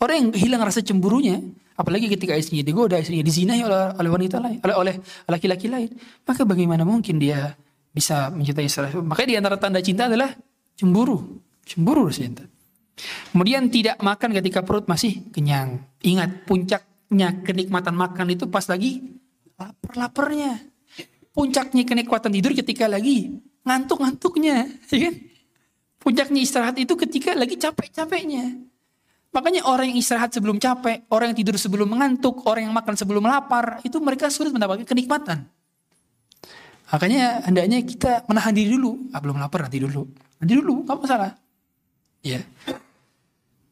Orang 0.00 0.16
yang 0.16 0.28
hilang 0.34 0.64
rasa 0.64 0.80
cemburunya, 0.80 1.38
apalagi 1.76 2.08
ketika 2.08 2.34
istrinya 2.34 2.64
digoda, 2.64 2.96
istrinya 2.98 3.22
dizinai 3.22 3.60
oleh, 3.62 3.94
oleh 4.00 4.10
wanita 4.10 4.36
lain, 4.40 4.58
oleh, 4.64 4.76
oleh 4.76 4.94
laki-laki 5.28 5.68
lain, 5.68 5.92
maka 6.24 6.42
bagaimana 6.48 6.82
mungkin 6.88 7.20
dia 7.20 7.54
bisa 7.92 8.32
mencintai 8.32 8.66
istri? 8.66 8.90
Makanya 8.96 9.28
di 9.28 9.36
antara 9.36 9.56
tanda 9.60 9.78
cinta 9.84 10.08
adalah 10.08 10.32
cemburu, 10.74 11.38
cemburu 11.68 12.08
cinta. 12.08 12.48
Kemudian 13.30 13.68
tidak 13.68 14.00
makan 14.00 14.34
ketika 14.40 14.64
perut 14.64 14.88
masih 14.88 15.20
kenyang. 15.32 15.84
Ingat 16.00 16.48
puncaknya 16.48 16.89
kenikmatan 17.42 17.92
makan 17.98 18.26
itu 18.30 18.46
pas 18.46 18.64
lagi 18.70 19.18
lapar-laparnya. 19.58 20.62
Puncaknya 21.30 21.82
kenikmatan 21.86 22.30
tidur 22.30 22.54
ketika 22.54 22.86
lagi 22.86 23.38
ngantuk-ngantuknya, 23.66 24.66
ya 24.90 24.98
kan? 25.10 25.14
Puncaknya 26.00 26.40
istirahat 26.40 26.76
itu 26.80 26.96
ketika 26.96 27.36
lagi 27.36 27.60
capek-capeknya. 27.60 28.56
Makanya 29.30 29.62
orang 29.62 29.94
yang 29.94 29.98
istirahat 30.00 30.34
sebelum 30.34 30.58
capek, 30.58 31.06
orang 31.12 31.30
yang 31.30 31.38
tidur 31.38 31.54
sebelum 31.54 31.86
mengantuk, 31.86 32.42
orang 32.50 32.66
yang 32.66 32.74
makan 32.74 32.98
sebelum 32.98 33.22
lapar, 33.22 33.78
itu 33.86 34.00
mereka 34.02 34.26
sulit 34.26 34.50
mendapatkan 34.50 34.82
kenikmatan. 34.82 35.46
Makanya 36.90 37.46
hendaknya 37.46 37.78
kita 37.86 38.26
menahan 38.26 38.50
diri 38.50 38.74
dulu. 38.74 39.12
Ah, 39.14 39.22
belum 39.22 39.38
lapar 39.38 39.70
nanti 39.70 39.78
dulu. 39.78 40.02
Nanti 40.42 40.52
dulu, 40.58 40.82
nggak 40.82 40.98
masalah. 40.98 41.30
Ya. 42.26 42.42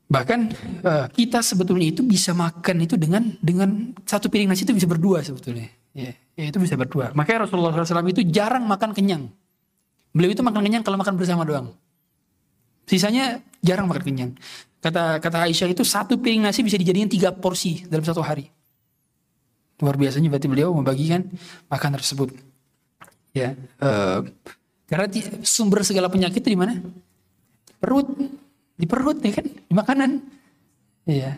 Bahkan 0.09 0.41
uh, 0.89 1.07
kita 1.13 1.45
sebetulnya 1.45 1.93
itu 1.93 2.01
bisa 2.01 2.33
makan 2.33 2.81
itu 2.81 2.97
dengan 2.97 3.29
dengan 3.45 3.93
satu 4.09 4.33
piring 4.33 4.49
nasi 4.49 4.65
itu 4.65 4.73
bisa 4.73 4.89
berdua 4.89 5.21
sebetulnya. 5.21 5.69
Ya, 5.93 6.17
ya 6.33 6.49
itu 6.49 6.57
bisa 6.57 6.81
berdua. 6.81 7.13
Makanya 7.13 7.45
Rasulullah 7.45 7.77
SAW 7.77 8.09
itu 8.09 8.25
jarang 8.25 8.65
makan 8.65 8.97
kenyang. 8.97 9.29
Beliau 10.17 10.33
itu 10.33 10.41
makan 10.41 10.65
kenyang 10.65 10.81
kalau 10.81 10.97
makan 10.97 11.21
bersama 11.21 11.45
doang. 11.45 11.77
Sisanya 12.89 13.45
jarang 13.61 13.85
makan 13.85 14.01
kenyang. 14.01 14.31
Kata 14.81 15.21
kata 15.21 15.45
Aisyah 15.45 15.77
itu 15.77 15.85
satu 15.85 16.17
piring 16.17 16.41
nasi 16.41 16.65
bisa 16.65 16.81
dijadikan 16.81 17.13
tiga 17.13 17.29
porsi 17.37 17.85
dalam 17.85 18.01
satu 18.07 18.25
hari. 18.25 18.49
Luar 19.85 20.01
biasanya 20.01 20.33
berarti 20.33 20.49
beliau 20.49 20.73
membagikan 20.73 21.29
makan 21.69 21.91
tersebut. 22.01 22.33
Ya, 23.37 23.53
uh, 23.85 24.25
karena 24.89 25.07
sumber 25.45 25.85
segala 25.85 26.09
penyakit 26.09 26.41
itu 26.41 26.57
di 26.57 26.59
mana? 26.59 26.81
Perut, 27.77 28.09
di 28.79 28.87
perut 28.87 29.19
ya 29.19 29.33
kan, 29.35 29.47
di 29.51 29.75
makanan. 29.75 30.11
Iya. 31.05 31.33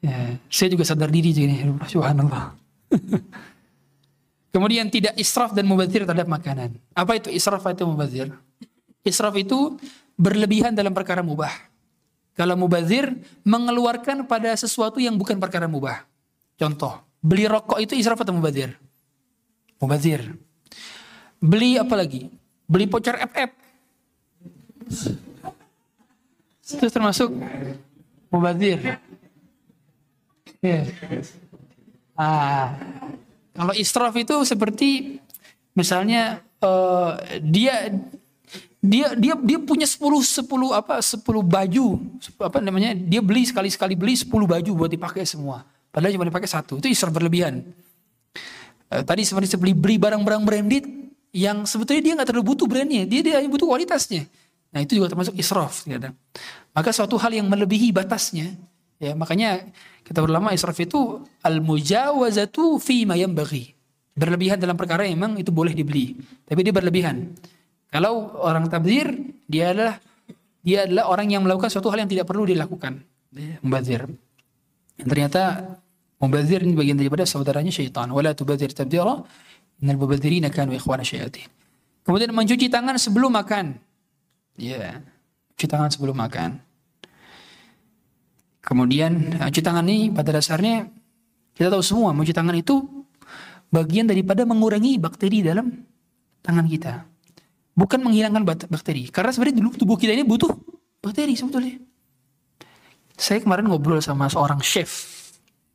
Ya, 0.00 0.40
saya 0.48 0.68
juga 0.72 0.84
sadar 0.84 1.08
diri 1.08 1.32
jadi 1.32 1.64
subhanallah. 1.88 2.56
Kemudian 4.54 4.86
tidak 4.88 5.18
israf 5.18 5.50
dan 5.50 5.66
mubazir 5.66 6.06
terhadap 6.06 6.30
makanan. 6.30 6.78
Apa 6.94 7.18
itu 7.18 7.28
israf 7.32 7.64
atau 7.66 7.90
mubazir? 7.90 8.30
Israf 9.02 9.34
itu 9.36 9.76
berlebihan 10.14 10.72
dalam 10.72 10.94
perkara 10.94 11.20
mubah. 11.20 11.50
Kalau 12.38 12.54
mubazir 12.54 13.12
mengeluarkan 13.42 14.24
pada 14.30 14.54
sesuatu 14.54 15.02
yang 15.02 15.18
bukan 15.18 15.42
perkara 15.42 15.66
mubah. 15.66 16.06
Contoh, 16.54 17.02
beli 17.18 17.50
rokok 17.50 17.82
itu 17.82 17.98
israf 17.98 18.22
atau 18.22 18.30
mubazir? 18.30 18.78
Mubazir. 19.82 20.22
Beli 21.42 21.76
apa 21.76 21.94
lagi? 21.98 22.30
Beli 22.64 22.86
voucher 22.86 23.20
FF. 23.20 23.50
Itu 26.64 26.88
termasuk 26.88 27.28
mubazir. 28.32 28.80
Yeah. 30.64 30.88
Ah, 32.16 32.72
kalau 33.52 33.76
israf 33.76 34.16
itu 34.16 34.32
seperti 34.48 35.20
misalnya 35.76 36.40
uh, 36.64 37.20
dia 37.44 37.92
dia 38.80 39.12
dia 39.12 39.34
dia 39.36 39.58
punya 39.60 39.84
10 39.84 40.00
10 40.00 40.48
apa 40.72 41.04
10 41.04 41.20
baju. 41.44 41.86
Apa 42.40 42.58
namanya? 42.64 42.96
Dia 42.96 43.20
beli 43.20 43.44
sekali 43.44 43.68
sekali 43.68 43.92
beli 43.92 44.16
10 44.16 44.32
baju 44.32 44.70
buat 44.72 44.88
dipakai 44.88 45.28
semua. 45.28 45.68
Padahal 45.92 46.16
cuma 46.16 46.24
dipakai 46.24 46.48
satu. 46.48 46.80
Itu 46.80 46.88
israf 46.88 47.12
berlebihan. 47.12 47.60
E, 48.88 48.96
tadi 49.04 49.22
seperti 49.28 49.60
beli 49.60 49.76
beli 49.76 49.96
barang-barang 50.00 50.42
branded 50.48 50.84
yang 51.34 51.68
sebetulnya 51.68 52.00
dia 52.00 52.12
nggak 52.16 52.28
terlalu 52.32 52.56
butuh 52.56 52.66
brandnya. 52.66 53.04
Dia 53.04 53.20
dia 53.20 53.34
hanya 53.36 53.52
butuh 53.52 53.68
kualitasnya 53.68 54.24
nah 54.74 54.82
itu 54.82 54.98
juga 54.98 55.14
termasuk 55.14 55.38
israf 55.38 55.86
kadang 55.86 56.18
maka 56.74 56.90
suatu 56.90 57.14
hal 57.22 57.30
yang 57.30 57.46
melebihi 57.46 57.94
batasnya 57.94 58.58
ya 58.98 59.14
makanya 59.14 59.62
kita 60.02 60.18
berlama 60.18 60.50
israf 60.50 60.74
itu 60.82 61.22
al 61.46 61.62
mujawazatu 61.62 62.82
fi 62.82 63.06
ma 63.06 63.14
bagi 63.14 63.70
berlebihan 64.14 64.58
dalam 64.58 64.74
perkara 64.74 65.06
yang 65.06 65.22
memang 65.22 65.38
itu 65.38 65.54
boleh 65.54 65.70
dibeli 65.70 66.18
tapi 66.44 66.60
dia 66.66 66.74
berlebihan 66.74 67.30
kalau 67.94 68.42
orang 68.42 68.66
tabzir, 68.66 69.06
dia 69.46 69.70
adalah 69.70 70.02
dia 70.66 70.82
adalah 70.82 71.14
orang 71.14 71.30
yang 71.30 71.46
melakukan 71.46 71.70
suatu 71.70 71.94
hal 71.94 72.02
yang 72.02 72.10
tidak 72.10 72.26
perlu 72.26 72.42
dilakukan. 72.42 72.98
Mubazir. 73.62 74.10
Yang 74.98 75.08
ternyata 75.14 75.42
mubazir 76.18 76.66
ini 76.66 76.74
bagian 76.74 76.98
daripada 76.98 77.22
saudaranya 77.22 77.70
syaitan. 77.70 78.10
Wala 78.10 78.34
tubazir 78.34 78.74
tabdira. 78.74 79.22
Innal 79.78 80.02
kanu 80.50 80.74
ikhwana 80.74 81.06
syayatin. 81.06 81.46
Kemudian 82.02 82.34
mencuci 82.34 82.66
tangan 82.66 82.98
sebelum 82.98 83.30
makan. 83.30 83.78
Ya, 84.54 85.02
cuci 85.54 85.66
tangan 85.66 85.90
sebelum 85.90 86.14
makan. 86.18 86.62
Kemudian 88.64 89.34
cuci 89.50 89.60
tangan 89.60 89.84
ini 89.84 90.08
pada 90.14 90.32
dasarnya 90.32 90.88
kita 91.54 91.68
tahu 91.68 91.84
semua 91.84 92.16
mencuci 92.16 92.32
tangan 92.32 92.56
itu 92.56 92.80
bagian 93.68 94.08
daripada 94.08 94.46
mengurangi 94.46 94.96
bakteri 94.96 95.44
dalam 95.44 95.84
tangan 96.40 96.64
kita 96.64 97.04
bukan 97.74 98.00
menghilangkan 98.00 98.46
bakteri. 98.70 99.10
Karena 99.10 99.34
sebenarnya 99.34 99.60
tubuh 99.74 99.98
kita 99.98 100.14
ini 100.14 100.24
butuh 100.24 100.54
Bakteri 101.04 101.36
sebetulnya. 101.36 101.76
Saya 103.12 103.44
kemarin 103.44 103.68
ngobrol 103.68 104.00
sama 104.00 104.32
seorang 104.32 104.64
chef. 104.64 105.20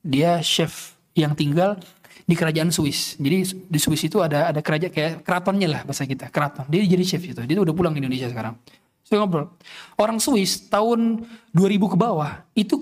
Dia 0.01 0.41
chef 0.41 0.97
yang 1.13 1.37
tinggal 1.37 1.77
di 2.25 2.35
kerajaan 2.35 2.73
Swiss. 2.73 3.15
Jadi 3.19 3.67
di 3.67 3.79
Swiss 3.79 4.07
itu 4.07 4.19
ada 4.19 4.49
ada 4.51 4.59
kerajaan 4.59 4.91
kayak 4.91 5.13
keratonnya 5.23 5.67
lah 5.67 5.81
bahasa 5.83 6.03
kita, 6.03 6.31
keraton. 6.33 6.65
Dia 6.67 6.83
jadi 6.83 7.03
chef 7.05 7.23
itu. 7.23 7.39
Dia 7.43 7.59
udah 7.59 7.73
pulang 7.75 7.93
ke 7.95 7.99
Indonesia 7.99 8.27
sekarang. 8.27 8.55
Saya 9.05 9.25
ngobrol. 9.25 9.49
Orang 9.97 10.21
Swiss 10.21 10.69
tahun 10.69 11.25
2000 11.51 11.93
ke 11.93 11.97
bawah 11.97 12.45
itu 12.53 12.81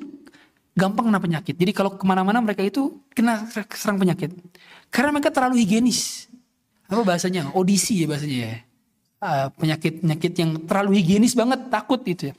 gampang 0.77 1.09
kena 1.09 1.17
penyakit. 1.17 1.55
Jadi 1.57 1.71
kalau 1.73 1.97
ke 1.97 2.05
mana-mana 2.05 2.37
mereka 2.43 2.61
itu 2.61 3.01
kena 3.15 3.49
serang 3.73 3.97
penyakit. 3.97 4.35
Karena 4.93 5.09
mereka 5.15 5.33
terlalu 5.33 5.65
higienis. 5.65 6.29
Apa 6.87 7.03
bahasanya? 7.03 7.49
Audisi 7.55 8.03
ya 8.03 8.05
bahasanya 8.05 8.37
ya. 8.37 8.53
Ah, 9.17 9.49
penyakit-penyakit 9.49 10.33
yang 10.37 10.51
terlalu 10.69 11.01
higienis 11.01 11.33
banget, 11.33 11.73
takut 11.73 11.97
itu 12.05 12.29
ya. 12.29 12.33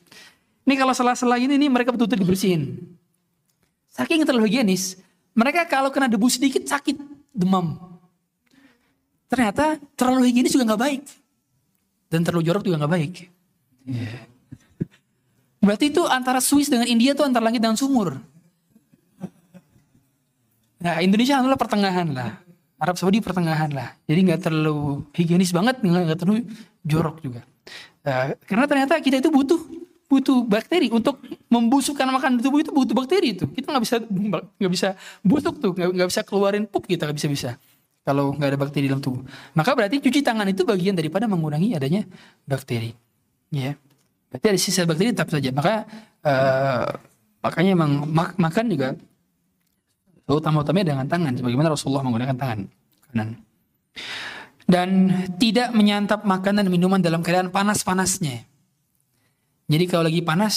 Ini 0.62 0.74
kalau 0.78 0.94
sela-sela 0.94 1.34
ini, 1.40 1.58
ini 1.58 1.66
mereka 1.66 1.90
betul-betul 1.90 2.22
dibersihin. 2.22 2.78
Saking 3.90 4.22
terlalu 4.22 4.46
higienis, 4.46 5.00
mereka 5.36 5.64
kalau 5.68 5.88
kena 5.92 6.06
debu 6.06 6.28
sedikit 6.28 6.64
sakit, 6.64 6.96
demam. 7.32 7.76
Ternyata 9.28 9.76
terlalu 9.98 10.32
higienis 10.32 10.56
juga 10.56 10.74
nggak 10.74 10.82
baik. 10.82 11.02
Dan 12.08 12.24
terlalu 12.24 12.48
jorok 12.48 12.64
juga 12.64 12.84
nggak 12.84 12.94
baik. 12.96 13.14
Yeah. 13.84 14.24
Berarti 15.60 15.92
itu 15.92 16.02
antara 16.08 16.40
Swiss 16.40 16.72
dengan 16.72 16.88
India 16.88 17.12
itu 17.12 17.20
antara 17.20 17.44
langit 17.44 17.60
dan 17.60 17.76
sumur. 17.76 18.16
Nah 20.78 20.94
Indonesia 21.02 21.42
adalah 21.42 21.58
pertengahan 21.58 22.08
lah. 22.14 22.38
Arab 22.78 22.94
Saudi 22.94 23.18
pertengahan 23.18 23.74
lah. 23.74 23.90
Jadi 24.06 24.20
nggak 24.22 24.40
terlalu 24.48 25.02
higienis 25.10 25.50
banget, 25.50 25.82
nggak 25.82 26.18
terlalu 26.22 26.46
jorok 26.86 27.18
juga. 27.18 27.42
Nah, 28.06 28.32
karena 28.46 28.64
ternyata 28.70 28.94
kita 29.02 29.18
itu 29.18 29.28
butuh 29.34 29.58
butuh 30.08 30.42
bakteri. 30.48 30.88
Untuk 30.88 31.20
membusukkan 31.52 32.08
makanan 32.08 32.40
di 32.40 32.42
tubuh 32.42 32.64
itu 32.64 32.72
butuh 32.72 32.96
bakteri 32.96 33.36
itu. 33.36 33.44
Kita 33.46 33.70
nggak 33.70 33.84
bisa 33.84 33.96
nggak 34.58 34.72
bisa 34.72 34.88
busuk 35.20 35.60
tuh. 35.60 35.76
Nggak 35.76 36.08
bisa 36.08 36.20
keluarin 36.24 36.64
pup 36.64 36.88
kita 36.88 37.06
nggak 37.06 37.18
bisa 37.20 37.28
bisa 37.28 37.50
kalau 38.02 38.32
nggak 38.32 38.56
ada 38.56 38.58
bakteri 38.58 38.88
dalam 38.88 39.04
tubuh. 39.04 39.20
Maka 39.52 39.76
berarti 39.76 40.00
cuci 40.00 40.24
tangan 40.24 40.48
itu 40.48 40.64
bagian 40.64 40.96
daripada 40.96 41.28
mengurangi 41.28 41.76
adanya 41.76 42.08
bakteri. 42.48 42.96
Ya. 43.52 43.76
Berarti 44.32 44.46
ada 44.48 44.58
sisa 44.58 44.88
bakteri 44.88 45.12
tetap 45.12 45.28
saja. 45.28 45.52
Maka 45.52 45.84
uh, 46.24 46.88
makanya 47.44 47.70
emang 47.76 48.08
mak 48.08 48.40
makan 48.40 48.64
juga 48.72 48.88
utama-utamanya 50.24 50.96
dengan 50.96 51.06
tangan. 51.06 51.32
Sebagaimana 51.36 51.68
Rasulullah 51.68 52.00
menggunakan 52.00 52.36
tangan 52.36 52.60
kanan. 53.12 53.28
Dan 54.68 55.08
tidak 55.40 55.72
menyantap 55.72 56.28
makanan 56.28 56.68
dan 56.68 56.72
minuman 56.72 57.00
dalam 57.00 57.24
keadaan 57.24 57.48
panas-panasnya 57.48 58.44
jadi 59.68 59.84
kalau 59.84 60.08
lagi 60.08 60.24
panas, 60.24 60.56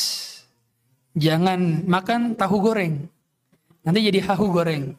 jangan 1.20 1.84
makan 1.84 2.40
tahu 2.40 2.64
goreng. 2.64 3.12
Nanti 3.84 4.00
jadi 4.08 4.24
hahu 4.24 4.46
goreng. 4.56 4.96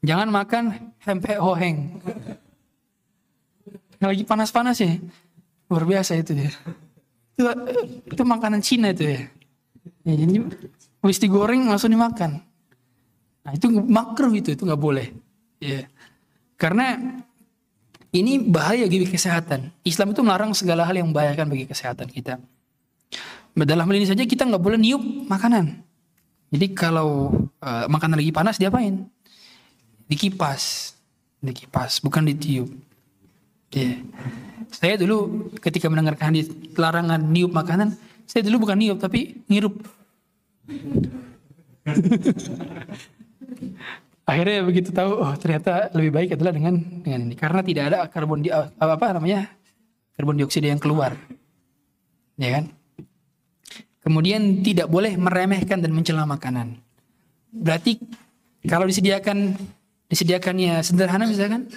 Jangan 0.00 0.28
makan 0.32 0.64
hempek 1.04 1.36
hoheng. 1.36 2.00
Lagi 4.00 4.24
panas-panas 4.24 4.80
ya. 4.80 4.96
Luar 5.68 5.84
biasa 5.84 6.16
itu 6.16 6.32
ya. 6.32 6.48
Itu, 7.36 7.44
itu 8.08 8.22
makanan 8.24 8.64
Cina 8.64 8.88
itu 8.94 9.04
ya. 9.04 9.20
ya 10.08 10.14
jadi 10.16 10.48
habis 11.04 11.20
digoreng 11.20 11.68
langsung 11.68 11.92
dimakan. 11.92 12.40
Nah 13.44 13.52
itu 13.52 13.68
makruh 13.68 14.32
itu, 14.32 14.56
itu 14.56 14.62
nggak 14.64 14.80
boleh. 14.80 15.12
Ya. 15.60 15.84
Karena 16.56 17.20
ini 18.08 18.40
bahaya 18.40 18.88
bagi 18.88 19.04
kesehatan. 19.04 19.68
Islam 19.84 20.16
itu 20.16 20.24
melarang 20.24 20.56
segala 20.56 20.88
hal 20.88 20.96
yang 20.96 21.12
membahayakan 21.12 21.52
bagi 21.52 21.68
kesehatan 21.68 22.08
kita. 22.08 22.40
Dalam 23.52 23.84
hal 23.84 23.96
ini 23.98 24.08
saja 24.08 24.24
kita 24.24 24.48
nggak 24.48 24.62
boleh 24.62 24.80
niup 24.80 25.02
makanan. 25.28 25.84
Jadi 26.48 26.72
kalau 26.72 27.28
uh, 27.60 27.84
makanan 27.90 28.16
lagi 28.16 28.32
panas 28.32 28.56
diapain? 28.56 29.04
Dikipas, 30.08 30.94
dikipas, 31.44 32.00
bukan 32.00 32.24
ditiup. 32.32 32.72
Yeah. 33.68 34.00
Saya 34.72 34.96
dulu 34.96 35.52
ketika 35.60 35.92
mendengarkan 35.92 36.32
hadis 36.32 36.48
larangan 36.72 37.20
niup 37.20 37.52
makanan, 37.52 37.92
saya 38.24 38.40
dulu 38.48 38.64
bukan 38.64 38.80
niup 38.80 38.96
tapi 38.96 39.44
ngirup. 39.52 39.76
akhirnya 44.28 44.60
begitu 44.60 44.92
tahu 44.92 45.24
oh 45.24 45.32
ternyata 45.40 45.88
lebih 45.96 46.12
baik 46.12 46.28
adalah 46.36 46.52
dengan 46.52 46.76
dengan 47.00 47.20
ini. 47.24 47.34
Karena 47.34 47.64
tidak 47.64 47.84
ada 47.88 47.98
karbon 48.12 48.44
di 48.44 48.52
apa, 48.52 48.68
apa 48.76 49.16
namanya 49.16 49.48
karbon 50.12 50.36
dioksida 50.36 50.68
yang 50.68 50.76
keluar. 50.76 51.16
Ya 52.36 52.60
kan? 52.60 52.64
Kemudian 54.04 54.60
tidak 54.60 54.92
boleh 54.92 55.16
meremehkan 55.16 55.80
dan 55.80 55.96
mencela 55.96 56.28
makanan. 56.28 56.76
Berarti 57.48 57.96
kalau 58.68 58.84
disediakan 58.84 59.56
disediakannya 60.12 60.84
sederhana 60.84 61.24
misalkan 61.24 61.72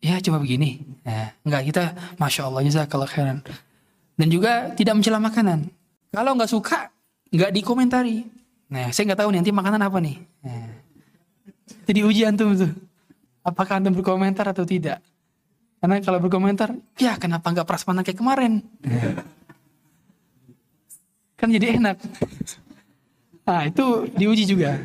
ya 0.00 0.16
coba 0.24 0.40
begini. 0.40 0.80
Nah, 1.04 1.36
enggak 1.44 1.62
kita 1.68 1.82
masya 2.16 2.48
Allah 2.48 2.64
jazakallah 2.64 3.08
khairan. 3.08 3.38
Dan 4.16 4.28
juga 4.28 4.72
tidak 4.76 4.96
mencela 4.96 5.20
makanan. 5.20 5.68
Kalau 6.12 6.36
nggak 6.36 6.50
suka 6.50 6.88
nggak 7.32 7.52
dikomentari. 7.52 8.24
Nah 8.72 8.88
saya 8.92 9.12
nggak 9.12 9.20
tahu 9.24 9.28
nih 9.32 9.38
nanti 9.40 9.52
makanan 9.52 9.80
apa 9.80 9.98
nih. 10.00 10.16
Nah, 10.44 10.81
jadi 11.86 12.00
uji 12.06 12.22
antum 12.26 12.54
tuh. 12.54 12.70
Apakah 13.42 13.82
antum 13.82 13.94
berkomentar 13.94 14.46
atau 14.50 14.62
tidak? 14.62 15.02
Karena 15.82 15.98
kalau 15.98 16.22
berkomentar, 16.22 16.70
ya 16.94 17.18
kenapa 17.18 17.50
nggak 17.50 17.66
prasmanan 17.66 18.06
kayak 18.06 18.22
kemarin? 18.22 18.62
kan 21.38 21.50
jadi 21.50 21.74
enak. 21.74 21.98
Nah 23.42 23.66
itu 23.66 24.06
diuji 24.14 24.46
juga. 24.46 24.78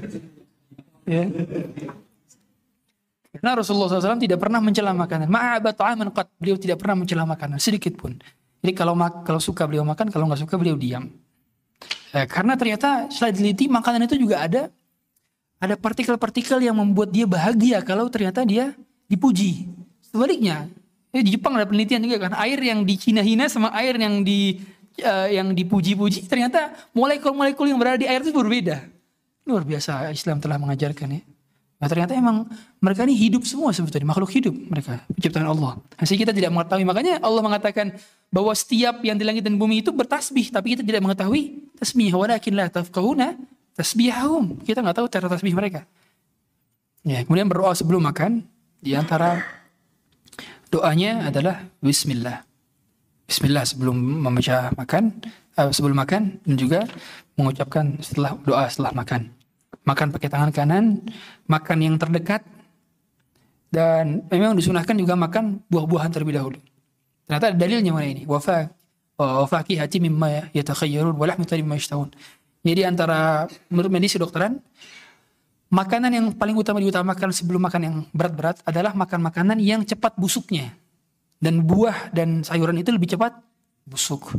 Ya. 1.06 1.30
Karena 3.38 3.62
Rasulullah 3.62 3.94
SAW 3.94 4.18
tidak 4.18 4.42
pernah 4.42 4.58
mencela 4.58 4.90
makanan. 4.98 5.30
Ma'abat 5.30 5.78
ta'aman 5.78 6.10
qat. 6.10 6.34
Beliau 6.42 6.58
tidak 6.58 6.82
pernah 6.82 7.06
mencela 7.06 7.30
makanan 7.30 7.62
sedikit 7.62 7.94
pun. 7.94 8.18
Jadi 8.66 8.74
kalau 8.74 8.98
kalau 9.22 9.38
suka 9.38 9.70
beliau 9.70 9.86
makan, 9.86 10.10
kalau 10.10 10.26
nggak 10.26 10.42
suka 10.42 10.58
beliau 10.58 10.74
diam. 10.74 11.14
Ya, 12.10 12.26
karena 12.26 12.58
ternyata 12.58 13.06
setelah 13.14 13.38
diteliti 13.38 13.70
makanan 13.70 14.10
itu 14.10 14.18
juga 14.18 14.42
ada 14.42 14.74
ada 15.58 15.74
partikel-partikel 15.74 16.62
yang 16.62 16.78
membuat 16.78 17.10
dia 17.10 17.26
bahagia 17.26 17.82
kalau 17.82 18.10
ternyata 18.10 18.46
dia 18.46 18.78
dipuji. 19.10 19.66
Sebaliknya, 20.06 20.70
eh, 21.14 21.26
di 21.26 21.34
Jepang 21.34 21.58
ada 21.58 21.66
penelitian 21.66 22.06
juga 22.06 22.30
kan, 22.30 22.38
air 22.38 22.62
yang 22.62 22.86
dicina-hina 22.86 23.50
sama 23.50 23.74
air 23.74 23.98
yang 23.98 24.22
di 24.22 24.62
uh, 25.02 25.28
yang 25.30 25.54
dipuji-puji 25.54 26.26
ternyata 26.26 26.74
molekul-molekul 26.94 27.70
yang 27.70 27.78
berada 27.78 27.98
di 28.02 28.08
air 28.10 28.22
itu 28.22 28.34
berbeda. 28.34 28.86
Luar 29.48 29.64
biasa 29.64 30.12
Islam 30.14 30.42
telah 30.44 30.60
mengajarkan 30.60 31.08
ya. 31.18 31.22
Nah 31.78 31.86
ternyata 31.86 32.18
emang 32.18 32.50
mereka 32.82 33.06
ini 33.06 33.14
hidup 33.14 33.46
semua 33.46 33.70
sebetulnya, 33.70 34.10
makhluk 34.10 34.34
hidup 34.34 34.54
mereka, 34.54 34.98
penciptaan 35.14 35.46
Allah. 35.46 35.78
Hasil 35.94 36.18
kita 36.18 36.34
tidak 36.34 36.50
mengetahui, 36.50 36.86
makanya 36.90 37.22
Allah 37.22 37.42
mengatakan 37.46 37.94
bahwa 38.34 38.50
setiap 38.58 38.98
yang 39.06 39.14
di 39.14 39.22
langit 39.22 39.46
dan 39.46 39.62
bumi 39.62 39.86
itu 39.86 39.94
bertasbih, 39.94 40.50
tapi 40.50 40.74
kita 40.74 40.82
tidak 40.82 41.06
mengetahui 41.06 41.70
tasbih. 41.78 42.18
Walakin 42.18 42.54
la 42.58 42.66
tafqahuna 42.74 43.38
tasbihahum. 43.78 44.58
Kita 44.66 44.82
nggak 44.82 44.98
tahu 44.98 45.08
cara 45.08 45.30
tasbih 45.30 45.54
mereka. 45.54 45.86
Ya, 47.06 47.22
kemudian 47.24 47.48
berdoa 47.48 47.78
sebelum 47.78 48.04
makan. 48.04 48.44
Di 48.82 48.98
antara 48.98 49.46
doanya 50.74 51.30
adalah 51.30 51.64
Bismillah. 51.80 52.44
Bismillah 53.28 53.64
sebelum 53.68 53.96
membaca 53.96 54.72
makan, 54.74 55.20
uh, 55.60 55.70
sebelum 55.70 56.00
makan 56.00 56.40
dan 56.48 56.56
juga 56.56 56.80
mengucapkan 57.36 58.00
setelah 58.02 58.40
doa 58.44 58.66
setelah 58.72 58.96
makan. 58.96 59.30
Makan 59.84 60.08
pakai 60.12 60.30
tangan 60.32 60.52
kanan, 60.52 61.04
makan 61.48 61.78
yang 61.80 61.96
terdekat 62.00 62.44
dan 63.68 64.24
memang 64.32 64.56
disunahkan 64.56 64.96
juga 64.96 65.20
makan 65.20 65.60
buah-buahan 65.68 66.12
terlebih 66.12 66.40
dahulu. 66.40 66.60
Ternyata 67.28 67.52
ada 67.52 67.58
dalilnya 67.60 67.92
mana 67.92 68.08
ini? 68.08 68.24
Wafa 68.24 68.72
wafaki 69.20 69.76
hati 69.76 70.00
mimma 70.00 70.54
yatakhayyarun 70.56 71.16
wa 71.20 71.26
lahmu 71.28 71.44
mimma. 71.44 71.76
Jadi 72.68 72.82
antara 72.84 73.48
menurut 73.72 73.88
medis 73.88 74.12
kedokteran, 74.20 74.60
makanan 75.72 76.12
yang 76.12 76.26
paling 76.36 76.56
utama 76.60 76.84
diutamakan 76.84 77.32
sebelum 77.32 77.64
makan 77.64 77.82
yang 77.84 77.96
berat-berat 78.12 78.60
adalah 78.68 78.92
makan 78.92 79.24
makanan 79.24 79.58
yang 79.64 79.88
cepat 79.88 80.20
busuknya. 80.20 80.76
Dan 81.40 81.64
buah 81.64 82.12
dan 82.12 82.44
sayuran 82.44 82.82
itu 82.82 82.92
lebih 82.92 83.16
cepat 83.16 83.40
busuk. 83.88 84.36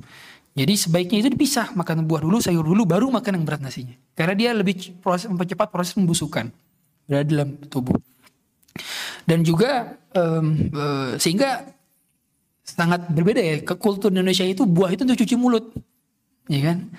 Jadi 0.58 0.74
sebaiknya 0.74 1.22
itu 1.22 1.30
dipisah, 1.30 1.70
makan 1.78 2.02
buah 2.02 2.26
dulu, 2.26 2.42
sayur 2.42 2.66
dulu, 2.66 2.82
baru 2.82 3.06
makan 3.08 3.38
yang 3.38 3.44
berat 3.46 3.62
nasinya. 3.62 3.94
Karena 4.18 4.34
dia 4.34 4.50
lebih 4.50 4.98
proses, 4.98 5.30
mempercepat 5.30 5.70
proses 5.70 5.94
pembusukan 5.94 6.50
berada 7.06 7.24
dalam 7.24 7.54
tubuh. 7.70 7.94
Dan 9.22 9.46
juga 9.46 9.94
um, 10.18 10.68
uh, 10.74 11.14
sehingga 11.14 11.70
sangat 12.66 13.06
berbeda 13.08 13.38
ya, 13.38 13.56
ke 13.62 13.74
kultur 13.78 14.10
Indonesia 14.10 14.42
itu 14.42 14.66
buah 14.66 14.90
itu 14.92 15.06
untuk 15.06 15.16
cuci 15.22 15.34
mulut, 15.38 15.70
ya 16.50 16.74
kan? 16.74 16.90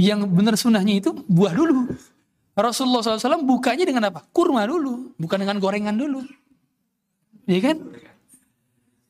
Yang 0.00 0.20
benar 0.28 0.54
sunnahnya 0.56 0.98
itu 0.98 1.10
buah 1.28 1.52
dulu. 1.52 1.92
Rasulullah 2.52 3.00
SAW 3.00 3.44
bukanya 3.44 3.88
dengan 3.88 4.12
apa? 4.12 4.24
Kurma 4.28 4.64
dulu, 4.68 5.16
bukan 5.16 5.38
dengan 5.40 5.56
gorengan 5.56 5.96
dulu. 5.96 6.20
Iya 7.48 7.72
kan? 7.72 7.76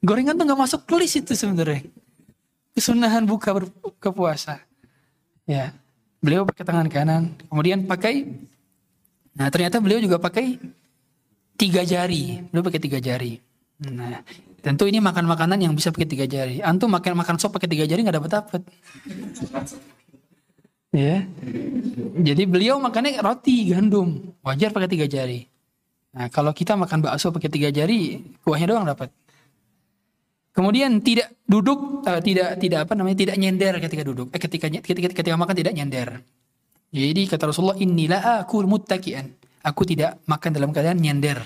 Gorengan 0.03 0.35
tuh 0.39 0.45
nggak 0.47 0.61
masuk 0.63 0.81
list 0.99 1.23
itu 1.23 1.35
sebenarnya. 1.35 1.87
kesunahan 2.73 3.29
buka 3.29 3.53
berbuka 3.53 4.09
puasa. 4.09 4.57
Ya. 5.45 5.77
Beliau 6.25 6.49
pakai 6.49 6.65
tangan 6.65 6.89
kanan, 6.89 7.37
kemudian 7.51 7.85
pakai 7.85 8.25
Nah, 9.33 9.49
ternyata 9.49 9.81
beliau 9.81 10.01
juga 10.01 10.21
pakai 10.21 10.61
tiga 11.57 11.83
jari. 11.85 12.45
Beliau 12.53 12.65
pakai 12.69 12.83
tiga 12.83 12.99
jari. 13.01 13.41
Nah, 13.89 14.21
tentu 14.61 14.85
ini 14.85 15.01
makan 15.01 15.25
makanan 15.25 15.59
yang 15.59 15.73
bisa 15.73 15.89
pakai 15.89 16.09
tiga 16.09 16.29
jari. 16.29 16.61
Antum 16.61 16.93
makan 16.93 17.17
makan 17.17 17.37
sop 17.41 17.57
pakai 17.57 17.69
tiga 17.73 17.89
jari 17.89 18.05
nggak 18.05 18.17
dapat 18.21 18.31
dapat. 18.31 18.61
Ya. 20.93 21.25
Jadi 22.23 22.43
beliau 22.47 22.79
makannya 22.79 23.19
roti 23.19 23.73
gandum, 23.73 24.37
wajar 24.45 24.71
pakai 24.71 24.89
tiga 24.93 25.09
jari. 25.09 25.43
Nah, 26.13 26.29
kalau 26.29 26.53
kita 26.53 26.77
makan 26.77 27.01
bakso 27.01 27.33
pakai 27.33 27.49
tiga 27.49 27.73
jari, 27.73 28.21
kuahnya 28.45 28.69
doang 28.69 28.85
dapat. 28.85 29.09
Kemudian 30.53 31.01
tidak 31.01 31.33
duduk, 31.49 32.05
uh, 32.05 32.21
tidak 32.21 32.61
tidak 32.61 32.85
apa 32.85 32.93
namanya, 32.93 33.17
tidak 33.25 33.37
nyender 33.41 33.81
ketika 33.81 34.05
duduk. 34.05 34.29
Eh, 34.37 34.41
ketika, 34.41 34.69
ketika 34.69 35.09
ketika 35.17 35.37
makan 35.41 35.57
tidak 35.57 35.73
nyender. 35.73 36.21
Jadi 36.93 37.25
kata 37.25 37.49
Rasulullah, 37.49 37.81
inilah 37.81 38.45
aku 38.45 38.61
muttakian. 38.69 39.33
Aku 39.65 39.89
tidak 39.89 40.21
makan 40.29 40.53
dalam 40.53 40.69
keadaan 40.77 41.01
nyender. 41.01 41.41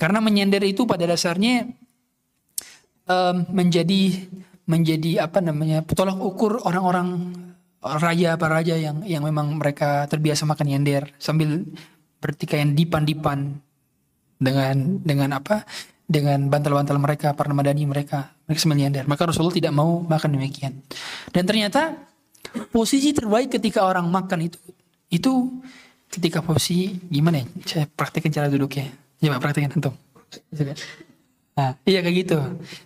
Karena 0.00 0.24
menyender 0.24 0.64
itu 0.64 0.88
pada 0.88 1.04
dasarnya 1.04 1.68
um, 3.04 3.36
menjadi 3.52 4.24
menjadi 4.64 5.28
apa 5.28 5.44
namanya 5.44 5.84
tolak 5.84 6.16
ukur 6.16 6.64
orang-orang 6.64 7.36
raja 7.80 8.36
para 8.36 8.60
raja 8.60 8.76
yang 8.76 9.00
yang 9.08 9.24
memang 9.24 9.56
mereka 9.56 10.04
terbiasa 10.04 10.44
makan 10.44 10.66
nyender 10.68 11.16
sambil 11.16 11.64
bertikaian 12.20 12.76
dipan-dipan 12.76 13.56
dengan 14.36 15.00
dengan 15.00 15.40
apa? 15.40 15.64
Dengan 16.10 16.50
bantal-bantal 16.50 16.98
mereka 16.98 17.32
para 17.38 17.54
madani 17.54 17.86
mereka 17.86 18.34
mereka 18.44 18.60
sambil 18.60 18.84
nyender. 18.84 19.08
Maka 19.08 19.30
Rasulullah 19.30 19.56
tidak 19.56 19.72
mau 19.72 20.02
makan 20.04 20.36
demikian. 20.36 20.76
Dan 21.32 21.46
ternyata 21.48 21.96
posisi 22.74 23.14
terbaik 23.16 23.56
ketika 23.56 23.86
orang 23.86 24.10
makan 24.10 24.50
itu 24.50 24.58
itu 25.08 25.32
ketika 26.12 26.44
posisi 26.44 27.00
gimana 27.08 27.40
ya? 27.40 27.46
Saya 27.64 27.84
praktekin 27.88 28.34
cara 28.34 28.52
duduknya 28.52 28.92
coba 29.22 29.40
praktekin 29.40 29.72
antum. 29.72 29.94
Nah 31.56 31.78
iya 31.88 32.04
kayak 32.04 32.16
gitu. 32.26 32.38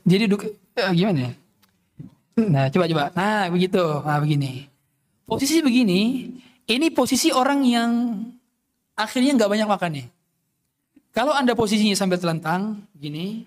Jadi 0.06 0.22
duduk 0.30 0.54
eh, 0.78 0.92
gimana 0.94 1.18
ya? 1.18 1.32
Nah 2.44 2.64
coba 2.70 2.84
coba. 2.86 3.04
Nah 3.16 3.50
begitu. 3.50 3.82
Nah 3.82 4.18
begini 4.20 4.73
posisi 5.24 5.60
begini 5.60 6.30
ini 6.68 6.86
posisi 6.92 7.32
orang 7.32 7.60
yang 7.64 7.90
akhirnya 8.96 9.36
nggak 9.40 9.50
banyak 9.50 9.68
makannya 9.68 10.06
kalau 11.12 11.34
anda 11.34 11.52
posisinya 11.52 11.96
sambil 11.98 12.20
telentang 12.20 12.84
gini 12.96 13.44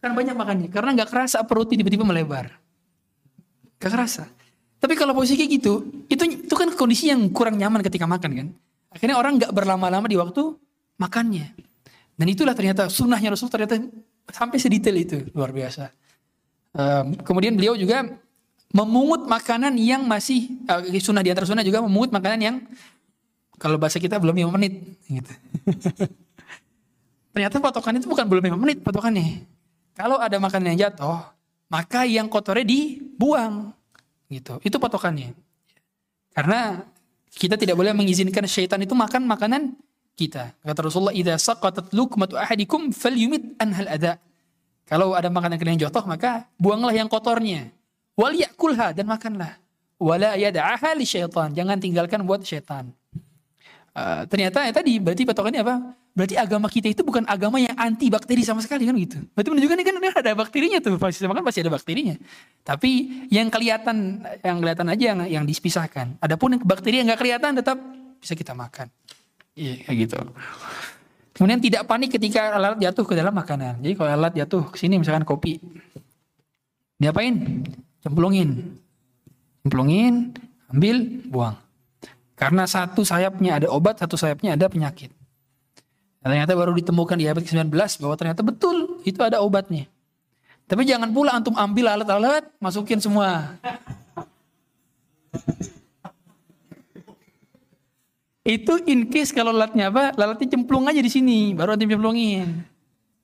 akan 0.00 0.12
banyak 0.16 0.34
makannya 0.34 0.68
karena 0.72 0.90
nggak 0.96 1.10
kerasa 1.10 1.44
perutnya 1.44 1.82
tiba-tiba 1.82 2.06
melebar 2.06 2.50
nggak 3.78 3.92
kerasa 3.92 4.30
tapi 4.80 4.96
kalau 4.96 5.12
posisi 5.12 5.36
kayak 5.36 5.50
gitu, 5.60 5.72
itu 6.08 6.24
itu 6.48 6.54
kan 6.56 6.72
kondisi 6.72 7.12
yang 7.12 7.28
kurang 7.36 7.60
nyaman 7.60 7.84
ketika 7.84 8.08
makan 8.08 8.30
kan. 8.32 8.48
Akhirnya 8.88 9.20
orang 9.20 9.36
nggak 9.36 9.52
berlama-lama 9.52 10.08
di 10.08 10.16
waktu 10.16 10.56
makannya. 10.96 11.52
Dan 12.16 12.26
itulah 12.26 12.56
ternyata 12.56 12.88
sunnahnya 12.88 13.36
Rasul 13.36 13.52
ternyata 13.52 13.76
sampai 14.32 14.56
sedetail 14.56 14.96
itu 14.96 15.18
luar 15.36 15.52
biasa. 15.52 15.92
Um, 16.72 17.12
kemudian 17.20 17.60
beliau 17.60 17.76
juga 17.76 18.08
memungut 18.70 19.26
makanan 19.26 19.74
yang 19.78 20.06
masih 20.06 20.50
uh, 20.70 20.82
sunnah 21.02 21.22
di 21.26 21.30
antara 21.34 21.46
sunnah 21.46 21.66
juga 21.66 21.82
memungut 21.82 22.14
makanan 22.14 22.40
yang 22.40 22.56
kalau 23.60 23.76
bahasa 23.76 24.00
kita 24.00 24.16
belum 24.16 24.48
5 24.48 24.56
menit 24.56 24.72
gitu. 25.04 25.32
ternyata 27.36 27.60
patokan 27.60 28.00
itu 28.00 28.08
bukan 28.08 28.24
belum 28.24 28.56
5 28.56 28.62
menit 28.62 28.78
patokannya. 28.80 29.44
Kalau 29.92 30.16
ada 30.16 30.40
makanan 30.40 30.72
yang 30.72 30.88
jatuh, 30.88 31.20
maka 31.68 32.08
yang 32.08 32.24
kotornya 32.30 32.64
dibuang 32.64 33.76
gitu. 34.32 34.56
Itu 34.64 34.80
patokannya. 34.80 35.36
Karena 36.32 36.80
kita 37.36 37.60
tidak 37.60 37.76
boleh 37.76 37.92
mengizinkan 37.92 38.46
syaitan 38.48 38.80
itu 38.80 38.96
makan 38.96 39.28
makanan 39.28 39.76
kita. 40.16 40.56
Kata 40.62 40.80
Rasulullah, 40.80 41.12
"Idza 41.12 41.36
saqatat 41.36 41.92
luqmatu 41.92 42.40
ahadikum 42.40 42.94
falyumit 42.96 43.60
anhal 43.60 43.86
ada." 43.92 44.16
Kalau 44.88 45.14
ada 45.14 45.30
makanan 45.30 45.60
kalian 45.60 45.78
jatuh, 45.78 46.02
maka 46.02 46.50
buanglah 46.58 46.90
yang 46.90 47.06
kotornya. 47.06 47.70
Wal 48.20 48.36
yakulha 48.36 48.92
dan 48.92 49.08
makanlah. 49.08 49.56
Wala 49.96 50.36
yad'aha 50.36 50.92
li 50.92 51.08
syaitan. 51.08 51.48
Jangan 51.56 51.80
tinggalkan 51.80 52.20
buat 52.28 52.44
syaitan. 52.44 52.92
Uh, 53.90 54.22
ternyata 54.28 54.62
ya 54.68 54.72
tadi 54.76 55.00
berarti 55.00 55.24
patokannya 55.24 55.64
apa? 55.64 55.96
Berarti 56.12 56.36
agama 56.36 56.68
kita 56.68 56.92
itu 56.92 57.00
bukan 57.00 57.24
agama 57.24 57.56
yang 57.56 57.72
anti 57.80 58.12
bakteri 58.12 58.44
sama 58.44 58.60
sekali 58.60 58.84
kan 58.84 58.94
gitu. 58.98 59.18
Berarti 59.32 59.48
menunjukkan 59.50 59.76
kan 59.80 59.94
ada 60.20 60.32
bakterinya 60.36 60.78
tuh 60.84 61.00
pasti 61.00 61.24
makan 61.24 61.42
pasti 61.42 61.64
ada 61.64 61.72
bakterinya. 61.72 62.14
Tapi 62.60 62.90
yang 63.32 63.48
kelihatan 63.48 64.20
yang 64.44 64.56
kelihatan 64.60 64.86
aja 64.92 65.04
yang 65.14 65.18
yang 65.40 65.44
dipisahkan. 65.48 66.20
Adapun 66.20 66.58
yang 66.58 66.62
bakteri 66.62 67.00
yang 67.00 67.08
nggak 67.08 67.20
kelihatan 67.24 67.56
tetap 67.56 67.78
bisa 68.20 68.36
kita 68.36 68.52
makan. 68.52 68.92
Iya 69.56 69.86
kayak 69.86 69.96
gitu. 69.96 70.18
Kemudian 71.34 71.60
tidak 71.62 71.82
panik 71.88 72.12
ketika 72.12 72.52
alat 72.52 72.76
jatuh 72.76 73.04
ke 73.06 73.14
dalam 73.16 73.32
makanan. 73.32 73.80
Jadi 73.80 73.94
kalau 73.96 74.10
alat 74.12 74.34
jatuh 74.36 74.68
ke 74.68 74.76
sini 74.76 75.00
misalkan 75.00 75.24
kopi. 75.24 75.56
Diapain? 77.00 77.64
Cemplungin. 78.00 78.80
Cemplungin, 79.64 80.32
ambil, 80.72 80.96
buang. 81.28 81.56
Karena 82.40 82.64
satu 82.64 83.04
sayapnya 83.04 83.60
ada 83.60 83.68
obat, 83.68 84.00
satu 84.00 84.16
sayapnya 84.16 84.56
ada 84.56 84.64
penyakit. 84.72 85.12
Dan 86.20 86.36
ternyata 86.36 86.56
baru 86.56 86.72
ditemukan 86.72 87.16
di 87.16 87.28
abad 87.28 87.44
ke-19 87.44 87.72
bahwa 88.00 88.16
ternyata 88.16 88.40
betul 88.40 89.00
itu 89.04 89.20
ada 89.20 89.44
obatnya. 89.44 89.84
Tapi 90.64 90.88
jangan 90.88 91.12
pula 91.12 91.36
antum 91.36 91.52
ambil 91.56 91.92
alat-alat, 91.92 92.48
masukin 92.56 92.96
semua. 93.00 93.56
itu 98.40 98.72
in 98.88 99.08
case 99.12 99.36
kalau 99.36 99.52
alatnya 99.52 99.92
apa, 99.92 100.16
alatnya 100.16 100.56
cemplung 100.56 100.88
aja 100.88 101.00
di 101.04 101.12
sini, 101.12 101.52
baru 101.52 101.76
antum 101.76 101.92
cemplungin. 101.92 102.64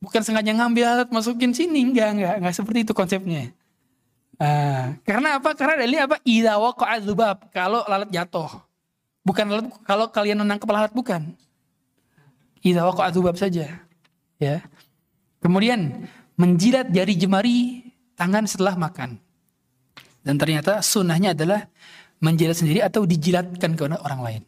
Bukan 0.00 0.20
sengaja 0.20 0.52
ngambil 0.52 0.84
alat 0.84 1.08
masukin 1.08 1.56
sini, 1.56 1.88
enggak, 1.88 2.20
enggak, 2.20 2.34
enggak 2.40 2.52
seperti 2.52 2.84
itu 2.84 2.92
konsepnya. 2.92 3.48
Uh, 4.36 4.92
karena 5.08 5.40
apa? 5.40 5.56
Karena 5.56 5.80
dari 5.80 5.96
apa? 5.96 6.20
Idza 6.20 6.60
waqa'a 6.60 7.00
kalau 7.52 7.80
lalat 7.88 8.12
jatuh. 8.12 8.52
Bukan 9.24 9.44
lalat 9.48 9.66
kalau 9.88 10.12
kalian 10.12 10.44
menangkap 10.44 10.68
lalat 10.68 10.92
bukan. 10.92 11.32
Idza 12.60 12.84
waqa'a 12.84 13.08
dzubab 13.12 13.36
saja. 13.40 13.80
Ya. 14.36 14.60
Kemudian 15.40 16.04
menjilat 16.36 16.92
jari 16.92 17.16
jemari 17.16 17.56
tangan 18.16 18.44
setelah 18.44 18.76
makan. 18.76 19.16
Dan 20.20 20.36
ternyata 20.36 20.84
sunnahnya 20.84 21.32
adalah 21.32 21.70
menjilat 22.20 22.56
sendiri 22.58 22.82
atau 22.84 23.08
dijilatkan 23.08 23.72
ke 23.72 23.82
orang 23.88 24.20
lain. 24.20 24.42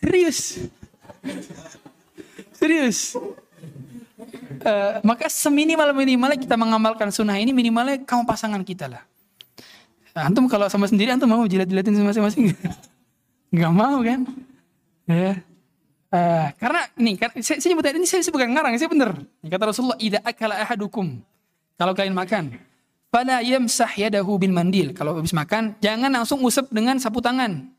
Serius. 0.00 0.66
Serius. 2.56 3.14
Uh, 4.68 5.00
maka 5.00 5.32
seminimal 5.32 5.96
minimalnya 5.96 6.36
kita 6.36 6.52
mengamalkan 6.52 7.08
sunnah 7.08 7.40
ini 7.40 7.56
minimalnya 7.56 8.04
kamu 8.04 8.28
pasangan 8.28 8.60
kita 8.60 8.84
lah. 8.84 9.02
Antum 10.12 10.44
kalau 10.44 10.68
sama 10.68 10.84
sendiri 10.84 11.08
antum 11.08 11.30
mau 11.30 11.40
jilat-jilatin 11.48 11.96
masing-masing? 12.04 12.52
Gak 13.56 13.72
mau 13.72 14.04
kan? 14.04 14.28
Ya. 15.08 15.40
Uh, 16.12 16.52
karena 16.60 16.80
ini 17.00 17.16
kan 17.16 17.32
saya, 17.40 17.60
saya 17.60 17.72
nyebut 17.72 17.84
ini 17.96 18.04
saya, 18.04 18.20
saya 18.20 18.32
bukan 18.32 18.48
ngarang, 18.52 18.76
saya 18.76 18.92
benar. 18.92 19.10
Kata 19.40 19.64
Rasulullah, 19.72 19.96
"Idza 20.00 20.20
akala 20.20 20.60
ahadukum." 20.60 21.16
Kalau 21.80 21.92
kalian 21.96 22.16
makan, 22.16 22.52
pada 23.08 23.40
yamsah 23.40 23.92
yadahu 23.96 24.36
bin 24.36 24.52
mandil. 24.52 24.92
Kalau 24.92 25.16
habis 25.16 25.32
makan, 25.32 25.76
jangan 25.80 26.12
langsung 26.12 26.44
usap 26.44 26.68
dengan 26.68 27.00
sapu 27.00 27.24
tangan. 27.24 27.72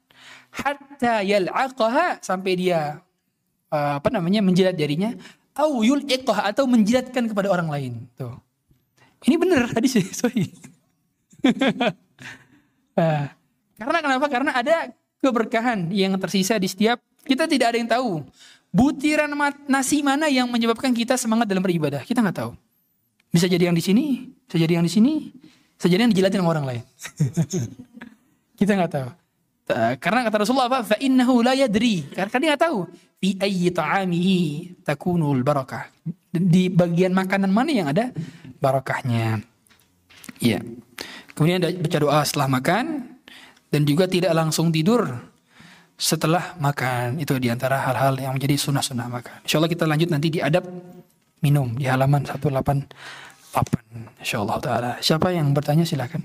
Hatta 0.50 1.22
yal'aqaha 1.22 2.18
sampai 2.26 2.58
dia 2.58 3.02
uh, 3.70 4.02
apa 4.02 4.10
namanya 4.10 4.42
menjilat 4.42 4.74
jarinya 4.74 5.14
au 5.60 5.84
yul'iqaha 5.84 6.56
atau 6.56 6.64
menjilatkan 6.66 7.28
kepada 7.28 7.52
orang 7.52 7.68
lain. 7.68 7.94
Tuh. 8.16 8.40
Ini 9.28 9.36
benar 9.36 9.68
hadis 9.76 10.00
sorry. 10.20 10.48
uh, 12.96 13.28
karena 13.80 14.00
kenapa? 14.00 14.26
Karena 14.32 14.52
ada 14.56 14.76
keberkahan 15.20 15.92
yang 15.92 16.16
tersisa 16.16 16.56
di 16.56 16.72
setiap 16.72 17.04
kita 17.28 17.46
tidak 17.46 17.76
ada 17.76 17.78
yang 17.78 17.92
tahu. 17.92 18.24
Butiran 18.70 19.34
nasi 19.66 20.06
mana 20.06 20.30
yang 20.30 20.46
menyebabkan 20.46 20.94
kita 20.94 21.18
semangat 21.18 21.50
dalam 21.50 21.66
beribadah? 21.66 22.06
Kita 22.06 22.22
nggak 22.22 22.38
tahu. 22.38 22.52
Bisa 23.34 23.50
jadi 23.50 23.70
yang 23.70 23.78
di 23.78 23.82
sini, 23.82 24.30
bisa 24.46 24.58
jadi 24.62 24.78
yang 24.78 24.86
di 24.86 24.94
sini, 24.94 25.14
bisa 25.74 25.90
jadi 25.90 26.06
yang 26.06 26.14
dijilatin 26.14 26.42
sama 26.42 26.54
orang 26.54 26.66
lain. 26.66 26.84
kita 28.62 28.78
nggak 28.78 28.92
tahu. 28.94 29.10
Karena 30.02 30.26
kata 30.26 30.42
Rasulullah 30.42 30.66
apa? 30.66 30.82
Fa 30.82 30.98
innahu 30.98 31.46
la 31.46 31.54
yadri. 31.54 32.10
Karena 32.10 32.38
dia 32.42 32.50
nggak 32.56 32.64
tahu. 32.66 32.90
Fi 33.22 33.38
ayyi 33.38 33.70
ta'amihi 33.70 34.40
takunul 34.82 35.46
barakah. 35.46 35.86
Di 36.34 36.74
bagian 36.74 37.14
makanan 37.14 37.54
mana 37.54 37.70
yang 37.70 37.88
ada 37.94 38.10
barakahnya. 38.58 39.46
Iya. 40.42 40.66
Kemudian 41.38 41.62
baca 41.62 41.98
doa 42.02 42.20
setelah 42.26 42.50
makan 42.50 42.86
dan 43.70 43.82
juga 43.86 44.10
tidak 44.10 44.34
langsung 44.34 44.74
tidur 44.74 45.06
setelah 45.96 46.58
makan. 46.58 47.22
Itu 47.22 47.38
di 47.38 47.54
antara 47.54 47.78
hal-hal 47.86 48.18
yang 48.18 48.34
menjadi 48.34 48.58
sunnah-sunnah 48.58 49.06
makan. 49.06 49.46
Insya 49.46 49.62
Allah 49.62 49.72
kita 49.72 49.86
lanjut 49.86 50.10
nanti 50.10 50.28
di 50.34 50.40
adab 50.42 50.66
minum 51.46 51.78
di 51.78 51.86
halaman 51.86 52.26
184. 52.26 52.90
papan 53.50 53.86
insyaallah 54.22 54.58
taala. 54.62 54.92
Siapa 55.02 55.34
yang 55.34 55.52
bertanya 55.58 55.82
silakan. 55.86 56.22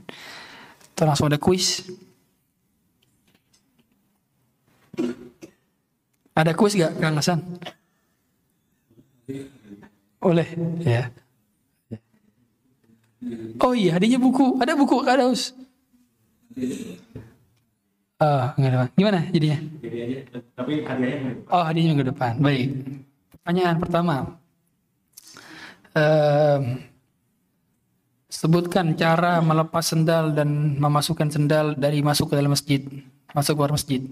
Kita 0.92 1.08
langsung 1.08 1.32
ada 1.32 1.40
kuis. 1.40 1.88
Ada 6.34 6.52
kuis 6.58 6.74
gak 6.74 6.98
Kang 6.98 7.14
Hasan? 7.14 7.38
Oleh, 10.18 10.48
ya. 10.82 11.08
Oh 13.62 13.72
iya, 13.72 13.96
hadiahnya 13.96 14.20
buku. 14.20 14.60
Ada 14.60 14.76
buku 14.76 15.00
Kak 15.00 15.16
Daus. 15.16 15.54
Oh. 18.20 18.44
Gimana 18.98 19.20
jadinya? 19.30 19.58
Tapi 20.58 20.84
Oh, 21.48 21.62
hadiahnya 21.64 21.90
minggu 21.96 22.08
depan. 22.10 22.36
Baik. 22.42 22.68
Pertanyaan 23.32 23.76
pertama. 23.80 24.14
Ehm, 25.94 26.82
sebutkan 28.26 28.98
cara 28.98 29.38
melepas 29.38 29.86
sendal 29.86 30.34
dan 30.34 30.74
memasukkan 30.82 31.30
sendal 31.30 31.78
dari 31.78 32.02
masuk 32.02 32.32
ke 32.32 32.34
dalam 32.34 32.50
masjid, 32.50 32.82
masuk 33.30 33.54
keluar 33.54 33.72
masjid. 33.72 34.02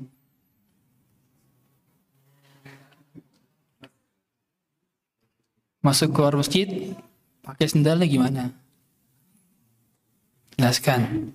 Masuk 5.82 6.14
keluar 6.14 6.38
masjid, 6.38 6.94
pakai 7.42 7.66
sendalnya 7.66 8.06
gimana? 8.06 8.54
Jelaskan. 10.54 11.34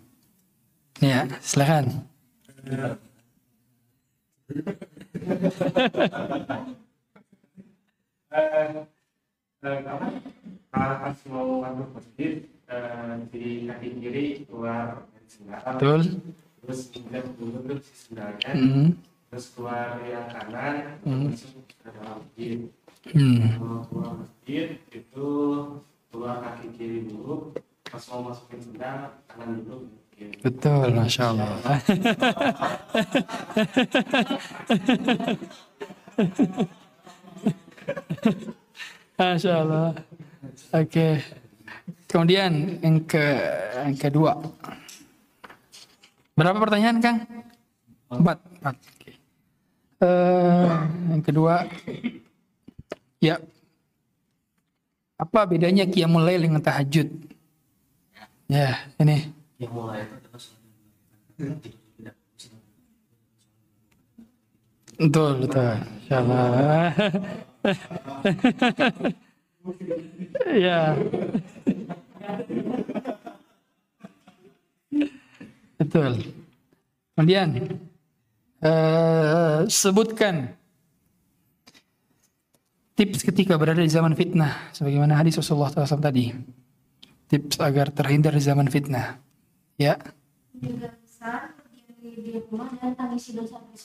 Ya, 1.04 1.28
silakan. 1.44 2.08
mau 11.28 11.60
masuk 11.62 11.90
masjid 11.98 12.34
di 13.32 13.68
kaki 13.68 13.88
kiri 14.00 14.26
keluar 14.48 15.04
dari 15.12 15.28
sendal 15.28 15.62
Betul. 15.76 16.02
terus 16.64 16.80
kemudian 16.92 17.26
dulu 17.36 17.58
tuh 17.68 17.78
si 17.84 17.94
sendalnya 18.08 18.52
Hmm. 18.52 18.88
terus 19.32 19.46
keluar 19.56 20.00
yang 20.08 20.28
kanan 20.32 20.76
Hmm. 21.04 21.32
masuk 21.32 21.52
ke 21.68 21.76
dalam 21.84 22.24
masjid 22.24 22.60
Hmm. 23.16 23.56
kalau 23.56 23.88
keluar 23.88 24.12
masjid 24.20 24.76
itu 24.92 25.28
keluar 26.12 26.44
kaki 26.44 26.68
kiri 26.76 27.08
dulu 27.08 27.56
pas 27.88 28.04
mau 28.12 28.28
masukin 28.28 28.60
sendal 28.60 29.16
kanan 29.32 29.64
dulu 29.64 29.88
kiri 30.12 30.36
Betul, 30.44 30.92
masya 30.92 31.32
Allah. 31.32 31.56
masya 39.18 39.54
Allah. 39.64 39.90
Oke. 40.74 41.22
Kemudian 42.08 42.80
yang 42.80 43.04
ke 43.04 43.26
yang 43.84 43.98
kedua. 44.00 44.40
Berapa 46.38 46.58
pertanyaan, 46.62 46.98
Kang? 47.04 47.18
Empat. 48.14 48.38
Empat. 48.62 48.76
Oke. 48.78 49.12
Eh, 49.98 50.70
yang 51.10 51.22
kedua, 51.26 51.66
ya. 53.24 53.42
Apa 55.18 55.50
bedanya 55.50 55.90
qiyamul 55.90 56.22
lail 56.22 56.46
dengan 56.46 56.62
tahajud? 56.62 57.10
Ya, 58.48 58.78
ini. 59.02 59.34
yang 59.58 59.74
mulai 59.74 60.06
itu 60.06 60.14
adalah 60.14 60.38
Betul, 64.98 65.32
betul. 65.46 65.78
Insyaallah. 66.02 66.90
ya. 70.66 70.98
Betul. 75.78 76.12
Kemudian 77.14 77.50
eh, 78.66 79.58
sebutkan 79.70 80.58
tips 82.98 83.22
ketika 83.22 83.62
berada 83.62 83.78
di 83.78 83.94
zaman 83.94 84.18
fitnah 84.18 84.74
sebagaimana 84.74 85.22
hadis 85.22 85.38
Rasulullah 85.38 85.70
SAW 85.70 86.02
tadi. 86.02 86.34
Tips 87.30 87.62
agar 87.62 87.94
terhindar 87.94 88.34
di 88.34 88.42
zaman 88.42 88.74
fitnah. 88.74 89.22
Ya. 89.78 90.02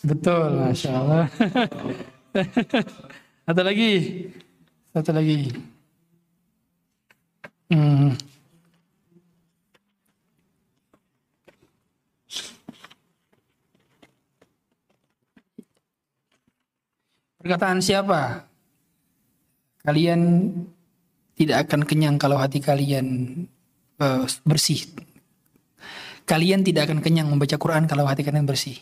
Betul, 0.00 0.48
masya 0.56 0.90
Allah. 0.96 1.28
Satu 3.42 3.62
lagi, 3.66 3.92
satu 4.94 5.10
lagi. 5.10 5.50
Hmm. 7.68 8.14
Perkataan 17.42 17.82
siapa? 17.82 18.51
Kalian 19.82 20.50
tidak 21.34 21.66
akan 21.68 21.82
kenyang 21.82 22.16
kalau 22.22 22.38
hati 22.38 22.62
kalian 22.62 23.06
eh, 23.98 24.24
bersih. 24.46 24.86
Kalian 26.22 26.62
tidak 26.62 26.86
akan 26.86 27.02
kenyang 27.02 27.26
membaca 27.26 27.58
Quran 27.58 27.90
kalau 27.90 28.06
hati 28.06 28.22
kalian 28.22 28.46
bersih. 28.46 28.78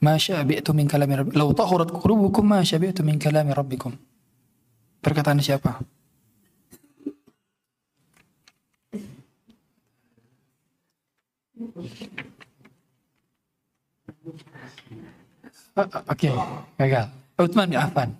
Ma 0.00 0.16
syabi'tu 0.16 0.70
min 0.72 0.86
kalami 0.88 1.18
rabbikum. 1.18 1.36
Lau 1.36 1.50
tahurat 1.52 1.90
qulubukum 1.90 2.46
ma 2.46 2.62
syabi'tu 2.62 3.02
min 3.02 3.18
kalami 3.18 3.52
rabbikum. 3.52 3.92
Perkataan 5.02 5.42
siapa? 5.42 5.82
Oh, 15.76 15.86
Oke, 16.12 16.28
gagal. 16.76 17.06
Utsman 17.40 17.68
bin 17.72 17.80
Affan. 17.80 18.12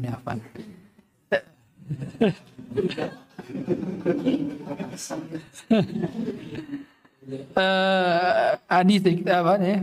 Bin 0.00 0.08
Affan. 0.08 0.38
Eh, 7.32 8.50
hadis 8.66 9.00
apa 9.30 9.54
ya? 9.62 9.78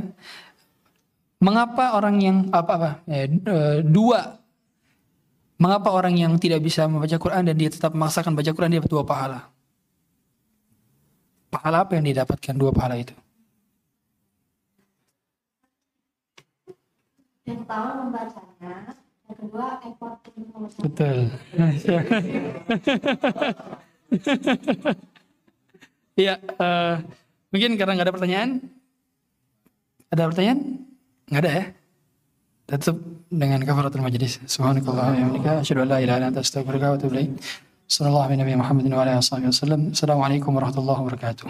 Mengapa 1.40 1.96
orang 1.96 2.16
yang 2.20 2.38
apa 2.52 2.72
apa 2.76 2.92
eh, 3.08 3.32
dua 3.86 4.40
Mengapa 5.60 5.92
orang 5.92 6.16
yang 6.16 6.40
tidak 6.40 6.64
bisa 6.64 6.88
membaca 6.88 7.20
Quran 7.20 7.44
dan 7.52 7.56
dia 7.60 7.68
tetap 7.68 7.92
memaksakan 7.92 8.32
baca 8.32 8.48
Quran 8.56 8.72
dia 8.72 8.80
dapat 8.80 8.96
dua 8.96 9.04
pahala? 9.04 9.40
Pahala 11.52 11.84
apa 11.84 12.00
yang 12.00 12.08
didapatkan 12.08 12.56
dua 12.56 12.72
pahala 12.72 12.96
itu? 12.96 13.12
yang 17.50 17.66
pertama 17.66 18.06
membacanya 18.06 18.94
Betul. 20.82 21.18
Iya, 26.18 26.36
eh, 26.66 26.96
mungkin 27.54 27.78
karena 27.78 27.92
nggak 27.94 28.08
ada 28.10 28.16
pertanyaan. 28.18 28.50
Ada 30.10 30.30
pertanyaan? 30.34 30.60
Nggak 31.30 31.42
ada 31.46 31.52
ya? 31.54 31.66
Tutup 32.70 32.98
dengan 33.30 33.62
kafaratul 33.66 34.02
majlis. 34.02 34.42
Subhanakallah 34.50 35.06
wa 35.10 35.14
bihamdika 35.14 35.52
asyhadu 35.62 35.86
an 35.86 36.34
anta 36.34 36.42
wa. 36.42 37.38
Assalamualaikum 39.94 40.54
warahmatullahi 40.58 41.00
wabarakatuh. 41.06 41.46